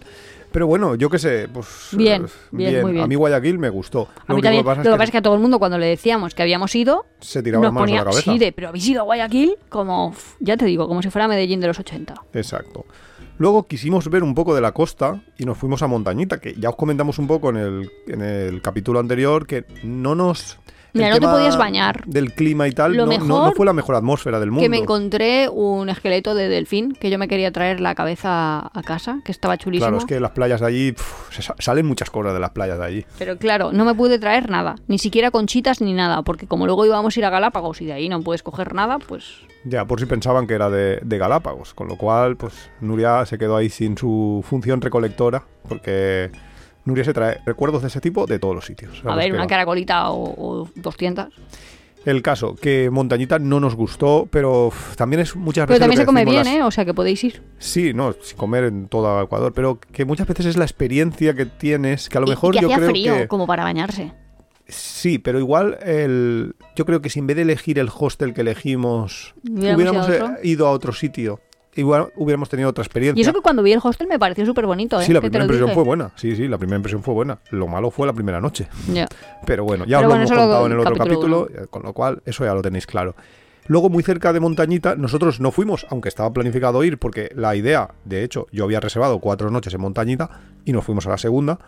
Pero 0.51 0.65
bueno, 0.65 0.95
yo 0.95 1.09
qué 1.09 1.19
sé, 1.19 1.47
pues... 1.51 1.89
Bien, 1.91 2.25
eh, 2.25 2.29
bien, 2.51 2.81
muy 2.81 2.91
bien. 2.93 3.03
A 3.03 3.07
mí 3.07 3.15
Guayaquil 3.15 3.59
me 3.59 3.69
gustó. 3.69 4.07
A 4.27 4.33
mí 4.33 4.39
único 4.39 4.41
también. 4.43 4.65
pasa 4.65 4.83
Lo 4.83 4.91
que 4.91 4.97
pasa 4.97 5.03
es 5.03 5.11
que 5.11 5.17
a 5.17 5.21
todo 5.21 5.35
el 5.35 5.39
mundo 5.39 5.59
cuando 5.59 5.77
le 5.77 5.85
decíamos 5.85 6.33
que 6.33 6.41
habíamos 6.41 6.73
ido, 6.75 7.05
se 7.19 7.43
tiraba 7.43 7.65
nos 7.65 7.73
ponía, 7.75 7.97
la 7.97 8.05
cabeza. 8.05 8.31
sí, 8.31 8.39
de, 8.39 8.51
pero 8.51 8.69
habéis 8.69 8.87
ido 8.87 9.01
a 9.01 9.03
Guayaquil 9.03 9.57
como, 9.69 10.15
ya 10.39 10.57
te 10.57 10.65
digo, 10.65 10.87
como 10.87 11.01
si 11.01 11.09
fuera 11.09 11.27
Medellín 11.27 11.59
de 11.59 11.67
los 11.67 11.79
80. 11.79 12.15
Exacto. 12.33 12.85
Luego 13.37 13.67
quisimos 13.67 14.09
ver 14.09 14.23
un 14.23 14.35
poco 14.35 14.53
de 14.53 14.61
la 14.61 14.73
costa 14.73 15.21
y 15.37 15.45
nos 15.45 15.57
fuimos 15.57 15.81
a 15.81 15.87
Montañita, 15.87 16.39
que 16.39 16.55
ya 16.55 16.69
os 16.69 16.75
comentamos 16.75 17.19
un 17.19 17.27
poco 17.27 17.51
en 17.51 17.57
el, 17.57 17.91
en 18.07 18.21
el 18.21 18.61
capítulo 18.61 18.99
anterior 18.99 19.47
que 19.47 19.65
no 19.83 20.13
nos... 20.13 20.57
Mira, 20.93 21.09
no 21.09 21.19
te 21.19 21.27
podías 21.27 21.57
bañar. 21.57 22.03
Del 22.05 22.33
clima 22.33 22.67
y 22.67 22.71
tal, 22.71 22.93
Lo 22.95 23.05
no, 23.05 23.11
no- 23.11 23.17
no 23.25 23.37
mejor 23.39 23.55
fue 23.55 23.65
la 23.65 23.73
mejor 23.73 23.95
atmósfera 23.95 24.39
del 24.39 24.49
mundo. 24.51 24.61
Que 24.63 24.69
me 24.69 24.77
encontré 24.77 25.47
un 25.49 25.89
esqueleto 25.89 26.33
de 26.33 26.47
delfín 26.49 26.93
que 26.93 27.09
yo 27.09 27.17
me 27.19 27.27
quería 27.27 27.51
traer 27.51 27.79
la 27.79 27.95
cabeza 27.95 28.59
a 28.73 28.83
casa, 28.83 29.19
que 29.23 29.31
estaba 29.31 29.57
chulísimo. 29.57 29.87
Claro, 29.87 29.97
es 29.99 30.05
que 30.05 30.19
las 30.19 30.31
playas 30.31 30.61
de 30.61 30.67
allí, 30.67 30.95
se 31.31 31.41
salen 31.59 31.85
muchas 31.85 32.09
cosas 32.09 32.33
de 32.33 32.39
las 32.39 32.49
playas 32.51 32.79
de 32.79 32.85
allí. 32.85 33.05
Pero 33.17 33.37
claro, 33.37 33.71
no 33.71 33.85
me 33.85 33.93
pude 33.93 34.19
traer 34.19 34.49
nada, 34.49 34.75
ni 34.87 34.97
siquiera 34.97 35.31
conchitas 35.31 35.81
ni 35.81 35.93
nada, 35.93 36.21
porque 36.23 36.47
como 36.47 36.65
luego 36.65 36.85
íbamos 36.85 37.15
a 37.15 37.19
ir 37.19 37.25
a 37.25 37.29
Galápagos 37.29 37.81
y 37.81 37.85
de 37.85 37.93
ahí 37.93 38.09
no 38.09 38.21
puedes 38.21 38.43
coger 38.43 38.73
nada, 38.73 38.97
pues 38.99 39.25
Ya, 39.65 39.85
por 39.85 39.99
si 39.99 40.05
pensaban 40.05 40.47
que 40.47 40.53
era 40.53 40.69
de, 40.69 40.99
de 41.03 41.17
Galápagos, 41.17 41.73
con 41.73 41.87
lo 41.87 41.97
cual, 41.97 42.37
pues 42.37 42.53
Nuria 42.81 43.25
se 43.25 43.37
quedó 43.37 43.57
ahí 43.57 43.69
sin 43.69 43.97
su 43.97 44.43
función 44.47 44.81
recolectora, 44.81 45.43
porque 45.67 46.31
Nuria 46.86 47.03
se 47.03 47.13
trae 47.13 47.39
recuerdos 47.45 47.82
de 47.82 47.89
ese 47.89 48.01
tipo 48.01 48.25
de 48.25 48.39
todos 48.39 48.55
los 48.55 48.65
sitios. 48.65 49.01
a 49.05 49.15
ver, 49.15 49.34
una 49.34 49.47
caracolita 49.47 50.09
o, 50.11 50.61
o 50.63 50.69
200. 50.75 51.27
El 52.05 52.21
caso, 52.21 52.55
que 52.55 52.89
Montañita 52.89 53.39
no 53.39 53.59
nos 53.59 53.75
gustó, 53.75 54.27
pero 54.32 54.67
uf, 54.67 54.95
también 54.95 55.19
es 55.21 55.36
muchas 55.36 55.67
Pero 55.67 55.73
veces. 55.73 55.80
también 55.82 55.97
lo 55.99 56.01
se 56.03 56.05
come 56.05 56.23
bien, 56.25 56.45
las- 56.45 56.47
¿eh? 56.55 56.63
O 56.63 56.71
sea 56.71 56.86
que 56.86 56.93
podéis 56.93 57.21
ir. 57.25 57.43
Sí, 57.57 57.93
no, 57.93 58.15
comer 58.38 58.63
en 58.63 58.88
todo 58.88 59.21
Ecuador, 59.21 59.51
pero 59.53 59.80
que 59.80 60.05
muchas 60.05 60.25
veces 60.25 60.45
es 60.45 60.57
la 60.57 60.63
experiencia 60.63 61.34
que 61.34 61.45
tienes, 61.45 62.07
que 62.07 62.17
a 62.17 62.21
lo 62.21 62.27
Y- 62.27 62.30
mejor 62.30 62.55
y 62.55 62.59
que 62.59 62.61
yo 62.63 62.67
hacía 62.69 62.77
creo 62.77 62.89
frío, 62.91 63.15
que. 63.17 63.27
como 63.27 63.45
para 63.45 63.63
bañarse. 63.65 64.13
Sí, 64.67 65.17
pero 65.19 65.39
igual 65.39 65.77
el, 65.84 66.55
yo 66.75 66.86
creo 66.86 67.01
que 67.01 67.09
si 67.09 67.19
en 67.19 67.27
vez 67.27 67.36
de 67.36 67.41
elegir 67.41 67.80
el 67.80 67.89
hostel 67.93 68.34
que 68.34 68.41
elegimos, 68.41 69.34
Hubiéramos 69.43 70.07
eh, 70.09 70.21
ido 70.43 70.67
a 70.67 70.71
otro 70.71 70.93
sitio, 70.93 71.41
igual 71.76 72.11
hubiéramos 72.15 72.49
tenido 72.49 72.70
otra 72.70 72.84
experiencia. 72.84 73.20
Y 73.20 73.22
eso 73.24 73.34
que 73.34 73.41
cuando 73.41 73.63
vi 73.63 73.72
el 73.74 73.80
hostel 73.84 74.07
me 74.07 74.20
pareció 74.20 74.45
súper 74.45 74.65
bonito, 74.65 74.99
¿eh? 74.99 75.05
Sí, 75.05 75.13
la 75.13 75.22
primera 75.22 75.43
impresión 75.45 75.67
dije. 75.67 75.76
fue 75.76 75.84
buena. 75.84 76.11
Sí, 76.15 76.36
sí, 76.36 76.47
la 76.47 76.57
primera 76.57 76.78
impresión 76.78 77.03
fue 77.03 77.13
buena. 77.13 77.39
Lo 77.51 77.67
malo 77.67 77.91
fue 77.91 78.07
la 78.07 78.13
primera 78.13 78.41
noche. 78.41 78.67
Ya. 78.93 79.07
Pero 79.45 79.63
bueno, 79.63 79.86
ya 79.86 79.97
Pero 79.99 80.07
os 80.09 80.13
bueno, 80.13 80.24
lo 80.24 80.28
hemos 80.28 80.32
lo- 80.32 80.43
contado 80.43 80.65
en 80.65 80.72
el 80.74 80.80
otro 80.80 80.95
capítulo 80.95 81.41
capítulo, 81.45 81.67
con 81.70 81.84
lo 81.84 81.93
cual 81.93 82.22
eso 82.26 82.43
ya 82.45 82.53
lo 82.53 82.61
tenéis 82.61 82.86
claro. 82.88 83.15
Luego, 83.67 83.89
muy 83.89 84.01
cerca 84.01 84.34
de 84.34 84.39
Montañita, 84.39 84.95
nosotros 84.95 85.39
no 85.39 85.51
fuimos, 85.51 85.86
aunque 85.91 86.09
estaba 86.09 86.34
planificado 86.34 86.84
ir, 86.84 86.97
porque 86.97 87.30
la 87.36 87.55
idea, 87.55 87.91
de 88.03 88.24
hecho, 88.24 88.47
yo 88.51 88.63
había 88.63 88.80
reservado 88.80 89.20
cuatro 89.20 89.51
noches 89.51 89.72
en 89.76 89.82
Montañita 89.82 90.30
y 90.65 90.74
nos 90.74 90.84
fuimos 90.84 91.05
a 91.05 91.11
la 91.11 91.20
segunda, 91.20 91.59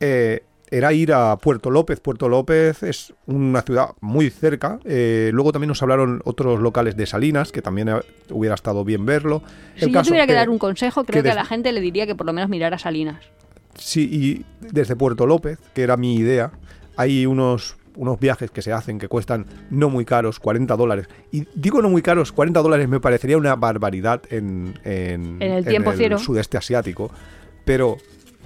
eh, 0.00 0.44
era 0.72 0.92
ir 0.94 1.12
a 1.12 1.36
Puerto 1.36 1.70
López. 1.70 2.00
Puerto 2.00 2.28
López 2.28 2.82
es 2.82 3.12
una 3.26 3.60
ciudad 3.62 3.90
muy 4.00 4.30
cerca. 4.30 4.78
eh, 4.84 5.30
luego 5.32 5.52
también 5.52 5.68
nos 5.68 5.82
hablaron 5.82 6.22
otros 6.24 6.60
locales 6.60 6.96
de 6.96 7.04
Salinas, 7.06 7.52
que 7.52 7.60
también 7.62 7.90
hubiera 8.30 8.54
estado 8.54 8.82
bien 8.84 9.04
verlo. 9.04 9.42
Si 9.76 9.84
El 9.84 9.92
yo 9.92 10.02
tuviera 10.02 10.24
que, 10.24 10.32
que- 10.32 10.36
dar 10.36 10.48
un 10.48 10.58
consejo, 10.58 11.04
creo 11.04 11.22
que 11.22 11.28
que, 11.28 11.32
a 11.32 11.34
la 11.34 11.44
gente 11.44 11.72
le 11.72 11.80
diría 11.82 12.06
que 12.06 12.14
por 12.14 12.24
lo 12.26 12.32
menos 12.32 12.48
mirara 12.48 12.78
Salinas. 12.78 13.22
Sí, 13.74 14.08
y 14.10 14.44
desde 14.72 14.96
Puerto 14.96 15.26
López, 15.26 15.58
que 15.74 15.82
era 15.82 15.96
mi 15.96 16.16
idea, 16.16 16.52
hay 16.96 17.26
unos, 17.26 17.76
unos 17.96 18.18
viajes 18.18 18.50
que 18.50 18.62
se 18.62 18.72
hacen 18.72 18.98
que 18.98 19.08
cuestan 19.08 19.46
no 19.70 19.90
muy 19.90 20.04
caros, 20.06 20.38
40 20.40 20.74
dólares. 20.76 21.06
Y 21.30 21.44
digo 21.54 21.82
no 21.82 21.90
muy 21.90 22.00
caros, 22.02 22.32
40 22.32 22.60
dólares 22.62 22.88
me 22.88 22.98
parecería 23.00 23.36
una 23.36 23.56
barbaridad 23.56 24.22
en, 24.30 24.78
en, 24.84 25.36
En 25.42 25.52
el 25.52 25.64
tiempo 25.66 25.92
cero. 25.96 26.18
sudeste 26.18 26.56
asiático. 26.56 27.10
Pero 27.66 27.96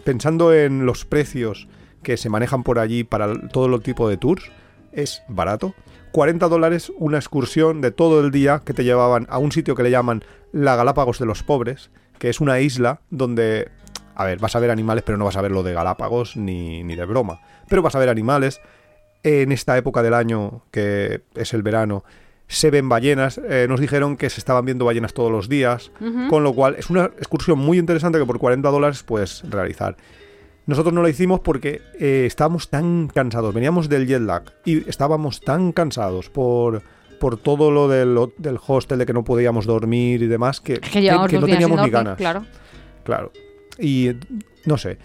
pensando 0.05 0.53
en 0.53 0.87
los 0.87 1.05
precios 1.05 1.69
que 2.03 2.17
se 2.17 2.29
manejan 2.29 2.63
por 2.63 2.79
allí 2.79 3.05
para 3.05 3.33
todo 3.49 3.75
el 3.75 3.83
tipo 3.83 4.09
de 4.09 4.17
tours, 4.17 4.51
es 4.93 5.23
barato. 5.29 5.75
40 6.13 6.49
dólares 6.49 6.93
una 6.97 7.19
excursión 7.19 7.81
de 7.81 7.91
todo 7.91 8.21
el 8.21 8.31
día 8.31 8.63
que 8.65 8.73
te 8.73 8.85
llevaban 8.85 9.27
a 9.29 9.39
un 9.39 9.53
sitio 9.53 9.75
que 9.75 9.83
le 9.83 9.91
llaman 9.91 10.25
la 10.53 10.77
Galápagos 10.77 11.19
de 11.19 11.27
los 11.27 11.43
Pobres, 11.43 11.91
que 12.19 12.31
es 12.31 12.41
una 12.41 12.61
isla 12.61 13.01
donde, 13.11 13.69
a 14.15 14.25
ver, 14.25 14.39
vas 14.39 14.57
a 14.57 14.61
ver 14.61 14.71
animales, 14.71 15.05
pero 15.05 15.19
no 15.19 15.27
vas 15.27 15.37
a 15.37 15.43
ver 15.43 15.53
lo 15.53 15.63
de 15.63 15.75
Galápagos 15.75 16.37
ni, 16.37 16.83
ni 16.85 16.97
de 16.97 17.05
broma. 17.05 17.41
Pero 17.69 17.83
vas 17.83 17.95
a 17.95 17.99
ver 17.99 18.09
animales. 18.09 18.61
En 19.23 19.51
esta 19.51 19.77
época 19.77 20.03
del 20.03 20.15
año, 20.15 20.63
que 20.71 21.23
es 21.35 21.53
el 21.53 21.63
verano, 21.63 22.05
se 22.49 22.71
ven 22.71 22.89
ballenas. 22.89 23.39
Eh, 23.39 23.67
nos 23.69 23.81
dijeron 23.81 24.17
que 24.17 24.31
se 24.31 24.41
estaban 24.41 24.65
viendo 24.65 24.85
ballenas 24.85 25.15
todos 25.15 25.31
los 25.31 25.49
días, 25.49 25.91
con 26.31 26.45
lo 26.45 26.55
cual 26.55 26.77
es 26.79 26.91
una 26.91 27.07
excursión 27.07 27.59
muy 27.59 27.79
interesante 27.79 28.19
que 28.19 28.27
por 28.27 28.39
40 28.39 28.69
dólares 28.71 29.03
puedes 29.03 29.43
realizar. 29.51 29.97
Nosotros 30.67 30.93
no 30.93 31.03
la 31.03 31.09
hicimos 31.09 31.41
porque 31.41 31.81
eh, 31.99 32.25
estábamos 32.27 32.69
tan 32.69 33.09
cansados, 33.09 33.55
veníamos 33.55 33.89
del 33.89 34.07
jet 34.07 34.21
lag 34.21 34.43
y 34.65 34.89
estábamos 34.89 35.41
tan 35.41 35.73
cansados 35.73 36.29
por, 36.29 36.83
por 37.21 37.37
todo 37.37 37.71
lo 37.71 37.89
del, 37.89 38.19
del 38.37 38.59
hostel, 38.67 38.99
de 38.99 39.07
que 39.07 39.13
no 39.13 39.23
podíamos 39.23 39.65
dormir 39.65 40.23
y 40.23 40.27
demás, 40.27 40.61
que, 40.61 40.75
Es 40.75 40.91
que 40.91 41.01
no 41.11 41.47
teníamos 41.47 41.71
ni 41.71 41.91
dormir, 41.91 41.93
ganas. 41.93 42.17
claro. 42.17 42.45
Claro. 43.05 43.33
Y 43.79 44.11
no 44.65 44.77
sé. 44.77 44.99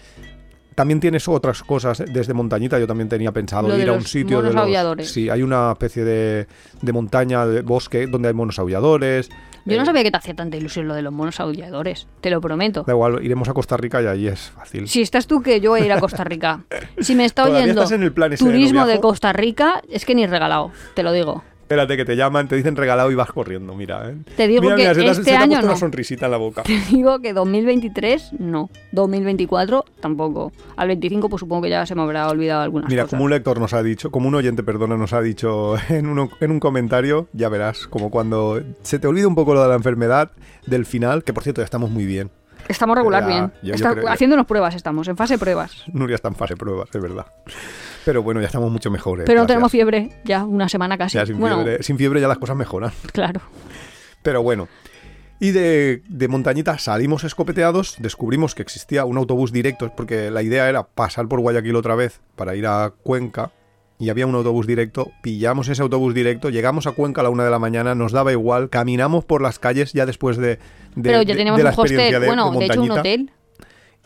También 0.74 1.00
tienes 1.00 1.28
otras 1.28 1.62
cosas 1.62 2.02
desde 2.06 2.34
montañita. 2.34 2.78
Yo 2.78 2.86
también 2.86 3.08
tenía 3.08 3.32
pensado 3.32 3.68
Lo 3.68 3.74
de 3.76 3.82
ir 3.82 3.88
a 3.88 3.92
un 3.92 3.98
los 3.98 4.10
sitio 4.10 4.38
monos 4.38 4.50
de 4.50 4.54
los. 4.54 4.62
aulladores. 4.64 5.10
Sí, 5.12 5.28
hay 5.28 5.42
una 5.42 5.72
especie 5.72 6.04
de, 6.04 6.46
de 6.80 6.92
montaña, 6.92 7.46
de 7.46 7.62
bosque, 7.62 8.06
donde 8.06 8.28
hay 8.28 8.34
monos 8.34 8.58
aulladores. 8.58 9.28
Yo 9.64 9.76
no 9.76 9.82
Eh, 9.82 9.86
sabía 9.86 10.02
que 10.02 10.10
te 10.10 10.16
hacía 10.16 10.34
tanta 10.34 10.56
ilusión 10.56 10.88
lo 10.88 10.94
de 10.94 11.02
los 11.02 11.12
monos 11.12 11.38
aulladores, 11.38 12.08
te 12.20 12.30
lo 12.30 12.40
prometo. 12.40 12.82
Da 12.84 12.92
igual, 12.94 13.24
iremos 13.24 13.48
a 13.48 13.54
Costa 13.54 13.76
Rica 13.76 14.02
y 14.02 14.06
allí 14.06 14.26
es 14.26 14.50
fácil. 14.50 14.88
Si 14.88 15.02
estás 15.02 15.28
tú 15.28 15.40
que 15.40 15.60
yo 15.60 15.70
voy 15.70 15.82
a 15.82 15.84
ir 15.84 15.92
a 15.92 16.00
Costa 16.00 16.24
Rica. 16.24 16.64
Si 16.98 17.14
me 17.14 17.24
está 17.24 17.42
Todavía 17.44 17.62
oyendo 17.64 17.82
estás 17.82 17.92
en 17.96 18.02
el 18.02 18.12
plan 18.12 18.32
ese 18.32 18.44
de 18.44 18.50
no 18.50 18.56
turismo 18.56 18.80
de 18.86 18.92
viajo. 18.94 19.02
Costa 19.08 19.32
Rica, 19.32 19.82
es 19.88 20.04
que 20.04 20.14
ni 20.16 20.26
regalado, 20.26 20.72
te 20.94 21.02
lo 21.04 21.12
digo. 21.12 21.44
Espérate 21.72 21.96
que 21.96 22.04
te 22.04 22.16
llaman, 22.16 22.48
te 22.48 22.56
dicen 22.56 22.76
regalado 22.76 23.10
y 23.10 23.14
vas 23.14 23.32
corriendo, 23.32 23.74
mira. 23.74 24.10
¿eh? 24.10 24.16
Te 24.36 24.46
digo 24.46 24.60
Mira, 24.62 24.76
que 24.76 24.82
mira, 24.82 24.94
se 24.94 25.00
te 25.00 25.06
este 25.10 25.24
se 25.24 25.30
te 25.30 25.36
ha 25.36 25.40
año 25.40 25.48
puesto 25.52 25.66
no. 25.66 25.72
una 25.72 25.80
sonrisita 25.80 26.26
en 26.26 26.32
la 26.32 26.36
boca. 26.36 26.62
Te 26.66 26.78
digo 26.90 27.20
que 27.20 27.32
2023 27.32 28.34
no, 28.38 28.68
2024 28.92 29.84
tampoco. 30.00 30.52
Al 30.76 30.88
25 30.88 31.30
pues 31.30 31.40
supongo 31.40 31.62
que 31.62 31.70
ya 31.70 31.86
se 31.86 31.94
me 31.94 32.02
habrá 32.02 32.28
olvidado 32.28 32.60
algunas 32.62 32.90
Mira, 32.90 33.04
cosas. 33.04 33.10
como 33.16 33.24
un 33.24 33.30
lector 33.30 33.58
nos 33.58 33.72
ha 33.72 33.82
dicho, 33.82 34.10
como 34.10 34.28
un 34.28 34.34
oyente, 34.34 34.62
perdona, 34.62 34.96
nos 34.98 35.14
ha 35.14 35.22
dicho 35.22 35.74
en, 35.88 36.06
uno- 36.08 36.28
en 36.40 36.50
un 36.50 36.60
comentario, 36.60 37.28
ya 37.32 37.48
verás, 37.48 37.86
como 37.86 38.10
cuando 38.10 38.60
se 38.82 38.98
te 38.98 39.06
olvida 39.06 39.26
un 39.28 39.34
poco 39.34 39.54
lo 39.54 39.62
de 39.62 39.68
la 39.70 39.74
enfermedad 39.76 40.30
del 40.66 40.84
final, 40.84 41.24
que 41.24 41.32
por 41.32 41.42
cierto 41.42 41.62
ya 41.62 41.64
estamos 41.64 41.90
muy 41.90 42.04
bien. 42.04 42.30
Estamos 42.68 42.96
regular 42.96 43.22
Ya, 43.22 43.28
bien. 43.28 43.52
yo- 43.62 43.68
yo 43.70 43.74
Está- 43.74 43.94
que- 43.94 44.06
haciéndonos 44.08 44.46
pruebas 44.46 44.74
estamos, 44.74 45.08
en 45.08 45.16
fase 45.16 45.38
pruebas. 45.38 45.84
Nuria 45.92 46.16
está 46.16 46.28
en 46.28 46.34
fase 46.36 46.54
pruebas, 46.54 46.88
es 46.94 47.00
verdad. 47.02 47.26
Pero 48.04 48.22
bueno, 48.22 48.40
ya 48.40 48.46
estamos 48.46 48.70
mucho 48.70 48.90
mejores. 48.90 49.26
Pero 49.26 49.40
no 49.40 49.46
tenemos 49.46 49.70
fiebre 49.70 50.10
ya 50.24 50.44
una 50.44 50.68
semana 50.68 50.98
casi. 50.98 51.16
Ya 51.18 51.26
sin, 51.26 51.38
bueno, 51.38 51.62
fiebre, 51.62 51.82
sin 51.82 51.98
fiebre 51.98 52.20
ya 52.20 52.28
las 52.28 52.38
cosas 52.38 52.56
mejoran. 52.56 52.92
claro. 53.12 53.40
Pero 54.22 54.42
bueno. 54.42 54.68
Y 55.40 55.50
de, 55.50 56.02
de 56.08 56.28
Montañita 56.28 56.78
salimos 56.78 57.24
escopeteados, 57.24 57.96
descubrimos 57.98 58.54
que 58.54 58.62
existía 58.62 59.04
un 59.04 59.16
autobús 59.18 59.50
directo, 59.52 59.92
porque 59.96 60.30
la 60.30 60.40
idea 60.42 60.68
era 60.68 60.84
pasar 60.84 61.26
por 61.26 61.40
Guayaquil 61.40 61.74
otra 61.74 61.96
vez 61.96 62.20
para 62.36 62.54
ir 62.54 62.64
a 62.66 62.92
Cuenca, 63.02 63.50
y 63.98 64.10
había 64.10 64.24
un 64.26 64.36
autobús 64.36 64.68
directo, 64.68 65.10
pillamos 65.20 65.68
ese 65.68 65.82
autobús 65.82 66.14
directo, 66.14 66.48
llegamos 66.50 66.86
a 66.86 66.92
Cuenca 66.92 67.22
a 67.22 67.24
la 67.24 67.30
una 67.30 67.44
de 67.44 67.50
la 67.50 67.58
mañana, 67.58 67.96
nos 67.96 68.12
daba 68.12 68.30
igual, 68.30 68.68
caminamos 68.70 69.24
por 69.24 69.42
las 69.42 69.58
calles 69.58 69.92
ya 69.92 70.06
después 70.06 70.36
de, 70.36 70.46
de, 70.46 70.58
Pero 71.02 71.22
ya 71.22 71.34
de- 71.34 71.38
teníamos 71.38 71.60
un 71.60 71.66
hostel, 71.66 72.24
bueno, 72.26 72.52
de 72.52 72.66
hecho 72.66 72.82
un 72.82 72.90
hotel. 72.92 73.30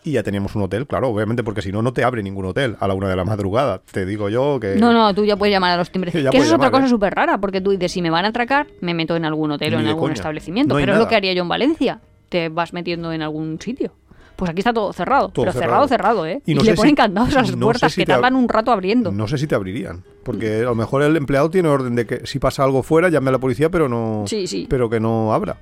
Y 0.07 0.11
ya 0.13 0.23
teníamos 0.23 0.55
un 0.55 0.61
hotel, 0.63 0.87
claro, 0.87 1.09
obviamente, 1.09 1.43
porque 1.43 1.61
si 1.61 1.71
no, 1.71 1.81
no 1.81 1.91
te 1.91 2.03
abre 2.03 2.23
ningún 2.23 2.45
hotel 2.45 2.77
a 2.79 2.87
la 2.87 2.93
una 2.93 3.09
de 3.09 3.15
la 3.15 3.25
madrugada. 3.25 3.81
Te 3.91 4.05
digo 4.05 4.29
yo 4.29 4.57
que... 4.59 4.75
No, 4.77 4.93
no, 4.93 5.13
tú 5.13 5.25
ya 5.25 5.35
puedes 5.35 5.51
llamar 5.53 5.71
a 5.71 5.77
los 5.77 5.91
timbres. 5.91 6.13
Que 6.31 6.37
eso 6.37 6.45
es 6.47 6.53
otra 6.53 6.71
cosa 6.71 6.85
¿eh? 6.85 6.89
súper 6.89 7.13
rara, 7.13 7.37
porque 7.39 7.59
tú 7.61 7.71
dices, 7.71 7.91
si 7.91 8.01
me 8.01 8.09
van 8.09 8.23
a 8.25 8.29
atracar, 8.29 8.67
me 8.81 8.93
meto 8.93 9.15
en 9.15 9.25
algún 9.25 9.51
hotel 9.51 9.75
o 9.75 9.79
en 9.79 9.87
algún 9.87 10.03
coña. 10.03 10.13
establecimiento. 10.13 10.73
No 10.75 10.79
pero 10.79 10.93
es 10.93 10.97
lo 10.97 11.03
nada. 11.03 11.09
que 11.09 11.15
haría 11.17 11.33
yo 11.33 11.41
en 11.43 11.49
Valencia. 11.49 11.99
te 12.29 12.49
vas 12.49 12.71
metiendo 12.73 13.11
en 13.11 13.21
algún 13.21 13.59
sitio. 13.61 13.91
Pues 14.37 14.51
aquí 14.51 14.59
está 14.59 14.71
todo 14.71 14.93
cerrado, 14.93 15.29
Todo 15.29 15.45
pero 15.45 15.51
cerrado. 15.53 15.87
cerrado, 15.87 16.21
cerrado, 16.21 16.25
¿eh? 16.27 16.41
Y 16.45 16.51
Y, 16.51 16.55
no 16.55 16.61
le 16.61 16.71
sé 16.71 16.75
ponen 16.75 16.91
si- 16.91 16.95
candados 16.95 17.35
a 17.35 17.41
las 17.41 17.55
no 17.55 17.65
puertas 17.65 17.91
si 17.93 18.01
que 18.01 18.05
tardan 18.05 18.35
un 18.35 18.47
rato 18.47 18.71
abriendo. 18.71 19.11
No 19.11 19.27
sé 19.27 19.37
si 19.39 19.47
te 19.47 19.55
abrirían, 19.55 20.03
porque 20.23 20.59
a 20.59 20.65
lo 20.65 20.75
mejor 20.75 21.01
el 21.01 21.17
empleado 21.17 21.49
tiene 21.49 21.69
orden 21.69 21.95
de 21.95 22.05
que 22.05 22.25
si 22.27 22.37
pasa 22.39 22.63
algo 22.63 22.83
fuera 22.83 23.09
llame 23.09 23.29
a 23.29 23.31
la 23.33 23.39
policía, 23.39 23.69
pero 23.71 23.89
no, 23.89 24.23
Sí, 24.27 24.45
sí. 24.47 24.67
pero 24.69 24.89
que 24.89 24.99
no 24.99 25.33
abra. 25.33 25.57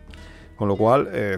Con 0.58 0.68
lo 0.68 0.76
cual, 0.76 1.08
eh, 1.14 1.38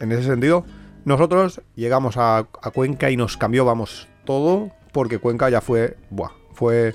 en 0.00 0.12
ese 0.12 0.22
sentido, 0.22 0.64
nosotros 1.04 1.62
llegamos 1.74 2.16
a, 2.16 2.38
a 2.38 2.70
Cuenca 2.70 3.10
y 3.10 3.16
nos 3.16 3.36
cambió, 3.36 3.64
vamos, 3.64 4.08
todo, 4.24 4.70
porque 4.92 5.18
Cuenca 5.18 5.48
ya 5.50 5.60
fue, 5.60 5.96
buah, 6.10 6.32
fue, 6.52 6.94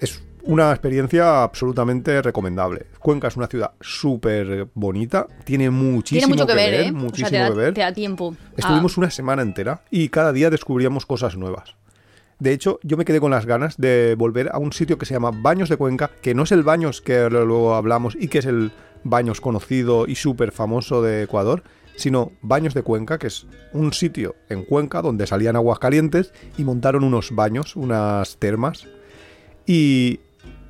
es 0.00 0.22
una 0.46 0.70
experiencia 0.70 1.42
absolutamente 1.42 2.22
recomendable. 2.22 2.86
Cuenca 2.98 3.28
es 3.28 3.36
una 3.36 3.46
ciudad 3.46 3.72
súper 3.80 4.68
bonita, 4.74 5.26
tiene 5.44 5.70
muchísimo 5.70 6.20
Tiene 6.20 6.32
mucho 6.34 6.46
que, 6.46 6.54
ver, 6.54 6.74
¿eh? 6.74 6.90
O 6.90 6.94
muchísimo 6.94 7.28
sea, 7.28 7.40
te 7.40 7.48
da, 7.48 7.50
que 7.50 7.56
ver. 7.56 7.74
te 7.74 7.80
da 7.80 7.92
tiempo. 7.92 8.36
Estuvimos 8.56 8.96
una 8.96 9.10
semana 9.10 9.42
entera 9.42 9.82
y 9.90 10.08
cada 10.08 10.32
día 10.32 10.50
descubríamos 10.50 11.04
cosas 11.04 11.36
nuevas. 11.36 11.76
De 12.38 12.52
hecho, 12.52 12.78
yo 12.82 12.96
me 12.96 13.04
quedé 13.04 13.18
con 13.18 13.30
las 13.30 13.46
ganas 13.46 13.78
de 13.78 14.14
volver 14.16 14.50
a 14.52 14.58
un 14.58 14.72
sitio 14.72 14.98
que 14.98 15.06
se 15.06 15.14
llama 15.14 15.30
Baños 15.32 15.68
de 15.68 15.78
Cuenca, 15.78 16.10
que 16.20 16.34
no 16.34 16.42
es 16.42 16.52
el 16.52 16.62
Baños 16.62 17.00
que 17.00 17.28
luego 17.30 17.74
hablamos 17.74 18.14
y 18.18 18.28
que 18.28 18.38
es 18.38 18.46
el 18.46 18.72
Baños 19.04 19.40
conocido 19.40 20.06
y 20.06 20.16
súper 20.16 20.52
famoso 20.52 21.00
de 21.00 21.22
Ecuador, 21.22 21.62
sino 21.96 22.32
Baños 22.42 22.74
de 22.74 22.82
Cuenca, 22.82 23.18
que 23.18 23.26
es 23.28 23.46
un 23.72 23.92
sitio 23.92 24.34
en 24.48 24.62
Cuenca 24.64 25.02
donde 25.02 25.26
salían 25.26 25.56
aguas 25.56 25.78
calientes 25.78 26.32
y 26.58 26.64
montaron 26.64 27.04
unos 27.04 27.34
baños, 27.34 27.74
unas 27.76 28.36
termas. 28.36 28.86
Y 29.66 30.20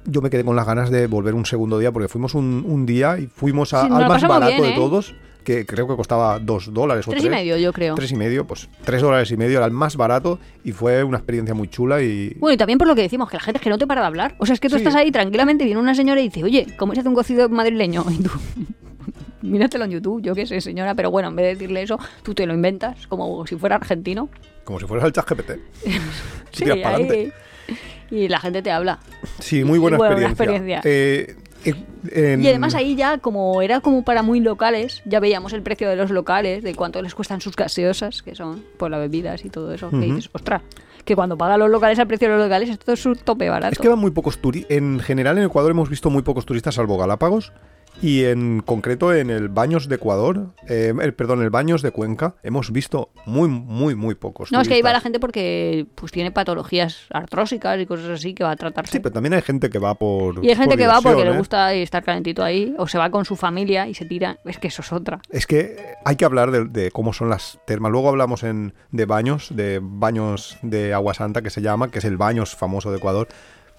yo 0.07 0.23
me 0.23 0.31
quedé 0.31 0.45
con 0.45 0.57
las 0.57 0.67
ganas 0.67 0.91
de 0.91 1.07
volver 1.07 1.35
un 1.35 1.47
segundo 1.47 1.79
día 1.79 1.93
porque 1.93 2.09
fuimos 2.09 2.35
un, 2.35 2.65
un 2.67 2.87
día 2.87 3.19
y 3.19 3.27
fuimos 3.27 3.73
a- 3.75 3.83
Sí, 3.83 3.89
al 3.93 4.09
más 4.09 4.23
barato 4.23 4.53
bien, 4.53 4.63
de 4.63 4.71
¿eh? 4.71 4.75
todos, 4.75 5.15
que 5.45 5.65
creo 5.67 5.87
que 5.87 5.95
costaba 5.97 6.39
dos 6.41 6.73
dólares 6.73 7.07
o 7.07 7.11
Tres 7.13 7.25
y 7.25 7.31
medio, 7.31 7.57
yo 7.57 7.73
creo. 7.73 7.95
Tres 7.95 8.11
y 8.13 8.17
medio, 8.17 8.47
pues 8.47 8.69
tres 8.85 9.03
dólares 9.03 9.31
y 9.31 9.37
medio 9.37 9.59
era 9.59 9.67
el 9.67 9.73
más 9.73 9.97
barato 9.97 10.39
y 10.65 10.73
fue 10.73 11.05
una 11.05 11.19
experiencia 11.19 11.55
muy 11.55 11.69
chula 11.69 12.03
y... 12.03 12.35
Bueno, 12.39 12.55
y 12.55 12.57
también 12.57 12.79
por 12.79 12.89
lo 12.89 12.95
que 12.95 13.03
decimos, 13.03 13.29
que 13.31 13.37
la 13.37 13.43
gente 13.43 13.59
es 13.59 13.63
que 13.63 13.71
no 13.71 13.79
te 13.79 13.87
para 13.87 14.01
de 14.01 14.07
hablar. 14.09 14.35
O 14.39 14.47
sea, 14.47 14.55
es 14.55 14.61
que 14.61 14.69
tú 14.69 14.75
Sí. 14.77 14.83
estás 14.83 14.95
ahí 14.97 15.11
tranquilamente, 15.13 15.65
viene 15.65 15.79
una 15.81 15.95
señora 15.95 16.21
y 16.21 16.25
dice, 16.29 16.43
oye, 16.43 16.67
¿cómo 16.79 16.95
se 16.95 17.01
hace 17.01 17.09
un 17.09 17.15
cocido 17.15 17.49
madrileño? 17.49 18.05
Y 18.11 18.23
tú, 18.23 18.31
míratelo 19.43 19.85
en 19.85 19.91
YouTube, 19.93 20.23
yo 20.23 20.35
qué 20.35 20.47
sé, 20.47 20.61
señora, 20.61 20.95
pero 20.95 21.11
bueno, 21.11 21.29
en 21.29 21.37
vez 21.37 21.45
de 21.47 21.55
decirle 21.55 21.83
eso, 21.83 21.99
tú 22.23 22.35
te 22.35 22.47
lo 22.47 22.55
inventas 22.55 23.07
como 23.07 23.47
si 23.47 23.57
fuera 23.57 23.77
argentino. 23.77 24.29
Como 24.65 24.81
si 24.81 24.87
fueras 24.87 25.07
el 25.07 25.13
chat 25.13 25.29
GPT. 25.29 25.51
Sí, 26.53 26.65
ahí- 26.71 26.83
adelante. 26.83 27.33
Y 28.11 28.29
la 28.29 28.39
gente 28.41 28.63
te 28.63 28.71
habla. 28.71 28.99
Sí, 29.41 29.63
muy 29.65 29.79
buena 29.79 29.97
experiencia. 29.99 30.31
experiencia. 30.31 30.81
Eh, 30.85 31.37
eh, 31.65 31.75
en- 32.13 32.43
Y 32.43 32.49
además 32.49 32.75
ahí 32.75 32.95
ya, 32.97 33.19
como 33.19 33.61
era 33.61 33.81
como 33.81 34.05
para 34.05 34.23
muy 34.23 34.41
locales, 34.41 35.03
ya 35.05 35.21
veíamos 35.21 35.53
el 35.53 35.63
precio 35.63 35.89
de 35.91 35.97
los 35.97 36.11
locales, 36.11 36.63
de 36.63 36.75
cuánto 36.75 37.03
les 37.03 37.15
cuestan 37.15 37.41
sus 37.43 37.57
gaseosas, 37.57 38.23
que 38.23 38.35
son 38.35 38.63
por 38.79 38.91
las 38.91 39.01
bebidas 39.01 39.45
y 39.45 39.51
todo 39.51 39.75
eso. 39.75 39.91
Que 39.91 39.97
Ujú. 39.97 40.05
dices, 40.15 40.31
ostras, 40.33 40.63
que 41.05 41.15
cuando 41.17 41.37
pagan 41.37 41.59
los 41.61 41.69
locales 41.69 41.99
al 41.99 42.07
precio 42.07 42.29
de 42.29 42.35
los 42.37 42.45
locales, 42.45 42.71
esto 42.71 42.93
es 42.93 43.05
un 43.05 43.17
tope 43.17 43.49
barato. 43.51 43.73
Es 43.73 43.79
que 43.79 43.89
van 43.89 43.99
muy 43.99 44.13
pocos 44.13 44.39
turistas. 44.39 44.71
En 44.77 44.99
general 45.01 45.37
en 45.39 45.45
Ecuador 45.45 45.73
hemos 45.73 45.91
visto 45.91 46.09
muy 46.09 46.23
pocos 46.23 46.47
turistas, 46.47 46.77
salvo 46.77 46.97
Galápagos. 46.97 47.53
Y 48.03 48.25
en 48.25 48.61
concreto 48.61 49.15
en 49.15 49.31
el 49.31 49.49
Baños 49.49 49.89
de 49.89 49.95
Ecuador, 49.97 50.49
eh, 50.69 50.93
el- 51.01 51.15
perdón, 51.15 51.43
el 51.43 51.49
Baños 51.51 51.81
de 51.81 51.93
Cuenca, 51.93 52.35
hemos 52.43 52.71
visto 52.71 53.11
muy, 53.25 53.49
muy, 53.49 53.95
muy 53.95 54.15
pocos 54.15 54.53
No, 54.53 54.61
es 54.61 54.69
que 54.69 54.75
ahí 54.75 54.83
va 54.83 54.93
la 54.93 55.01
gente 55.01 55.19
porque 55.19 55.87
pues 55.95 56.13
tiene 56.13 56.31
patologías 56.31 57.07
artrósicas 57.11 57.81
y 57.81 57.87
cosas 57.87 58.11
así 58.11 58.35
que 58.35 58.45
va 58.45 58.51
a 58.51 58.57
tratarse. 58.57 58.93
Sí, 58.93 59.01
pero 59.01 59.15
también 59.15 59.33
hay 59.33 59.41
gente 59.43 59.71
que 59.71 59.79
va 59.79 59.95
por. 59.95 60.45
y 60.45 60.49
hay 60.51 60.55
gente 60.57 60.71
por 60.71 60.77
que 60.79 60.87
va 60.87 61.01
porque 61.01 61.25
le 61.25 61.37
gusta 61.39 61.73
estar 61.73 62.05
calentito 62.05 62.45
ahí, 62.45 62.75
o 62.79 62.87
se 62.87 62.99
va 62.99 63.11
con 63.11 63.25
su 63.25 63.35
familia 63.35 63.89
y 63.89 63.95
se 63.95 64.05
tira. 64.05 64.39
Es 64.45 64.59
que 64.59 64.69
eso 64.69 64.83
es 64.83 64.93
otra. 64.93 65.21
Es 65.31 65.47
que 65.47 65.77
hay 66.05 66.17
que 66.17 66.25
hablar 66.27 66.51
de, 66.51 66.67
de 66.67 66.91
cómo 66.91 67.15
son 67.15 67.31
las 67.31 67.59
termas. 67.67 67.91
Luego 67.93 68.11
hablamos 68.11 68.43
en, 68.43 68.75
de 68.91 69.07
baños, 69.07 69.49
de 69.57 69.81
baños 69.83 70.59
de 70.63 70.93
agua 70.93 71.15
santa, 71.15 71.41
que 71.41 71.51
se 71.51 71.63
llama, 71.63 71.91
que 71.91 71.99
es 72.01 72.05
el 72.05 72.19
baños 72.19 72.55
famoso 72.57 72.91
de 72.91 72.99
Ecuador. 72.99 73.29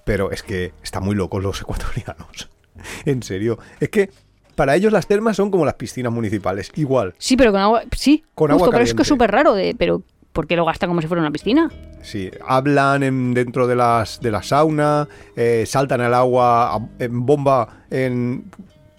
Pero 0.06 0.32
es 0.32 0.42
que 0.42 0.74
están 0.82 1.04
muy 1.04 1.14
locos 1.16 1.44
los 1.44 1.62
ecuatorianos. 1.62 2.50
en 3.06 3.24
serio. 3.24 3.58
Es 3.80 3.90
que 3.90 4.10
para 4.56 4.76
ellos 4.76 4.92
las 4.92 5.06
termas 5.08 5.36
son 5.38 5.52
como 5.52 5.66
las 5.66 5.76
piscinas 5.76 6.12
municipales. 6.12 6.72
Igual. 6.76 7.14
Sí, 7.18 7.38
pero 7.38 7.52
con 7.52 7.62
agua. 7.62 7.84
Sí, 7.96 8.24
Con 8.34 8.50
justo, 8.52 8.66
agua 8.66 8.72
pero 8.72 8.84
es 8.84 8.90
que 8.90 8.96
caliente. 8.96 9.02
es 9.04 9.08
súper 9.08 9.32
raro. 9.32 9.54
De, 9.54 9.76
pero 9.78 10.02
¿por 10.34 10.48
qué 10.48 10.56
lo 10.56 10.66
gastan 10.66 10.90
como 10.90 11.02
si 11.02 11.08
fuera 11.08 11.22
una 11.22 11.32
piscina? 11.32 11.70
Sí, 12.02 12.32
hablan 12.48 13.04
en- 13.04 13.34
dentro 13.34 13.68
de 13.68 13.76
las 13.76 14.20
de 14.20 14.32
la 14.32 14.42
sauna, 14.44 15.08
eh, 15.36 15.66
saltan 15.68 16.02
al 16.02 16.14
agua 16.14 16.80
en 17.00 17.26
bomba 17.26 17.86
en 17.92 18.46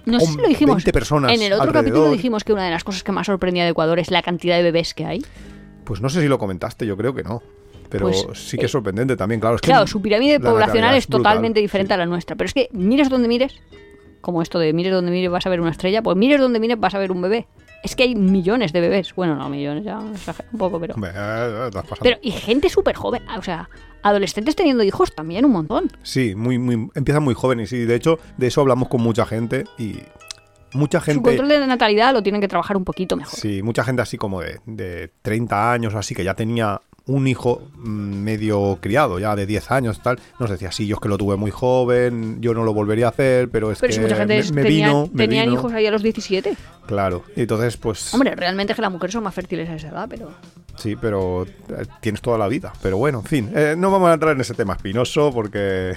No 0.04 0.20
sé 0.20 0.26
si 0.26 0.36
lo 0.38 0.48
dijimos. 0.48 0.76
20 0.76 0.92
personas 0.92 1.32
en 1.32 1.42
el 1.42 1.52
otro 1.52 1.72
capítulo 1.72 2.10
dijimos 2.12 2.44
que 2.44 2.52
una 2.52 2.64
de 2.64 2.70
las 2.70 2.84
cosas 2.84 3.02
que 3.02 3.12
más 3.12 3.26
sorprendía 3.26 3.64
de 3.64 3.70
Ecuador 3.70 3.98
es 3.98 4.10
la 4.10 4.22
cantidad 4.22 4.56
de 4.56 4.62
bebés 4.62 4.94
que 4.94 5.06
hay. 5.06 5.24
Pues 5.84 6.00
no 6.00 6.08
sé 6.08 6.20
si 6.20 6.28
lo 6.28 6.38
comentaste, 6.38 6.86
yo 6.86 6.96
creo 6.96 7.14
que 7.14 7.22
no. 7.24 7.42
Pero 7.88 8.06
Pues, 8.10 8.26
sí 8.34 8.56
que 8.56 8.66
es 8.66 8.70
eh, 8.70 8.72
sorprendente 8.72 9.16
también, 9.16 9.40
claro. 9.40 9.56
Es 9.56 9.62
que 9.62 9.66
Claro, 9.66 9.86
su 9.86 10.00
pirámide 10.00 10.38
la 10.38 10.50
poblacional 10.50 10.94
es 10.94 11.06
totalmente 11.06 11.60
diferente 11.60 11.90
sí. 11.90 11.94
a 11.94 11.96
la 11.98 12.06
nuestra. 12.06 12.36
Pero 12.36 12.46
es 12.46 12.54
que 12.54 12.68
mires 12.72 13.08
donde 13.08 13.28
mires, 13.28 13.60
como 14.20 14.42
esto 14.42 14.58
de 14.58 14.72
mires 14.72 14.92
donde 14.92 15.10
mires 15.10 15.30
vas 15.30 15.46
a 15.46 15.50
ver 15.50 15.60
una 15.60 15.70
estrella, 15.70 16.02
pues 16.02 16.16
mires 16.16 16.40
donde 16.40 16.60
mires 16.60 16.78
vas 16.78 16.94
a 16.94 16.98
ver 16.98 17.12
un 17.12 17.22
bebé. 17.22 17.46
Es 17.82 17.94
que 17.94 18.02
hay 18.02 18.14
millones 18.14 18.72
de 18.72 18.80
bebés. 18.80 19.14
Bueno, 19.14 19.36
no 19.36 19.48
millones, 19.48 19.84
ya 19.84 19.98
un 20.00 20.58
poco, 20.58 20.80
pero... 20.80 20.94
Pero, 22.00 22.18
y 22.22 22.32
gente 22.32 22.68
súper 22.68 22.96
joven, 22.96 23.22
o 23.38 23.42
sea, 23.42 23.68
adolescentes 24.02 24.56
teniendo 24.56 24.82
hijos 24.82 25.14
también 25.14 25.44
un 25.44 25.52
montón. 25.52 25.90
Sí, 26.02 26.34
muy, 26.34 26.58
muy, 26.58 26.88
empiezan 26.94 27.22
muy 27.22 27.34
jóvenes 27.34 27.72
y 27.72 27.84
de 27.84 27.94
hecho 27.94 28.18
de 28.36 28.48
eso 28.48 28.60
hablamos 28.60 28.88
con 28.88 29.00
mucha 29.00 29.26
gente 29.26 29.64
y 29.78 29.98
mucha 30.72 31.00
Su 31.00 31.06
gente... 31.06 31.22
control 31.22 31.48
de 31.48 31.66
natalidad 31.66 32.12
lo 32.12 32.22
tienen 32.22 32.40
que 32.40 32.48
trabajar 32.48 32.76
un 32.76 32.84
poquito 32.84 33.16
mejor. 33.16 33.38
Sí, 33.38 33.62
mucha 33.62 33.84
gente 33.84 34.02
así 34.02 34.16
como 34.18 34.40
de, 34.40 34.60
de 34.66 35.12
30 35.22 35.72
años 35.72 35.94
así, 35.94 36.14
que 36.14 36.24
ya 36.24 36.34
tenía 36.34 36.80
un 37.08 37.26
hijo 37.26 37.62
mm, 37.76 37.88
medio 38.22 38.78
criado, 38.80 39.18
ya 39.18 39.34
de 39.34 39.44
10 39.46 39.70
años 39.72 40.00
tal, 40.02 40.20
nos 40.38 40.48
decía, 40.50 40.70
sí, 40.70 40.86
yo 40.86 40.94
es 40.94 41.00
que 41.00 41.08
lo 41.08 41.18
tuve 41.18 41.36
muy 41.36 41.50
joven, 41.50 42.40
yo 42.40 42.54
no 42.54 42.62
lo 42.64 42.72
volvería 42.72 43.06
a 43.06 43.08
hacer, 43.10 43.48
pero 43.50 43.72
es 43.72 43.78
Pero 43.80 43.88
que 43.88 43.94
si 43.94 44.00
mucha 44.00 44.14
gente 44.16 44.42
me, 44.44 44.52
me 44.52 44.62
tenía- 44.62 44.86
vino, 44.88 45.10
me 45.12 45.24
tenían 45.24 45.46
vino". 45.46 45.58
hijos 45.58 45.72
ahí 45.72 45.86
a 45.86 45.90
los 45.90 46.02
17. 46.02 46.54
Claro, 46.86 47.24
y 47.34 47.40
entonces 47.40 47.76
pues... 47.76 48.14
Hombre, 48.14 48.34
realmente 48.36 48.72
es 48.72 48.76
que 48.76 48.82
las 48.82 48.92
mujeres 48.92 49.12
son 49.12 49.24
más 49.24 49.34
fértiles 49.34 49.68
a 49.68 49.74
esa 49.74 49.88
edad, 49.88 50.06
pero... 50.08 50.30
Sí, 50.76 50.94
pero 50.94 51.44
eh, 51.44 51.84
tienes 52.00 52.20
toda 52.22 52.38
la 52.38 52.46
vida. 52.46 52.72
Pero 52.80 52.98
bueno, 52.98 53.18
en 53.18 53.24
fin, 53.24 53.50
eh, 53.52 53.74
no 53.76 53.90
vamos 53.90 54.10
a 54.10 54.14
entrar 54.14 54.32
en 54.36 54.40
ese 54.42 54.54
tema 54.54 54.74
espinoso 54.74 55.32
porque 55.34 55.94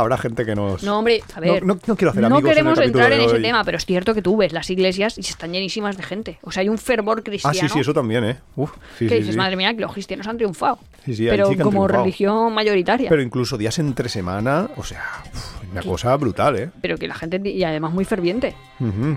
habrá 0.00 0.16
gente 0.18 0.44
que 0.46 0.54
nos... 0.54 0.82
No, 0.82 0.98
hombre, 0.98 1.22
a 1.34 1.40
ver. 1.40 1.64
no- 1.64 1.78
no 1.86 1.96
quiero 1.96 2.10
hacer 2.10 2.22
no 2.22 2.26
amigos 2.28 2.42
en 2.42 2.48
el 2.48 2.54
queremos 2.54 2.78
entrar 2.78 3.12
en 3.12 3.20
ese 3.20 3.38
tema, 3.40 3.64
pero 3.64 3.76
es 3.78 3.86
cierto 3.86 4.14
que 4.14 4.22
tú 4.22 4.36
ves 4.36 4.52
las 4.52 4.68
iglesias 4.70 5.16
y 5.18 5.20
están 5.22 5.52
llenísimas 5.52 5.96
de 5.96 6.02
gente. 6.02 6.38
O 6.42 6.50
sea, 6.52 6.60
hay 6.62 6.68
un 6.68 6.78
fervor 6.78 7.18
Ah, 7.20 7.22
cristiano. 7.24 7.54
sí, 7.58 7.68
sí, 7.68 7.80
eso 7.80 7.92
también, 7.94 8.24
¿eh? 8.24 8.36
Uf, 8.56 8.70
sí, 8.98 9.06
que 9.06 9.14
sí, 9.14 9.18
dices, 9.20 9.32
sí. 9.34 9.38
madre 9.38 9.56
mía, 9.56 9.74
que 9.74 9.80
los 9.80 9.92
cristianos 9.92 10.26
han 10.26 10.36
triunfado. 10.36 10.78
Sí, 11.04 11.14
sí, 11.14 11.26
pero 11.28 11.46
como 11.46 11.56
triunfado. 11.58 11.88
religión 12.04 12.52
mayoritaria. 12.54 13.08
Pero 13.08 13.22
incluso 13.22 13.56
días 13.58 13.78
entre 13.78 14.08
semana, 14.08 14.68
o 14.76 14.84
sea, 14.84 15.04
uf, 15.34 15.72
una 15.72 15.82
cosa 15.82 16.16
brutal, 16.16 16.56
¿eh? 16.58 16.70
Pero 16.80 16.96
que 16.98 17.06
la 17.08 17.14
gente, 17.14 17.40
y 17.48 17.62
además 17.64 17.92
muy 17.92 18.04
ferviente, 18.04 18.54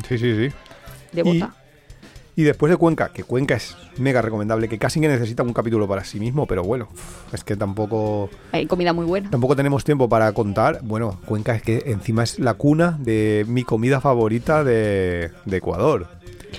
sí, 0.08 0.18
sí, 0.18 0.48
sí. 0.50 0.56
devota. 1.12 1.54
Y 1.58 1.61
después 2.44 2.70
de 2.70 2.78
Cuenca, 2.78 3.10
que 3.14 3.24
Cuenca 3.24 3.56
es 3.56 3.76
mega 3.98 4.22
recomendable, 4.22 4.68
que 4.70 4.78
casi 4.78 5.00
que 5.02 5.08
necesita 5.08 5.44
un 5.44 5.54
capítulo 5.54 5.88
para 5.88 6.04
sí 6.04 6.20
mismo, 6.20 6.46
pero 6.48 6.64
bueno, 6.64 6.88
es 7.34 7.44
que 7.44 7.56
tampoco... 7.56 8.30
Hay 8.52 8.66
comida 8.68 8.94
muy 8.94 9.06
buena. 9.06 9.30
Tampoco 9.30 9.56
tenemos 9.56 9.84
tiempo 9.84 10.08
para 10.10 10.32
contar. 10.34 10.80
Bueno, 10.84 11.20
Cuenca 11.26 11.56
es 11.56 11.62
que 11.62 11.84
encima 11.88 12.24
es 12.24 12.40
la 12.40 12.54
cuna 12.56 12.98
de 13.00 13.46
mi 13.48 13.64
comida 13.64 14.00
favorita 14.02 14.64
de, 14.64 15.32
de 15.46 15.58
Ecuador. 15.58 16.08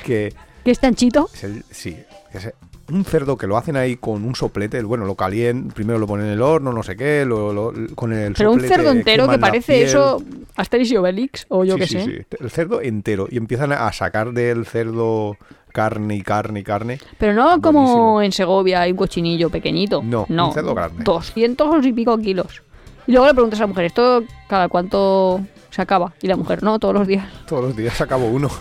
Que 0.05 0.33
¿Qué 0.65 0.71
es 0.71 0.79
tanchito? 0.81 1.29
es 1.35 1.45
el. 1.45 1.65
Sí. 1.71 1.97
Es 2.33 2.51
un 2.91 3.05
cerdo 3.05 3.37
que 3.37 3.47
lo 3.47 3.57
hacen 3.57 3.77
ahí 3.77 3.97
con 3.97 4.25
un 4.25 4.35
soplete. 4.35 4.83
Bueno, 4.83 5.05
lo 5.05 5.15
calientan, 5.15 5.71
primero 5.73 5.99
lo 5.99 6.07
ponen 6.07 6.27
en 6.27 6.33
el 6.33 6.43
horno, 6.43 6.73
no 6.73 6.83
sé 6.83 6.97
qué, 6.97 7.25
lo, 7.25 7.53
lo- 7.53 7.73
con 7.95 8.13
el 8.13 8.33
Pero 8.35 8.53
un 8.53 8.61
cerdo 8.61 8.91
entero 8.91 9.29
que 9.29 9.39
parece 9.39 9.83
eso 9.85 10.23
Asterix 10.57 10.91
y 10.93 10.97
Obelix, 10.97 11.47
o 11.49 11.65
yo 11.65 11.75
Sí, 11.75 11.81
qué 11.81 11.87
sí, 11.87 11.95
sé. 11.95 12.05
sí. 12.05 12.37
El 12.41 12.51
cerdo 12.51 12.81
entero. 12.81 13.29
Y 13.31 13.37
empiezan 13.39 13.73
a 13.73 13.91
sacar 13.93 14.33
del 14.33 14.67
cerdo 14.67 15.37
carne 15.73 16.17
y 16.17 16.23
carne 16.23 16.61
y 16.61 16.63
carne. 16.63 16.99
Pero 17.19 17.33
no 17.35 17.61
como 17.61 17.81
Buenísimo. 17.81 18.23
en 18.23 18.33
Segovia 18.33 18.81
hay 18.83 18.93
un 18.93 18.97
cochinillo 18.99 19.51
pequeñito. 19.51 20.03
No, 20.05 20.27
no 20.29 20.49
un 20.49 20.55
cerdo 20.55 20.75
grande. 20.75 21.03
200 21.05 21.87
y 21.87 21.93
pico 21.93 22.17
kilos. 22.19 22.63
Y 23.07 23.13
luego 23.13 23.27
le 23.27 23.35
preguntas 23.35 23.59
a 23.61 23.65
la 23.65 23.67
mujer, 23.69 23.85
¿esto 23.87 24.23
cada 24.49 24.69
cuánto 24.69 25.41
se 25.71 25.83
acaba? 25.83 26.13
Y 26.23 26.29
la 26.29 26.37
mujer, 26.37 26.63
no, 26.63 26.79
todos 26.79 26.95
los 26.95 27.07
días. 27.07 27.27
Todos 27.49 27.65
los 27.65 27.77
días 27.77 28.01
acabo 28.01 28.27
uno. 28.27 28.49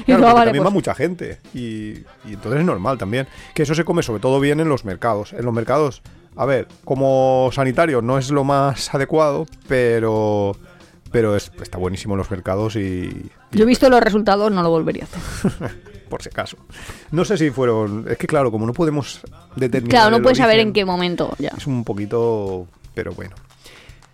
Y 0.00 0.04
Claro, 0.04 0.20
porque 0.20 0.34
vale, 0.34 0.44
también 0.48 0.62
pues- 0.64 0.66
va 0.66 0.74
mucha 0.74 0.94
gente. 0.94 1.38
Y, 1.54 1.92
y 2.28 2.34
entonces 2.34 2.60
es 2.60 2.66
normal 2.66 2.98
también. 2.98 3.26
Que 3.54 3.62
eso 3.62 3.74
se 3.74 3.82
come 3.84 4.02
sobre 4.02 4.20
todo 4.20 4.38
bien 4.38 4.60
en 4.60 4.68
los 4.68 4.84
mercados. 4.84 5.32
En 5.32 5.42
los 5.46 5.54
mercados, 5.54 6.02
a 6.36 6.44
ver, 6.44 6.68
como 6.84 7.48
sanitario 7.52 8.02
no 8.02 8.18
es 8.18 8.30
lo 8.30 8.44
más 8.44 8.94
adecuado, 8.94 9.46
pero 9.68 10.54
pero 11.10 11.34
es- 11.34 11.50
está 11.62 11.78
buenísimo 11.78 12.12
en 12.14 12.18
los 12.18 12.30
mercados 12.30 12.76
y, 12.76 12.78
y 13.52 13.56
Yo 13.56 13.62
he 13.64 13.66
visto 13.66 13.88
los 13.88 14.00
resultados, 14.02 14.52
no 14.52 14.62
lo 14.62 14.68
volvería 14.70 15.04
a 15.04 15.06
hacer. 15.06 15.70
por 16.10 16.22
si 16.22 16.28
acaso. 16.28 16.58
No 17.10 17.24
sé 17.24 17.38
si 17.38 17.50
fueron... 17.50 18.04
Es 18.10 18.18
que 18.18 18.26
claro, 18.26 18.50
como 18.50 18.66
no 18.66 18.74
podemos 18.74 19.22
determinar... 19.56 19.90
Claro, 20.02 20.10
no 20.18 20.22
puedes 20.22 20.36
saber 20.36 20.58
en 20.58 20.74
qué 20.74 20.84
momento 20.84 21.34
ya. 21.38 21.52
Es 21.56 21.66
un 21.66 21.84
poquito... 21.84 22.66
Pero 22.92 23.12
bueno. 23.12 23.34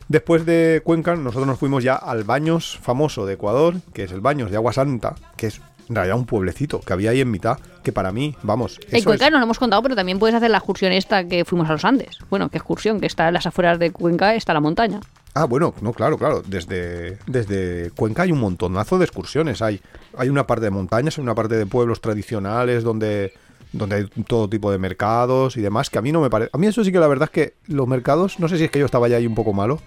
Después 0.09 0.47
de 0.47 0.83
Cuenca, 0.85 1.17
nosotros 1.17 1.49
nos 1.49 1.59
fuimos 1.59 1.83
ya 1.83 1.97
al 1.97 2.23
Baños 2.23 2.79
famoso 2.81 3.27
de 3.27 3.35
Ecuador, 3.35 3.75
que 3.93 4.05
es 4.05 4.13
el 4.13 4.21
Baños 4.21 4.51
de 4.53 4.57
Agua 4.57 4.73
Santa, 4.73 5.17
que 5.37 5.49
es 5.49 5.61
en 5.89 5.95
realidad 5.97 6.17
un 6.17 6.27
pueblecito 6.27 6.81
que 6.81 6.93
había 6.93 7.11
ahí 7.11 7.21
en 7.21 7.31
mitad, 7.31 7.59
que 7.83 7.93
para 7.93 8.13
mí, 8.13 8.37
vamos, 8.43 8.79
En 8.91 9.03
Cuenca 9.03 9.27
es- 9.27 9.33
no 9.33 9.39
lo 9.39 9.45
hemos 9.45 9.59
contado, 9.59 9.83
pero 9.83 9.97
también 9.97 10.19
puedes 10.21 10.35
hacer 10.37 10.51
la 10.51 10.59
excursión 10.59 10.93
esta 10.93 11.25
que 11.27 11.45
fuimos 11.45 11.69
a 11.69 11.73
los 11.73 11.85
Andes. 11.85 12.19
Bueno, 12.31 12.49
¿qué 12.51 12.59
excursión? 12.59 13.01
Que 13.01 13.07
está 13.07 13.27
en 13.29 13.35
las 13.35 13.47
afueras 13.47 13.79
de 13.81 13.91
Cuenca, 13.91 14.35
está 14.37 14.53
la 14.53 14.61
montaña. 14.61 15.01
Ah, 15.39 15.45
bueno, 15.45 15.75
no, 15.83 15.93
claro, 15.93 16.17
claro. 16.17 16.43
Desde, 16.47 17.19
desde 17.27 17.91
Cuenca 17.91 18.23
hay 18.23 18.33
un 18.33 18.41
montonazo 18.41 18.97
de 18.97 19.05
excursiones. 19.05 19.61
Hay, 19.61 19.83
hay 20.17 20.31
una 20.31 20.47
parte 20.47 20.65
de 20.65 20.71
montañas, 20.71 21.19
hay 21.19 21.23
una 21.23 21.35
parte 21.35 21.57
de 21.57 21.67
pueblos 21.67 22.01
tradicionales 22.01 22.83
donde, 22.83 23.35
donde 23.71 23.97
hay 23.97 24.07
todo 24.27 24.49
tipo 24.49 24.73
de 24.73 24.79
mercados 24.79 25.59
y 25.59 25.61
demás, 25.61 25.91
que 25.91 25.99
a 25.99 26.03
mí 26.03 26.11
no 26.11 26.23
me 26.23 26.31
parece... 26.31 26.49
A 26.55 26.57
mí 26.57 26.67
eso 26.67 26.83
sí 26.83 26.91
que 26.91 26.99
la 26.99 27.07
verdad 27.07 27.29
es 27.31 27.33
que 27.33 27.55
los 27.67 27.87
mercados, 27.87 28.41
no 28.41 28.49
sé 28.49 28.57
si 28.57 28.65
es 28.65 28.71
que 28.71 28.79
yo 28.79 28.87
estaba 28.87 29.09
ya 29.09 29.19
ahí 29.19 29.27
un 29.27 29.35
poco 29.35 29.53
malo, 29.53 29.79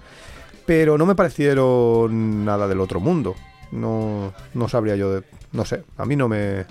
pero 0.67 0.99
no 0.99 1.07
me 1.07 1.15
parecieron 1.15 2.45
nada 2.45 2.67
del 2.67 2.79
otro 2.79 2.99
mundo. 2.99 3.33
No, 3.71 4.35
no 4.53 4.69
sabría 4.69 4.97
yo 4.97 5.15
de... 5.15 5.23
No 5.51 5.65
sé, 5.65 5.81
a 5.97 6.05
mí 6.05 6.15
no 6.15 6.27
me... 6.27 6.67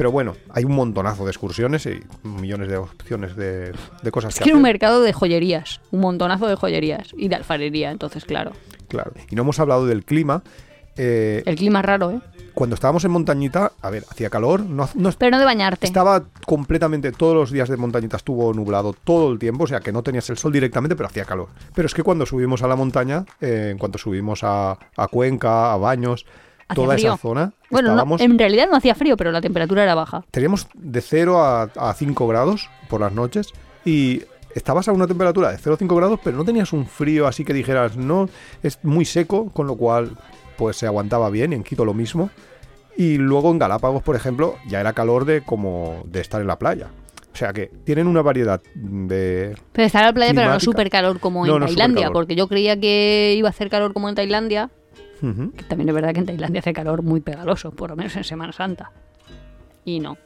Pero 0.00 0.10
bueno, 0.12 0.34
hay 0.48 0.64
un 0.64 0.72
montonazo 0.74 1.24
de 1.26 1.30
excursiones 1.30 1.84
y 1.84 2.00
millones 2.26 2.68
de 2.68 2.78
opciones 2.78 3.36
de, 3.36 3.74
de 4.02 4.10
cosas 4.10 4.32
Es 4.32 4.38
que 4.38 4.44
que 4.44 4.48
era 4.48 4.56
un 4.56 4.62
mercado 4.62 5.02
de 5.02 5.12
joyerías, 5.12 5.82
un 5.90 6.00
montonazo 6.00 6.46
de 6.46 6.54
joyerías 6.56 7.08
y 7.18 7.28
de 7.28 7.34
alfarería, 7.34 7.90
entonces 7.90 8.24
claro. 8.24 8.52
Claro. 8.88 9.12
Y 9.30 9.34
no 9.36 9.42
hemos 9.42 9.60
hablado 9.60 9.84
del 9.84 10.06
clima. 10.06 10.42
Eh, 10.96 11.42
El 11.44 11.56
clima 11.56 11.80
es 11.80 11.84
raro, 11.84 12.12
¿eh? 12.12 12.20
cuando 12.54 12.72
estábamos 12.76 13.04
en 13.04 13.10
montañita, 13.10 13.72
a 13.82 13.90
ver, 13.90 14.04
hacía 14.10 14.30
calor, 14.30 14.62
no, 14.62 14.88
no- 14.94 15.12
Pero 15.18 15.32
no 15.32 15.38
de 15.38 15.44
bañarte. 15.44 15.86
estaba 15.86 16.24
completamente, 16.46 17.12
todos 17.12 17.34
los 17.34 17.50
días 17.50 17.68
de 17.68 17.76
montañita 17.76 18.16
estuvo 18.16 18.54
nublado 18.54 18.94
todo 18.94 19.30
el 19.30 19.38
tiempo, 19.38 19.64
o 19.64 19.66
sea 19.66 19.80
que 19.80 19.92
no 19.92 20.02
tenías 20.02 20.30
el 20.30 20.38
sol 20.38 20.50
directamente, 20.50 20.96
pero 20.96 21.08
hacía 21.08 21.26
calor. 21.26 21.48
Pero 21.74 21.84
es 21.84 21.92
que 21.92 22.02
cuando 22.02 22.24
subimos 22.24 22.62
a 22.62 22.68
la 22.68 22.74
montaña, 22.76 23.26
eh, 23.42 23.68
en 23.72 23.76
cuanto 23.76 23.98
subimos 23.98 24.44
a, 24.44 24.78
a 24.96 25.08
Cuenca, 25.08 25.74
a 25.74 25.76
Baños, 25.76 26.24
Hacía 26.72 26.84
toda 26.84 26.94
frío. 26.96 27.08
esa 27.08 27.16
zona, 27.16 27.52
Bueno, 27.70 27.94
no, 27.94 28.16
en 28.18 28.38
realidad 28.38 28.68
no 28.70 28.76
hacía 28.76 28.94
frío, 28.94 29.16
pero 29.16 29.30
la 29.32 29.40
temperatura 29.40 29.82
era 29.82 29.94
baja. 29.94 30.24
teníamos 30.30 30.66
de 30.74 31.00
0 31.00 31.42
a, 31.42 31.62
a 31.62 31.94
5 31.94 32.26
grados 32.28 32.68
por 32.88 33.00
las 33.00 33.12
noches 33.12 33.48
y 33.84 34.22
estabas 34.54 34.88
a 34.88 34.92
una 34.92 35.06
temperatura 35.06 35.50
de 35.52 35.58
0 35.58 35.74
a 35.74 35.78
5 35.78 35.96
grados, 35.96 36.20
pero 36.22 36.36
no 36.36 36.44
tenías 36.44 36.72
un 36.72 36.86
frío 36.86 37.26
así 37.26 37.44
que 37.44 37.52
dijeras, 37.52 37.96
no, 37.96 38.28
es 38.62 38.78
muy 38.82 39.04
seco, 39.04 39.50
con 39.52 39.66
lo 39.66 39.76
cual 39.76 40.16
pues 40.56 40.76
se 40.76 40.86
aguantaba 40.86 41.30
bien, 41.30 41.52
y 41.52 41.56
en 41.56 41.62
Quito 41.62 41.84
lo 41.84 41.94
mismo. 41.94 42.30
Y 42.96 43.16
luego 43.16 43.50
en 43.50 43.58
Galápagos, 43.58 44.02
por 44.02 44.14
ejemplo, 44.16 44.56
ya 44.68 44.80
era 44.80 44.92
calor 44.92 45.24
de 45.24 45.40
como 45.42 46.02
de 46.04 46.20
estar 46.20 46.40
en 46.40 46.46
la 46.48 46.58
playa. 46.58 46.88
O 47.32 47.36
sea 47.36 47.52
que 47.52 47.70
tienen 47.84 48.06
una 48.08 48.20
variedad 48.20 48.60
de... 48.74 49.56
Pero 49.72 49.86
estar 49.86 50.02
en 50.02 50.06
la 50.08 50.12
playa, 50.12 50.34
pero 50.34 50.50
no 50.52 50.60
súper 50.60 50.90
calor 50.90 51.20
como 51.20 51.46
No, 51.46 51.54
en 51.54 51.60
no 51.60 51.66
Tailandia, 51.66 52.10
porque 52.10 52.34
yo 52.34 52.48
creía 52.48 52.78
que 52.78 53.34
iba 53.38 53.48
a 53.48 53.50
hacer 53.50 53.70
calor 53.70 53.94
como 53.94 54.08
en 54.08 54.16
Tailandia, 54.16 54.68
Que 55.20 55.64
también 55.64 55.88
es 55.88 55.94
verdad 55.94 56.12
que 56.12 56.20
en 56.20 56.26
Tailandia 56.26 56.60
hace 56.60 56.72
calor 56.72 57.02
muy 57.02 57.20
pegaloso, 57.20 57.70
por 57.72 57.90
lo 57.90 57.96
menos 57.96 58.16
en 58.16 58.24
Semana 58.24 58.52
Santa. 58.52 58.92
Y 59.84 60.00
no. 60.00 60.16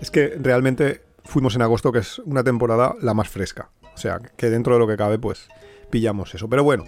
Es 0.00 0.10
que 0.10 0.36
realmente 0.40 1.02
fuimos 1.24 1.56
en 1.56 1.62
agosto, 1.62 1.92
que 1.92 2.00
es 2.00 2.18
una 2.20 2.44
temporada 2.44 2.94
la 3.00 3.14
más 3.14 3.28
fresca. 3.28 3.70
O 3.94 3.98
sea, 3.98 4.18
que 4.36 4.50
dentro 4.50 4.74
de 4.74 4.80
lo 4.80 4.86
que 4.86 4.96
cabe, 4.96 5.18
pues 5.18 5.48
pillamos 5.90 6.34
eso. 6.34 6.48
Pero 6.48 6.64
bueno, 6.64 6.84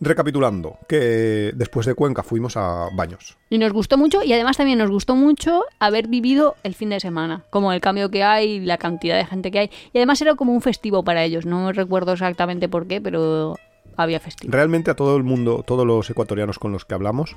recapitulando, 0.00 0.78
que 0.88 1.52
después 1.54 1.86
de 1.86 1.94
Cuenca 1.94 2.22
fuimos 2.22 2.56
a 2.56 2.88
Baños. 2.94 3.38
Y 3.48 3.58
nos 3.58 3.72
gustó 3.72 3.96
mucho, 3.96 4.22
y 4.22 4.32
además 4.32 4.56
también 4.56 4.78
nos 4.78 4.90
gustó 4.90 5.14
mucho 5.14 5.62
haber 5.78 6.08
vivido 6.08 6.56
el 6.64 6.74
fin 6.74 6.90
de 6.90 6.98
semana, 6.98 7.44
como 7.50 7.72
el 7.72 7.80
cambio 7.80 8.10
que 8.10 8.24
hay, 8.24 8.60
la 8.60 8.78
cantidad 8.78 9.16
de 9.16 9.26
gente 9.26 9.50
que 9.50 9.58
hay. 9.60 9.70
Y 9.92 9.98
además 9.98 10.20
era 10.20 10.34
como 10.34 10.52
un 10.52 10.60
festivo 10.60 11.04
para 11.04 11.22
ellos, 11.22 11.46
no 11.46 11.70
recuerdo 11.72 12.12
exactamente 12.14 12.68
por 12.68 12.86
qué, 12.88 13.00
pero 13.00 13.56
había 13.96 14.20
festivo. 14.20 14.52
Realmente 14.52 14.90
a 14.90 14.94
todo 14.94 15.16
el 15.16 15.22
mundo, 15.22 15.62
todos 15.66 15.86
los 15.86 16.08
ecuatorianos 16.10 16.58
con 16.58 16.72
los 16.72 16.84
que 16.84 16.94
hablamos, 16.94 17.36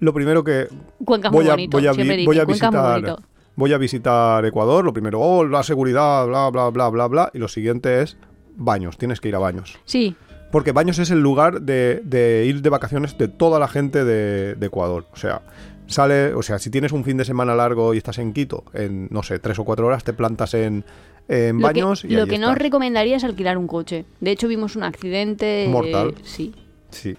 lo 0.00 0.12
primero 0.12 0.44
que 0.44 0.68
Cuenca 1.04 1.30
voy 1.30 1.44
muy 1.44 1.48
a, 1.48 1.52
bonito, 1.54 1.76
voy 1.78 1.86
a, 1.86 1.92
vi- 1.92 2.24
voy 2.26 2.40
visitar 2.44 3.16
voy 3.56 3.72
a 3.72 3.78
visitar 3.78 4.44
Ecuador, 4.44 4.84
lo 4.84 4.92
primero, 4.92 5.20
oh, 5.20 5.44
la 5.44 5.62
seguridad, 5.62 6.26
bla, 6.26 6.50
bla, 6.50 6.68
bla, 6.70 6.88
bla, 6.90 7.06
bla, 7.06 7.30
y 7.32 7.38
lo 7.38 7.48
siguiente 7.48 8.02
es 8.02 8.16
Baños, 8.56 8.98
tienes 8.98 9.20
que 9.20 9.28
ir 9.28 9.34
a 9.36 9.38
Baños. 9.38 9.78
Sí, 9.86 10.14
Porque 10.52 10.72
Baños 10.72 10.98
es 10.98 11.10
el 11.10 11.20
lugar 11.20 11.62
de, 11.62 12.00
de 12.04 12.44
ir 12.46 12.60
de 12.62 12.68
vacaciones 12.70 13.16
de 13.18 13.28
toda 13.28 13.58
la 13.58 13.68
gente 13.68 14.04
de, 14.04 14.54
de 14.54 14.66
Ecuador. 14.66 15.06
O 15.12 15.16
sea, 15.16 15.42
sale, 15.86 16.34
o 16.34 16.42
sea, 16.42 16.58
si 16.58 16.70
tienes 16.70 16.92
un 16.92 17.02
fin 17.04 17.16
de 17.16 17.24
semana 17.24 17.54
largo 17.54 17.94
y 17.94 17.98
estás 17.98 18.18
en 18.18 18.32
Quito, 18.32 18.64
en 18.74 19.08
no 19.10 19.22
sé, 19.22 19.38
tres 19.38 19.58
o 19.58 19.64
cuatro 19.64 19.86
horas, 19.86 20.04
te 20.04 20.12
plantas 20.12 20.54
en, 20.54 20.84
en 21.28 21.56
lo 21.60 21.68
que, 21.68 21.82
Baños 21.82 22.04
y 22.04 22.08
lo 22.08 22.22
ahí 22.22 22.28
que 22.28 22.38
no 22.38 22.50
os 22.52 22.58
recomendaría 22.58 23.16
es 23.16 23.24
alquilar 23.24 23.58
un 23.58 23.66
coche. 23.66 24.04
De 24.20 24.30
hecho, 24.30 24.48
vimos 24.48 24.76
un 24.76 24.82
accidente. 24.84 25.64
eh, 25.64 25.68
Mortal. 25.68 26.14
sí, 26.22 26.54
Sí. 26.90 27.16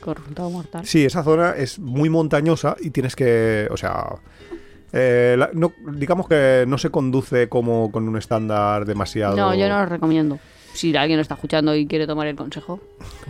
mortal. 0.49 0.85
Sí, 0.85 1.05
esa 1.05 1.23
zona 1.23 1.51
es 1.51 1.77
muy 1.79 2.09
montañosa 2.09 2.75
y 2.79 2.89
tienes 2.91 3.15
que, 3.15 3.67
o 3.69 3.77
sea, 3.77 4.15
eh, 4.93 5.35
la- 5.37 5.49
no, 5.53 5.73
digamos 5.93 6.27
que 6.27 6.63
no 6.67 6.77
se 6.77 6.89
conduce 6.89 7.49
como 7.49 7.91
con 7.91 8.07
un 8.07 8.17
estándar 8.17 8.85
demasiado. 8.85 9.35
No, 9.35 9.53
yo 9.53 9.67
no 9.67 9.79
lo 9.79 9.85
recomiendo. 9.85 10.39
Si 10.77 10.95
alguien 10.95 11.17
lo 11.17 11.21
está 11.21 11.33
escuchando 11.33 11.75
y 11.75 11.87
quiere 11.87 12.05
tomar 12.07 12.27
el 12.27 12.35
consejo. 12.35 12.79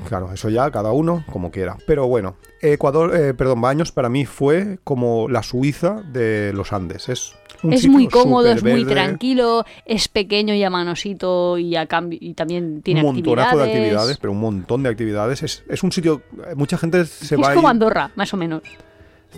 Claro, 0.08 0.32
eso 0.34 0.50
ya 0.50 0.70
cada 0.70 0.92
uno 0.92 1.24
como 1.32 1.50
quiera. 1.50 1.78
Pero 1.88 2.08
bueno, 2.08 2.36
Ecuador, 2.62 3.16
eh, 3.16 3.34
perdón, 3.34 3.62
Baños 3.62 3.92
para 3.92 4.10
mí 4.10 4.26
fue 4.26 4.80
como 4.84 5.28
la 5.30 5.44
Suiza 5.44 6.02
de 6.12 6.52
los 6.54 6.74
Andes. 6.74 7.10
Es 7.10 7.34
un 7.64 7.74
es 7.74 7.88
muy 7.88 8.08
cómodo, 8.08 8.48
es 8.52 8.62
muy 8.62 8.82
superverde, 8.82 8.94
tranquilo, 8.94 9.66
es 9.86 10.08
pequeño 10.10 10.54
y 10.54 10.64
a 10.64 10.70
manosito 10.70 11.58
y, 11.58 11.76
a 11.76 11.86
cambio, 11.88 12.20
y 12.22 12.34
también 12.34 12.82
tiene 12.84 13.00
un 13.04 13.16
montonazo 13.16 13.48
actividades. 13.50 13.74
de 13.74 13.80
actividades, 13.80 14.18
pero 14.18 14.32
un 14.34 14.40
montón 14.40 14.84
de 14.84 14.90
actividades. 14.90 15.42
Es, 15.44 15.64
es 15.68 15.82
un 15.84 15.92
sitio, 15.92 16.22
mucha 16.56 16.78
gente 16.78 17.06
se 17.06 17.36
es 17.36 17.42
va 17.42 17.54
como 17.56 17.68
ahí- 17.68 17.72
Andorra, 17.72 18.12
más 18.16 18.34
o 18.34 18.38
menos. 18.38 18.62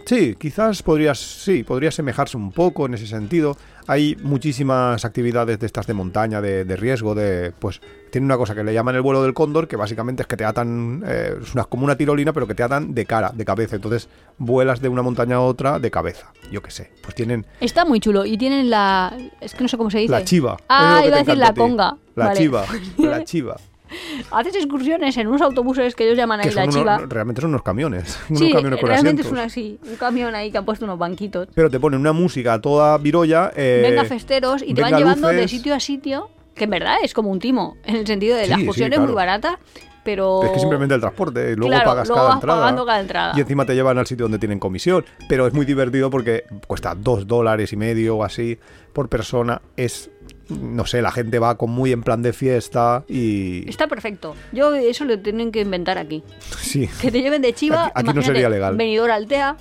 Sí, 0.05 0.35
quizás 0.39 0.83
podrías, 0.83 1.19
sí, 1.19 1.63
podría 1.63 1.91
semejarse 1.91 2.37
un 2.37 2.51
poco 2.51 2.85
en 2.85 2.93
ese 2.93 3.07
sentido. 3.07 3.57
Hay 3.87 4.15
muchísimas 4.21 5.03
actividades 5.03 5.59
de 5.59 5.65
estas 5.65 5.87
de 5.87 5.93
montaña, 5.95 6.41
de, 6.41 6.63
de 6.63 6.75
riesgo, 6.75 7.15
de, 7.15 7.51
pues, 7.57 7.81
tiene 8.11 8.25
una 8.25 8.37
cosa 8.37 8.53
que 8.53 8.63
le 8.63 8.71
llaman 8.73 8.95
el 8.95 9.01
vuelo 9.01 9.23
del 9.23 9.33
cóndor, 9.33 9.67
que 9.67 9.75
básicamente 9.75 10.21
es 10.21 10.27
que 10.27 10.37
te 10.37 10.45
atan, 10.45 11.03
eh, 11.07 11.35
es 11.41 11.53
una, 11.55 11.63
como 11.65 11.85
una 11.85 11.95
tirolina, 11.95 12.31
pero 12.33 12.47
que 12.47 12.53
te 12.53 12.61
atan 12.61 12.93
de 12.93 13.05
cara, 13.05 13.31
de 13.33 13.43
cabeza. 13.45 13.75
Entonces 13.75 14.07
vuelas 14.37 14.79
de 14.79 14.89
una 14.89 15.01
montaña 15.01 15.37
a 15.37 15.41
otra 15.41 15.79
de 15.79 15.89
cabeza. 15.89 16.31
Yo 16.51 16.61
qué 16.61 16.69
sé, 16.71 16.91
pues 17.01 17.15
tienen 17.15 17.45
Está 17.59 17.83
muy 17.83 17.99
chulo 17.99 18.25
y 18.25 18.37
tienen 18.37 18.69
la... 18.69 19.15
Es 19.41 19.53
que 19.55 19.63
no 19.63 19.67
sé 19.69 19.77
cómo 19.77 19.89
se 19.89 19.99
dice. 19.99 20.11
la 20.11 20.23
chiva. 20.23 20.57
Ah, 20.69 21.01
iba 21.05 21.15
a 21.15 21.19
decir 21.19 21.37
la 21.37 21.53
ti. 21.53 21.59
conga. 21.59 21.97
La 22.15 22.27
Vale. 22.27 22.39
chiva, 22.39 22.65
la 22.97 23.23
chiva. 23.25 23.55
Haces 24.31 24.55
excursiones 24.55 25.15
en 25.17 25.27
unos 25.27 25.41
autobuses 25.41 25.95
que 25.95 26.05
ellos 26.05 26.17
llaman 26.17 26.39
ahí 26.41 26.51
la 26.51 26.67
chiva. 26.67 26.99
realmente 27.07 27.41
son 27.41 27.49
unos 27.51 27.63
camiones. 27.63 28.19
Unos 28.29 28.39
sí, 28.41 28.51
camiones 28.51 28.79
con 28.79 28.89
realmente 28.89 29.21
es 29.21 29.31
una 29.31 29.47
un 29.91 29.95
camión 29.97 30.35
ahí 30.35 30.51
que 30.51 30.57
han 30.57 30.65
puesto 30.65 30.85
unos 30.85 30.97
banquitos. 30.99 31.47
Pero 31.53 31.69
te 31.69 31.79
ponen 31.79 31.99
una 31.99 32.13
música 32.13 32.53
a 32.53 32.61
toda 32.61 32.97
virolla. 32.97 33.51
eh, 33.55 33.79
venga 33.83 34.03
festeros 34.05 34.61
y 34.65 34.73
te 34.73 34.81
van 34.81 34.95
llevando 34.95 35.27
de 35.29 35.47
sitio 35.47 35.73
a 35.75 35.79
sitio, 35.79 36.29
que 36.55 36.65
en 36.65 36.69
verdad 36.69 36.97
es 37.03 37.13
como 37.13 37.29
un 37.29 37.39
timo, 37.39 37.77
en 37.85 37.95
el 37.97 38.07
sentido 38.07 38.35
de 38.37 38.43
Sí, 38.45 38.49
la 38.49 38.55
sí, 38.57 38.61
excursión 38.61 38.87
es 38.93 38.97
claro. 38.97 39.07
muy 39.07 39.15
barata, 39.15 39.59
pero... 40.03 40.43
Es 40.43 40.51
que 40.51 40.59
simplemente 40.59 40.95
el 40.95 41.01
transporte, 41.01 41.51
y 41.51 41.55
luego 41.55 41.69
Claro, 41.71 41.85
pagas 41.89 42.07
luego 42.07 42.17
cada 42.19 42.27
vas 42.29 42.35
entrada. 42.37 42.59
pagando 42.61 42.85
cada 42.85 42.99
entrada. 42.99 43.33
Y 43.37 43.41
encima 43.41 43.65
te 43.65 43.75
llevan 43.75 43.97
al 43.97 44.07
sitio 44.07 44.25
donde 44.25 44.39
tienen 44.39 44.59
comisión. 44.59 45.05
Pero 45.27 45.47
es 45.47 45.53
muy 45.53 45.65
divertido 45.65 46.09
porque 46.09 46.43
cuesta 46.67 46.95
dos 46.95 47.27
dólares 47.27 47.73
y 47.73 47.77
medio 47.77 48.17
o 48.17 48.23
así 48.23 48.57
por 48.93 49.09
persona. 49.09 49.61
Es, 49.77 50.09
no 50.49 50.85
sé, 50.85 51.01
la 51.01 51.11
gente 51.11 51.39
va 51.39 51.57
con 51.57 51.69
muy 51.71 51.91
en 51.91 52.01
plan 52.03 52.21
de 52.21 52.33
fiesta 52.33 53.03
y... 53.07 53.67
Está 53.69 53.87
perfecto. 53.87 54.35
Yo 54.51 54.73
eso 54.75 55.05
lo 55.05 55.19
tienen 55.19 55.51
que 55.51 55.61
inventar 55.61 55.97
aquí. 55.97 56.23
Sí, 56.59 56.89
Que 57.01 57.11
te 57.11 57.21
lleven 57.21 57.41
de 57.41 57.53
chiva, 57.53 57.85
Aquí- 57.93 58.09
aquí 58.09 58.13
no 58.13 58.21
sería 58.21 58.49
legal. 58.49 58.75
venidor 58.77 59.11
Altea, 59.11 59.57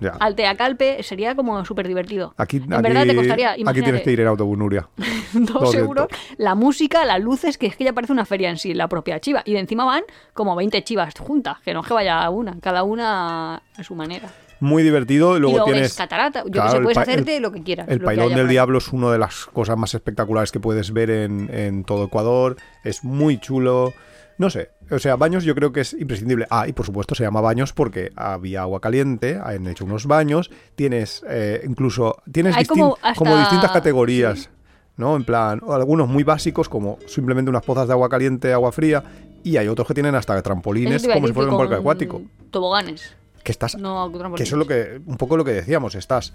ya. 0.00 0.10
Altea 0.18 0.56
Calpe, 0.56 1.02
sería 1.04 1.36
como 1.36 1.64
súper 1.64 1.86
divertido. 1.86 2.34
Aquí, 2.36 2.56
en 2.56 2.72
aquí- 2.72 2.82
verdad 2.82 3.06
te 3.06 3.14
costaría, 3.14 3.50
aquí 3.52 3.82
tienes 3.82 4.02
que 4.02 4.10
ir 4.12 4.20
en 4.20 4.26
autobús, 4.26 4.58
Nuria. 4.58 4.88
dos 5.32 5.74
euros, 5.76 6.08
la 6.38 6.54
música, 6.56 7.04
las 7.04 7.20
luces, 7.20 7.56
que 7.56 7.66
es 7.66 7.76
que 7.76 7.84
ya 7.84 7.92
parece 7.92 8.12
una 8.12 8.24
feria 8.24 8.50
en 8.50 8.58
sí, 8.58 8.74
la 8.74 8.88
propia 8.88 9.20
chiva. 9.20 9.42
Y 9.44 9.52
de 9.52 9.60
encima 9.60 9.84
van 9.84 10.02
como 10.34 10.56
20 10.56 10.82
chivas 10.82 11.14
juntas, 11.18 11.58
que 11.64 11.72
no 11.72 11.80
es 11.82 11.86
que 11.86 11.94
vaya 11.94 12.28
una, 12.30 12.58
cada 12.60 12.82
una 12.82 13.62
a 13.76 13.82
su 13.84 13.94
manera. 13.94 14.28
Muy 14.62 14.82
divertido. 14.82 15.36
y 15.36 15.40
Luego 15.40 15.56
luego 15.58 15.72
tienes... 15.72 15.94
catarata, 15.94 16.44
yo 16.44 16.50
Claro, 16.52 16.78
que 16.78 16.84
puedes 16.84 16.98
hacerte 16.98 17.36
el- 17.36 17.42
lo 17.42 17.50
que 17.52 17.62
quieras. 17.62 17.88
El 17.88 18.00
pailón 18.00 18.34
del 18.34 18.48
diablo 18.48 18.78
es 18.78 18.92
una 18.92 19.10
de 19.10 19.18
las 19.18 19.46
cosas 19.46 19.76
más 19.76 19.92
espectaculares 19.94 20.52
que 20.52 20.60
puedes 20.60 20.92
ver 20.92 21.10
en, 21.10 21.50
en 21.52 21.84
todo 21.84 22.04
Ecuador. 22.04 22.56
Es 22.84 23.02
muy 23.02 23.38
chulo. 23.40 23.92
No 24.38 24.50
sé, 24.50 24.70
o 24.90 24.98
sea, 24.98 25.16
baños 25.16 25.44
yo 25.44 25.54
creo 25.54 25.72
que 25.72 25.80
es 25.80 25.92
imprescindible. 25.92 26.46
Ah, 26.48 26.66
y 26.66 26.72
por 26.72 26.86
supuesto 26.86 27.14
se 27.14 27.22
llama 27.22 27.40
baños 27.40 27.72
porque 27.72 28.12
había 28.16 28.62
agua 28.62 28.80
caliente, 28.80 29.38
han 29.42 29.66
hecho 29.66 29.84
unos 29.84 30.06
baños, 30.06 30.50
tienes 30.74 31.22
eh, 31.28 31.62
incluso, 31.68 32.16
tienes 32.32 32.56
distin- 32.56 32.96
como 33.16 33.36
distintas 33.38 33.70
categorías, 33.72 34.48
¿no? 34.96 35.16
En 35.16 35.24
plan, 35.24 35.60
algunos 35.68 36.08
muy 36.08 36.24
básicos 36.24 36.68
como 36.68 36.98
simplemente 37.06 37.50
unas 37.50 37.62
pozas 37.62 37.86
de 37.88 37.92
agua 37.92 38.08
caliente, 38.08 38.52
agua 38.52 38.72
fría, 38.72 39.02
y 39.44 39.56
hay 39.58 39.68
otros 39.68 39.86
que 39.86 39.94
tienen 39.94 40.14
hasta 40.14 40.40
trampolines 40.40 41.02
como 41.06 41.26
si 41.26 41.32
fuera 41.32 41.50
un 41.52 41.58
parque 41.58 41.74
acuático. 41.74 42.22
Toboganes. 42.50 43.14
Que 43.42 43.52
estás... 43.52 43.76
No, 43.76 44.10
que 44.36 44.42
eso 44.44 44.54
es 44.54 44.58
lo 44.58 44.66
que, 44.66 45.00
un 45.04 45.16
poco 45.16 45.36
lo 45.36 45.44
que 45.44 45.52
decíamos, 45.52 45.94
estás... 45.94 46.32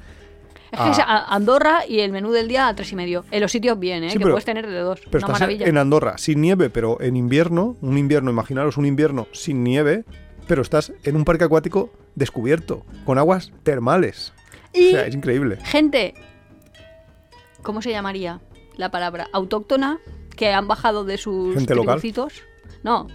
Es 0.71 0.79
que 0.81 0.89
es 0.89 0.99
Ah. 0.99 1.25
Andorra 1.29 1.85
y 1.87 2.01
el 2.01 2.11
menú 2.11 2.31
del 2.31 2.49
día 2.49 2.67
a 2.67 2.75
tres 2.75 2.91
y 2.91 2.95
medio. 2.97 3.23
En 3.31 3.39
los 3.41 3.51
sitios 3.53 3.79
bien, 3.79 4.03
¿eh? 4.03 4.09
Sí, 4.09 4.17
que 4.17 4.23
pero- 4.23 4.33
puedes 4.33 4.43
tener 4.43 4.67
de 4.67 4.79
dos. 4.79 4.99
Pero 4.99 5.09
Una 5.11 5.19
estás 5.19 5.39
maravilla. 5.39 5.65
en 5.65 5.77
Andorra, 5.77 6.17
sin 6.17 6.41
nieve, 6.41 6.69
pero 6.69 6.99
en 6.99 7.15
invierno, 7.15 7.77
un 7.81 7.97
invierno, 7.97 8.29
imaginaros 8.31 8.75
un 8.75 8.85
invierno 8.85 9.27
sin 9.31 9.63
nieve, 9.63 10.03
pero 10.45 10.61
estás 10.61 10.91
en 11.03 11.15
un 11.15 11.23
parque 11.23 11.45
acuático 11.45 11.91
descubierto, 12.15 12.85
con 13.05 13.17
aguas 13.17 13.53
termales. 13.63 14.33
Y 14.73 14.89
O 14.89 14.91
sea, 14.91 15.07
es 15.07 15.15
increíble. 15.15 15.57
gente, 15.63 16.13
¿cómo 17.63 17.81
se 17.81 17.91
llamaría 17.91 18.41
la 18.75 18.91
palabra? 18.91 19.27
Autóctona, 19.31 19.99
que 20.35 20.51
han 20.51 20.67
bajado 20.67 21.05
de 21.05 21.17
sus 21.17 21.55
Gente 21.55 21.75
local. 21.75 22.01
No, 22.83 23.07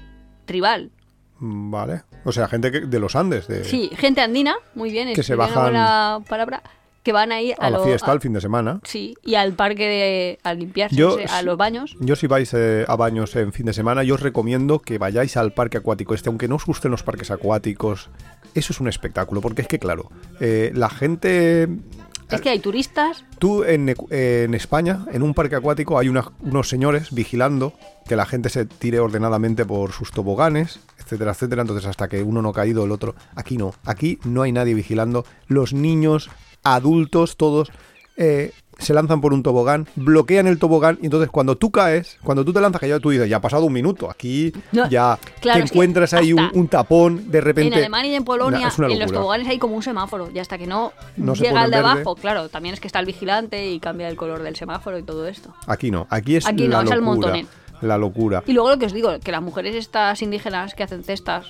tribal. 0.47 0.91
Mm, 1.39 1.71
Vale. 1.71 2.03
O 2.25 2.33
sea, 2.33 2.49
gente 2.49 2.71
que- 2.73 2.81
de 2.81 2.99
los 3.01 3.17
Andes, 3.17 3.47
de, 3.49 3.65
Sí, 3.65 3.91
gente 3.97 4.21
andina, 4.21 4.55
muy 4.75 4.91
bien, 4.91 5.13
Que 5.15 5.23
se 5.23 5.35
bajan 5.35 6.23
palabra, 6.29 6.63
que 7.03 7.13
van 7.13 7.33
ahí 7.33 7.53
a, 7.53 7.57
a 7.67 7.71
la 7.71 7.79
lo- 7.79 7.85
fiesta 7.85 8.11
a- 8.11 8.15
el 8.15 8.21
fin 8.21 8.33
de 8.33 8.41
semana. 8.41 8.79
Sí, 8.85 9.15
y 9.25 9.35
al 9.35 9.55
parque 9.55 9.89
de, 9.89 10.39
a 10.45 10.55
limpiarse, 10.55 10.95
Yo- 10.95 11.17
a 11.31 11.43
los 11.43 11.57
baños. 11.57 11.97
Yo 12.01 12.15
si 12.17 12.27
vais 12.29 12.53
eh, 12.55 12.85
a 12.87 12.95
baños 12.97 13.35
en 13.37 13.53
fin 13.53 13.67
de 13.67 13.73
semana, 13.73 14.05
yo 14.05 14.15
os 14.15 14.21
recomiendo 14.21 14.79
que 14.79 14.99
vayáis 14.99 15.37
al 15.37 15.53
parque 15.53 15.79
acuático 15.79 16.15
este, 16.15 16.29
aunque 16.29 16.47
no 16.49 16.57
os 16.57 16.65
gusten 16.65 16.91
los 16.93 17.03
parques 17.03 17.31
acuáticos. 17.31 18.09
Eso 18.55 18.73
es 18.73 18.81
un 18.81 18.89
espectáculo, 18.89 19.41
porque 19.41 19.63
es 19.63 19.69
que 19.69 19.79
claro, 19.79 20.11
eh, 20.39 20.71
la 20.75 20.91
gente... 20.91 21.69
Es 22.31 22.41
que 22.41 22.49
hay 22.49 22.61
turistas, 22.61 23.25
Tú 23.39 23.63
en, 23.65 23.95
en 24.09 24.55
España, 24.55 25.05
en 25.13 25.23
un 25.23 25.35
parque 25.35 25.55
acuático, 25.55 25.99
hay 25.99 26.09
una- 26.09 26.31
unos 26.41 26.67
señores 26.67 27.11
vigilando 27.13 27.75
que 28.09 28.17
la 28.17 28.25
gente 28.25 28.49
se 28.49 28.65
tire 28.65 29.01
ordenadamente 29.01 29.67
por 29.67 29.93
sus 29.93 30.13
toboganes, 30.13 30.81
etcétera, 31.13 31.33
etcétera. 31.33 31.63
Entonces, 31.63 31.87
hasta 31.87 32.09
que 32.09 32.23
uno 32.23 32.41
no 32.41 32.49
ha 32.49 32.55
caído, 32.55 32.85
el 32.85 32.91
otro. 32.91 33.15
Aquí 33.37 33.59
no. 33.59 33.75
Aquí 33.85 34.19
no 34.25 34.43
hay 34.43 34.53
nadie 34.53 34.73
vigilando. 34.75 35.25
Los 35.47 35.75
niños, 35.75 36.31
adultos, 36.63 37.37
todos. 37.37 37.71
eh, 38.17 38.53
se 38.79 38.95
lanzan 38.95 39.21
por 39.21 39.33
un 39.33 39.43
tobogán, 39.43 39.87
bloquean 39.97 40.47
el 40.47 40.59
tobogán 40.59 40.99
y 41.01 41.05
entonces 41.07 41.31
cuando 41.31 41.57
tú 41.57 41.71
caes, 41.71 42.19
cuando 42.25 42.45
tú 42.45 42.53
te 42.53 42.61
lanzas, 42.61 42.81
que 42.81 42.89
ya 42.89 42.99
tú 42.99 43.11
dices, 43.11 43.29
ya 43.29 43.37
ha 43.37 43.41
pasado 43.41 43.65
un 43.65 43.73
minuto, 43.73 44.11
aquí 44.11 44.53
No, 44.73 44.89
ya 44.89 45.19
claro, 45.41 45.61
te 45.61 45.65
es 45.67 45.71
encuentras 45.71 46.15
ahí 46.15 46.33
un, 46.33 46.69
tapón, 46.69 47.31
de 47.31 47.41
repente... 47.41 47.75
en 47.75 47.81
Alemania 47.81 48.13
y 48.13 48.15
en 48.17 48.25
Polonia, 48.25 48.69
es 48.69 48.79
en 48.79 48.89
los 48.89 48.99
locura. 48.99 49.19
toboganes 49.19 49.49
hay 49.49 49.59
como 49.59 49.77
un 49.77 49.83
semáforo, 49.83 50.31
y 50.35 50.39
hasta 50.39 50.59
que 50.59 50.67
no, 50.67 50.93
llega 51.17 51.63
al 51.63 51.71
de 51.71 51.77
abajo, 51.77 52.17
claro, 52.17 52.49
también 52.49 52.73
es 52.73 52.81
que 52.81 52.89
está 52.89 52.99
el 52.99 53.07
vigilante 53.07 53.71
y 53.71 53.79
cambia 53.79 54.09
el 54.09 54.17
color 54.17 54.43
del 54.43 54.57
semáforo 54.57 54.99
y 54.99 55.03
todo 55.03 55.29
esto. 55.29 55.55
Aquí 55.67 55.91
no, 55.91 56.07
aquí 56.11 56.37
es 56.37 56.47
Aquí 56.47 56.67
la 56.67 56.83
no, 56.83 56.83
es 56.83 56.91
al 56.91 57.01
locura. 57.01 57.35
La 57.83 57.99
locura. 57.99 58.43
Y 58.47 58.53
luego 58.53 58.71
lo 58.71 58.79
que 58.79 58.87
os 58.87 58.93
digo, 58.93 59.19
que 59.21 59.33
las 59.33 59.43
mujeres 59.43 59.75
estas 59.75 60.23
indígenas 60.23 60.75
que 60.75 60.83
hacen 60.85 61.03
cestas, 61.05 61.47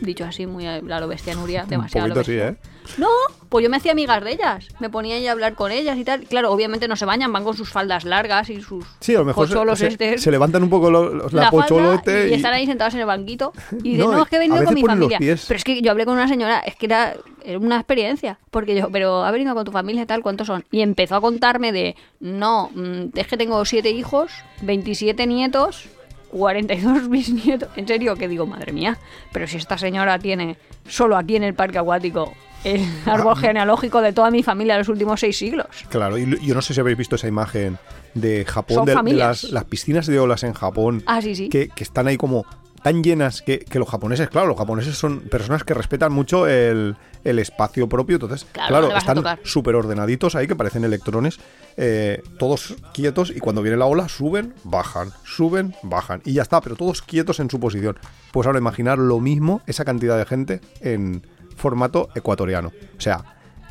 dicho 0.00 0.24
así, 0.24 0.46
muy 0.46 0.66
a 0.66 0.76
a 0.76 1.00
lo 1.00 1.08
bestia 1.08 1.34
Nuria, 1.34 1.64
demasiado 1.66 2.06
lo 2.08 2.14
poquito 2.14 2.30
así. 2.44 2.54
¿eh? 2.54 2.56
No, 2.96 3.08
pues 3.50 3.62
yo 3.64 3.68
me 3.68 3.76
hacía 3.76 3.92
amigas 3.92 4.24
de 4.24 4.32
ellas. 4.32 4.68
Me 4.80 4.88
ponía 4.88 5.16
ahí 5.16 5.26
a 5.26 5.32
hablar 5.32 5.54
con 5.54 5.70
ellas 5.72 5.98
y 5.98 6.04
tal. 6.04 6.22
Claro, 6.22 6.50
obviamente 6.52 6.88
no 6.88 6.96
se 6.96 7.04
bañan, 7.04 7.30
van 7.32 7.44
con 7.44 7.54
sus 7.54 7.68
faldas 7.68 8.04
largas 8.04 8.48
y 8.48 8.62
sus 8.62 8.82
Sí, 9.00 9.14
a 9.14 9.18
lo 9.18 9.24
mejor 9.26 9.46
se, 9.46 9.52
pocholos 9.54 9.78
se- 9.78 9.88
estes. 9.88 10.22
se 10.22 10.30
levantan 10.30 10.62
un 10.62 10.70
poco 10.70 10.90
lo- 10.90 11.12
los- 11.12 11.32
la, 11.34 11.42
la 11.42 11.50
falda 11.50 11.66
pocholote 11.66 12.28
y, 12.28 12.30
y, 12.30 12.34
están 12.34 12.54
ahí 12.54 12.64
sentados 12.64 12.94
en 12.94 13.00
el 13.00 13.06
banquito 13.06 13.52
y 13.82 13.90
dicen, 13.92 14.06
No, 14.06 14.12
no, 14.16 14.22
es 14.22 14.28
que 14.30 14.36
he 14.36 14.38
venido 14.38 14.64
con 14.64 14.72
mi 14.74 14.80
los 14.82 14.90
familia. 14.90 15.18
Pero 15.18 15.56
es 15.58 15.64
que 15.64 15.82
yo 15.82 15.90
hablé 15.90 16.06
con 16.06 16.14
una 16.14 16.28
señora, 16.28 16.60
es 16.60 16.76
que 16.76 16.86
era, 16.86 17.14
era 17.48 17.58
una 17.58 17.76
experiencia, 17.76 18.38
porque 18.50 18.74
yo, 18.76 18.90
pero 18.90 19.24
ha 19.24 19.30
venido 19.30 19.54
con 19.54 19.64
tu 19.64 19.72
familia 19.72 20.02
y 20.02 20.06
tal, 20.06 20.22
¿cuántos 20.22 20.46
son? 20.46 20.64
Y 20.70 20.80
empezó 20.82 21.16
a 21.16 21.20
contarme 21.20 21.72
de, 21.72 21.96
no, 22.20 22.70
mm, 22.74 23.16
es 23.18 23.26
que 23.26 23.36
tengo 23.36 23.64
siete 23.64 23.90
hijos, 23.90 24.30
27 24.62 25.26
nietos, 25.26 25.86
42 26.30 27.08
bisnietos. 27.10 27.70
En 27.76 27.86
serio, 27.88 28.16
que 28.16 28.28
digo, 28.28 28.46
madre 28.46 28.72
mía, 28.72 28.98
pero 29.32 29.46
si 29.46 29.56
esta 29.56 29.78
señora 29.78 30.18
tiene 30.18 30.56
solo 30.88 31.16
aquí 31.16 31.36
en 31.36 31.42
el 31.44 31.54
parque 31.54 31.78
acuático 31.78 32.32
el 32.64 32.82
árbol 33.06 33.34
Ah. 33.36 33.40
genealógico 33.40 34.00
de 34.02 34.12
toda 34.12 34.30
mi 34.32 34.42
familia 34.42 34.74
de 34.74 34.80
los 34.80 34.88
últimos 34.88 35.20
seis 35.20 35.38
siglos. 35.38 35.66
Claro, 35.90 36.18
y 36.18 36.44
yo 36.44 36.54
no 36.56 36.60
sé 36.60 36.74
si 36.74 36.80
habéis 36.80 36.98
visto 36.98 37.14
esa 37.14 37.28
imagen 37.28 37.78
de 38.14 38.44
Japón, 38.44 38.84
de, 38.84 38.94
de 38.96 39.12
las, 39.12 39.44
las 39.44 39.64
piscinas 39.64 40.06
de 40.08 40.18
olas 40.18 40.42
en 40.42 40.54
Japón, 40.54 41.02
Ah, 41.06 41.22
sí, 41.22 41.36
sí. 41.36 41.48
que, 41.48 41.68
que 41.68 41.84
están 41.84 42.08
ahí 42.08 42.16
como 42.16 42.44
tan 42.82 43.02
llenas 43.02 43.42
que, 43.42 43.58
que 43.60 43.78
los 43.78 43.88
japoneses, 43.88 44.28
claro, 44.28 44.46
los 44.48 44.56
japoneses 44.58 44.96
son 44.96 45.20
personas 45.20 45.64
que 45.64 45.74
respetan 45.74 46.12
mucho 46.12 46.46
el, 46.46 46.96
el 47.24 47.38
espacio 47.38 47.88
propio, 47.88 48.16
entonces, 48.16 48.46
Claro, 48.52 48.88
están 48.96 49.16
súper 49.44 49.74
ordenaditos 49.74 50.34
ahí, 50.34 50.46
que 50.46 50.56
parecen 50.56 50.84
electrones, 50.84 51.38
eh, 51.76 52.22
todos 52.38 52.76
quietos, 52.94 53.30
y 53.34 53.40
cuando 53.40 53.62
viene 53.62 53.76
la 53.76 53.86
ola 53.86 54.08
suben, 54.08 54.54
bajan, 54.64 55.10
suben, 55.24 55.74
bajan, 55.82 56.22
y 56.24 56.34
ya 56.34 56.42
está, 56.42 56.60
pero 56.60 56.76
todos 56.76 57.02
quietos 57.02 57.40
en 57.40 57.50
su 57.50 57.58
posición. 57.60 57.98
Pues 58.32 58.46
ahora 58.46 58.58
imaginar 58.58 58.98
lo 58.98 59.20
mismo, 59.20 59.60
esa 59.66 59.84
cantidad 59.84 60.16
de 60.18 60.24
gente 60.26 60.60
en 60.80 61.26
formato 61.56 62.08
ecuatoriano. 62.14 62.72
O 62.96 63.00
sea, 63.00 63.24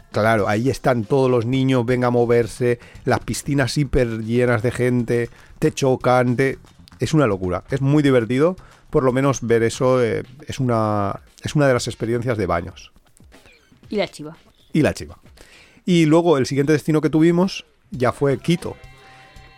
Claro, 0.10 0.47
ahí 0.47 0.70
están 0.70 1.03
todos 1.03 1.30
los 1.30 1.45
niños, 1.45 1.86
venga 1.86 2.08
a 2.08 2.12
moverse, 2.12 2.80
las 3.03 3.20
piscinas 3.20 3.78
hiper 3.78 4.24
llenas 4.24 4.64
de 4.64 4.72
gente, 4.72 5.30
te 5.60 5.74
chocan, 5.74 6.38
te- 6.38 6.58
es 6.99 7.14
una 7.14 7.28
locura. 7.28 7.66
Es 7.70 7.82
muy 7.82 8.01
divertido, 8.01 8.55
por 8.90 9.04
lo 9.04 9.12
menos 9.14 9.40
ver 9.42 9.64
eso 9.64 10.02
eh, 10.04 10.24
es, 10.48 10.60
una, 10.60 11.20
es 11.44 11.56
una 11.56 11.68
de 11.68 11.74
las 11.74 11.88
experiencias 11.88 12.38
de 12.38 12.46
baños. 12.46 12.92
Y 13.90 13.96
la 13.98 14.08
chiva. 14.08 14.36
Y 14.74 14.82
la 14.82 14.94
chiva. 14.94 15.18
Y 15.86 16.06
luego 16.06 16.38
el 16.38 16.46
siguiente 16.46 16.74
destino 16.74 17.00
que 17.02 17.10
tuvimos 17.10 17.66
ya 17.92 18.12
fue 18.12 18.38
Quito. 18.40 18.76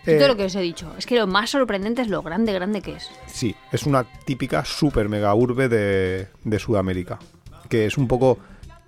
Todo 0.06 0.16
Eh, 0.16 0.28
lo 0.28 0.38
que 0.38 0.46
os 0.46 0.56
he 0.56 0.62
dicho. 0.62 0.94
Es 0.98 1.06
que 1.06 1.16
lo 1.16 1.28
más 1.28 1.50
sorprendente 1.50 2.02
es 2.02 2.08
lo 2.08 2.22
grande, 2.22 2.54
grande 2.54 2.82
que 2.82 2.94
es. 2.96 3.10
Sí, 3.28 3.56
es 3.72 3.84
una 3.84 4.04
típica 4.26 4.64
super 4.66 5.10
mega 5.10 5.34
urbe 5.36 5.68
de, 5.70 6.28
de 6.44 6.60
Sudamérica. 6.60 7.20
Que 7.68 7.86
es 7.86 7.98
un 7.98 8.08
poco 8.08 8.38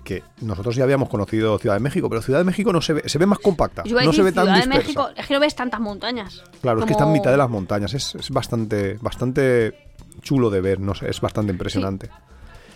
que 0.04 0.24
nosotros 0.42 0.76
ya 0.76 0.84
habíamos 0.84 1.10
conocido 1.10 1.60
Ciudad 1.60 1.76
de 1.76 1.80
México, 1.82 2.10
pero 2.10 2.22
Ciudad 2.24 2.39
de 2.39 2.46
México 2.46 2.74
no 2.74 2.82
se 2.82 2.94
ve, 2.94 3.04
se 3.08 3.20
ve 3.20 3.26
más 3.28 3.38
compacta. 3.39 3.84
Yo 3.84 4.02
no 4.02 4.14
se 4.14 4.24
ve 4.24 4.32
tan 4.32 4.46
Ciudad 4.46 4.56
de 4.56 4.62
dispersa. 4.62 4.78
México, 4.88 5.10
es 5.16 5.28
que 5.28 5.34
no 5.36 5.39
ves 5.39 5.56
tantas 5.56 5.80
montañas. 5.80 6.44
Claro, 6.62 6.80
es 6.80 6.86
que 6.86 6.92
está 6.94 7.04
en 7.06 7.12
mitad 7.12 7.30
de 7.30 7.38
las 7.38 7.50
montañas. 7.50 7.94
Es, 7.94 8.16
es 8.16 8.30
bastante, 8.32 8.98
bastante 9.02 9.91
chulo 10.22 10.49
de 10.49 10.62
ver, 10.62 10.80
no 10.80 10.93
sé, 10.95 11.09
es 11.09 11.22
bastante 11.22 11.51
impresionante. 11.51 12.09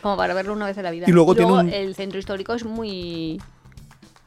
Como 0.01 0.17
para 0.17 0.33
verlo 0.33 0.53
una 0.53 0.65
vez 0.67 0.77
en 0.77 0.83
la 0.83 0.91
vida. 0.91 1.05
Y 1.07 1.11
luego 1.11 1.35
tiene 1.35 1.51
un- 1.51 1.69
el 1.69 1.95
centro 1.95 2.19
histórico 2.19 2.53
es 2.53 2.63
muy 2.65 3.39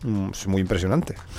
Mm, 0.04 0.30
Es 0.30 0.46
muy 0.46 0.60
impresionante. 0.60 1.14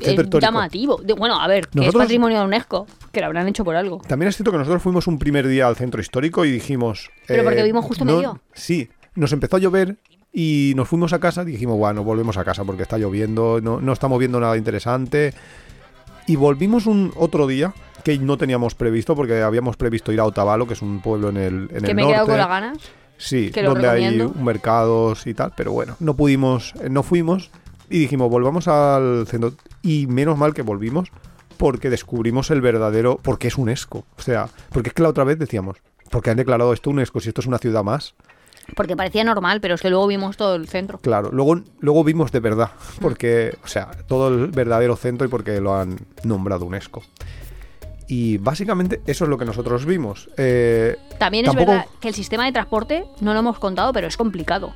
Es 0.00 0.08
es 0.08 0.28
llamativo. 0.40 1.00
De- 1.00 1.12
bueno, 1.12 1.40
a 1.40 1.46
ver, 1.46 1.68
que 1.68 1.86
es 1.86 1.92
patrimonio 1.94 2.40
de 2.40 2.44
UNESCO, 2.44 2.86
que 3.12 3.20
lo 3.20 3.26
habrán 3.26 3.46
hecho 3.46 3.64
por 3.64 3.76
algo. 3.76 3.98
También 4.08 4.28
es 4.28 4.36
cierto 4.36 4.50
que 4.50 4.58
nosotros 4.58 4.82
fuimos 4.82 5.06
un 5.06 5.16
primer 5.18 5.46
día 5.46 5.68
al 5.68 5.76
centro 5.76 6.00
histórico 6.00 6.44
y 6.44 6.50
dijimos... 6.50 7.08
eh, 7.22 7.24
Pero 7.28 7.44
porque 7.44 7.62
vimos 7.62 7.84
justo 7.84 8.04
no- 8.04 8.16
medio. 8.16 8.40
Sí, 8.52 8.90
nos 9.14 9.32
empezó 9.32 9.56
a 9.56 9.58
llover 9.60 9.96
y 10.32 10.72
nos 10.74 10.88
fuimos 10.88 11.12
a 11.12 11.20
casa 11.20 11.42
y 11.42 11.46
dijimos, 11.46 11.78
bueno, 11.78 12.02
volvemos 12.02 12.36
a 12.36 12.42
casa 12.44 12.64
porque 12.64 12.82
está 12.82 12.98
lloviendo, 12.98 13.60
no, 13.62 13.80
no 13.80 13.92
estamos 13.92 14.18
viendo 14.18 14.40
nada 14.40 14.56
interesante. 14.56 15.32
Y 16.30 16.36
volvimos 16.36 16.86
un 16.86 17.12
otro 17.16 17.48
día 17.48 17.74
que 18.04 18.16
no 18.16 18.36
teníamos 18.36 18.76
previsto 18.76 19.16
porque 19.16 19.42
habíamos 19.42 19.76
previsto 19.76 20.12
ir 20.12 20.20
a 20.20 20.24
Otavalo, 20.24 20.64
que 20.64 20.74
es 20.74 20.80
un 20.80 21.00
pueblo 21.00 21.28
en 21.30 21.36
el, 21.36 21.68
en 21.72 21.82
que 21.82 21.90
el 21.90 21.96
me 21.96 22.02
he 22.02 22.04
norte. 22.04 22.12
quedado 22.12 22.26
con 22.28 22.38
las 22.38 22.48
ganas. 22.48 22.78
Sí, 23.16 23.50
donde 23.50 23.88
hay 23.88 24.30
mercados 24.36 25.26
y 25.26 25.34
tal, 25.34 25.52
pero 25.56 25.72
bueno, 25.72 25.96
no 25.98 26.14
pudimos, 26.14 26.72
eh, 26.80 26.88
no 26.88 27.02
fuimos 27.02 27.50
y 27.88 27.98
dijimos, 27.98 28.30
volvamos 28.30 28.68
al 28.68 29.26
centro. 29.26 29.54
Y 29.82 30.06
menos 30.06 30.38
mal 30.38 30.54
que 30.54 30.62
volvimos 30.62 31.10
porque 31.56 31.90
descubrimos 31.90 32.52
el 32.52 32.60
verdadero, 32.60 33.18
porque 33.20 33.48
es 33.48 33.58
UNESCO. 33.58 34.06
O 34.16 34.22
sea, 34.22 34.48
porque 34.68 34.90
es 34.90 34.94
que 34.94 35.02
la 35.02 35.08
otra 35.08 35.24
vez 35.24 35.36
decíamos, 35.36 35.78
porque 36.12 36.30
han 36.30 36.36
declarado 36.36 36.72
esto 36.72 36.90
UNESCO 36.90 37.18
si 37.18 37.30
esto 37.30 37.40
es 37.40 37.48
una 37.48 37.58
ciudad 37.58 37.82
más. 37.82 38.14
Porque 38.76 38.96
parecía 38.96 39.24
normal, 39.24 39.60
pero 39.60 39.74
es 39.74 39.80
que 39.80 39.90
luego 39.90 40.06
vimos 40.06 40.36
todo 40.36 40.54
el 40.54 40.68
centro. 40.68 40.98
Claro, 40.98 41.30
luego, 41.32 41.60
luego 41.80 42.04
vimos 42.04 42.32
de 42.32 42.40
verdad, 42.40 42.70
porque, 43.00 43.56
o 43.64 43.66
sea, 43.68 43.90
todo 44.06 44.28
el 44.28 44.48
verdadero 44.48 44.96
centro 44.96 45.26
y 45.26 45.30
porque 45.30 45.60
lo 45.60 45.74
han 45.74 45.96
nombrado 46.24 46.64
UNESCO. 46.64 47.02
Y 48.08 48.38
básicamente 48.38 49.00
eso 49.06 49.24
es 49.24 49.30
lo 49.30 49.38
que 49.38 49.44
nosotros 49.44 49.86
vimos. 49.86 50.28
Eh, 50.36 50.96
También 51.18 51.44
tampoco 51.44 51.70
es 51.70 51.78
verdad 51.78 51.86
que 52.00 52.08
el 52.08 52.14
sistema 52.14 52.44
de 52.44 52.52
transporte, 52.52 53.04
no 53.20 53.32
lo 53.34 53.38
hemos 53.38 53.58
contado, 53.60 53.92
pero 53.92 54.08
es 54.08 54.16
complicado. 54.16 54.72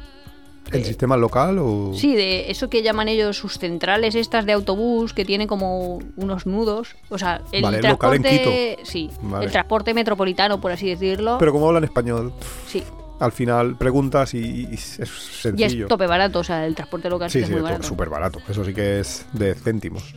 el 0.70 0.84
sistema 0.84 1.16
local 1.16 1.58
o... 1.58 1.92
Sí, 1.94 2.14
de 2.14 2.50
eso 2.50 2.70
que 2.70 2.82
llaman 2.84 3.08
ellos 3.08 3.36
sus 3.36 3.58
centrales 3.58 4.14
estas 4.14 4.46
de 4.46 4.52
autobús 4.52 5.12
que 5.12 5.24
tienen 5.24 5.48
como 5.48 5.98
unos 6.16 6.46
nudos. 6.46 6.94
O 7.10 7.18
sea, 7.18 7.42
el 7.50 7.62
Vale, 7.62 7.82
local 7.82 8.14
en 8.14 8.22
transporte. 8.22 8.78
Sí, 8.84 9.10
Vale. 9.20 9.46
el 9.46 9.50
transporte 9.52 9.94
metropolitano, 9.94 10.60
por 10.60 10.70
así 10.70 10.88
decirlo. 10.88 11.36
Pero 11.40 11.50
como 11.52 11.66
hablan 11.66 11.82
español, 11.84 12.32
sí. 12.68 12.84
Al 13.20 13.32
final 13.32 13.76
preguntas 13.76 14.34
y, 14.34 14.38
y 14.70 14.74
es 14.74 14.98
Y 14.98 15.02
es 15.02 15.08
sencillo. 15.10 15.86
tope 15.88 16.06
barato, 16.06 16.40
o 16.40 16.44
sea, 16.44 16.66
el 16.66 16.74
transporte 16.74 17.08
local 17.10 17.30
sí, 17.30 17.40
es 17.40 17.48
muy 17.50 17.58
to- 17.58 17.64
barato. 17.64 17.82
súper 17.84 18.08
barato. 18.08 18.40
Eso 18.48 18.64
sí 18.64 18.74
que 18.74 19.00
es 19.00 19.26
de 19.32 19.54
céntimos. 19.54 20.14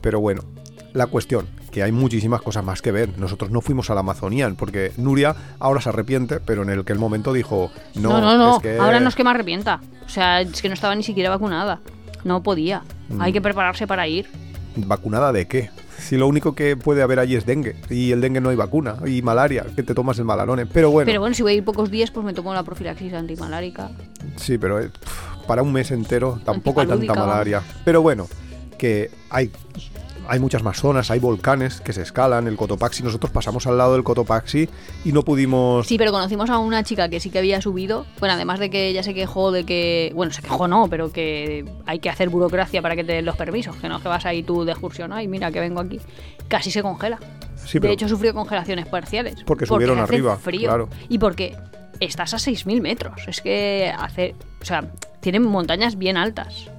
Pero 0.00 0.20
bueno, 0.20 0.42
la 0.92 1.06
cuestión, 1.06 1.46
que 1.70 1.82
hay 1.82 1.92
muchísimas 1.92 2.42
cosas 2.42 2.64
más 2.64 2.82
que 2.82 2.90
ver. 2.90 3.16
Nosotros 3.18 3.50
no 3.50 3.60
fuimos 3.60 3.90
al 3.90 3.98
Amazonian, 3.98 4.56
porque 4.56 4.92
Nuria 4.96 5.36
ahora 5.60 5.80
se 5.80 5.88
arrepiente, 5.90 6.40
pero 6.40 6.62
en 6.62 6.70
el 6.70 6.84
que 6.84 6.92
el 6.92 6.98
momento 6.98 7.32
dijo, 7.32 7.70
no, 7.94 8.10
No, 8.10 8.20
no, 8.20 8.36
no. 8.38 8.56
es 8.56 8.62
que... 8.62 8.78
Ahora 8.78 8.98
no 9.00 9.08
es 9.08 9.14
que 9.14 9.22
me 9.24 9.30
arrepienta. 9.30 9.80
O 10.04 10.08
sea, 10.08 10.40
es 10.40 10.60
que 10.60 10.68
no 10.68 10.74
estaba 10.74 10.94
ni 10.96 11.02
siquiera 11.04 11.30
vacunada. 11.30 11.80
No 12.24 12.42
podía. 12.42 12.82
Mm. 13.08 13.20
Hay 13.22 13.32
que 13.32 13.40
prepararse 13.40 13.86
para 13.86 14.08
ir. 14.08 14.26
¿Vacunada 14.76 15.32
de 15.32 15.46
qué? 15.46 15.70
Si 16.00 16.16
lo 16.16 16.26
único 16.26 16.54
que 16.54 16.76
puede 16.76 17.02
haber 17.02 17.18
allí 17.18 17.36
es 17.36 17.46
dengue, 17.46 17.76
y 17.88 18.12
el 18.12 18.20
dengue 18.20 18.40
no 18.40 18.48
hay 18.48 18.56
vacuna, 18.56 18.96
y 19.06 19.22
malaria, 19.22 19.66
que 19.76 19.82
te 19.82 19.94
tomas 19.94 20.18
el 20.18 20.24
malarone. 20.24 20.66
Pero 20.66 20.90
bueno, 20.90 21.06
Pero 21.06 21.20
bueno, 21.20 21.34
si 21.34 21.42
voy 21.42 21.52
a 21.52 21.54
ir 21.56 21.64
pocos 21.64 21.90
días, 21.90 22.10
pues 22.10 22.24
me 22.24 22.32
tomo 22.32 22.52
la 22.54 22.62
profilaxis 22.62 23.12
antimalárica. 23.12 23.90
Sí, 24.36 24.58
pero 24.58 24.80
eh, 24.80 24.90
para 25.46 25.62
un 25.62 25.72
mes 25.72 25.90
entero 25.90 26.40
tampoco 26.44 26.80
hay 26.80 26.86
tanta 26.86 27.14
malaria. 27.14 27.62
Pero 27.84 28.02
bueno, 28.02 28.28
que 28.78 29.10
hay 29.28 29.50
hay 30.30 30.38
muchas 30.38 30.62
más 30.62 30.78
zonas, 30.78 31.10
hay 31.10 31.18
volcanes 31.18 31.80
que 31.80 31.92
se 31.92 32.02
escalan, 32.02 32.46
el 32.46 32.56
Cotopaxi, 32.56 33.02
nosotros 33.02 33.32
pasamos 33.32 33.66
al 33.66 33.76
lado 33.76 33.94
del 33.94 34.04
Cotopaxi 34.04 34.68
y 35.04 35.10
no 35.10 35.24
pudimos... 35.24 35.88
Sí, 35.88 35.98
pero 35.98 36.12
conocimos 36.12 36.48
a 36.50 36.58
una 36.58 36.84
chica 36.84 37.08
que 37.08 37.18
sí 37.18 37.30
que 37.30 37.40
había 37.40 37.60
subido, 37.60 38.06
bueno, 38.20 38.36
además 38.36 38.60
de 38.60 38.70
que 38.70 38.86
ella 38.86 39.02
se 39.02 39.12
quejó 39.12 39.50
de 39.50 39.64
que, 39.64 40.12
bueno, 40.14 40.32
se 40.32 40.40
quejó 40.40 40.68
no, 40.68 40.88
pero 40.88 41.10
que 41.10 41.64
hay 41.84 41.98
que 41.98 42.08
hacer 42.10 42.28
burocracia 42.28 42.80
para 42.80 42.94
que 42.94 43.02
te 43.02 43.12
den 43.12 43.24
los 43.24 43.34
permisos, 43.34 43.74
que 43.74 43.88
no 43.88 43.96
es 43.96 44.02
que 44.02 44.08
vas 44.08 44.24
ahí 44.24 44.44
tú 44.44 44.64
de 44.64 44.70
excursión, 44.70 45.12
ay, 45.12 45.26
mira 45.26 45.50
que 45.50 45.58
vengo 45.58 45.80
aquí, 45.80 45.98
casi 46.46 46.70
se 46.70 46.80
congela. 46.80 47.18
Sí, 47.56 47.80
de 47.80 47.90
hecho 47.90 48.08
sufrió 48.08 48.32
congelaciones 48.32 48.86
parciales. 48.86 49.42
Porque 49.44 49.66
subieron 49.66 49.98
hace 49.98 50.14
arriba, 50.14 50.36
frío. 50.36 50.68
claro. 50.68 50.88
Y 51.08 51.18
porque 51.18 51.56
estás 51.98 52.34
a 52.34 52.36
6.000 52.36 52.80
metros, 52.80 53.20
es 53.26 53.40
que 53.40 53.92
hace, 53.98 54.36
o 54.62 54.64
sea, 54.64 54.92
tienen 55.18 55.42
montañas 55.42 55.98
bien 55.98 56.16
altas. 56.16 56.70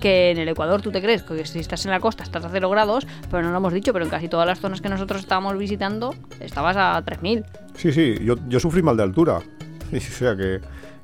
Que 0.00 0.30
en 0.30 0.38
el 0.38 0.48
Ecuador 0.48 0.82
tú 0.82 0.90
te 0.92 1.00
crees 1.00 1.22
que 1.22 1.44
si 1.46 1.58
estás 1.60 1.84
en 1.86 1.90
la 1.90 2.00
costa 2.00 2.22
estás 2.22 2.44
a 2.44 2.48
0 2.50 2.68
grados, 2.70 3.06
pero 3.30 3.42
no 3.42 3.50
lo 3.50 3.56
hemos 3.56 3.72
dicho, 3.72 3.92
pero 3.92 4.04
en 4.04 4.10
casi 4.10 4.28
todas 4.28 4.46
las 4.46 4.60
zonas 4.60 4.80
que 4.80 4.88
nosotros 4.88 5.20
estábamos 5.20 5.56
visitando 5.56 6.14
estabas 6.40 6.76
a 6.76 7.02
3000. 7.04 7.44
Sí, 7.74 7.92
sí, 7.92 8.16
yo, 8.22 8.36
yo 8.48 8.60
sufrí 8.60 8.82
mal 8.82 8.96
de 8.96 9.02
altura. 9.02 9.40
O 9.96 10.00
sea 10.00 10.36
que... 10.36 10.60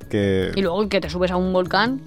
que... 0.09 0.51
Y 0.55 0.61
luego 0.61 0.87
que 0.89 0.99
te 0.99 1.09
subes 1.09 1.31
a 1.31 1.37
un 1.37 1.53
volcán 1.53 2.01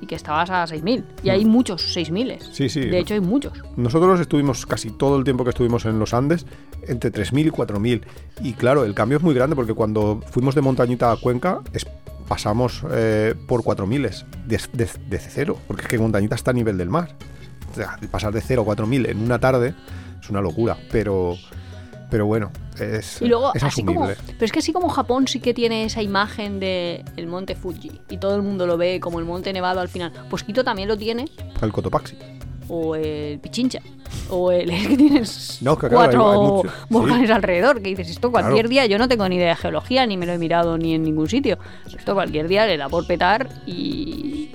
y 0.00 0.06
que 0.06 0.14
estabas 0.14 0.48
a 0.48 0.66
6000. 0.66 1.04
Y 1.24 1.28
hay 1.30 1.44
muchos 1.44 1.92
6000. 1.92 2.34
Mm. 2.36 2.38
Sí, 2.52 2.68
sí. 2.68 2.80
De 2.82 2.98
hecho, 3.00 3.14
hay 3.14 3.20
muchos. 3.20 3.52
Nosotros 3.76 4.18
estuvimos 4.20 4.64
casi 4.64 4.90
todo 4.90 5.18
el 5.18 5.24
tiempo 5.24 5.42
que 5.44 5.50
estuvimos 5.50 5.84
en 5.84 5.98
los 5.98 6.14
Andes 6.14 6.46
entre 6.86 7.12
3.000 7.12 7.46
y 7.46 7.50
4.000. 7.50 8.02
Y 8.42 8.52
claro, 8.54 8.84
el 8.84 8.94
cambio 8.94 9.18
es 9.18 9.24
muy 9.24 9.34
grande 9.34 9.56
porque 9.56 9.74
cuando 9.74 10.20
fuimos 10.30 10.54
de 10.54 10.60
montañita 10.62 11.10
a 11.12 11.16
Cuenca 11.16 11.60
es- 11.72 11.86
pasamos 12.30 12.84
eh, 12.92 13.34
por 13.48 13.62
4.000 13.64 14.24
de, 14.46 14.60
de, 14.72 14.88
de 15.08 15.18
cero, 15.18 15.58
porque 15.66 15.82
es 15.82 15.88
que 15.88 15.98
montañita 15.98 16.36
está 16.36 16.52
a 16.52 16.54
nivel 16.54 16.78
del 16.78 16.88
mar. 16.88 17.16
O 17.72 17.74
sea, 17.74 17.98
pasar 18.08 18.32
de 18.32 18.40
0 18.40 18.62
a 18.62 18.76
4.000 18.76 19.10
en 19.10 19.18
una 19.18 19.40
tarde 19.40 19.74
es 20.22 20.30
una 20.30 20.40
locura, 20.40 20.76
pero, 20.92 21.34
pero 22.08 22.26
bueno, 22.26 22.52
es, 22.78 23.20
Y 23.20 23.26
luego, 23.26 23.52
es 23.52 23.64
así 23.64 23.84
como. 23.84 24.04
asumible. 24.04 24.22
Pero 24.34 24.44
es 24.44 24.52
que 24.52 24.60
así 24.60 24.72
como 24.72 24.88
Japón 24.88 25.26
sí 25.26 25.40
que 25.40 25.52
tiene 25.54 25.84
esa 25.84 26.02
imagen 26.02 26.60
de 26.60 27.04
el 27.16 27.26
monte 27.26 27.56
Fuji 27.56 28.00
y 28.08 28.18
todo 28.18 28.36
el 28.36 28.42
mundo 28.42 28.64
lo 28.64 28.76
ve 28.76 29.00
como 29.00 29.18
el 29.18 29.24
monte 29.24 29.52
nevado 29.52 29.80
al 29.80 29.88
final, 29.88 30.12
pues 30.30 30.44
Quito 30.44 30.62
también 30.62 30.86
lo 30.86 30.96
tiene, 30.96 31.24
El 31.60 31.72
Cotopaxi. 31.72 32.16
O 32.70 32.94
el 32.94 33.38
Pichincha, 33.40 33.80
o 34.30 34.52
el 34.52 34.70
que 34.88 34.96
tienes 34.96 35.58
No, 35.60 35.76
que 35.76 35.88
claro, 35.88 36.00
hay- 36.02 36.16
cuatro 36.16 36.30
hay 36.32 36.38
mucho, 36.38 36.68
sí. 36.68 36.74
volcanes 36.88 37.30
alrededor, 37.30 37.82
que 37.82 37.88
dices 37.90 38.10
esto 38.10 38.30
cualquier 38.30 38.54
Claro. 38.66 38.68
día, 38.68 38.86
yo 38.86 38.98
no 38.98 39.08
tengo 39.08 39.28
ni 39.28 39.36
idea 39.36 39.48
de 39.50 39.56
geología, 39.56 40.06
ni 40.06 40.16
me 40.16 40.26
lo 40.26 40.32
he 40.32 40.38
mirado 40.38 40.78
ni 40.78 40.94
en 40.94 41.02
ningún 41.02 41.28
sitio, 41.28 41.58
esto 41.86 42.14
cualquier 42.14 42.46
día 42.48 42.66
le 42.66 42.76
da 42.76 42.88
por 42.88 43.06
petar 43.06 43.48
y, 43.66 44.50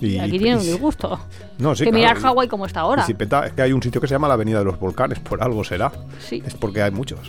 y 0.00 0.18
aquí 0.18 0.38
tiene 0.38 0.56
un 0.56 0.62
disgusto. 0.64 1.20
No, 1.58 1.74
sí, 1.76 1.84
que 1.84 1.90
claro, 1.90 2.02
mirar 2.02 2.16
Hawái 2.18 2.48
como 2.48 2.66
está 2.66 2.80
ahora. 2.80 3.04
Si 3.06 3.14
peta, 3.14 3.46
es 3.46 3.52
que 3.52 3.62
hay 3.62 3.72
un 3.72 3.82
sitio 3.82 4.00
que 4.00 4.08
se 4.08 4.14
llama 4.14 4.26
la 4.28 4.34
Avenida 4.34 4.58
de 4.58 4.64
los 4.64 4.80
Volcanes, 4.80 5.20
por 5.20 5.42
algo 5.42 5.62
será. 5.62 5.92
Sí. 6.18 6.42
Es 6.44 6.54
porque 6.54 6.82
hay 6.82 6.90
muchos. 6.90 7.20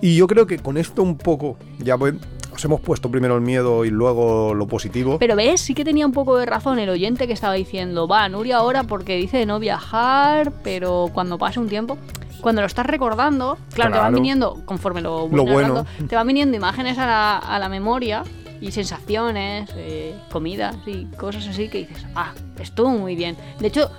Y 0.00 0.16
yo 0.16 0.26
creo 0.26 0.46
que 0.46 0.58
con 0.58 0.78
esto 0.78 1.02
un 1.02 1.18
poco, 1.18 1.58
ya 1.78 1.96
voy- 1.96 2.18
os 2.54 2.64
hemos 2.64 2.80
puesto 2.80 3.10
primero 3.10 3.34
el 3.36 3.40
miedo 3.42 3.84
y 3.84 3.90
luego 3.90 4.54
lo 4.54 4.66
positivo. 4.66 5.18
Pero 5.18 5.36
ves, 5.36 5.60
sí 5.60 5.74
que 5.74 5.84
tenía 5.84 6.06
un 6.06 6.12
poco 6.12 6.36
de 6.36 6.46
razón 6.46 6.78
el 6.78 6.88
oyente 6.88 7.26
que 7.26 7.32
estaba 7.32 7.54
diciendo, 7.54 8.06
va, 8.08 8.28
Nuria 8.28 8.56
ahora 8.58 8.84
porque 8.84 9.16
dice 9.16 9.38
de 9.38 9.46
no 9.46 9.58
viajar, 9.58 10.52
pero 10.62 11.10
cuando 11.12 11.38
pase 11.38 11.60
un 11.60 11.68
tiempo, 11.68 11.96
cuando 12.40 12.60
lo 12.62 12.66
estás 12.66 12.86
recordando, 12.86 13.58
claro, 13.74 13.92
te 13.92 13.98
van 13.98 14.14
viniendo, 14.14 14.62
conforme 14.64 15.00
lo, 15.00 15.28
Lo 15.28 15.44
bueno. 15.44 15.84
te 16.08 16.16
van 16.16 16.26
viniendo 16.26 16.56
imágenes 16.56 16.98
a 16.98 17.06
la, 17.06 17.38
a 17.38 17.58
la 17.58 17.68
memoria 17.68 18.22
y 18.60 18.72
sensaciones, 18.72 19.70
eh, 19.76 20.14
comidas 20.30 20.76
y 20.86 21.04
cosas 21.16 21.46
así 21.48 21.68
que 21.68 21.78
dices, 21.86 22.04
ah, 22.14 22.32
estuvo 22.58 22.90
muy 22.90 23.14
bien. 23.16 23.36
De 23.58 23.68
hecho, 23.68 23.90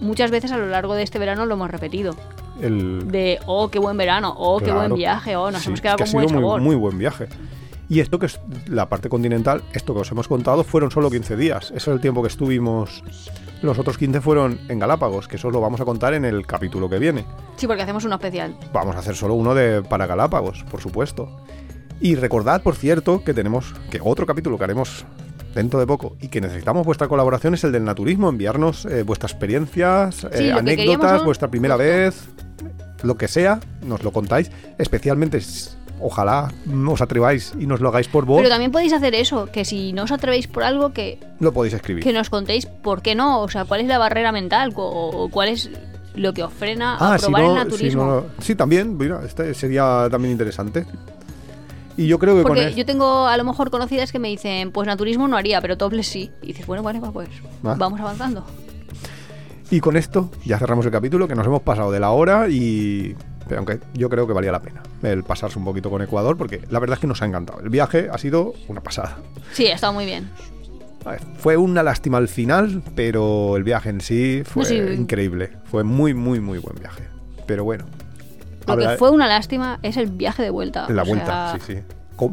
muchas 0.00 0.30
veces 0.30 0.50
a 0.52 0.56
lo 0.58 0.66
largo 0.66 0.94
de 0.94 1.02
este 1.02 1.18
verano 1.18 1.46
lo 1.46 1.54
hemos 1.54 1.70
repetido. 1.70 2.14
el, 2.60 3.08
De, 3.10 3.38
oh, 3.46 3.68
qué 3.68 3.78
buen 3.78 3.96
verano, 3.96 4.34
oh, 4.36 4.58
qué 4.58 4.72
buen 4.72 4.94
viaje, 4.94 5.36
oh, 5.36 5.50
nos 5.50 5.62
Sí, 5.62 5.68
hemos 5.68 5.80
quedado 5.80 5.98
que 5.98 6.04
con 6.04 6.10
ha 6.10 6.12
buen 6.14 6.28
sido 6.28 6.40
sabor. 6.40 6.60
muy, 6.60 6.68
muy 6.70 6.76
buen 6.76 6.98
viaje. 6.98 7.28
Y 7.90 7.98
esto 7.98 8.20
que 8.20 8.26
es 8.26 8.40
la 8.68 8.88
parte 8.88 9.08
continental, 9.08 9.62
esto 9.72 9.92
que 9.94 10.00
os 10.00 10.10
hemos 10.12 10.28
contado, 10.28 10.62
fueron 10.62 10.92
solo 10.92 11.10
15 11.10 11.36
días. 11.36 11.72
Ese 11.74 11.76
es 11.76 11.88
el 11.88 12.00
tiempo 12.00 12.22
que 12.22 12.28
estuvimos. 12.28 13.02
Los 13.62 13.80
otros 13.80 13.98
15 13.98 14.20
fueron 14.20 14.60
en 14.68 14.78
Galápagos, 14.78 15.26
que 15.26 15.34
eso 15.34 15.50
lo 15.50 15.60
vamos 15.60 15.80
a 15.80 15.84
contar 15.84 16.14
en 16.14 16.24
el 16.24 16.46
capítulo 16.46 16.88
que 16.88 17.00
viene. 17.00 17.26
Sí, 17.56 17.66
porque 17.66 17.82
hacemos 17.82 18.04
uno 18.04 18.14
especial. 18.14 18.56
Vamos 18.72 18.94
a 18.94 19.00
hacer 19.00 19.16
solo 19.16 19.34
uno 19.34 19.56
de 19.56 19.82
para 19.82 20.06
Galápagos, 20.06 20.64
por 20.70 20.80
supuesto. 20.80 21.36
Y 22.00 22.14
recordad, 22.14 22.62
por 22.62 22.76
cierto, 22.76 23.24
que 23.24 23.34
tenemos 23.34 23.74
que 23.90 24.00
otro 24.00 24.24
capítulo 24.24 24.56
que 24.56 24.64
haremos 24.64 25.04
dentro 25.52 25.80
de 25.80 25.86
poco 25.88 26.16
y 26.20 26.28
que 26.28 26.40
necesitamos 26.40 26.86
vuestra 26.86 27.08
colaboración 27.08 27.54
es 27.54 27.64
el 27.64 27.72
del 27.72 27.84
naturismo, 27.84 28.28
enviarnos 28.28 28.86
eh, 28.86 29.02
vuestras 29.02 29.32
experiencias, 29.32 30.22
eh, 30.30 30.30
Sí, 30.32 30.50
anécdotas, 30.50 31.24
vuestra 31.24 31.48
primera 31.48 31.74
vez, 31.74 32.28
lo 33.02 33.16
que 33.16 33.26
sea, 33.26 33.58
nos 33.82 34.04
lo 34.04 34.12
contáis, 34.12 34.50
especialmente 34.78 35.40
ojalá 36.00 36.52
os 36.88 37.00
atreváis 37.00 37.52
y 37.58 37.66
nos 37.66 37.80
lo 37.80 37.88
hagáis 37.88 38.08
por 38.08 38.24
voz, 38.24 38.38
Pero 38.38 38.48
también 38.48 38.72
podéis 38.72 38.92
hacer 38.92 39.14
eso, 39.14 39.46
que 39.52 39.64
si 39.64 39.92
no 39.92 40.04
os 40.04 40.12
atrevéis 40.12 40.46
por 40.46 40.62
algo, 40.62 40.92
que, 40.92 41.18
lo 41.40 41.52
podéis 41.52 41.74
escribir. 41.74 42.02
que 42.02 42.12
nos 42.12 42.30
contéis 42.30 42.66
por 42.66 43.02
qué 43.02 43.14
no, 43.14 43.40
o 43.42 43.48
sea, 43.48 43.64
cuál 43.64 43.80
es 43.80 43.86
la 43.86 43.98
barrera 43.98 44.32
mental 44.32 44.72
o, 44.76 45.28
cuál 45.30 45.48
es 45.50 45.70
lo 46.14 46.32
que 46.32 46.42
os 46.42 46.52
frena 46.52 46.96
a 46.96 47.14
Ah, 47.14 47.18
si 47.18 47.24
probar 47.26 47.42
el 47.44 47.48
si 47.50 47.54
naturismo. 47.56 48.04
no- 48.04 48.24
sí, 48.40 48.54
también, 48.54 48.96
mira, 48.96 49.20
este 49.24 49.54
sería 49.54 50.08
también 50.10 50.32
interesante. 50.32 50.84
Y 51.96 52.06
yo 52.06 52.18
creo 52.18 52.34
que 52.36 52.42
Porque 52.42 52.72
yo 52.74 52.86
tengo 52.86 53.26
a 53.26 53.36
lo 53.36 53.44
mejor 53.44 53.70
conocidas 53.70 54.10
que 54.10 54.18
me 54.18 54.28
dicen, 54.28 54.72
pues 54.72 54.86
naturismo 54.86 55.28
no 55.28 55.36
haría, 55.36 55.60
pero 55.60 55.76
topless 55.76 56.06
sí. 56.08 56.30
Y 56.40 56.48
dices, 56.48 56.66
bueno, 56.66 56.82
vale, 56.82 56.98
va, 56.98 57.12
pues 57.12 57.28
Ah. 57.62 57.74
vamos 57.78 58.00
avanzando. 58.00 58.44
Y 59.70 59.80
con 59.80 59.96
esto 59.96 60.30
ya 60.44 60.58
cerramos 60.58 60.84
el 60.86 60.92
capítulo, 60.92 61.28
que 61.28 61.34
nos 61.34 61.46
hemos 61.46 61.62
pasado 61.62 61.92
de 61.92 62.00
la 62.00 62.10
hora 62.10 62.48
y... 62.48 63.14
Pero 63.50 63.58
aunque 63.58 63.80
yo 63.94 64.08
creo 64.08 64.28
que 64.28 64.32
valía 64.32 64.52
la 64.52 64.62
pena 64.62 64.80
el 65.02 65.24
pasarse 65.24 65.58
un 65.58 65.64
poquito 65.64 65.90
con 65.90 66.00
Ecuador, 66.02 66.36
porque 66.36 66.60
la 66.70 66.78
verdad 66.78 66.94
es 66.94 67.00
que 67.00 67.08
nos 67.08 67.20
ha 67.20 67.26
encantado. 67.26 67.58
El 67.58 67.68
viaje 67.68 68.08
ha 68.08 68.16
sido 68.16 68.54
una 68.68 68.80
pasada. 68.80 69.18
Sí, 69.52 69.66
ha 69.66 69.74
estado 69.74 69.92
muy 69.92 70.04
bien. 70.06 70.30
Ver, 71.04 71.20
Fue 71.38 71.56
una 71.56 71.82
lástima 71.82 72.18
al 72.18 72.28
final, 72.28 72.80
pero 72.94 73.56
el 73.56 73.64
viaje 73.64 73.90
en 73.90 74.00
sí 74.02 74.42
fue 74.44 74.62
No, 74.62 74.68
sí. 74.68 74.76
increíble. 75.00 75.50
Fue 75.64 75.82
muy, 75.82 76.14
muy, 76.14 76.38
muy 76.38 76.58
buen 76.58 76.76
viaje. 76.78 77.02
Pero 77.46 77.64
bueno. 77.64 77.86
Lo 78.68 78.76
que 78.76 78.88
fue 78.98 79.10
una 79.10 79.26
lástima 79.26 79.80
es 79.82 79.96
el 79.96 80.06
viaje 80.06 80.44
de 80.44 80.50
vuelta. 80.50 80.88
la 80.88 81.02
vuelta, 81.02 81.56
sea, 81.56 81.58
sí, 81.66 81.72
sí. 81.74 81.80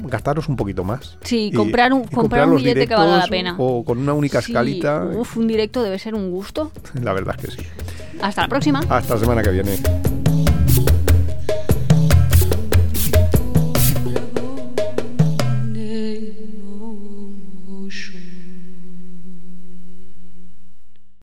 Gastaros 0.04 0.48
un 0.50 0.56
poquito 0.56 0.84
más. 0.84 1.18
Sí, 1.24 1.52
comprar 1.56 1.94
un- 1.94 2.04
comprar 2.04 2.46
un 2.46 2.54
los 2.56 2.62
billete 2.62 2.88
que 2.88 2.94
valga 2.94 3.18
la 3.18 3.28
pena. 3.28 3.56
O 3.58 3.84
con 3.84 3.98
una 3.98 4.14
única 4.14 4.40
sí, 4.42 4.52
escalita. 4.52 5.04
Uf, 5.16 5.36
un 5.38 5.48
directo 5.48 5.82
debe 5.82 5.98
ser 5.98 6.14
un 6.14 6.30
gusto. 6.30 6.72
La 7.02 7.14
verdad 7.14 7.36
es 7.40 7.46
que 7.56 7.64
sí. 7.64 7.68
Hasta 8.22 8.44
la 8.44 8.48
próxima. 8.50 8.82
Hasta 8.88 9.16
la 9.16 9.20
semana 9.20 9.42
que 9.42 9.50
viene. 9.50 9.78